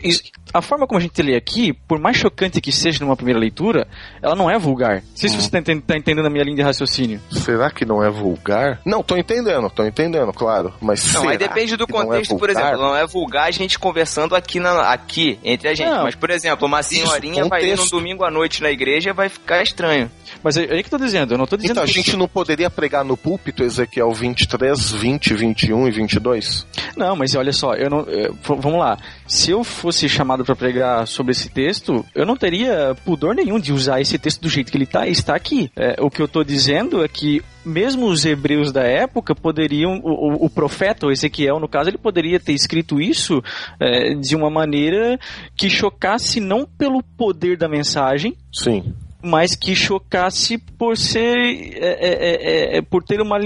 a 0.53 0.61
forma 0.61 0.87
como 0.87 0.97
a 0.99 1.01
gente 1.01 1.21
lê 1.21 1.35
aqui, 1.35 1.71
por 1.73 1.99
mais 1.99 2.17
chocante 2.17 2.59
que 2.59 2.71
seja 2.71 3.03
numa 3.03 3.15
primeira 3.15 3.39
leitura, 3.39 3.87
ela 4.21 4.35
não 4.35 4.49
é 4.49 4.57
vulgar. 4.57 4.95
Não 4.95 5.01
sei 5.15 5.29
se 5.29 5.35
você 5.35 5.49
tá, 5.49 5.59
enten- 5.59 5.79
tá 5.79 5.95
entendendo 5.97 6.25
a 6.25 6.29
minha 6.29 6.43
linha 6.43 6.55
de 6.57 6.61
raciocínio. 6.63 7.19
Será 7.31 7.69
que 7.69 7.85
não 7.85 8.03
é 8.03 8.09
vulgar? 8.09 8.81
Não, 8.85 9.03
tô 9.03 9.15
entendendo. 9.17 9.66
Entendendo, 9.67 9.71
tô 9.75 9.85
entendendo, 9.85 10.33
claro. 10.33 10.73
Mas 10.81 11.03
Não, 11.13 11.21
será 11.21 11.31
aí 11.33 11.37
depende 11.37 11.75
do 11.75 11.83
é 11.83 11.87
contexto, 11.87 12.37
por 12.37 12.47
vulgar? 12.49 12.63
exemplo. 12.65 12.81
Não 12.87 12.95
é 12.95 13.05
vulgar 13.05 13.47
a 13.47 13.51
gente 13.51 13.77
conversando 13.77 14.35
aqui, 14.35 14.59
na, 14.59 14.91
aqui 14.91 15.37
entre 15.43 15.67
a 15.69 15.73
gente. 15.75 15.89
Não. 15.89 16.03
Mas, 16.03 16.15
por 16.15 16.29
exemplo, 16.29 16.67
uma 16.67 16.81
senhorinha 16.83 17.45
vai 17.45 17.63
ir 17.65 17.77
num 17.77 17.87
domingo 17.87 18.23
à 18.23 18.31
noite 18.31 18.61
na 18.61 18.69
igreja 18.71 19.13
vai 19.13 19.29
ficar 19.29 19.61
estranho. 19.61 20.09
Mas 20.43 20.57
é 20.57 20.61
aí 20.63 20.83
que 20.83 20.93
eu 20.93 20.99
tô 20.99 21.03
dizendo, 21.03 21.33
eu 21.33 21.37
não 21.37 21.45
tô 21.47 21.55
dizendo 21.57 21.71
Então 21.71 21.83
a 21.83 21.87
que- 21.87 21.93
gente 21.93 22.15
não 22.15 22.27
poderia 22.27 22.69
pregar 22.69 23.03
no 23.03 23.15
púlpito 23.17 23.63
Ezequiel 23.63 24.11
23, 24.11 24.91
20, 24.91 25.33
21 25.33 25.87
e 25.87 25.91
22? 25.91 26.65
Não, 26.95 27.15
mas 27.15 27.35
olha 27.35 27.53
só, 27.53 27.73
eu 27.73 27.89
não. 27.89 28.03
v- 28.03 28.31
vamos 28.41 28.79
lá. 28.79 28.97
Se 29.27 29.51
eu 29.51 29.63
fosse 29.63 30.07
chamado 30.09 30.43
para 30.45 30.55
pregar 30.55 31.07
sobre 31.07 31.31
esse 31.31 31.49
texto, 31.49 32.05
eu 32.15 32.25
não 32.25 32.35
teria 32.37 32.95
pudor 33.05 33.35
nenhum 33.35 33.59
de 33.59 33.71
usar 33.73 33.99
esse 34.01 34.17
texto 34.17 34.41
do 34.41 34.49
jeito 34.49 34.71
que 34.71 34.77
ele 34.77 34.85
tá, 34.85 35.07
está 35.07 35.35
aqui. 35.35 35.71
É, 35.75 35.95
o 35.99 36.09
que 36.09 36.21
eu 36.21 36.27
tô 36.27 36.43
dizendo 36.43 37.03
é 37.03 37.07
que 37.07 37.41
mesmo 37.67 38.07
os 38.07 38.25
hebreus 38.25 38.71
da 38.71 38.83
época 38.83 39.35
poderiam, 39.35 39.99
o, 40.03 40.45
o- 40.45 40.49
profeta, 40.49 41.05
o 41.05 41.11
Ezequiel, 41.11 41.59
no 41.59 41.67
caso, 41.67 41.89
ele 41.89 41.97
poderia 41.97 42.39
ter 42.39 42.53
escrito 42.53 42.99
isso 43.01 43.43
eh, 43.79 44.15
de 44.15 44.35
uma 44.35 44.49
maneira 44.49 45.19
que 45.55 45.69
chocasse 45.69 46.39
não 46.39 46.65
pelo 46.65 47.03
poder 47.03 47.57
da 47.57 47.67
mensagem, 47.67 48.35
Sim. 48.53 48.93
mas 49.21 49.55
que 49.55 49.75
chocasse 49.75 50.57
por 50.57 50.97
ser 50.97 51.37
é, 51.37 51.77
é, 51.79 52.75
é, 52.75 52.77
é, 52.77 52.81
por 52.81 53.03
ter 53.03 53.19
uma 53.21 53.37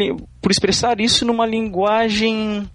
por 0.41 0.51
expressar 0.51 0.99
isso 1.01 1.25
numa 1.25 1.45
linguagem 1.45 2.67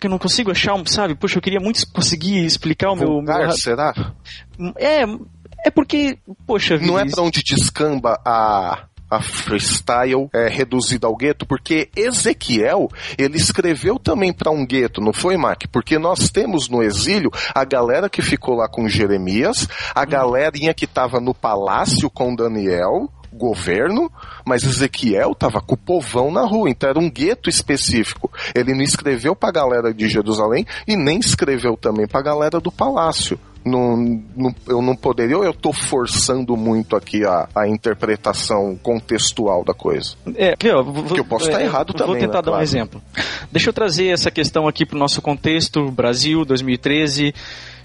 que 0.00 0.06
eu 0.06 0.10
não 0.10 0.18
consigo 0.18 0.50
achar, 0.50 0.74
um- 0.74 0.86
sabe? 0.86 1.14
Poxa, 1.14 1.38
eu 1.38 1.42
queria 1.42 1.60
muito 1.60 1.80
conseguir 1.92 2.44
explicar 2.44 2.90
o 2.92 2.96
meu, 2.96 3.08
Vulgar, 3.08 3.40
meu 3.46 3.52
será? 3.52 3.92
é 4.78 5.02
é 5.62 5.70
porque 5.70 6.16
poxa 6.46 6.78
Não 6.78 6.98
é 6.98 7.04
pra 7.06 7.22
onde 7.22 7.42
descamba 7.42 8.18
a 8.24 8.86
a 9.10 9.20
freestyle 9.20 10.28
é, 10.32 10.48
reduzida 10.48 11.06
ao 11.06 11.16
gueto, 11.16 11.44
porque 11.44 11.88
Ezequiel, 11.96 12.88
ele 13.18 13.36
escreveu 13.36 13.98
também 13.98 14.32
para 14.32 14.50
um 14.50 14.64
gueto, 14.64 15.00
não 15.00 15.12
foi, 15.12 15.36
Mac? 15.36 15.64
Porque 15.72 15.98
nós 15.98 16.30
temos 16.30 16.68
no 16.68 16.82
exílio 16.82 17.30
a 17.54 17.64
galera 17.64 18.08
que 18.08 18.22
ficou 18.22 18.54
lá 18.54 18.68
com 18.68 18.88
Jeremias, 18.88 19.68
a 19.94 20.04
galerinha 20.04 20.72
que 20.72 20.84
estava 20.84 21.20
no 21.20 21.34
palácio 21.34 22.08
com 22.08 22.34
Daniel, 22.34 23.10
governo, 23.32 24.10
mas 24.44 24.64
Ezequiel 24.64 25.34
tava 25.34 25.60
com 25.60 25.74
o 25.74 25.78
povão 25.78 26.30
na 26.30 26.44
rua, 26.44 26.68
então 26.68 26.90
era 26.90 26.98
um 26.98 27.10
gueto 27.10 27.48
específico. 27.48 28.30
Ele 28.54 28.74
não 28.74 28.82
escreveu 28.82 29.34
pra 29.36 29.52
galera 29.52 29.94
de 29.94 30.08
Jerusalém 30.08 30.66
e 30.86 30.96
nem 30.96 31.18
escreveu 31.18 31.76
também 31.76 32.06
pra 32.06 32.22
galera 32.22 32.60
do 32.60 32.72
palácio. 32.72 33.38
Não, 33.64 33.96
não- 34.36 34.54
eu 34.68 34.80
não 34.80 34.96
poderia, 34.96 35.36
ou 35.36 35.44
eu 35.44 35.52
tô 35.52 35.72
forçando 35.72 36.56
muito 36.56 36.96
aqui 36.96 37.24
a, 37.24 37.48
a 37.54 37.68
interpretação 37.68 38.76
contextual 38.82 39.64
da 39.64 39.74
coisa? 39.74 40.14
É, 40.34 40.52
aqui, 40.52 40.70
ó, 40.70 40.82
vou, 40.82 41.04
Porque 41.04 41.20
eu 41.20 41.24
posso 41.24 41.46
estar 41.46 41.60
errado 41.62 41.92
Vou 41.96 42.06
também, 42.06 42.20
tentar 42.20 42.38
né, 42.38 42.42
dar 42.42 42.50
um 42.50 42.52
claro. 42.52 42.62
exemplo. 42.62 43.02
Deixa 43.52 43.68
eu 43.68 43.72
trazer 43.74 44.06
essa 44.08 44.30
questão 44.30 44.66
aqui 44.66 44.86
para 44.86 44.96
o 44.96 44.98
nosso 44.98 45.20
contexto, 45.20 45.90
Brasil, 45.90 46.44
2013. 46.44 47.34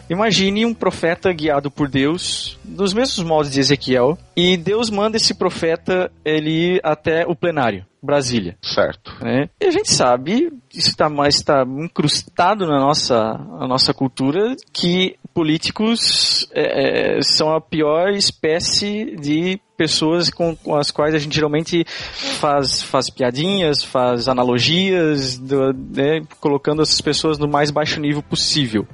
Imagine 0.10 0.65
um 0.68 0.73
profeta 0.73 1.34
guiado 1.34 1.72
por 1.72 1.89
Deus, 1.89 2.60
dos 2.64 2.93
mesmos 2.93 3.26
moldes 3.26 3.52
de 3.52 3.60
Ezequiel, 3.60 4.15
e 4.35 4.56
Deus 4.56 4.91
manda 4.91 5.18
esse 5.18 5.34
profeta 5.34 6.11
ele 6.23 6.76
ir 6.76 6.81
até 6.84 7.26
o 7.26 7.35
plenário, 7.35 7.84
Brasília. 8.03 8.56
Certo. 8.61 9.11
né? 9.19 9.49
E 9.60 9.65
a 9.65 9.72
gente 9.72 9.91
sabe, 9.91 10.53
isso 10.72 10.89
está 10.89 11.10
mais 11.10 11.35
está 11.38 11.64
incrustado 11.65 12.68
na 12.68 12.80
nossa, 12.80 13.34
na 13.60 13.68
nossa 13.68 13.95
cultura, 13.95 14.56
que 14.72 15.15
políticos 15.36 16.48
é, 16.53 17.18
é, 17.18 17.22
são 17.22 17.53
a 17.53 17.60
pior 17.60 18.12
espécie 18.14 19.16
de 19.18 19.60
pessoas 19.78 20.30
com, 20.30 20.56
com 20.56 20.76
as 20.76 20.90
quais 20.90 21.14
a 21.14 21.20
gente 21.20 21.36
geralmente 21.36 21.84
faz, 22.40 22.82
faz 22.82 23.10
piadinhas, 23.10 23.84
faz 23.84 24.30
analogias, 24.30 25.38
do- 25.38 25.74
né, 25.74 26.22
colocando 26.40 26.82
essas 26.82 27.02
pessoas 27.02 27.38
no 27.38 27.48
mais 27.49 27.70
baixo 27.70 27.99
nível 27.99 28.24
possível. 28.24 28.88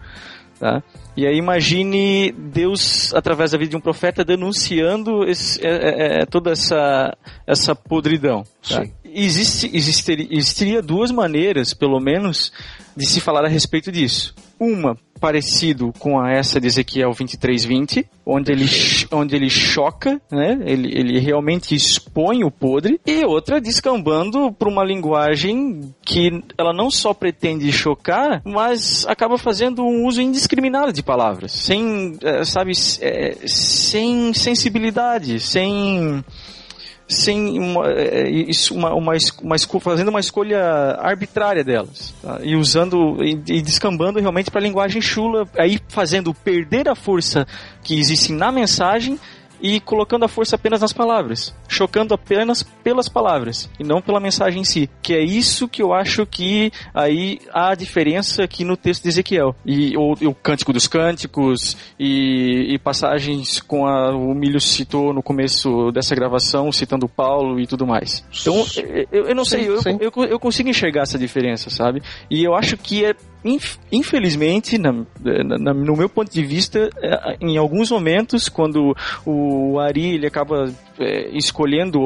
Tá? 0.59 0.81
E 1.15 1.27
aí 1.27 1.38
imagine 1.38 2.31
Deus, 2.31 3.13
através 3.13 3.51
da 3.51 3.57
vida 3.57 3.72
de 3.72 3.77
um 3.77 3.81
profeta, 3.81 4.23
denunciando 4.26 5.23
esse- 5.23 5.63
é, 5.65 5.69
é, 5.69 6.22
é, 6.22 6.26
toda 6.26 6.51
essa, 6.51 7.15
essa 7.45 7.76
podridão. 7.76 8.43
Tá? 8.68 8.84
Existe, 9.05 9.69
existiria, 9.76 10.27
existiria 10.31 10.81
duas 10.81 11.11
maneiras, 11.11 11.73
pelo 11.73 11.99
menos, 11.99 12.51
de 12.97 13.05
se 13.05 13.19
falar 13.22 13.45
a 13.45 13.49
respeito 13.49 13.91
disso. 13.91 14.34
Uma, 14.63 14.95
parecido 15.19 15.91
com 15.97 16.19
a 16.19 16.31
essa 16.31 16.61
de 16.61 16.67
Ezequiel 16.67 17.09
23:20, 17.09 18.05
onde 18.23 18.51
ele, 18.51 18.65
onde 19.11 19.35
ele 19.35 19.49
choca, 19.49 20.21
né? 20.31 20.59
ele, 20.63 20.88
ele 20.95 21.19
realmente 21.19 21.73
expõe 21.73 22.43
o 22.43 22.51
podre, 22.51 23.01
e 23.03 23.25
outra 23.25 23.59
descambando 23.59 24.51
para 24.51 24.69
uma 24.69 24.83
linguagem 24.83 25.91
que 26.05 26.43
ela 26.55 26.71
não 26.73 26.91
só 26.91 27.11
pretende 27.11 27.71
chocar, 27.71 28.43
mas 28.45 29.03
acaba 29.07 29.35
fazendo 29.35 29.81
um 29.81 30.05
uso 30.05 30.21
indiscriminado 30.21 30.93
de 30.93 31.01
palavras, 31.01 31.51
sem, 31.53 32.19
eh, 32.21 32.45
sabe, 32.45 32.73
eh, 33.01 33.38
sem 33.47 34.31
sensibilidade, 34.31 35.39
sem 35.39 36.23
sem 37.11 37.59
uma, 37.59 37.91
é, 37.91 38.29
isso, 38.29 38.73
uma, 38.73 38.93
uma, 38.93 39.13
uma 39.41 39.55
fazendo 39.79 40.09
uma 40.09 40.19
escolha 40.19 40.61
arbitrária 40.99 41.63
delas 41.63 42.13
tá? 42.21 42.39
e 42.41 42.55
usando 42.55 43.23
e, 43.23 43.31
e 43.47 43.61
descambando 43.61 44.19
realmente 44.19 44.49
para 44.49 44.59
a 44.59 44.63
linguagem 44.63 45.01
chula, 45.01 45.47
aí 45.57 45.79
fazendo 45.89 46.33
perder 46.33 46.88
a 46.88 46.95
força 46.95 47.45
que 47.83 47.99
existe 47.99 48.31
na 48.31 48.51
mensagem 48.51 49.19
e 49.61 49.79
colocando 49.79 50.25
a 50.25 50.27
força 50.27 50.55
apenas 50.55 50.81
nas 50.81 50.91
palavras, 50.93 51.55
chocando 51.67 52.13
apenas 52.13 52.63
pelas 52.63 53.07
palavras 53.07 53.69
e 53.79 53.83
não 53.83 54.01
pela 54.01 54.19
mensagem 54.19 54.61
em 54.61 54.65
si, 54.65 54.89
que 55.01 55.13
é 55.13 55.21
isso 55.21 55.67
que 55.67 55.81
eu 55.81 55.93
acho 55.93 56.25
que 56.25 56.71
aí 56.93 57.39
há 57.53 57.71
a 57.71 57.75
diferença 57.75 58.43
aqui 58.43 58.63
no 58.63 58.75
texto 58.75 59.03
de 59.03 59.09
Ezequiel 59.09 59.55
e 59.65 59.95
o, 59.95 60.13
o 60.13 60.33
cântico 60.33 60.73
dos 60.73 60.88
cânticos 60.88 61.77
e, 61.99 62.73
e 62.73 62.79
passagens 62.79 63.61
com 63.61 63.85
a, 63.85 64.15
o 64.15 64.33
Milho 64.33 64.59
citou 64.59 65.13
no 65.13 65.21
começo 65.21 65.91
dessa 65.91 66.15
gravação, 66.15 66.71
citando 66.71 67.07
Paulo 67.07 67.59
e 67.59 67.67
tudo 67.67 67.85
mais. 67.85 68.25
Então 68.41 68.65
eu, 69.11 69.27
eu 69.27 69.35
não 69.35 69.45
sei, 69.45 69.67
eu, 69.67 69.81
sim. 69.81 69.97
eu, 69.99 70.11
eu 70.25 70.39
consigo 70.39 70.69
enxergar 70.69 71.03
essa 71.03 71.17
diferença, 71.17 71.69
sabe? 71.69 72.01
E 72.29 72.43
eu 72.43 72.55
acho 72.55 72.77
que 72.77 73.05
é 73.05 73.15
infelizmente, 73.91 74.77
na- 74.77 74.93
na- 75.23 75.73
no 75.73 75.95
meu 75.95 76.07
ponto 76.09 76.31
de 76.31 76.43
vista, 76.43 76.89
é, 76.97 77.38
em 77.41 77.57
alguns 77.57 77.89
momentos, 77.91 78.47
quando 78.49 78.95
o 79.26 79.80
Ari 79.80 80.15
ele 80.15 80.27
acaba 80.27 80.72
é, 80.99 81.30
escolhendo, 81.35 81.99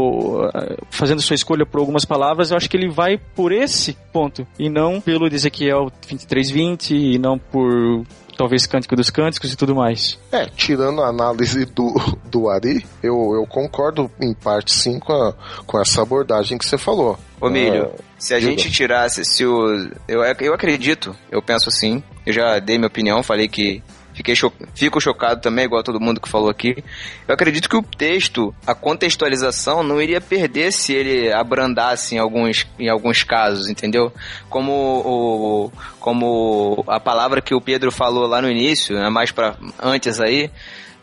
fazendo 0.90 1.22
sua 1.22 1.34
escolha 1.36 1.66
por 1.66 1.80
algumas 1.80 2.06
palavras, 2.06 2.52
eu 2.52 2.57
acho 2.57 2.70
que 2.70 2.78
ele 2.78 2.90
vai 2.90 3.18
por 3.18 3.52
esse 3.52 3.98
ponto 4.14 4.48
e 4.57 4.70
não 4.70 5.02
pelo 5.02 5.28
Ezequiel 5.28 5.91
23:20 6.07 6.91
e 6.91 7.18
não 7.20 7.38
por 7.38 8.03
talvez 8.38 8.66
Cântico 8.68 8.95
dos 8.95 9.10
Cânticos 9.10 9.52
e 9.52 9.56
tudo 9.56 9.76
mais. 9.76 10.18
É, 10.32 10.45
tirando 10.45 11.02
a 11.02 11.07
análise 11.07 11.66
do, 11.66 11.94
do 12.26 12.49
Ari, 12.49 12.86
eu, 13.02 13.34
eu 13.36 13.45
concordo 13.48 14.10
em 14.22 14.34
parte 14.34 14.72
sim 14.74 14.99
com, 14.99 15.14
a- 15.14 15.34
com 15.66 15.80
essa 15.80 16.02
abordagem 16.02 16.57
que 16.57 16.66
você 16.66 16.78
falou. 16.78 17.18
Ô, 17.41 17.49
Milho, 17.49 17.91
Ah, 17.94 18.02
se 18.18 18.34
a 18.34 18.40
diga. 18.40 18.52
gente 18.52 18.72
tirasse, 18.72 19.24
se 19.26 19.45
o. 19.45 19.90
Eu, 20.07 20.22
eu 20.40 20.53
acredito, 20.53 21.16
eu 21.32 21.41
penso 21.41 21.70
assim. 21.70 22.02
Eu 22.26 22.34
já 22.34 22.60
dei 22.60 22.78
minha 22.78 22.88
opinião, 22.88 23.22
falei 23.22 23.48
que. 23.48 23.84
Fiquei 24.16 24.34
cho... 24.36 24.52
Fico 24.74 25.00
chocado 25.02 25.42
também, 25.42 25.66
igual 25.66 25.84
todo 25.84 26.00
mundo 26.00 26.22
que 26.22 26.30
falou 26.30 26.50
aqui. 26.50 26.84
Eu 27.28 27.34
acredito 27.34 27.70
que 27.70 27.76
o 27.76 27.84
texto, 27.84 28.56
a 28.66 28.74
contextualização, 28.74 29.84
não 29.84 30.02
iria 30.02 30.22
perder 30.22 30.72
se 30.72 30.94
ele 30.94 31.32
abrandasse 31.32 32.16
em 32.16 32.18
alguns, 32.18 32.66
em 32.80 32.90
alguns 32.90 33.24
casos, 33.24 33.70
entendeu? 33.70 34.12
Como 34.50 34.72
o, 34.72 35.72
como 36.00 36.84
a 36.88 37.00
palavra 37.00 37.42
que 37.42 37.54
o 37.54 37.60
Pedro 37.62 37.92
falou 37.92 38.26
lá 38.26 38.42
no 38.42 38.50
início, 38.50 38.96
né, 38.96 39.10
mais 39.10 39.32
para 39.32 39.58
antes 39.82 40.20
aí, 40.22 40.50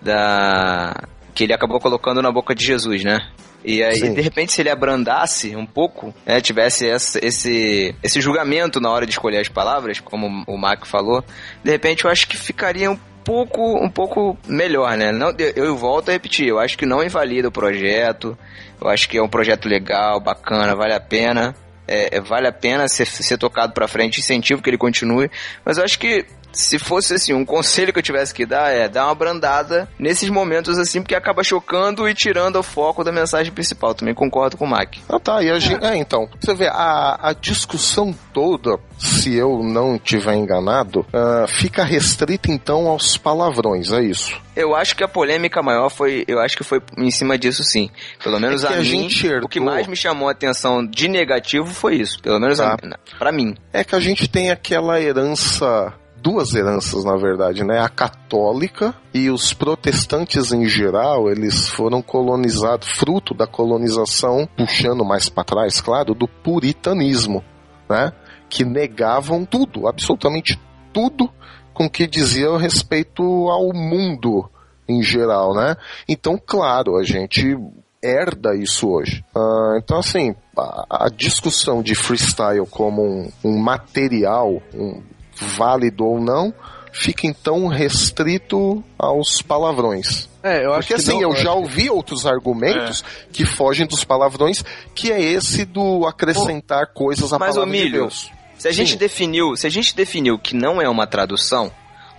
da 0.00 0.94
que 1.34 1.44
ele 1.44 1.54
acabou 1.54 1.80
colocando 1.80 2.20
na 2.20 2.30
boca 2.30 2.54
de 2.54 2.64
Jesus, 2.64 3.04
né? 3.04 3.18
E 3.64 3.82
aí, 3.82 3.96
Sim. 3.96 4.14
de 4.14 4.20
repente, 4.20 4.52
se 4.52 4.60
ele 4.60 4.70
abrandasse 4.70 5.54
um 5.54 5.64
pouco, 5.66 6.14
né, 6.26 6.40
tivesse 6.40 6.88
essa- 6.88 7.18
esse, 7.24 7.94
esse 8.02 8.20
julgamento 8.20 8.80
na 8.80 8.90
hora 8.90 9.06
de 9.06 9.12
escolher 9.12 9.38
as 9.38 9.48
palavras, 9.48 10.00
como 10.00 10.44
o 10.46 10.56
Mac 10.58 10.84
falou, 10.84 11.24
de 11.62 11.70
repente 11.70 12.04
eu 12.04 12.10
acho 12.10 12.26
que 12.26 12.36
ficaria 12.36 12.90
um 12.90 12.98
pouco, 13.24 13.76
um 13.84 13.88
pouco 13.88 14.36
melhor, 14.48 14.96
né? 14.96 15.12
Não, 15.12 15.32
eu, 15.54 15.76
volto 15.76 16.08
a 16.08 16.12
repetir, 16.12 16.48
eu 16.48 16.58
acho 16.58 16.76
que 16.76 16.84
não 16.84 17.04
invalida 17.04 17.46
o 17.48 17.52
projeto, 17.52 18.36
eu 18.80 18.88
acho 18.88 19.08
que 19.08 19.16
é 19.16 19.22
um 19.22 19.28
projeto 19.28 19.68
legal, 19.68 20.18
bacana, 20.20 20.74
vale 20.74 20.94
a 20.94 21.00
pena. 21.00 21.54
é, 21.86 22.16
é, 22.16 22.20
vale 22.20 22.46
a 22.46 22.52
pena 22.52 22.86
ser, 22.88 23.04
ser 23.06 23.36
tocado 23.36 23.72
pra 23.74 23.86
frente, 23.88 24.20
incentivo 24.20 24.62
que 24.62 24.70
ele 24.70 24.78
continue, 24.78 25.28
mas 25.64 25.78
eu 25.78 25.84
acho 25.84 25.98
que 25.98 26.24
se 26.52 26.78
fosse 26.78 27.14
assim, 27.14 27.32
um 27.32 27.44
conselho 27.44 27.92
que 27.92 27.98
eu 27.98 28.02
tivesse 28.02 28.32
que 28.34 28.44
dar 28.46 28.70
é 28.70 28.88
dar 28.88 29.06
uma 29.06 29.14
brandada 29.14 29.88
nesses 29.98 30.28
momentos 30.28 30.78
assim, 30.78 31.00
porque 31.02 31.14
acaba 31.14 31.42
chocando 31.42 32.08
e 32.08 32.14
tirando 32.14 32.56
o 32.56 32.62
foco 32.62 33.02
da 33.02 33.10
mensagem 33.12 33.52
principal. 33.52 33.94
Também 33.94 34.14
concordo 34.14 34.56
com 34.56 34.64
o 34.64 34.68
Mac. 34.68 34.96
Ah, 35.08 35.18
tá. 35.18 35.42
E 35.42 35.50
a 35.50 35.58
gente, 35.58 35.84
é, 35.84 35.96
então, 35.96 36.28
você 36.40 36.54
vê, 36.54 36.68
a, 36.68 37.18
a 37.22 37.32
discussão 37.32 38.14
toda, 38.32 38.78
se 38.98 39.34
eu 39.34 39.62
não 39.62 39.98
tiver 39.98 40.34
enganado, 40.34 41.04
ah, 41.12 41.46
fica 41.48 41.84
restrita 41.84 42.50
então 42.50 42.86
aos 42.86 43.16
palavrões, 43.16 43.90
é 43.92 44.02
isso. 44.02 44.40
Eu 44.54 44.74
acho 44.76 44.94
que 44.94 45.02
a 45.02 45.08
polêmica 45.08 45.62
maior 45.62 45.88
foi, 45.88 46.24
eu 46.28 46.38
acho 46.38 46.56
que 46.58 46.62
foi 46.64 46.82
em 46.98 47.10
cima 47.10 47.38
disso 47.38 47.64
sim. 47.64 47.88
Pelo 48.22 48.38
menos 48.38 48.62
É 48.64 48.68
a, 48.68 48.70
a 48.72 48.76
mim, 48.76 48.84
gente 48.84 49.26
herdou- 49.26 49.46
o 49.46 49.48
que 49.48 49.58
mais 49.58 49.86
me 49.86 49.96
chamou 49.96 50.28
a 50.28 50.32
atenção 50.32 50.86
de 50.86 51.08
negativo 51.08 51.66
foi 51.72 51.94
isso. 51.96 52.20
Pelo 52.20 52.38
menos 52.38 52.58
Tá. 52.58 52.74
a, 52.74 53.18
pra 53.18 53.32
mim. 53.32 53.54
É 53.72 53.82
que 53.82 53.94
a 53.94 54.00
gente 54.00 54.28
tem 54.28 54.50
aquela 54.50 55.00
herança, 55.00 55.92
duas 56.22 56.54
heranças 56.54 57.04
na 57.04 57.16
verdade, 57.16 57.64
né? 57.64 57.80
A 57.80 57.88
católica 57.88 58.94
e 59.12 59.28
os 59.28 59.52
protestantes 59.52 60.52
em 60.52 60.64
geral, 60.66 61.30
eles 61.30 61.68
foram 61.68 62.00
colonizados, 62.00 62.88
fruto 62.88 63.34
da 63.34 63.46
colonização, 63.46 64.48
puxando 64.56 65.04
mais 65.04 65.28
para 65.28 65.44
trás, 65.44 65.80
claro, 65.80 66.14
do 66.14 66.28
puritanismo, 66.28 67.42
né? 67.88 68.12
Que 68.48 68.64
negavam 68.64 69.44
tudo, 69.44 69.88
absolutamente 69.88 70.58
tudo 70.92 71.28
com 71.74 71.88
que 71.88 72.06
diziam 72.06 72.56
respeito 72.56 73.22
ao 73.22 73.72
mundo 73.74 74.48
em 74.88 75.02
geral, 75.02 75.54
né? 75.54 75.76
Então, 76.08 76.38
claro, 76.38 76.96
a 76.96 77.02
gente 77.02 77.56
herda 78.02 78.54
isso 78.54 78.88
hoje. 78.88 79.24
Ah, 79.34 79.74
então, 79.78 79.98
assim, 79.98 80.34
a, 80.56 81.06
a 81.06 81.08
discussão 81.08 81.82
de 81.82 81.94
freestyle 81.94 82.66
como 82.66 83.02
um, 83.02 83.30
um 83.44 83.58
material, 83.58 84.60
um 84.74 85.02
válido 85.34 86.04
ou 86.04 86.20
não, 86.20 86.52
fica 86.92 87.26
então 87.26 87.66
restrito 87.66 88.82
aos 88.98 89.40
palavrões. 89.42 90.28
É, 90.42 90.64
eu 90.64 90.72
acho 90.74 90.88
Porque 90.88 90.94
que 90.94 91.00
assim, 91.10 91.20
não- 91.22 91.30
eu 91.30 91.36
já 91.36 91.52
ouvi 91.52 91.88
outros 91.88 92.26
argumentos 92.26 93.04
que 93.32 93.44
fogem 93.44 93.86
dos 93.86 94.02
palavrões, 94.04 94.64
que 94.94 95.10
é 95.12 95.20
esse 95.20 95.64
do 95.64 96.04
acrescentar 96.06 96.88
coisas 96.88 97.32
à 97.32 97.38
Mas, 97.38 97.56
ô 97.56 97.60
palavra 97.60 97.76
de 97.76 97.82
Milho, 97.84 98.00
Deus. 98.02 98.30
Se 98.58 98.68
a 98.68 98.72
gente 98.72 98.92
Sim. 98.92 98.98
definiu, 98.98 99.56
se 99.56 99.66
a 99.66 99.70
gente 99.70 99.94
definiu 99.94 100.38
que 100.38 100.54
não 100.54 100.80
é 100.82 100.88
uma 100.88 101.06
tradução, 101.06 101.70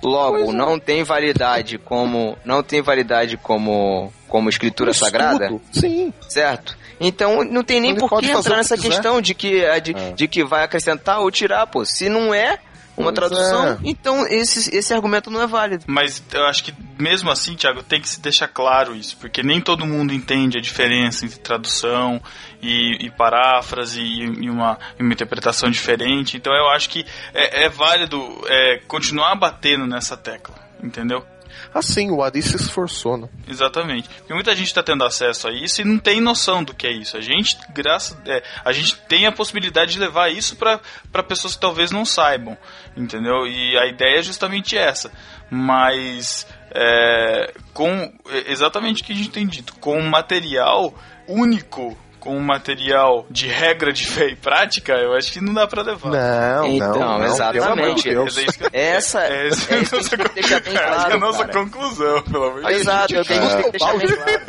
logo 0.02 0.38
Pois 0.38 0.50
é. 0.50 0.52
não 0.54 0.80
tem 0.80 1.04
validade 1.04 1.78
como 1.78 2.38
não 2.44 2.62
tem 2.64 2.82
validade 2.82 3.38
como 3.38 4.12
como 4.28 4.50
escritura 4.50 4.92
Um 4.92 4.94
sagrada, 4.94 5.54
Sim. 5.72 6.12
certo? 6.28 6.78
Então 7.00 7.44
não 7.44 7.64
tem 7.64 7.80
nem 7.80 7.92
Ele 7.92 8.00
por 8.00 8.20
que 8.20 8.26
entrar 8.32 8.58
nessa 8.58 8.76
quiser. 8.76 8.90
questão 8.90 9.22
de 9.22 9.34
que 9.34 9.64
é 9.64 9.80
de, 9.80 9.96
É. 9.96 10.12
de 10.14 10.28
que 10.28 10.44
vai 10.44 10.64
acrescentar 10.64 11.20
ou 11.20 11.30
tirar, 11.32 11.68
pô. 11.68 11.86
Se 11.86 12.10
não 12.10 12.34
é 12.34 12.58
uma 12.96 13.12
Pois 13.12 13.16
tradução, 13.16 13.68
é. 13.68 13.78
então 13.84 14.26
esse, 14.28 14.76
esse 14.76 14.94
argumento 14.94 15.30
não 15.32 15.42
é 15.42 15.48
válido. 15.48 15.86
Mas 15.88 16.24
eu 16.32 16.46
acho 16.46 16.64
que 16.64 16.74
mesmo 16.98 17.30
assim, 17.30 17.56
Thiago, 17.56 17.84
tem 17.84 18.00
que 18.00 18.08
se 18.08 18.22
deixar 18.22 18.48
claro 18.48 18.96
isso, 18.96 19.18
porque 19.18 19.42
nem 19.42 19.60
todo 19.60 19.86
mundo 19.86 20.14
entende 20.14 20.58
a 20.58 20.62
diferença 20.62 21.26
entre 21.26 21.40
tradução 21.40 22.22
e, 22.62 23.06
e 23.06 23.10
paráfrase 23.10 24.00
e, 24.00 24.46
e 24.46 24.50
uma, 24.50 24.78
uma 25.00 25.14
interpretação 25.14 25.70
diferente. 25.70 26.38
Então 26.38 26.54
eu 26.54 26.70
acho 26.70 26.90
que 26.90 27.06
é, 27.34 27.66
é 27.66 27.70
válido 27.70 28.20
é, 28.48 28.80
continuar 28.88 29.36
batendo 29.36 29.88
nessa 29.88 30.16
tecla, 30.16 30.56
entendeu? 30.82 31.26
Assim, 31.74 32.12
o 32.12 32.22
Ari 32.22 32.42
se 32.42 32.56
esforçou, 32.56 33.18
né? 33.18 33.28
Exatamente. 33.48 34.08
Porque 34.08 34.34
muita 34.34 34.56
gente 34.56 34.68
está 34.68 34.84
tendo 34.84 35.04
acesso 35.04 35.48
a 35.48 35.52
isso 35.52 35.82
e 35.82 35.86
não 35.86 35.98
tem 35.98 36.22
noção 36.22 36.64
do 36.64 36.74
que 36.74 36.86
é 36.86 36.92
isso. 36.92 37.18
A 37.18 37.22
gente, 37.22 37.58
graças, 37.74 38.16
é, 38.28 38.44
a 38.64 38.72
gente 38.72 38.96
tem 39.08 39.26
a 39.26 39.32
possibilidade 39.32 39.94
de 39.94 40.00
levar 40.00 40.30
isso 40.32 40.56
para 40.56 40.80
pessoas 41.24 41.56
que 41.56 41.62
talvez 41.62 41.92
não 41.92 42.06
saibam, 42.06 42.56
entendeu? 42.96 43.48
E 43.48 43.78
a 43.78 43.88
ideia 43.88 44.20
é 44.20 44.24
justamente 44.24 44.78
essa. 44.78 45.12
Mas 45.50 46.46
é, 46.72 47.54
com 47.74 48.14
é, 48.30 48.52
exatamente 48.52 49.02
o 49.02 49.06
que 49.06 49.14
a 49.14 49.16
gente 49.16 49.30
tem 49.30 49.48
dito, 49.48 49.76
com 49.76 49.98
um 49.98 50.10
material 50.10 50.94
único, 51.28 51.98
com 52.24 52.38
um 52.38 52.40
material 52.42 53.26
de 53.30 53.48
regra 53.48 53.92
de 53.92 54.06
fé 54.08 54.30
e 54.30 54.36
prática, 54.36 54.94
eu 54.94 55.14
acho 55.14 55.34
que 55.34 55.42
não 55.42 55.54
dá 55.54 55.68
para 55.68 55.82
levar. 55.82 56.10
Não, 56.10 56.68
Então, 56.68 56.88
não, 56.98 56.98
não, 56.98 56.98
pelo 56.98 57.04
amor 57.12 57.26
de 57.26 57.34
exatamente. 57.34 58.10
Deus. 58.10 58.36
Mas 58.36 58.48
é 58.48 58.70
que- 58.70 58.78
Essa 58.78 59.20
é 59.26 59.48
é, 59.48 59.50
que 59.50 59.86
que 59.86 59.96
nossa 59.96 60.18
que 60.18 60.30
deixar 60.34 60.60
bem 60.62 60.74
Essa 60.78 61.08
é 61.10 61.14
a 61.14 61.18
nossa 61.18 61.46
cara. 61.46 61.54
conclusão, 61.66 62.22
pelo 62.24 62.44
amor 62.46 62.62
de 62.62 62.68
Deus. 62.68 62.80
Exato, 62.82 63.14
eu 63.16 63.26
tenho 63.26 63.42
que 63.64 63.72
deixar 63.72 63.98
bem 63.98 64.08
claro. 64.16 64.42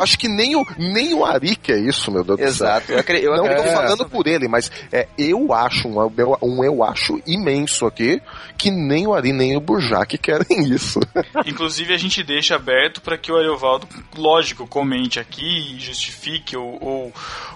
Acho 0.00 0.18
que 0.18 0.28
nem 0.28 0.56
o, 0.56 0.64
nem 0.78 1.12
o 1.14 1.24
Ari 1.24 1.54
quer 1.56 1.78
isso, 1.78 2.10
meu 2.10 2.24
Deus 2.24 2.38
do 2.38 2.42
céu. 2.44 2.66
Exato. 2.68 2.92
Eu, 2.92 2.98
eu 3.18 3.36
Não 3.36 3.44
tô 3.44 3.50
acredito. 3.50 3.72
falando 3.74 4.08
por 4.08 4.26
ele, 4.26 4.48
mas 4.48 4.70
é, 4.90 5.06
eu 5.18 5.52
acho 5.52 5.86
um, 5.88 6.10
eu- 6.16 6.38
um 6.42 6.64
eu 6.64 6.82
acho 6.82 7.20
imenso 7.26 7.84
aqui 7.86 8.20
que 8.56 8.70
nem 8.70 9.06
o 9.06 9.14
Ari 9.14 9.32
nem 9.32 9.56
o 9.56 9.60
Burjac 9.60 10.16
querem 10.18 10.62
isso. 10.72 10.98
Inclusive, 11.46 11.92
a 11.94 11.98
gente 11.98 12.22
deixa 12.22 12.56
aberto 12.56 13.00
para 13.02 13.18
que 13.18 13.30
o 13.30 13.36
Ariovaldo, 13.36 13.86
lógico, 14.16 14.66
comente 14.66 15.18
aqui, 15.20 15.76
justifique 15.78 16.56
ou, 16.56 16.69
ou, 16.80 17.12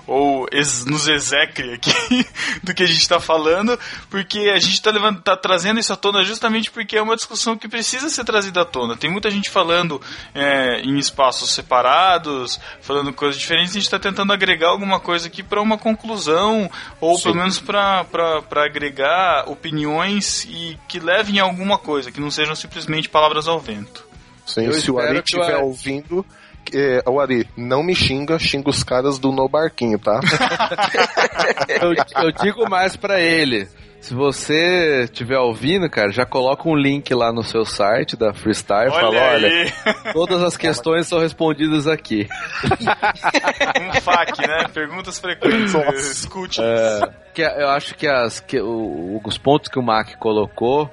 ou 0.06 0.46
ex- 0.52 0.84
nos 0.84 1.08
execre 1.08 1.74
aqui 1.74 2.26
do 2.62 2.74
que 2.74 2.82
a 2.82 2.86
gente 2.86 3.00
está 3.00 3.20
falando, 3.20 3.78
porque 4.10 4.50
a 4.54 4.58
gente 4.58 4.74
está 4.74 4.92
tá 5.22 5.36
trazendo 5.36 5.80
isso 5.80 5.92
à 5.92 5.96
tona 5.96 6.22
justamente 6.24 6.70
porque 6.70 6.96
é 6.96 7.02
uma 7.02 7.16
discussão 7.16 7.56
que 7.56 7.68
precisa 7.68 8.08
ser 8.08 8.24
trazida 8.24 8.62
à 8.62 8.64
tona. 8.64 8.96
Tem 8.96 9.10
muita 9.10 9.30
gente 9.30 9.50
falando 9.50 10.00
é, 10.34 10.80
em 10.80 10.98
espaços 10.98 11.52
separados, 11.52 12.60
falando 12.80 13.12
coisas 13.12 13.40
diferentes, 13.40 13.74
e 13.74 13.78
a 13.78 13.80
gente 13.80 13.86
está 13.86 13.98
tentando 13.98 14.32
agregar 14.32 14.68
alguma 14.68 14.98
coisa 15.00 15.28
aqui 15.28 15.42
para 15.42 15.60
uma 15.60 15.78
conclusão, 15.78 16.70
ou 17.00 17.20
pelo 17.20 17.36
menos 17.36 17.58
para 17.58 18.04
agregar 18.64 19.48
opiniões 19.48 20.44
e 20.44 20.78
que 20.88 20.98
levem 20.98 21.40
a 21.40 21.44
alguma 21.44 21.78
coisa, 21.78 22.10
que 22.10 22.20
não 22.20 22.30
sejam 22.30 22.54
simplesmente 22.54 23.08
palavras 23.08 23.48
ao 23.48 23.58
vento. 23.60 24.06
Sim, 24.46 24.66
Eu 24.66 24.74
se 24.74 24.90
o 24.90 24.98
Ari 24.98 25.18
estiver 25.18 25.56
ouvindo, 25.56 26.24
é, 26.72 27.02
o 27.08 27.20
Ari, 27.20 27.48
não 27.56 27.82
me 27.82 27.94
xinga, 27.94 28.38
xinga 28.38 28.70
os 28.70 28.82
caras 28.82 29.18
do 29.18 29.32
No 29.32 29.48
Barquinho, 29.48 29.98
tá? 29.98 30.20
eu, 31.68 31.92
eu 32.24 32.32
digo 32.32 32.68
mais 32.68 32.96
pra 32.96 33.20
ele. 33.20 33.68
Se 34.00 34.12
você 34.12 35.04
estiver 35.04 35.38
ouvindo, 35.38 35.88
cara, 35.88 36.10
já 36.12 36.26
coloca 36.26 36.68
um 36.68 36.76
link 36.76 37.14
lá 37.14 37.32
no 37.32 37.42
seu 37.42 37.64
site 37.64 38.18
da 38.18 38.34
Freestyle 38.34 38.88
e 38.90 38.90
fala, 38.90 39.18
olha, 39.32 39.48
aí, 39.48 39.72
todas 40.12 40.42
as 40.42 40.58
questões 40.58 41.06
são 41.06 41.20
respondidas 41.20 41.86
aqui. 41.86 42.28
um 43.80 44.00
FAQ, 44.02 44.46
né? 44.46 44.66
Perguntas 44.74 45.18
frequentes. 45.18 45.74
Escute. 45.94 46.60
Que 47.32 47.40
eu 47.40 47.70
acho 47.70 47.94
que, 47.94 48.06
as, 48.06 48.40
que 48.40 48.60
o- 48.60 49.18
os 49.24 49.38
pontos 49.38 49.70
que 49.70 49.78
o 49.78 49.82
Mac 49.82 50.16
colocou, 50.18 50.90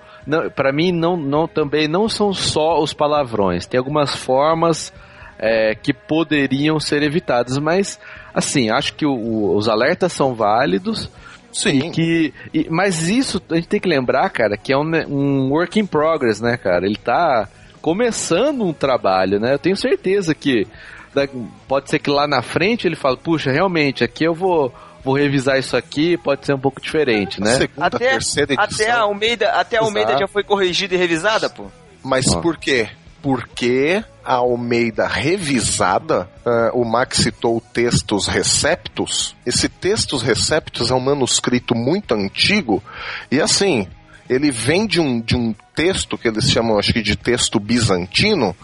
para 0.55 0.71
mim 0.71 0.93
não, 0.93 1.17
não 1.17 1.49
também 1.49 1.89
não 1.89 2.07
são 2.07 2.31
só 2.33 2.79
os 2.79 2.93
palavrões. 2.93 3.65
Tem 3.65 3.77
algumas 3.77 4.15
formas 4.15 4.93
é, 5.41 5.73
que 5.75 5.91
poderiam 5.91 6.79
ser 6.79 7.01
evitadas, 7.01 7.57
mas 7.57 7.99
assim, 8.33 8.69
acho 8.69 8.93
que 8.93 9.05
o- 9.05 9.11
o- 9.15 9.57
os 9.57 9.67
alertas 9.67 10.13
são 10.13 10.35
válidos. 10.35 11.09
Sim. 11.51 11.91
Que, 11.91 12.33
e- 12.53 12.67
mas 12.69 13.09
isso 13.09 13.41
a 13.49 13.55
gente 13.55 13.67
tem 13.67 13.79
que 13.79 13.89
lembrar, 13.89 14.29
cara, 14.29 14.55
que 14.55 14.71
é 14.71 14.77
um, 14.77 14.85
ne- 14.85 15.05
um 15.05 15.49
work 15.49 15.77
in 15.79 15.85
progress, 15.85 16.39
né, 16.41 16.55
cara? 16.55 16.85
Ele 16.85 16.95
tá 16.95 17.49
começando 17.81 18.63
um 18.63 18.71
trabalho, 18.71 19.39
né? 19.39 19.53
Eu 19.55 19.59
tenho 19.59 19.75
certeza 19.75 20.33
que 20.33 20.65
da- 21.13 21.27
pode 21.67 21.89
ser 21.89 21.99
que 21.99 22.09
lá 22.09 22.25
na 22.27 22.41
frente 22.41 22.87
ele 22.87 22.95
fale, 22.95 23.17
puxa, 23.17 23.51
realmente, 23.51 24.01
aqui 24.03 24.23
eu 24.23 24.33
vou, 24.33 24.73
vou 25.03 25.13
revisar 25.15 25.57
isso 25.59 25.75
aqui, 25.75 26.15
pode 26.15 26.45
ser 26.45 26.53
um 26.53 26.59
pouco 26.59 26.79
diferente, 26.79 27.41
né? 27.41 27.55
Segunda, 27.55 27.87
Até, 27.87 28.11
terceira 28.11 28.53
edição. 28.53 28.85
até 28.85 28.91
a 28.91 29.01
Almeida, 29.01 29.49
até 29.51 29.77
a 29.77 29.81
Almeida 29.81 30.11
Exato. 30.11 30.19
já 30.21 30.27
foi 30.29 30.43
corrigida 30.43 30.95
e 30.95 30.97
revisada, 30.97 31.49
pô. 31.49 31.65
Mas 32.03 32.33
Ó. 32.33 32.39
por 32.39 32.55
quê? 32.57 32.87
Porque 33.21 34.03
a 34.23 34.35
Almeida 34.35 35.07
revisada, 35.07 36.29
ah, 36.45 36.71
o 36.73 36.83
Max 36.83 37.19
citou 37.19 37.61
textos 37.73 38.27
receptos. 38.27 39.35
Esse 39.45 39.69
textos 39.69 40.21
receptos 40.21 40.91
é 40.91 40.93
um 40.93 40.99
manuscrito 40.99 41.75
muito 41.75 42.13
antigo 42.13 42.83
e 43.29 43.39
assim, 43.39 43.87
ele 44.29 44.49
vem 44.49 44.87
de 44.87 44.99
um, 44.99 45.19
de 45.19 45.35
um 45.35 45.53
texto 45.75 46.17
que 46.17 46.27
eles 46.27 46.49
chamam, 46.49 46.79
acho 46.79 46.93
que 46.93 47.01
de 47.01 47.15
texto 47.15 47.59
bizantino, 47.59 48.55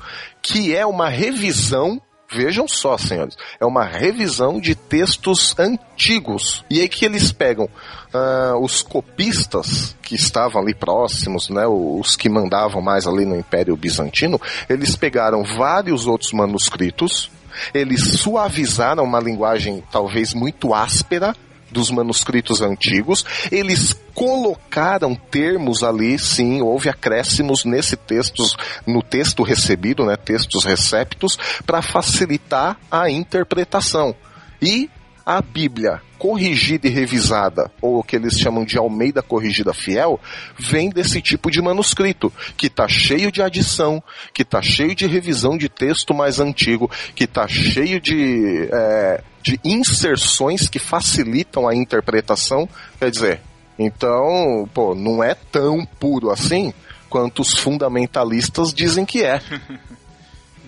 que 0.42 0.76
é 0.76 0.86
uma 0.86 1.10
revisão 1.10 2.02
Vejam 2.30 2.68
só, 2.68 2.98
senhores, 2.98 3.38
é 3.58 3.66
uma 3.66 3.86
revisão 3.86 4.60
de 4.60 4.76
textos 4.76 5.56
antigos. 5.58 6.66
E 6.70 6.82
aí 6.82 6.90
que 6.90 7.06
eles 7.06 7.32
pegam 7.32 7.70
ah, 8.14 8.56
os 8.60 8.82
copistas 8.82 9.96
que 10.02 10.16
estavam 10.16 10.62
ali 10.62 10.74
próximos, 10.74 11.50
né, 11.50 11.66
os 11.66 12.18
que 12.18 12.28
mandavam 12.28 12.82
mais 12.82 13.08
ali 13.08 13.26
no 13.26 13.38
Império 13.38 13.78
Bizantino, 13.78 14.42
eles 14.68 14.96
pegaram 14.96 15.44
vários 15.44 16.06
outros 16.06 16.34
manuscritos, 16.34 17.32
eles 17.74 18.20
suavizaram 18.20 19.06
uma 19.06 19.22
linguagem 19.22 19.82
talvez 19.90 20.34
muito 20.34 20.74
áspera 20.74 21.34
dos 21.72 21.90
manuscritos 21.92 22.62
antigos, 22.62 23.26
eles 23.52 23.96
colocaram 24.14 25.16
termos 25.16 25.84
ali, 25.84 26.18
sim, 26.18 26.62
houve 26.62 26.90
acréscimos 26.90 27.66
nesse 27.66 27.96
texto, 27.96 28.44
no 28.86 29.04
texto 29.04 29.44
recebido, 29.44 30.06
né, 30.06 30.16
textos 30.16 30.66
receptos, 30.66 31.38
para 31.66 31.82
facilitar 31.82 32.78
a 32.90 33.10
interpretação. 33.10 34.16
E 34.62 34.90
A 35.28 35.42
Bíblia 35.42 36.02
corrigida 36.18 36.88
e 36.88 36.90
revisada, 36.90 37.70
ou 37.82 38.00
o 38.00 38.04
que 38.04 38.16
eles 38.16 38.40
chamam 38.40 38.64
de 38.64 38.78
Almeida 38.78 39.22
Corrigida 39.22 39.74
Fiel, 39.74 40.18
vem 40.58 40.90
desse 40.90 41.22
tipo 41.22 41.52
de 41.52 41.62
manuscrito, 41.62 42.32
que 42.56 42.70
tá 42.70 42.88
cheio 42.88 43.30
de 43.30 43.42
adição, 43.42 44.02
que 44.34 44.46
tá 44.46 44.62
cheio 44.62 44.96
de 44.96 45.06
revisão 45.06 45.58
de 45.58 45.68
texto 45.68 46.14
mais 46.14 46.40
antigo, 46.40 46.90
que 47.14 47.28
tá 47.28 47.46
cheio 47.46 48.00
de, 48.00 48.70
é, 48.72 49.22
de 49.44 49.60
inserções 49.66 50.70
que 50.70 50.80
facilitam 50.80 51.68
a 51.68 51.76
interpretação. 51.76 52.68
Quer 52.98 53.12
dizer, 53.12 53.42
então, 53.78 54.66
pô, 54.74 54.96
não 54.96 55.22
é 55.22 55.36
tão 55.36 55.86
puro 56.00 56.32
assim 56.32 56.74
quanto 57.10 57.42
os 57.42 57.54
fundamentalistas 57.54 58.74
dizem 58.74 59.06
que 59.06 59.26
é. 59.26 59.42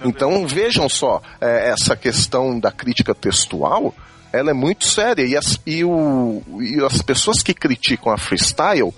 Então 0.02 0.48
vejam 0.48 0.88
só, 0.88 1.22
é, 1.42 1.72
essa 1.72 1.94
questão 1.94 2.58
da 2.58 2.72
crítica 2.72 3.14
textual, 3.14 3.94
ela 4.32 4.52
é 4.52 4.54
muito 4.54 4.86
séria. 4.86 5.26
E 5.26 5.36
as, 5.36 5.60
e, 5.66 5.84
o, 5.84 6.42
e 6.60 6.84
as 6.84 7.02
pessoas 7.02 7.42
que 7.42 7.54
criticam 7.54 8.12
a 8.12 8.18
freestyle 8.18 8.94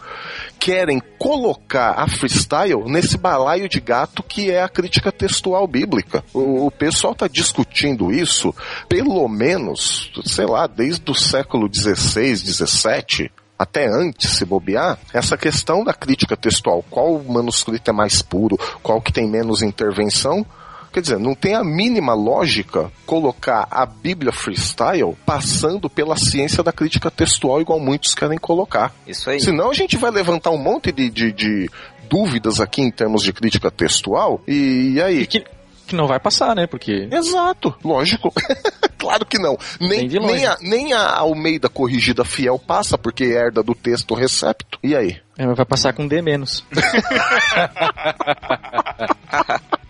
querem 0.59 1.01
colocar 1.17 1.93
a 1.97 2.07
freestyle 2.07 2.83
nesse 2.85 3.17
balaio 3.17 3.67
de 3.67 3.79
gato 3.79 4.21
que 4.21 4.51
é 4.51 4.61
a 4.61 4.69
crítica 4.69 5.11
textual 5.11 5.65
bíblica. 5.67 6.23
O, 6.33 6.67
o 6.67 6.71
pessoal 6.71 7.13
está 7.13 7.27
discutindo 7.27 8.11
isso, 8.11 8.53
pelo 8.87 9.27
menos, 9.27 10.11
sei 10.25 10.45
lá, 10.45 10.67
desde 10.67 11.09
o 11.09 11.15
século 11.15 11.69
XVI, 11.73 12.35
XVII, 12.35 13.31
até 13.57 13.87
antes, 13.87 14.37
se 14.37 14.43
bobear, 14.43 14.97
essa 15.13 15.37
questão 15.37 15.83
da 15.83 15.93
crítica 15.93 16.35
textual, 16.35 16.83
qual 16.89 17.21
manuscrito 17.23 17.91
é 17.91 17.93
mais 17.93 18.21
puro, 18.21 18.57
qual 18.81 18.99
que 18.99 19.13
tem 19.13 19.29
menos 19.29 19.61
intervenção, 19.61 20.43
Quer 20.91 21.01
dizer, 21.01 21.19
não 21.19 21.33
tem 21.33 21.55
a 21.55 21.63
mínima 21.63 22.13
lógica 22.13 22.91
colocar 23.05 23.67
a 23.71 23.85
Bíblia 23.85 24.31
freestyle 24.31 25.15
passando 25.25 25.89
pela 25.89 26.17
ciência 26.17 26.61
da 26.61 26.73
crítica 26.73 27.09
textual, 27.09 27.61
igual 27.61 27.79
muitos 27.79 28.13
querem 28.13 28.37
colocar. 28.37 28.93
Isso 29.07 29.29
aí. 29.29 29.39
Senão 29.39 29.69
a 29.69 29.73
gente 29.73 29.95
vai 29.97 30.11
levantar 30.11 30.51
um 30.51 30.57
monte 30.57 30.91
de, 30.91 31.09
de, 31.09 31.31
de 31.31 31.69
dúvidas 32.09 32.59
aqui 32.59 32.81
em 32.81 32.91
termos 32.91 33.23
de 33.23 33.31
crítica 33.31 33.71
textual, 33.71 34.41
e, 34.45 34.93
e 34.95 35.01
aí? 35.01 35.21
E 35.21 35.25
que, 35.25 35.45
que 35.87 35.95
não 35.95 36.07
vai 36.07 36.19
passar, 36.19 36.53
né? 36.55 36.67
Porque. 36.67 37.07
Exato, 37.11 37.73
lógico. 37.83 38.33
claro 38.97 39.25
que 39.25 39.37
não. 39.37 39.57
Nem, 39.79 39.99
Nem 39.99 40.07
de 40.07 40.19
longe. 40.19 40.33
nem, 40.33 40.45
a, 40.45 40.57
nem 40.61 40.93
a 40.93 41.15
Almeida 41.17 41.69
corrigida 41.69 42.25
fiel 42.25 42.59
passa, 42.59 42.97
porque 42.97 43.23
herda 43.23 43.63
do 43.63 43.73
texto 43.73 44.13
recepto. 44.13 44.77
E 44.83 44.95
aí? 44.95 45.17
é, 45.37 45.47
vai 45.47 45.65
passar 45.65 45.93
com 45.93 46.07
D 46.07 46.21
menos. 46.21 46.65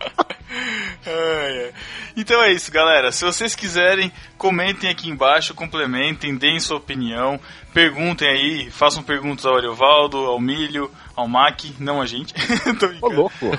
Então 2.15 2.43
é 2.43 2.51
isso, 2.51 2.71
galera. 2.71 3.11
Se 3.11 3.23
vocês 3.23 3.55
quiserem, 3.55 4.11
comentem 4.37 4.89
aqui 4.89 5.09
embaixo, 5.09 5.53
complementem, 5.53 6.35
deem 6.35 6.59
sua 6.59 6.77
opinião, 6.77 7.39
perguntem 7.73 8.27
aí, 8.27 8.71
façam 8.71 9.01
perguntas 9.01 9.45
ao 9.45 9.55
Ariovaldo, 9.55 10.17
ao 10.17 10.39
Milho, 10.39 10.91
ao 11.15 11.27
Mac, 11.27 11.63
não 11.79 12.01
a 12.01 12.05
gente. 12.05 12.33
Ô, 13.01 13.07
louco. 13.07 13.51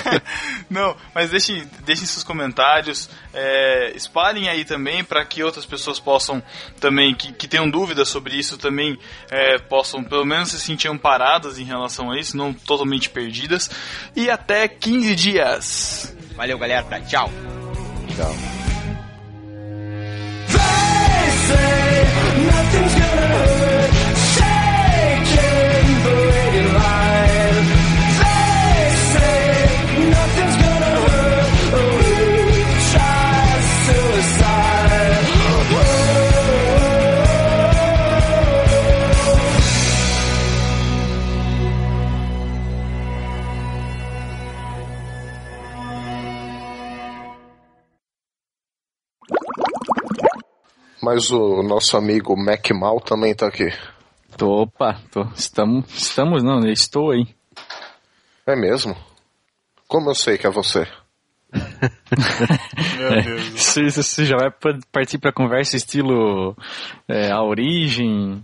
Não, 0.70 0.96
mas 1.14 1.30
deixem, 1.30 1.68
deixem 1.84 2.06
seus 2.06 2.24
comentários, 2.24 3.10
é, 3.34 3.92
espalhem 3.94 4.48
aí 4.48 4.64
também 4.64 5.04
para 5.04 5.24
que 5.24 5.42
outras 5.42 5.66
pessoas 5.66 6.00
possam 6.00 6.42
também, 6.80 7.14
que, 7.14 7.32
que 7.32 7.46
tenham 7.46 7.68
dúvidas 7.68 8.08
sobre 8.08 8.36
isso, 8.36 8.56
também 8.56 8.98
é, 9.30 9.58
possam 9.58 10.02
pelo 10.02 10.24
menos 10.24 10.50
se 10.50 10.58
sentir 10.58 10.88
amparadas 10.88 11.58
em 11.58 11.64
relação 11.64 12.10
a 12.10 12.18
isso, 12.18 12.36
não 12.36 12.54
totalmente 12.54 13.10
perdidas. 13.10 13.70
E 14.16 14.30
até 14.30 14.66
15 14.66 15.14
dias! 15.14 16.21
Valeu, 16.42 16.58
galera. 16.58 16.82
Tchau. 17.06 17.30
Tchau. 18.16 18.34
Mas 51.02 51.30
o 51.30 51.62
nosso 51.62 51.96
amigo 51.96 52.36
Mac 52.36 52.70
Mal 52.70 53.00
também 53.00 53.34
tá 53.34 53.46
aqui. 53.48 53.68
Tô, 54.36 54.62
opa, 54.62 55.00
tô. 55.10 55.22
Estamos, 55.34 55.84
estamos 55.94 56.42
não, 56.42 56.60
né? 56.60 56.70
Estou 56.72 57.10
aí. 57.10 57.26
É 58.46 58.54
mesmo? 58.56 58.96
Como 59.88 60.10
eu 60.10 60.14
sei 60.14 60.38
que 60.38 60.46
é 60.46 60.50
você? 60.50 60.86
Meu 62.96 63.22
Deus. 63.22 63.44
Você, 63.60 63.90
você 63.90 64.24
já 64.24 64.36
vai 64.36 64.50
pa- 64.50 64.78
partir 64.90 65.18
pra 65.18 65.32
conversa 65.32 65.76
estilo 65.76 66.56
é, 67.08 67.30
a 67.30 67.42
origem. 67.42 68.42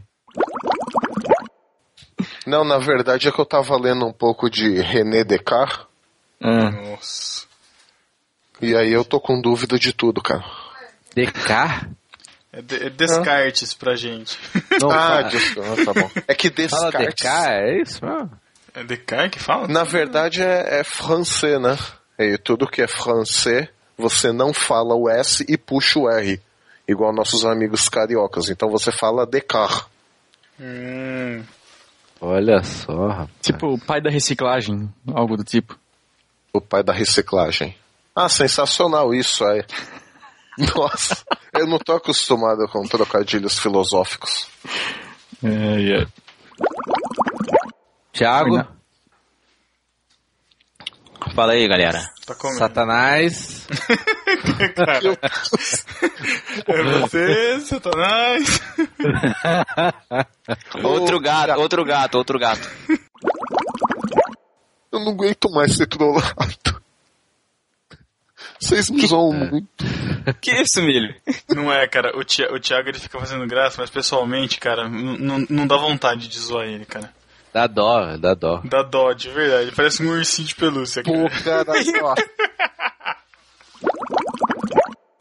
Não, 2.46 2.64
na 2.64 2.78
verdade 2.78 3.28
é 3.28 3.32
que 3.32 3.40
eu 3.40 3.46
tava 3.46 3.76
lendo 3.78 4.04
um 4.06 4.12
pouco 4.12 4.50
de 4.50 4.80
René 4.80 5.22
Descartes, 5.24 5.86
Ah, 6.42 6.70
Nossa. 6.70 7.46
e 8.60 8.74
aí 8.76 8.92
eu 8.92 9.04
tô 9.04 9.20
com 9.20 9.40
dúvida 9.40 9.78
de 9.78 9.92
tudo, 9.92 10.20
cara. 10.22 10.44
DK? 11.14 11.88
É, 12.58 12.86
é 12.86 12.90
descartes 12.90 13.72
pra 13.74 13.94
gente. 13.94 14.38
Não, 14.80 14.90
ah, 14.90 14.94
fala, 14.94 15.22
desculpa, 15.24 15.84
tá 15.84 15.92
bom. 15.94 16.10
É 16.26 16.34
que 16.34 16.50
fala 16.68 16.90
Descartes, 16.90 17.24
é 17.24 17.80
isso? 17.82 18.04
Ah. 18.04 18.28
É 18.74 18.82
Descartes 18.84 19.38
que 19.38 19.44
fala? 19.44 19.68
na 19.68 19.84
verdade 19.84 20.42
é, 20.42 20.80
é 20.80 20.84
francês, 20.84 21.60
né? 21.60 21.78
E 22.18 22.36
tudo 22.36 22.66
que 22.66 22.82
é 22.82 22.88
francês, 22.88 23.68
você 23.96 24.32
não 24.32 24.52
fala 24.52 24.94
o 24.94 25.08
S 25.08 25.44
e 25.48 25.56
puxa 25.56 26.00
o 26.00 26.10
R, 26.10 26.40
igual 26.86 27.12
nossos 27.14 27.44
amigos 27.44 27.88
cariocas. 27.88 28.48
Então 28.50 28.68
você 28.68 28.90
fala 28.90 29.24
Descartes. 29.26 29.86
Hum, 30.60 31.44
Olha 32.20 32.60
só, 32.64 33.06
rapaz. 33.06 33.30
tipo 33.40 33.68
o 33.74 33.78
pai 33.78 34.00
da 34.00 34.10
reciclagem, 34.10 34.92
algo 35.14 35.36
do 35.36 35.44
tipo. 35.44 35.78
o 36.52 36.60
pai 36.60 36.82
da 36.82 36.92
reciclagem. 36.92 37.76
Ah, 38.16 38.28
sensacional 38.28 39.14
isso 39.14 39.44
aí. 39.44 39.64
Nossa, 40.76 41.16
eu 41.54 41.66
não 41.66 41.78
tô 41.78 41.92
acostumado 41.92 42.66
com 42.68 42.82
trocadilhos 42.86 43.58
filosóficos. 43.58 44.48
É, 45.42 46.02
é. 46.02 46.06
Thiago, 48.12 48.56
Foi 48.56 48.78
Fala 51.34 51.52
aí, 51.52 51.68
galera. 51.68 52.00
tá. 52.26 52.34
Satanás. 52.34 53.66
É 56.66 56.82
você, 56.82 57.60
Satanás. 57.60 58.60
Outro 60.82 61.20
gato, 61.20 61.60
outro 61.60 61.84
gato, 61.84 62.18
outro 62.18 62.38
gato. 62.38 62.68
Eu 64.90 65.00
não 65.00 65.12
aguento 65.12 65.50
mais 65.50 65.76
ser 65.76 65.86
trollado. 65.86 66.77
Vocês 68.60 68.90
me 68.90 69.06
zoam 69.06 69.32
muito. 69.32 69.68
Que 70.42 70.50
isso, 70.60 70.82
milho? 70.82 71.14
Não 71.48 71.72
é, 71.72 71.86
cara. 71.88 72.14
O, 72.14 72.22
Tia, 72.22 72.52
o 72.52 72.60
Thiago 72.60 72.88
ele 72.90 72.98
fica 72.98 73.18
fazendo 73.18 73.46
graça, 73.46 73.80
mas 73.80 73.88
pessoalmente, 73.88 74.60
cara, 74.60 74.86
não 74.88 75.66
dá 75.66 75.76
vontade 75.78 76.28
de 76.28 76.38
zoar 76.38 76.66
ele, 76.66 76.84
cara. 76.84 77.10
Dá 77.54 77.66
dó, 77.66 78.14
dá 78.18 78.34
dó. 78.34 78.60
Dá 78.62 78.82
dó, 78.82 79.12
de 79.14 79.30
verdade. 79.30 79.62
Ele 79.68 79.72
parece 79.74 80.02
um 80.04 80.10
ursinho 80.10 80.46
de 80.46 80.54
pelúcia, 80.54 81.02
cara. 81.02 81.16
Pô, 81.18 81.30
cara, 81.42 81.82
só. 81.82 82.14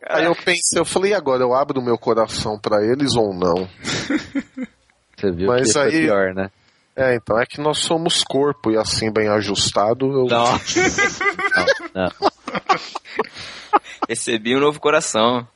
Aí 0.09 0.25
eu 0.25 0.35
pensei, 0.35 0.79
eu 0.79 0.85
falei, 0.85 1.11
e 1.11 1.15
agora 1.15 1.41
eu 1.43 1.53
abro 1.53 1.81
meu 1.81 1.97
coração 1.97 2.57
pra 2.59 2.83
eles 2.83 3.15
ou 3.15 3.33
não? 3.33 3.67
Você 5.17 5.31
viu 5.31 5.47
Mas 5.47 5.67
que 5.67 5.73
foi 5.73 5.81
aí- 5.83 5.91
pior, 5.91 6.33
né? 6.33 6.49
É, 6.95 7.15
então 7.15 7.39
é 7.39 7.45
que 7.45 7.61
nós 7.61 7.77
somos 7.77 8.23
corpo 8.23 8.71
e 8.71 8.77
assim 8.77 9.11
bem 9.11 9.27
ajustado, 9.29 10.05
eu 10.07 10.25
Não. 10.25 10.45
não, 11.93 12.05
não. 12.21 12.31
Recebi 14.07 14.55
um 14.55 14.59
novo 14.59 14.79
coração. 14.79 15.47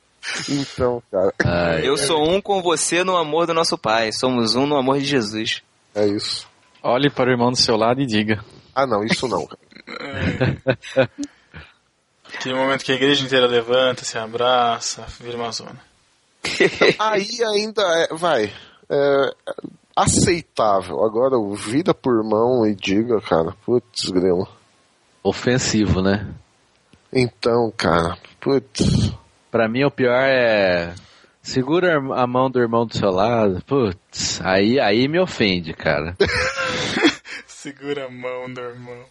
Então, 0.48 1.02
cara, 1.10 1.34
Ai, 1.44 1.88
Eu 1.88 1.96
sou 1.96 2.28
um 2.28 2.40
com 2.40 2.62
você 2.62 3.02
no 3.02 3.16
amor 3.16 3.46
do 3.46 3.54
nosso 3.54 3.76
Pai. 3.76 4.12
Somos 4.12 4.54
um 4.54 4.66
no 4.66 4.76
amor 4.76 4.98
de 4.98 5.04
Jesus. 5.04 5.62
é 5.94 6.06
isso. 6.06 6.46
Olhe 6.82 7.10
para 7.10 7.30
o 7.30 7.32
irmão 7.32 7.50
do 7.50 7.56
seu 7.56 7.76
lado 7.76 8.00
e 8.00 8.06
diga. 8.06 8.44
Ah, 8.74 8.86
não, 8.86 9.04
isso 9.04 9.28
não. 9.28 9.48
Aquele 12.34 12.54
momento 12.58 12.84
que 12.84 12.92
a 12.92 12.96
igreja 12.96 13.24
inteira 13.24 13.46
levanta, 13.46 14.04
se 14.04 14.18
abraça, 14.18 15.06
vira 15.20 15.36
uma 15.36 15.52
zona. 15.52 15.80
Aí 16.98 17.28
ainda 17.44 17.82
é, 17.82 18.14
vai, 18.14 18.52
é 18.90 19.34
aceitável. 19.96 21.04
Agora, 21.04 21.38
o 21.38 21.54
vida 21.54 21.94
por 21.94 22.22
mão 22.24 22.66
e 22.66 22.74
diga, 22.74 23.20
cara, 23.20 23.54
putz, 23.64 24.08
grilo. 24.08 24.48
ofensivo, 25.22 26.02
né? 26.02 26.34
Então, 27.12 27.72
cara, 27.76 28.16
putz. 28.40 29.12
Pra 29.50 29.68
mim, 29.68 29.84
o 29.84 29.90
pior 29.90 30.22
é 30.22 30.94
Segura 31.42 31.96
a 31.96 32.26
mão 32.26 32.48
do 32.48 32.60
irmão 32.60 32.86
do 32.86 32.96
seu 32.96 33.10
lado. 33.10 33.60
Putz, 33.66 34.40
aí, 34.42 34.78
aí 34.78 35.08
me 35.08 35.18
ofende, 35.18 35.74
cara. 35.74 36.16
Segura 37.46 38.06
a 38.06 38.10
mão 38.10 38.52
do 38.52 38.60
irmão. 38.60 39.04